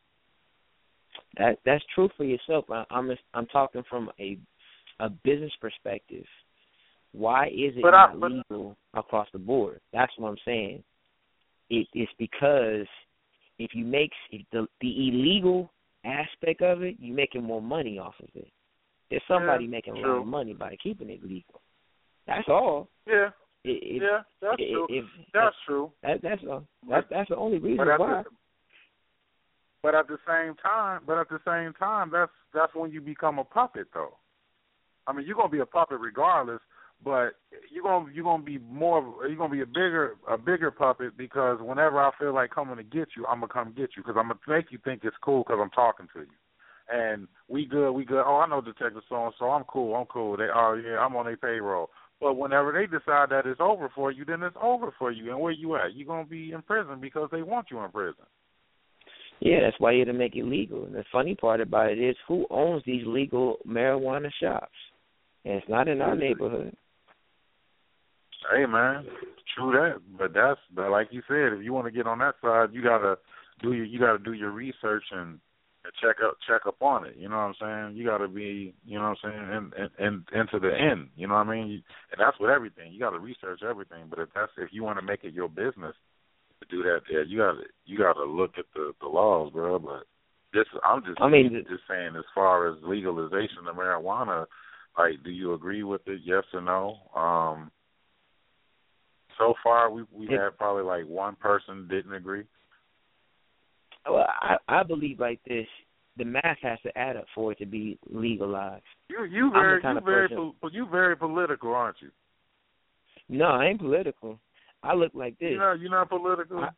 That 1.37 1.59
that's 1.65 1.83
true 1.93 2.09
for 2.17 2.23
yourself. 2.23 2.65
I, 2.69 2.83
I'm 2.89 3.11
I'm 3.33 3.45
talking 3.47 3.83
from 3.89 4.09
a 4.19 4.37
a 4.99 5.09
business 5.09 5.51
perspective. 5.61 6.25
Why 7.11 7.47
is 7.47 7.75
it 7.77 7.81
But 7.83 7.93
I- 7.93 8.07
not 8.07 8.19
but- 8.19 8.31
legal 8.31 8.75
across 8.93 9.27
the 9.31 9.39
board? 9.39 9.79
That's 9.93 10.11
what 10.17 10.29
I'm 10.29 10.37
saying. 10.43 10.83
It, 11.69 11.87
it's 11.93 12.11
because 12.17 12.87
if 13.59 13.71
you 13.75 13.85
make 13.85 14.11
if 14.31 14.41
the 14.51 14.67
the 14.81 15.09
illegal 15.09 15.71
aspect 16.03 16.61
of 16.63 16.81
it, 16.81 16.95
you're 16.99 17.15
making 17.15 17.43
more 17.43 17.61
money 17.61 17.99
off 17.99 18.15
of 18.21 18.29
it. 18.33 18.47
There's 19.09 19.21
somebody 19.27 19.65
Yeah, 19.65 19.71
making 19.71 19.93
a 19.93 19.99
lot 19.99 20.19
of 20.21 20.27
money 20.27 20.53
by 20.53 20.75
keeping 20.81 21.09
it 21.09 21.21
legal. 21.23 21.61
That's 22.25 22.47
all. 22.47 22.87
Yeah, 23.07 23.29
It, 23.63 23.69
it, 23.83 24.01
yeah, 24.01 24.21
that's 24.41 24.61
it- 24.61 24.71
true. 24.71 24.87
if- 24.89 25.05
that's 25.33 25.55
true. 25.65 25.91
that, 26.03 26.21
that's 26.21 26.41
all. 26.49 26.65
That's 26.89 27.07
that's 27.09 27.29
the 27.29 27.35
only 27.35 27.59
reason 27.59 27.85
But 27.85 27.99
why. 27.99 28.23
the, 28.23 28.29
but 29.81 29.95
at 29.95 30.07
the 30.07 30.17
same 30.27 30.55
time, 30.55 31.01
but 31.05 31.17
at 31.17 31.29
the 31.29 31.39
same 31.45 31.73
time, 31.73 32.09
that's 32.11 32.31
that's 32.53 32.73
when 32.73 32.91
you 32.91 33.01
become 33.01 33.39
a 33.39 33.43
puppet, 33.43 33.87
though. 33.93 34.15
I 35.07 35.13
mean, 35.13 35.25
you're 35.25 35.35
gonna 35.35 35.49
be 35.49 35.59
a 35.59 35.65
puppet 35.65 35.99
regardless, 35.99 36.61
but 37.03 37.31
you're 37.71 37.83
gonna 37.83 38.11
you're 38.13 38.23
gonna 38.23 38.43
be 38.43 38.57
more 38.59 39.15
you're 39.27 39.35
gonna 39.37 39.53
be 39.53 39.61
a 39.61 39.65
bigger 39.65 40.15
a 40.29 40.37
bigger 40.37 40.71
puppet 40.71 41.17
because 41.17 41.59
whenever 41.61 41.99
I 41.99 42.11
feel 42.19 42.33
like 42.33 42.51
coming 42.51 42.77
to 42.77 42.83
get 42.83 43.09
you, 43.15 43.25
I'm 43.25 43.39
gonna 43.39 43.51
come 43.53 43.73
get 43.75 43.91
you 43.95 44.03
because 44.03 44.15
I'm 44.17 44.27
gonna 44.27 44.39
make 44.47 44.71
you 44.71 44.79
think 44.83 45.01
it's 45.03 45.15
cool 45.21 45.43
because 45.43 45.59
I'm 45.61 45.71
talking 45.71 46.07
to 46.13 46.21
you. 46.21 46.27
And 46.91 47.27
we 47.47 47.65
good, 47.65 47.91
we 47.91 48.03
good. 48.03 48.23
Oh, 48.25 48.37
I 48.37 48.47
know 48.47 48.61
Detective 48.61 49.03
so 49.07 49.25
and 49.25 49.33
so. 49.37 49.45
I'm 49.51 49.63
cool. 49.65 49.95
I'm 49.95 50.07
cool. 50.07 50.35
They 50.37 50.47
oh 50.53 50.73
yeah, 50.83 50.97
I'm 50.99 51.15
on 51.15 51.25
their 51.25 51.37
payroll. 51.37 51.89
But 52.19 52.35
whenever 52.35 52.73
they 52.73 52.85
decide 52.85 53.29
that 53.29 53.45
it's 53.45 53.61
over 53.61 53.89
for 53.95 54.11
you, 54.11 54.25
then 54.25 54.43
it's 54.43 54.57
over 54.61 54.93
for 54.99 55.11
you. 55.11 55.31
And 55.31 55.39
where 55.39 55.53
you 55.53 55.75
at? 55.75 55.95
You're 55.95 56.07
gonna 56.07 56.25
be 56.25 56.51
in 56.51 56.61
prison 56.61 56.99
because 56.99 57.29
they 57.31 57.41
want 57.41 57.67
you 57.71 57.79
in 57.79 57.91
prison. 57.91 58.25
Yeah, 59.39 59.61
that's 59.61 59.79
why 59.79 59.91
you 59.91 59.99
had 59.99 60.11
to 60.11 60.13
make 60.13 60.35
it 60.35 60.43
legal. 60.43 60.83
And 60.83 60.93
the 60.93 61.05
funny 61.11 61.33
part 61.33 61.61
about 61.61 61.89
it 61.89 61.97
is, 61.97 62.15
who 62.27 62.45
owns 62.49 62.83
these 62.85 63.05
legal 63.05 63.57
marijuana 63.65 64.29
shops? 64.41 64.75
And 65.45 65.55
it's 65.55 65.69
not 65.69 65.87
in 65.87 66.01
our 66.01 66.15
neighborhood. 66.15 66.75
Hey 68.51 68.65
man, 68.65 69.05
true 69.55 69.71
that. 69.71 70.01
But 70.17 70.33
that's 70.33 70.59
but 70.75 70.91
like 70.91 71.07
you 71.11 71.21
said, 71.27 71.53
if 71.57 71.63
you 71.63 71.71
want 71.71 71.87
to 71.87 71.91
get 71.91 72.07
on 72.07 72.19
that 72.19 72.35
side, 72.41 72.69
you 72.73 72.83
gotta 72.83 73.17
do 73.61 73.73
your 73.73 73.85
you 73.85 73.99
gotta 73.99 74.19
do 74.19 74.33
your 74.33 74.51
research 74.51 75.03
and, 75.11 75.21
and 75.21 75.39
check 76.01 76.17
up 76.25 76.37
check 76.47 76.61
up 76.67 76.81
on 76.81 77.05
it. 77.05 77.15
You 77.17 77.29
know 77.29 77.37
what 77.37 77.55
I'm 77.61 77.87
saying? 77.87 77.97
You 77.97 78.05
gotta 78.05 78.27
be 78.27 78.73
you 78.85 78.97
know 78.97 79.09
what 79.09 79.17
I'm 79.23 79.31
saying 79.31 79.49
and 79.51 79.73
and 79.73 79.89
and 79.97 80.39
into 80.41 80.59
the 80.59 80.73
end. 80.75 81.09
You 81.15 81.27
know 81.27 81.35
what 81.35 81.47
I 81.47 81.51
mean? 81.55 81.83
And 82.11 82.19
that's 82.19 82.39
with 82.39 82.49
everything. 82.49 82.91
You 82.91 82.99
gotta 82.99 83.19
research 83.19 83.61
everything. 83.67 84.05
But 84.09 84.19
if 84.19 84.29
that's 84.35 84.51
if 84.57 84.69
you 84.71 84.83
want 84.83 84.99
to 84.99 85.05
make 85.05 85.23
it 85.23 85.33
your 85.33 85.49
business 85.49 85.95
to 86.61 86.67
do 86.69 86.83
that, 86.83 87.01
yeah, 87.09 87.21
you 87.25 87.37
gotta 87.37 87.63
you 87.85 87.97
gotta 87.97 88.23
look 88.23 88.51
at 88.57 88.65
the 88.75 88.93
the 89.01 89.07
laws, 89.07 89.51
bro. 89.53 89.79
But 89.79 90.03
this 90.53 90.65
I'm 90.83 91.03
just 91.03 91.21
I 91.21 91.29
mean, 91.29 91.65
just 91.69 91.83
saying 91.89 92.15
as 92.17 92.25
far 92.35 92.67
as 92.69 92.77
legalization 92.83 93.67
of 93.67 93.75
marijuana, 93.75 94.45
like, 94.97 95.23
do 95.23 95.31
you 95.31 95.53
agree 95.53 95.83
with 95.83 96.01
it? 96.07 96.21
Yes 96.23 96.43
or 96.53 96.61
no? 96.61 96.97
Um 97.15 97.71
so 99.37 99.53
far 99.63 99.89
we 99.89 100.03
we 100.11 100.27
It- 100.27 100.39
had 100.39 100.57
probably 100.57 100.83
like 100.83 101.05
one 101.05 101.35
person 101.35 101.87
didn't 101.87 102.13
agree. 102.13 102.43
Well, 104.09 104.27
I 104.41 104.57
I 104.67 104.83
believe 104.83 105.19
like 105.19 105.39
this: 105.47 105.67
the 106.17 106.25
math 106.25 106.57
has 106.61 106.79
to 106.83 106.97
add 106.97 107.15
up 107.15 107.25
for 107.33 107.51
it 107.51 107.57
to 107.59 107.65
be 107.65 107.97
legalized. 108.09 108.83
You 109.09 109.25
you 109.25 109.51
very 109.51 109.81
you 109.83 109.99
very 110.01 110.29
po- 110.29 110.53
you 110.71 110.87
very 110.89 111.15
political, 111.15 111.73
aren't 111.73 111.97
you? 112.01 112.09
No, 113.29 113.45
I 113.45 113.65
ain't 113.67 113.79
political. 113.79 114.39
I 114.83 114.93
look 114.93 115.11
like 115.13 115.37
this. 115.39 115.51
You 115.51 115.59
know 115.59 115.73
you're 115.73 115.91
not 115.91 116.09
political. 116.09 116.59
I- 116.59 116.69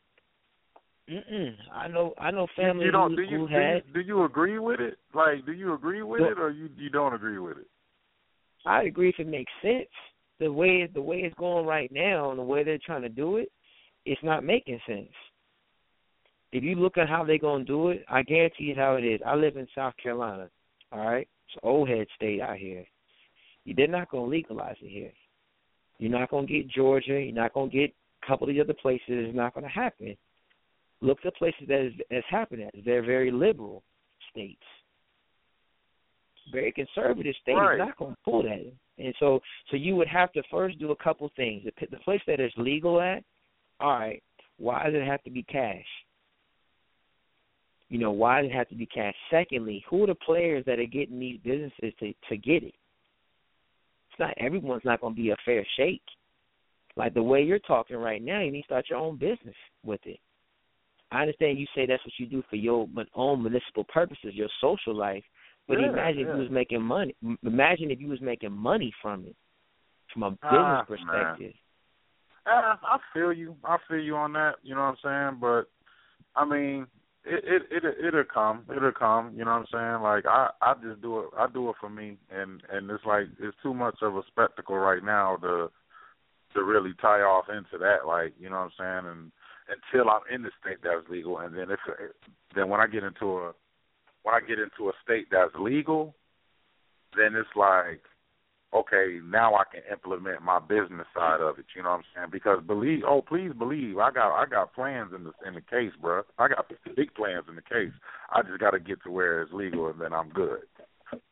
Mm-mm. 1.09 1.55
I 1.73 1.87
know 1.87 2.13
I 2.17 2.31
know 2.31 2.47
family 2.55 2.85
you 2.85 2.91
don't 2.91 3.11
who, 3.11 3.17
do 3.17 3.23
you, 3.23 3.39
who 3.39 3.47
do 3.47 3.53
had. 3.53 3.83
you 3.87 3.93
do 3.95 3.99
you 4.01 4.23
agree 4.23 4.59
with 4.59 4.79
it? 4.79 4.97
Like, 5.13 5.45
do 5.45 5.51
you 5.51 5.73
agree 5.73 6.03
with 6.03 6.21
it, 6.21 6.39
or 6.39 6.51
you 6.51 6.69
you 6.77 6.89
don't 6.89 7.13
agree 7.13 7.39
with 7.39 7.57
it? 7.57 7.67
I 8.65 8.83
agree 8.83 9.09
if 9.09 9.15
it 9.19 9.27
makes 9.27 9.51
sense. 9.61 9.89
The 10.39 10.51
way 10.51 10.87
the 10.93 11.01
way 11.01 11.17
it's 11.17 11.35
going 11.35 11.65
right 11.65 11.91
now 11.91 12.29
and 12.29 12.39
the 12.39 12.43
way 12.43 12.63
they're 12.63 12.79
trying 12.85 13.01
to 13.01 13.09
do 13.09 13.37
it, 13.37 13.51
it's 14.05 14.23
not 14.23 14.43
making 14.43 14.79
sense. 14.87 15.09
If 16.51 16.63
you 16.63 16.75
look 16.75 16.97
at 16.97 17.07
how 17.09 17.23
they're 17.23 17.37
gonna 17.37 17.63
do 17.63 17.89
it, 17.89 18.03
I 18.09 18.23
guarantee 18.23 18.65
you 18.65 18.75
how 18.75 18.95
it 18.95 19.05
is. 19.05 19.21
I 19.25 19.35
live 19.35 19.57
in 19.57 19.67
South 19.73 19.93
Carolina. 20.01 20.49
All 20.91 20.99
right, 21.05 21.27
it's 21.47 21.55
an 21.55 21.69
old 21.69 21.87
head 21.87 22.07
state 22.15 22.41
out 22.41 22.57
here. 22.57 22.85
They're 23.65 23.87
not 23.87 24.09
gonna 24.09 24.25
legalize 24.25 24.75
it 24.81 24.89
here. 24.89 25.13
You're 25.99 26.11
not 26.11 26.29
gonna 26.29 26.47
get 26.47 26.67
Georgia. 26.69 27.21
You're 27.21 27.31
not 27.33 27.53
gonna 27.53 27.71
get 27.71 27.93
a 28.23 28.27
couple 28.27 28.49
of 28.49 28.55
the 28.55 28.61
other 28.61 28.73
places. 28.73 29.03
It's 29.07 29.35
not 29.35 29.53
gonna 29.53 29.69
happen. 29.69 30.17
Look 31.01 31.19
at 31.19 31.33
the 31.33 31.37
places 31.37 31.67
that 31.67 31.81
is, 31.81 31.93
that's 32.09 32.25
happening 32.29 32.67
at. 32.67 32.75
They're 32.85 33.03
very 33.03 33.31
liberal 33.31 33.83
states. 34.29 34.61
Very 36.51 36.71
conservative 36.71 37.35
state 37.41 37.53
Right. 37.55 37.77
not 37.77 37.97
going 37.97 38.13
to 38.13 38.21
pull 38.23 38.43
that. 38.43 38.71
And 38.97 39.15
so, 39.19 39.39
so 39.69 39.77
you 39.77 39.95
would 39.95 40.07
have 40.07 40.31
to 40.33 40.43
first 40.51 40.77
do 40.79 40.91
a 40.91 40.95
couple 40.95 41.29
things. 41.35 41.63
The, 41.63 41.87
the 41.87 41.97
place 41.97 42.21
that 42.27 42.39
is 42.39 42.51
legal 42.57 42.99
at, 43.01 43.23
all 43.79 43.93
right. 43.93 44.21
Why 44.57 44.83
does 44.85 44.93
it 44.93 45.05
have 45.05 45.23
to 45.23 45.31
be 45.31 45.43
cash? 45.43 45.85
You 47.91 47.97
know, 47.97 48.11
why 48.11 48.41
does 48.41 48.49
it 48.49 48.53
have 48.55 48.69
to 48.69 48.75
be 48.75 48.85
cash? 48.85 49.13
Secondly, 49.29 49.83
who 49.89 50.05
are 50.05 50.07
the 50.07 50.15
players 50.15 50.63
that 50.65 50.79
are 50.79 50.85
getting 50.85 51.19
these 51.19 51.39
businesses 51.43 51.93
to 51.99 52.13
to 52.29 52.37
get 52.37 52.63
it? 52.63 52.73
It's 54.09 54.17
not 54.17 54.33
everyone's 54.37 54.85
not 54.85 55.01
going 55.01 55.13
to 55.13 55.21
be 55.21 55.31
a 55.31 55.35
fair 55.43 55.67
shake. 55.75 56.01
Like 56.95 57.13
the 57.13 57.21
way 57.21 57.43
you're 57.43 57.59
talking 57.59 57.97
right 57.97 58.23
now, 58.23 58.39
you 58.39 58.49
need 58.49 58.61
to 58.61 58.65
start 58.67 58.85
your 58.89 58.99
own 58.99 59.17
business 59.17 59.55
with 59.83 59.99
it. 60.05 60.19
I 61.11 61.21
understand 61.21 61.59
you 61.59 61.65
say 61.75 61.85
that's 61.85 62.03
what 62.05 62.13
you 62.17 62.27
do 62.27 62.41
for 62.49 62.55
your 62.55 62.87
own 63.13 63.43
municipal 63.43 63.83
purposes, 63.93 64.35
your 64.35 64.47
social 64.61 64.95
life. 64.95 65.23
But 65.67 65.81
Yeah, 65.81 65.89
imagine 65.89 66.21
if 66.21 66.27
you 66.27 66.41
was 66.43 66.49
making 66.49 66.81
money. 66.81 67.13
Imagine 67.43 67.91
if 67.91 67.99
you 67.99 68.07
was 68.07 68.21
making 68.21 68.53
money 68.53 68.93
from 69.01 69.25
it, 69.25 69.35
from 70.13 70.23
a 70.23 70.31
business 70.31 70.39
Ah, 70.49 70.85
man. 70.87 70.87
perspective. 70.87 71.53
Uh, 72.45 72.75
I 72.81 72.97
feel 73.13 73.33
you. 73.33 73.57
I 73.65 73.77
feel 73.89 73.99
you 73.99 74.15
on 74.15 74.31
that. 74.31 74.55
You 74.63 74.75
know 74.75 74.81
what 74.81 74.97
I'm 75.05 75.31
saying? 75.33 75.39
But 75.41 75.69
I 76.37 76.45
mean, 76.45 76.87
it 77.23 77.63
it 77.71 77.83
it 77.83 78.05
it'll 78.05 78.23
come. 78.23 78.65
It'll 78.75 78.91
come. 78.91 79.33
You 79.35 79.45
know 79.45 79.51
what 79.51 79.67
I'm 79.73 79.99
saying? 79.99 80.03
Like 80.03 80.25
I 80.25 80.49
I 80.61 80.73
just 80.81 81.01
do 81.01 81.19
it. 81.19 81.25
I 81.37 81.47
do 81.51 81.69
it 81.69 81.75
for 81.79 81.89
me, 81.89 82.17
and 82.31 82.61
and 82.71 82.89
it's 82.89 83.05
like 83.05 83.27
it's 83.39 83.57
too 83.61 83.73
much 83.73 83.97
of 84.01 84.15
a 84.15 84.23
spectacle 84.27 84.77
right 84.77 85.03
now 85.03 85.37
to 85.37 85.69
to 86.53 86.63
really 86.63 86.93
tie 87.01 87.21
off 87.21 87.45
into 87.49 87.77
that. 87.79 88.07
Like 88.07 88.33
you 88.39 88.49
know 88.49 88.67
what 88.67 88.71
I'm 88.79 89.03
saying? 89.05 89.11
And 89.11 89.31
until 89.69 90.09
I'm 90.09 90.21
in 90.33 90.41
the 90.43 90.49
state 90.61 90.77
that's 90.83 91.09
legal, 91.09 91.39
and 91.39 91.55
then 91.55 91.69
if 91.69 91.79
then 92.55 92.69
when 92.69 92.81
I 92.81 92.87
get 92.87 93.03
into 93.03 93.37
a 93.37 93.53
when 94.23 94.35
I 94.35 94.39
get 94.39 94.59
into 94.59 94.89
a 94.89 94.93
state 95.03 95.27
that's 95.31 95.55
legal, 95.59 96.15
then 97.15 97.35
it's 97.35 97.55
like 97.55 98.01
okay, 98.73 99.19
now 99.23 99.55
I 99.55 99.63
can 99.71 99.81
implement 99.91 100.41
my 100.41 100.59
business 100.59 101.07
side 101.15 101.41
of 101.41 101.59
it. 101.59 101.65
You 101.75 101.83
know 101.83 101.89
what 101.91 101.97
I'm 101.97 102.03
saying? 102.15 102.29
Because 102.31 102.59
believe, 102.65 103.01
oh, 103.07 103.21
please 103.21 103.51
believe, 103.57 103.97
I 103.97 104.11
got 104.11 104.35
I 104.35 104.45
got 104.45 104.73
plans 104.73 105.11
in 105.15 105.23
the 105.25 105.31
in 105.47 105.55
the 105.55 105.61
case, 105.61 105.91
bro. 106.01 106.23
I 106.37 106.47
got 106.49 106.71
big 106.95 107.13
plans 107.13 107.45
in 107.49 107.55
the 107.55 107.61
case. 107.61 107.93
I 108.31 108.41
just 108.41 108.59
got 108.59 108.71
to 108.71 108.79
get 108.79 109.03
to 109.03 109.11
where 109.11 109.41
it's 109.41 109.53
legal, 109.53 109.89
and 109.89 109.99
then 109.99 110.13
I'm 110.13 110.29
good. 110.29 110.59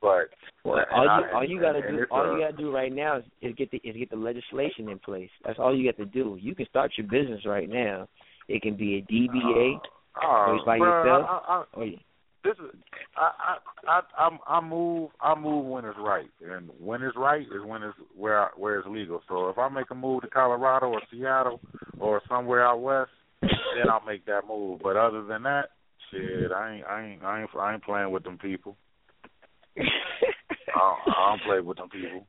But 0.02 0.30
Well, 0.66 0.84
all 0.92 1.04
you 1.04 1.10
I- 1.10 1.32
all 1.32 1.46
you 1.46 1.62
gotta 1.62 1.82
do 1.82 2.06
all 2.12 2.26
a- 2.26 2.34
you 2.34 2.40
gotta 2.42 2.58
do 2.58 2.74
right 2.74 2.92
now 2.92 3.18
is, 3.18 3.24
is 3.42 3.56
get 3.56 3.72
the 3.72 3.78
is 3.78 3.96
get 3.96 4.10
the 4.10 4.18
legislation 4.18 4.90
in 4.90 5.00
place. 5.00 5.30
That's 5.46 5.60
all 5.60 5.76
you 5.76 5.88
have 5.88 5.98
to 5.98 6.06
do. 6.06 6.38
You 6.40 6.54
can 6.54 6.66
start 6.68 6.92
your 6.98 7.08
business 7.08 7.46
right 7.46 7.70
now. 7.70 8.08
It 8.50 8.62
can 8.62 8.76
be 8.76 8.98
a 8.98 9.02
DBA, 9.04 9.80
Oh, 10.22 10.22
uh, 10.22 10.50
or 10.50 10.56
it's 10.56 10.66
by 10.66 10.80
bruh, 10.80 11.04
yourself, 11.04 11.28
I, 11.30 11.54
I, 11.54 11.64
or 11.74 11.86
you, 11.86 11.98
this 12.44 12.54
is 12.54 12.76
I 13.16 13.58
I 13.88 14.02
I 14.18 14.30
I'm- 14.48 14.70
move 14.70 15.12
I 15.22 15.36
move 15.36 15.66
when 15.66 15.86
it's 15.86 15.98
right, 16.00 16.30
and 16.46 16.70
when 16.80 17.02
it's 17.02 17.18
right 17.18 17.42
is 17.42 17.64
when 17.66 17.84
it's 17.84 17.98
where 18.16 18.46
I, 18.46 18.48
where 18.56 18.80
it's 18.80 18.88
legal. 18.88 19.22
So 19.28 19.50
if 19.50 19.58
I 19.58 19.70
make 19.70 19.92
a 19.92 19.96
move 19.96 20.22
to 20.22 20.28
Colorado 20.28 20.88
or 20.88 21.02
Seattle 21.12 21.62
or 22.00 22.22
somewhere 22.30 22.66
out 22.66 22.82
west, 22.82 23.12
then 23.42 23.90
I'll 23.90 24.06
make 24.06 24.26
that 24.26 24.48
move. 24.48 24.82
But 24.84 24.96
other 24.96 25.24
than 25.24 25.44
that, 25.44 25.70
shit, 26.12 26.52
I 26.52 26.76
ain't 26.76 26.86
I 26.86 27.06
ain't 27.06 27.24
I 27.24 27.42
ain't 27.42 27.50
I 27.56 27.74
ain't 27.74 27.84
playing 27.84 28.12
with 28.12 28.24
them 28.24 28.38
people. 28.38 28.78
I 29.78 29.84
don't, 30.76 31.16
I 31.16 31.30
don't 31.30 31.42
play 31.44 31.60
with 31.62 31.78
them 31.78 31.90
people. 31.90 32.26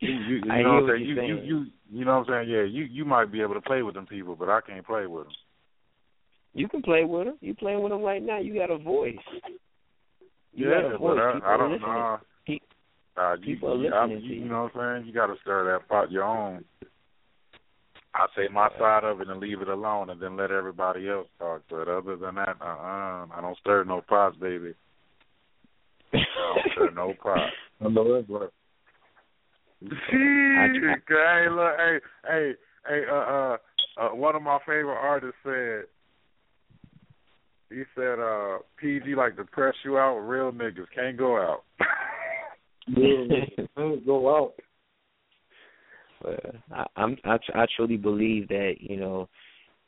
You, 0.00 0.12
you, 0.12 0.36
you 0.36 0.62
know 0.62 0.82
what 0.82 0.90
I'm 0.90 0.98
saying? 0.98 1.06
You, 1.06 1.22
you 1.22 1.36
you 1.42 1.66
you 1.90 2.04
know 2.04 2.18
what 2.18 2.28
I'm 2.28 2.46
saying? 2.46 2.50
Yeah, 2.50 2.62
you 2.64 2.84
you 2.84 3.04
might 3.04 3.32
be 3.32 3.40
able 3.40 3.54
to 3.54 3.60
play 3.60 3.82
with 3.82 3.94
them 3.94 4.06
people, 4.06 4.36
but 4.36 4.48
I 4.48 4.60
can't 4.60 4.86
play 4.86 5.06
with 5.06 5.24
them. 5.24 5.32
You 6.54 6.68
can 6.68 6.82
play 6.82 7.04
with 7.04 7.26
them. 7.26 7.36
You 7.40 7.54
playing 7.54 7.82
with 7.82 7.92
them 7.92 8.02
right 8.02 8.22
now. 8.22 8.38
You 8.38 8.54
got 8.54 8.70
a 8.70 8.78
voice. 8.78 9.16
You 10.52 10.70
yeah, 10.70 10.82
got 10.82 10.94
a 10.94 10.98
voice. 10.98 11.16
but 11.16 11.18
I, 11.18 11.32
People 11.34 11.48
I 11.48 11.56
don't 11.56 11.80
know. 11.80 12.18
Pe- 12.46 12.58
Uh, 13.16 13.34
you, 13.40 13.54
People 13.54 13.82
you, 13.82 13.92
I, 13.92 14.02
listening 14.04 14.20
to 14.20 14.26
you, 14.26 14.34
you. 14.42 14.48
know 14.48 14.70
what 14.72 14.82
I'm 14.82 14.98
saying? 15.00 15.08
You 15.08 15.12
got 15.14 15.26
to 15.26 15.34
stir 15.42 15.72
that 15.72 15.88
pot 15.88 16.10
your 16.10 16.24
own. 16.24 16.64
I 18.14 18.26
say 18.36 18.46
my 18.52 18.68
side 18.78 19.02
of 19.02 19.20
it 19.20 19.28
and 19.28 19.40
leave 19.40 19.60
it 19.60 19.68
alone, 19.68 20.10
and 20.10 20.20
then 20.20 20.36
let 20.36 20.52
everybody 20.52 21.08
else 21.08 21.26
talk. 21.40 21.62
But 21.68 21.88
other 21.88 22.16
than 22.16 22.36
that, 22.36 22.56
uh, 22.60 22.64
uh 22.64 23.26
I 23.34 23.38
don't 23.40 23.58
stir 23.58 23.82
no 23.82 24.02
pots, 24.08 24.36
baby. 24.36 24.74
I 26.12 26.18
don't 26.54 26.72
stir 26.72 26.90
no 26.94 27.14
pots. 27.22 27.52
I 27.84 27.88
know 27.88 28.14
that's 28.14 28.30
right. 28.30 28.48
hey, 30.10 31.48
look, 31.50 31.72
hey, 31.76 31.98
hey, 32.26 32.52
hey, 32.88 33.02
uh, 33.10 33.14
uh, 33.14 33.56
uh, 33.98 34.08
one 34.14 34.36
of 34.36 34.42
my 34.42 34.58
favorite 34.64 34.94
artists 34.94 35.36
said, 35.42 35.84
he 37.70 37.82
said, 37.94 38.18
uh, 38.20 38.58
PG 38.78 39.14
like 39.14 39.36
to 39.36 39.44
press 39.44 39.74
you 39.84 39.98
out, 39.98 40.18
real 40.18 40.52
niggas 40.52 40.86
can't 40.94 41.16
go 41.16 41.36
out. 41.36 41.64
Yeah, 42.86 43.64
go 44.04 44.36
out. 44.36 44.52
But 46.20 46.54
I, 46.70 46.84
I'm 46.96 47.16
I, 47.24 47.38
tr- 47.38 47.56
I 47.56 47.66
truly 47.74 47.96
believe 47.96 48.48
that 48.48 48.74
you 48.80 48.98
know 48.98 49.28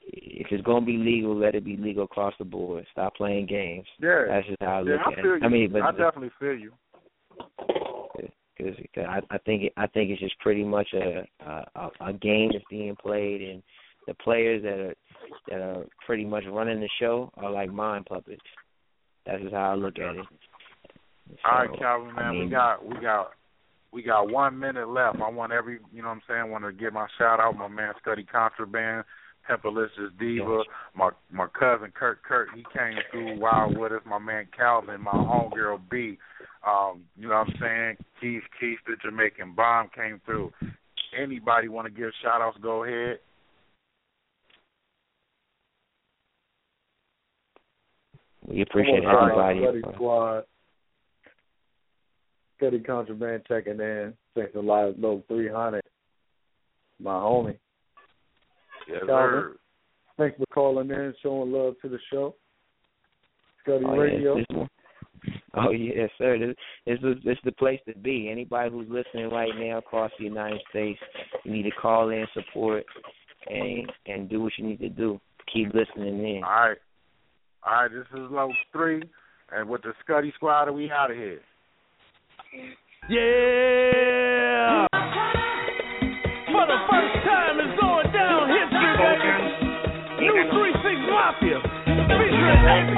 if 0.07 0.47
it's 0.51 0.65
gonna 0.65 0.87
be 0.87 0.97
legal, 0.97 1.37
let 1.37 1.55
it 1.55 1.65
be 1.65 1.77
legal 1.77 2.05
across 2.05 2.35
the 2.39 2.45
board. 2.45 2.87
Stop 2.93 3.17
playing 3.17 3.47
games. 3.47 3.87
Yeah. 4.01 4.25
That's 4.29 4.47
just 4.47 4.63
how 4.63 4.67
I 4.67 4.83
yeah, 4.83 4.93
look 4.93 5.01
I 5.07 5.11
at 5.13 5.17
feel 5.17 5.35
it. 5.35 5.41
you. 5.41 5.47
I 5.47 5.49
mean, 5.49 5.73
but 5.73 5.83
I 5.83 5.91
definitely 5.91 6.31
feel 6.39 6.55
you. 6.55 6.73
because 8.57 8.75
I, 8.97 9.21
I 9.31 9.39
think 9.39 9.65
it, 9.65 9.73
I 9.77 9.87
think 9.89 10.11
it's 10.11 10.21
just 10.21 10.39
pretty 10.41 10.65
much 10.65 10.89
a, 10.95 11.27
a 11.45 11.91
a 12.01 12.13
game 12.13 12.51
that's 12.53 12.65
being 12.71 12.97
played, 12.97 13.43
and 13.43 13.63
the 14.07 14.15
players 14.15 14.63
that 14.63 14.79
are 14.79 14.95
that 15.49 15.61
are 15.61 15.85
pretty 16.07 16.25
much 16.25 16.45
running 16.51 16.81
the 16.81 16.89
show 17.01 17.31
are 17.37 17.51
like 17.51 17.73
mind 17.73 18.07
puppets. 18.07 18.43
That's 19.25 19.43
just 19.43 19.55
how 19.55 19.73
I 19.73 19.75
look 19.75 19.99
at 19.99 20.17
it. 20.17 20.27
So, 21.29 21.37
All 21.45 21.59
right, 21.59 21.79
Calvin, 21.79 22.15
man, 22.15 22.25
I 22.25 22.31
mean, 22.33 22.45
we 22.45 22.51
got 22.51 22.87
we 22.87 23.01
got 23.01 23.31
we 23.93 24.03
got 24.03 24.31
one 24.31 24.59
minute 24.59 24.89
left. 24.89 25.19
I 25.21 25.29
want 25.31 25.53
every 25.53 25.79
you 25.93 26.03
know 26.03 26.09
what 26.09 26.15
I'm 26.15 26.23
saying. 26.29 26.41
I 26.41 26.45
want 26.45 26.65
to 26.65 26.73
give 26.73 26.93
my 26.93 27.07
shout 27.19 27.41
out 27.41 27.57
my 27.57 27.69
man 27.69 27.95
Study 28.01 28.25
Contraband, 28.25 29.05
Pimpalicious 29.49 30.17
Diva, 30.19 30.63
my 30.95 31.11
my 31.33 31.47
cousin 31.59 31.93
Kurt 31.95 32.23
Kurt. 32.23 32.49
He 32.55 32.63
came 32.77 32.97
through 33.11 33.41
wild 33.41 33.77
with 33.77 33.93
us. 33.93 34.03
My 34.07 34.19
man 34.19 34.47
Calvin, 34.57 35.01
my 35.01 35.13
homegirl 35.13 35.81
B. 35.91 36.19
Um, 36.67 37.03
you 37.17 37.29
know 37.29 37.35
what 37.35 37.49
I'm 37.49 37.55
saying? 37.61 37.97
Keith 38.21 38.43
Keith 38.61 38.79
the 38.87 38.95
Jamaican 39.03 39.55
Bomb 39.55 39.91
came 39.95 40.21
through. 40.25 40.53
Anybody 41.21 41.69
want 41.69 41.87
to 41.87 41.93
give 41.93 42.11
shout 42.23 42.41
outs? 42.41 42.59
Go 42.61 42.85
ahead. 42.85 43.19
We 48.49 48.63
appreciate 48.63 49.05
on, 49.05 49.31
everybody. 49.31 49.81
Right, 49.81 49.95
squad. 49.95 50.45
Steady 52.57 52.81
contraband 52.81 53.43
checking 53.47 53.81
in. 53.81 54.15
Thanks 54.35 54.55
a 54.55 54.61
lot, 54.61 54.99
low 54.99 55.23
three 55.29 55.49
hundred. 55.49 55.83
My 57.01 57.13
homie. 57.13 57.59
Yes, 58.89 59.01
sir. 59.07 59.57
Thanks 60.17 60.39
for 60.39 60.47
calling 60.47 60.91
in, 60.91 61.13
showing 61.23 61.53
love 61.53 61.75
to 61.83 61.89
the 61.89 61.99
show. 62.11 62.35
Scotty 63.63 63.85
oh, 63.87 63.97
Radio. 63.97 64.37
Yes, 64.37 64.69
oh 65.55 65.71
yes, 65.71 66.09
sir. 66.17 66.39
This, 66.39 66.57
this 66.87 66.99
is 67.03 67.23
this 67.25 67.33
is 67.33 67.45
the 67.45 67.53
place 67.53 67.81
to 67.87 67.99
be. 67.99 68.31
Anybody 68.31 68.71
who's 68.71 68.89
listening 68.89 69.29
right 69.31 69.53
now 69.59 69.79
across 69.79 70.11
the 70.19 70.25
United 70.25 70.61
States, 70.71 71.01
you 71.45 71.53
need 71.53 71.65
to 71.65 71.71
call 71.71 72.11
in, 72.11 72.27
support, 72.33 72.85
and 73.49 73.93
and 74.07 74.31
do 74.31 74.41
what 74.41 74.53
you 74.57 74.67
need 74.67 74.81
to 74.81 74.89
do. 74.89 75.21
Keep 75.53 75.75
listening 75.75 76.19
in. 76.37 76.43
All 76.45 76.69
right. 76.69 76.79
All 77.67 77.83
right, 77.83 77.91
this 77.91 78.07
is 78.15 78.31
low 78.31 78.53
three, 78.71 79.03
and 79.51 79.69
with 79.69 79.83
the 79.83 79.93
Scotty 80.05 80.33
Squad, 80.37 80.71
we 80.71 80.89
out 80.89 81.11
of 81.11 81.17
here. 81.17 81.41
Yeah. 83.11 84.87
For 86.47 86.63
the 86.63 86.79
first 86.87 87.17
time, 87.27 87.59
it's 87.59 87.75
going 87.81 88.13
down 88.15 88.47
history, 88.55 88.95
baby. 89.03 89.67
New 90.23 90.47
3 90.47 90.79
Six 90.79 90.99
Mafia 91.11 91.59
featuring 92.07 92.63
Eight 92.71 92.95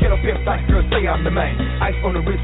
Get 0.00 0.10
up, 0.10 0.18
here, 0.18 0.34
like 0.42 0.66
girl, 0.66 0.82
say 0.90 1.06
I'm 1.06 1.22
the 1.22 1.30
man. 1.30 1.54
Ice 1.78 1.94
on 2.02 2.14
the 2.14 2.20
wrist 2.20 2.42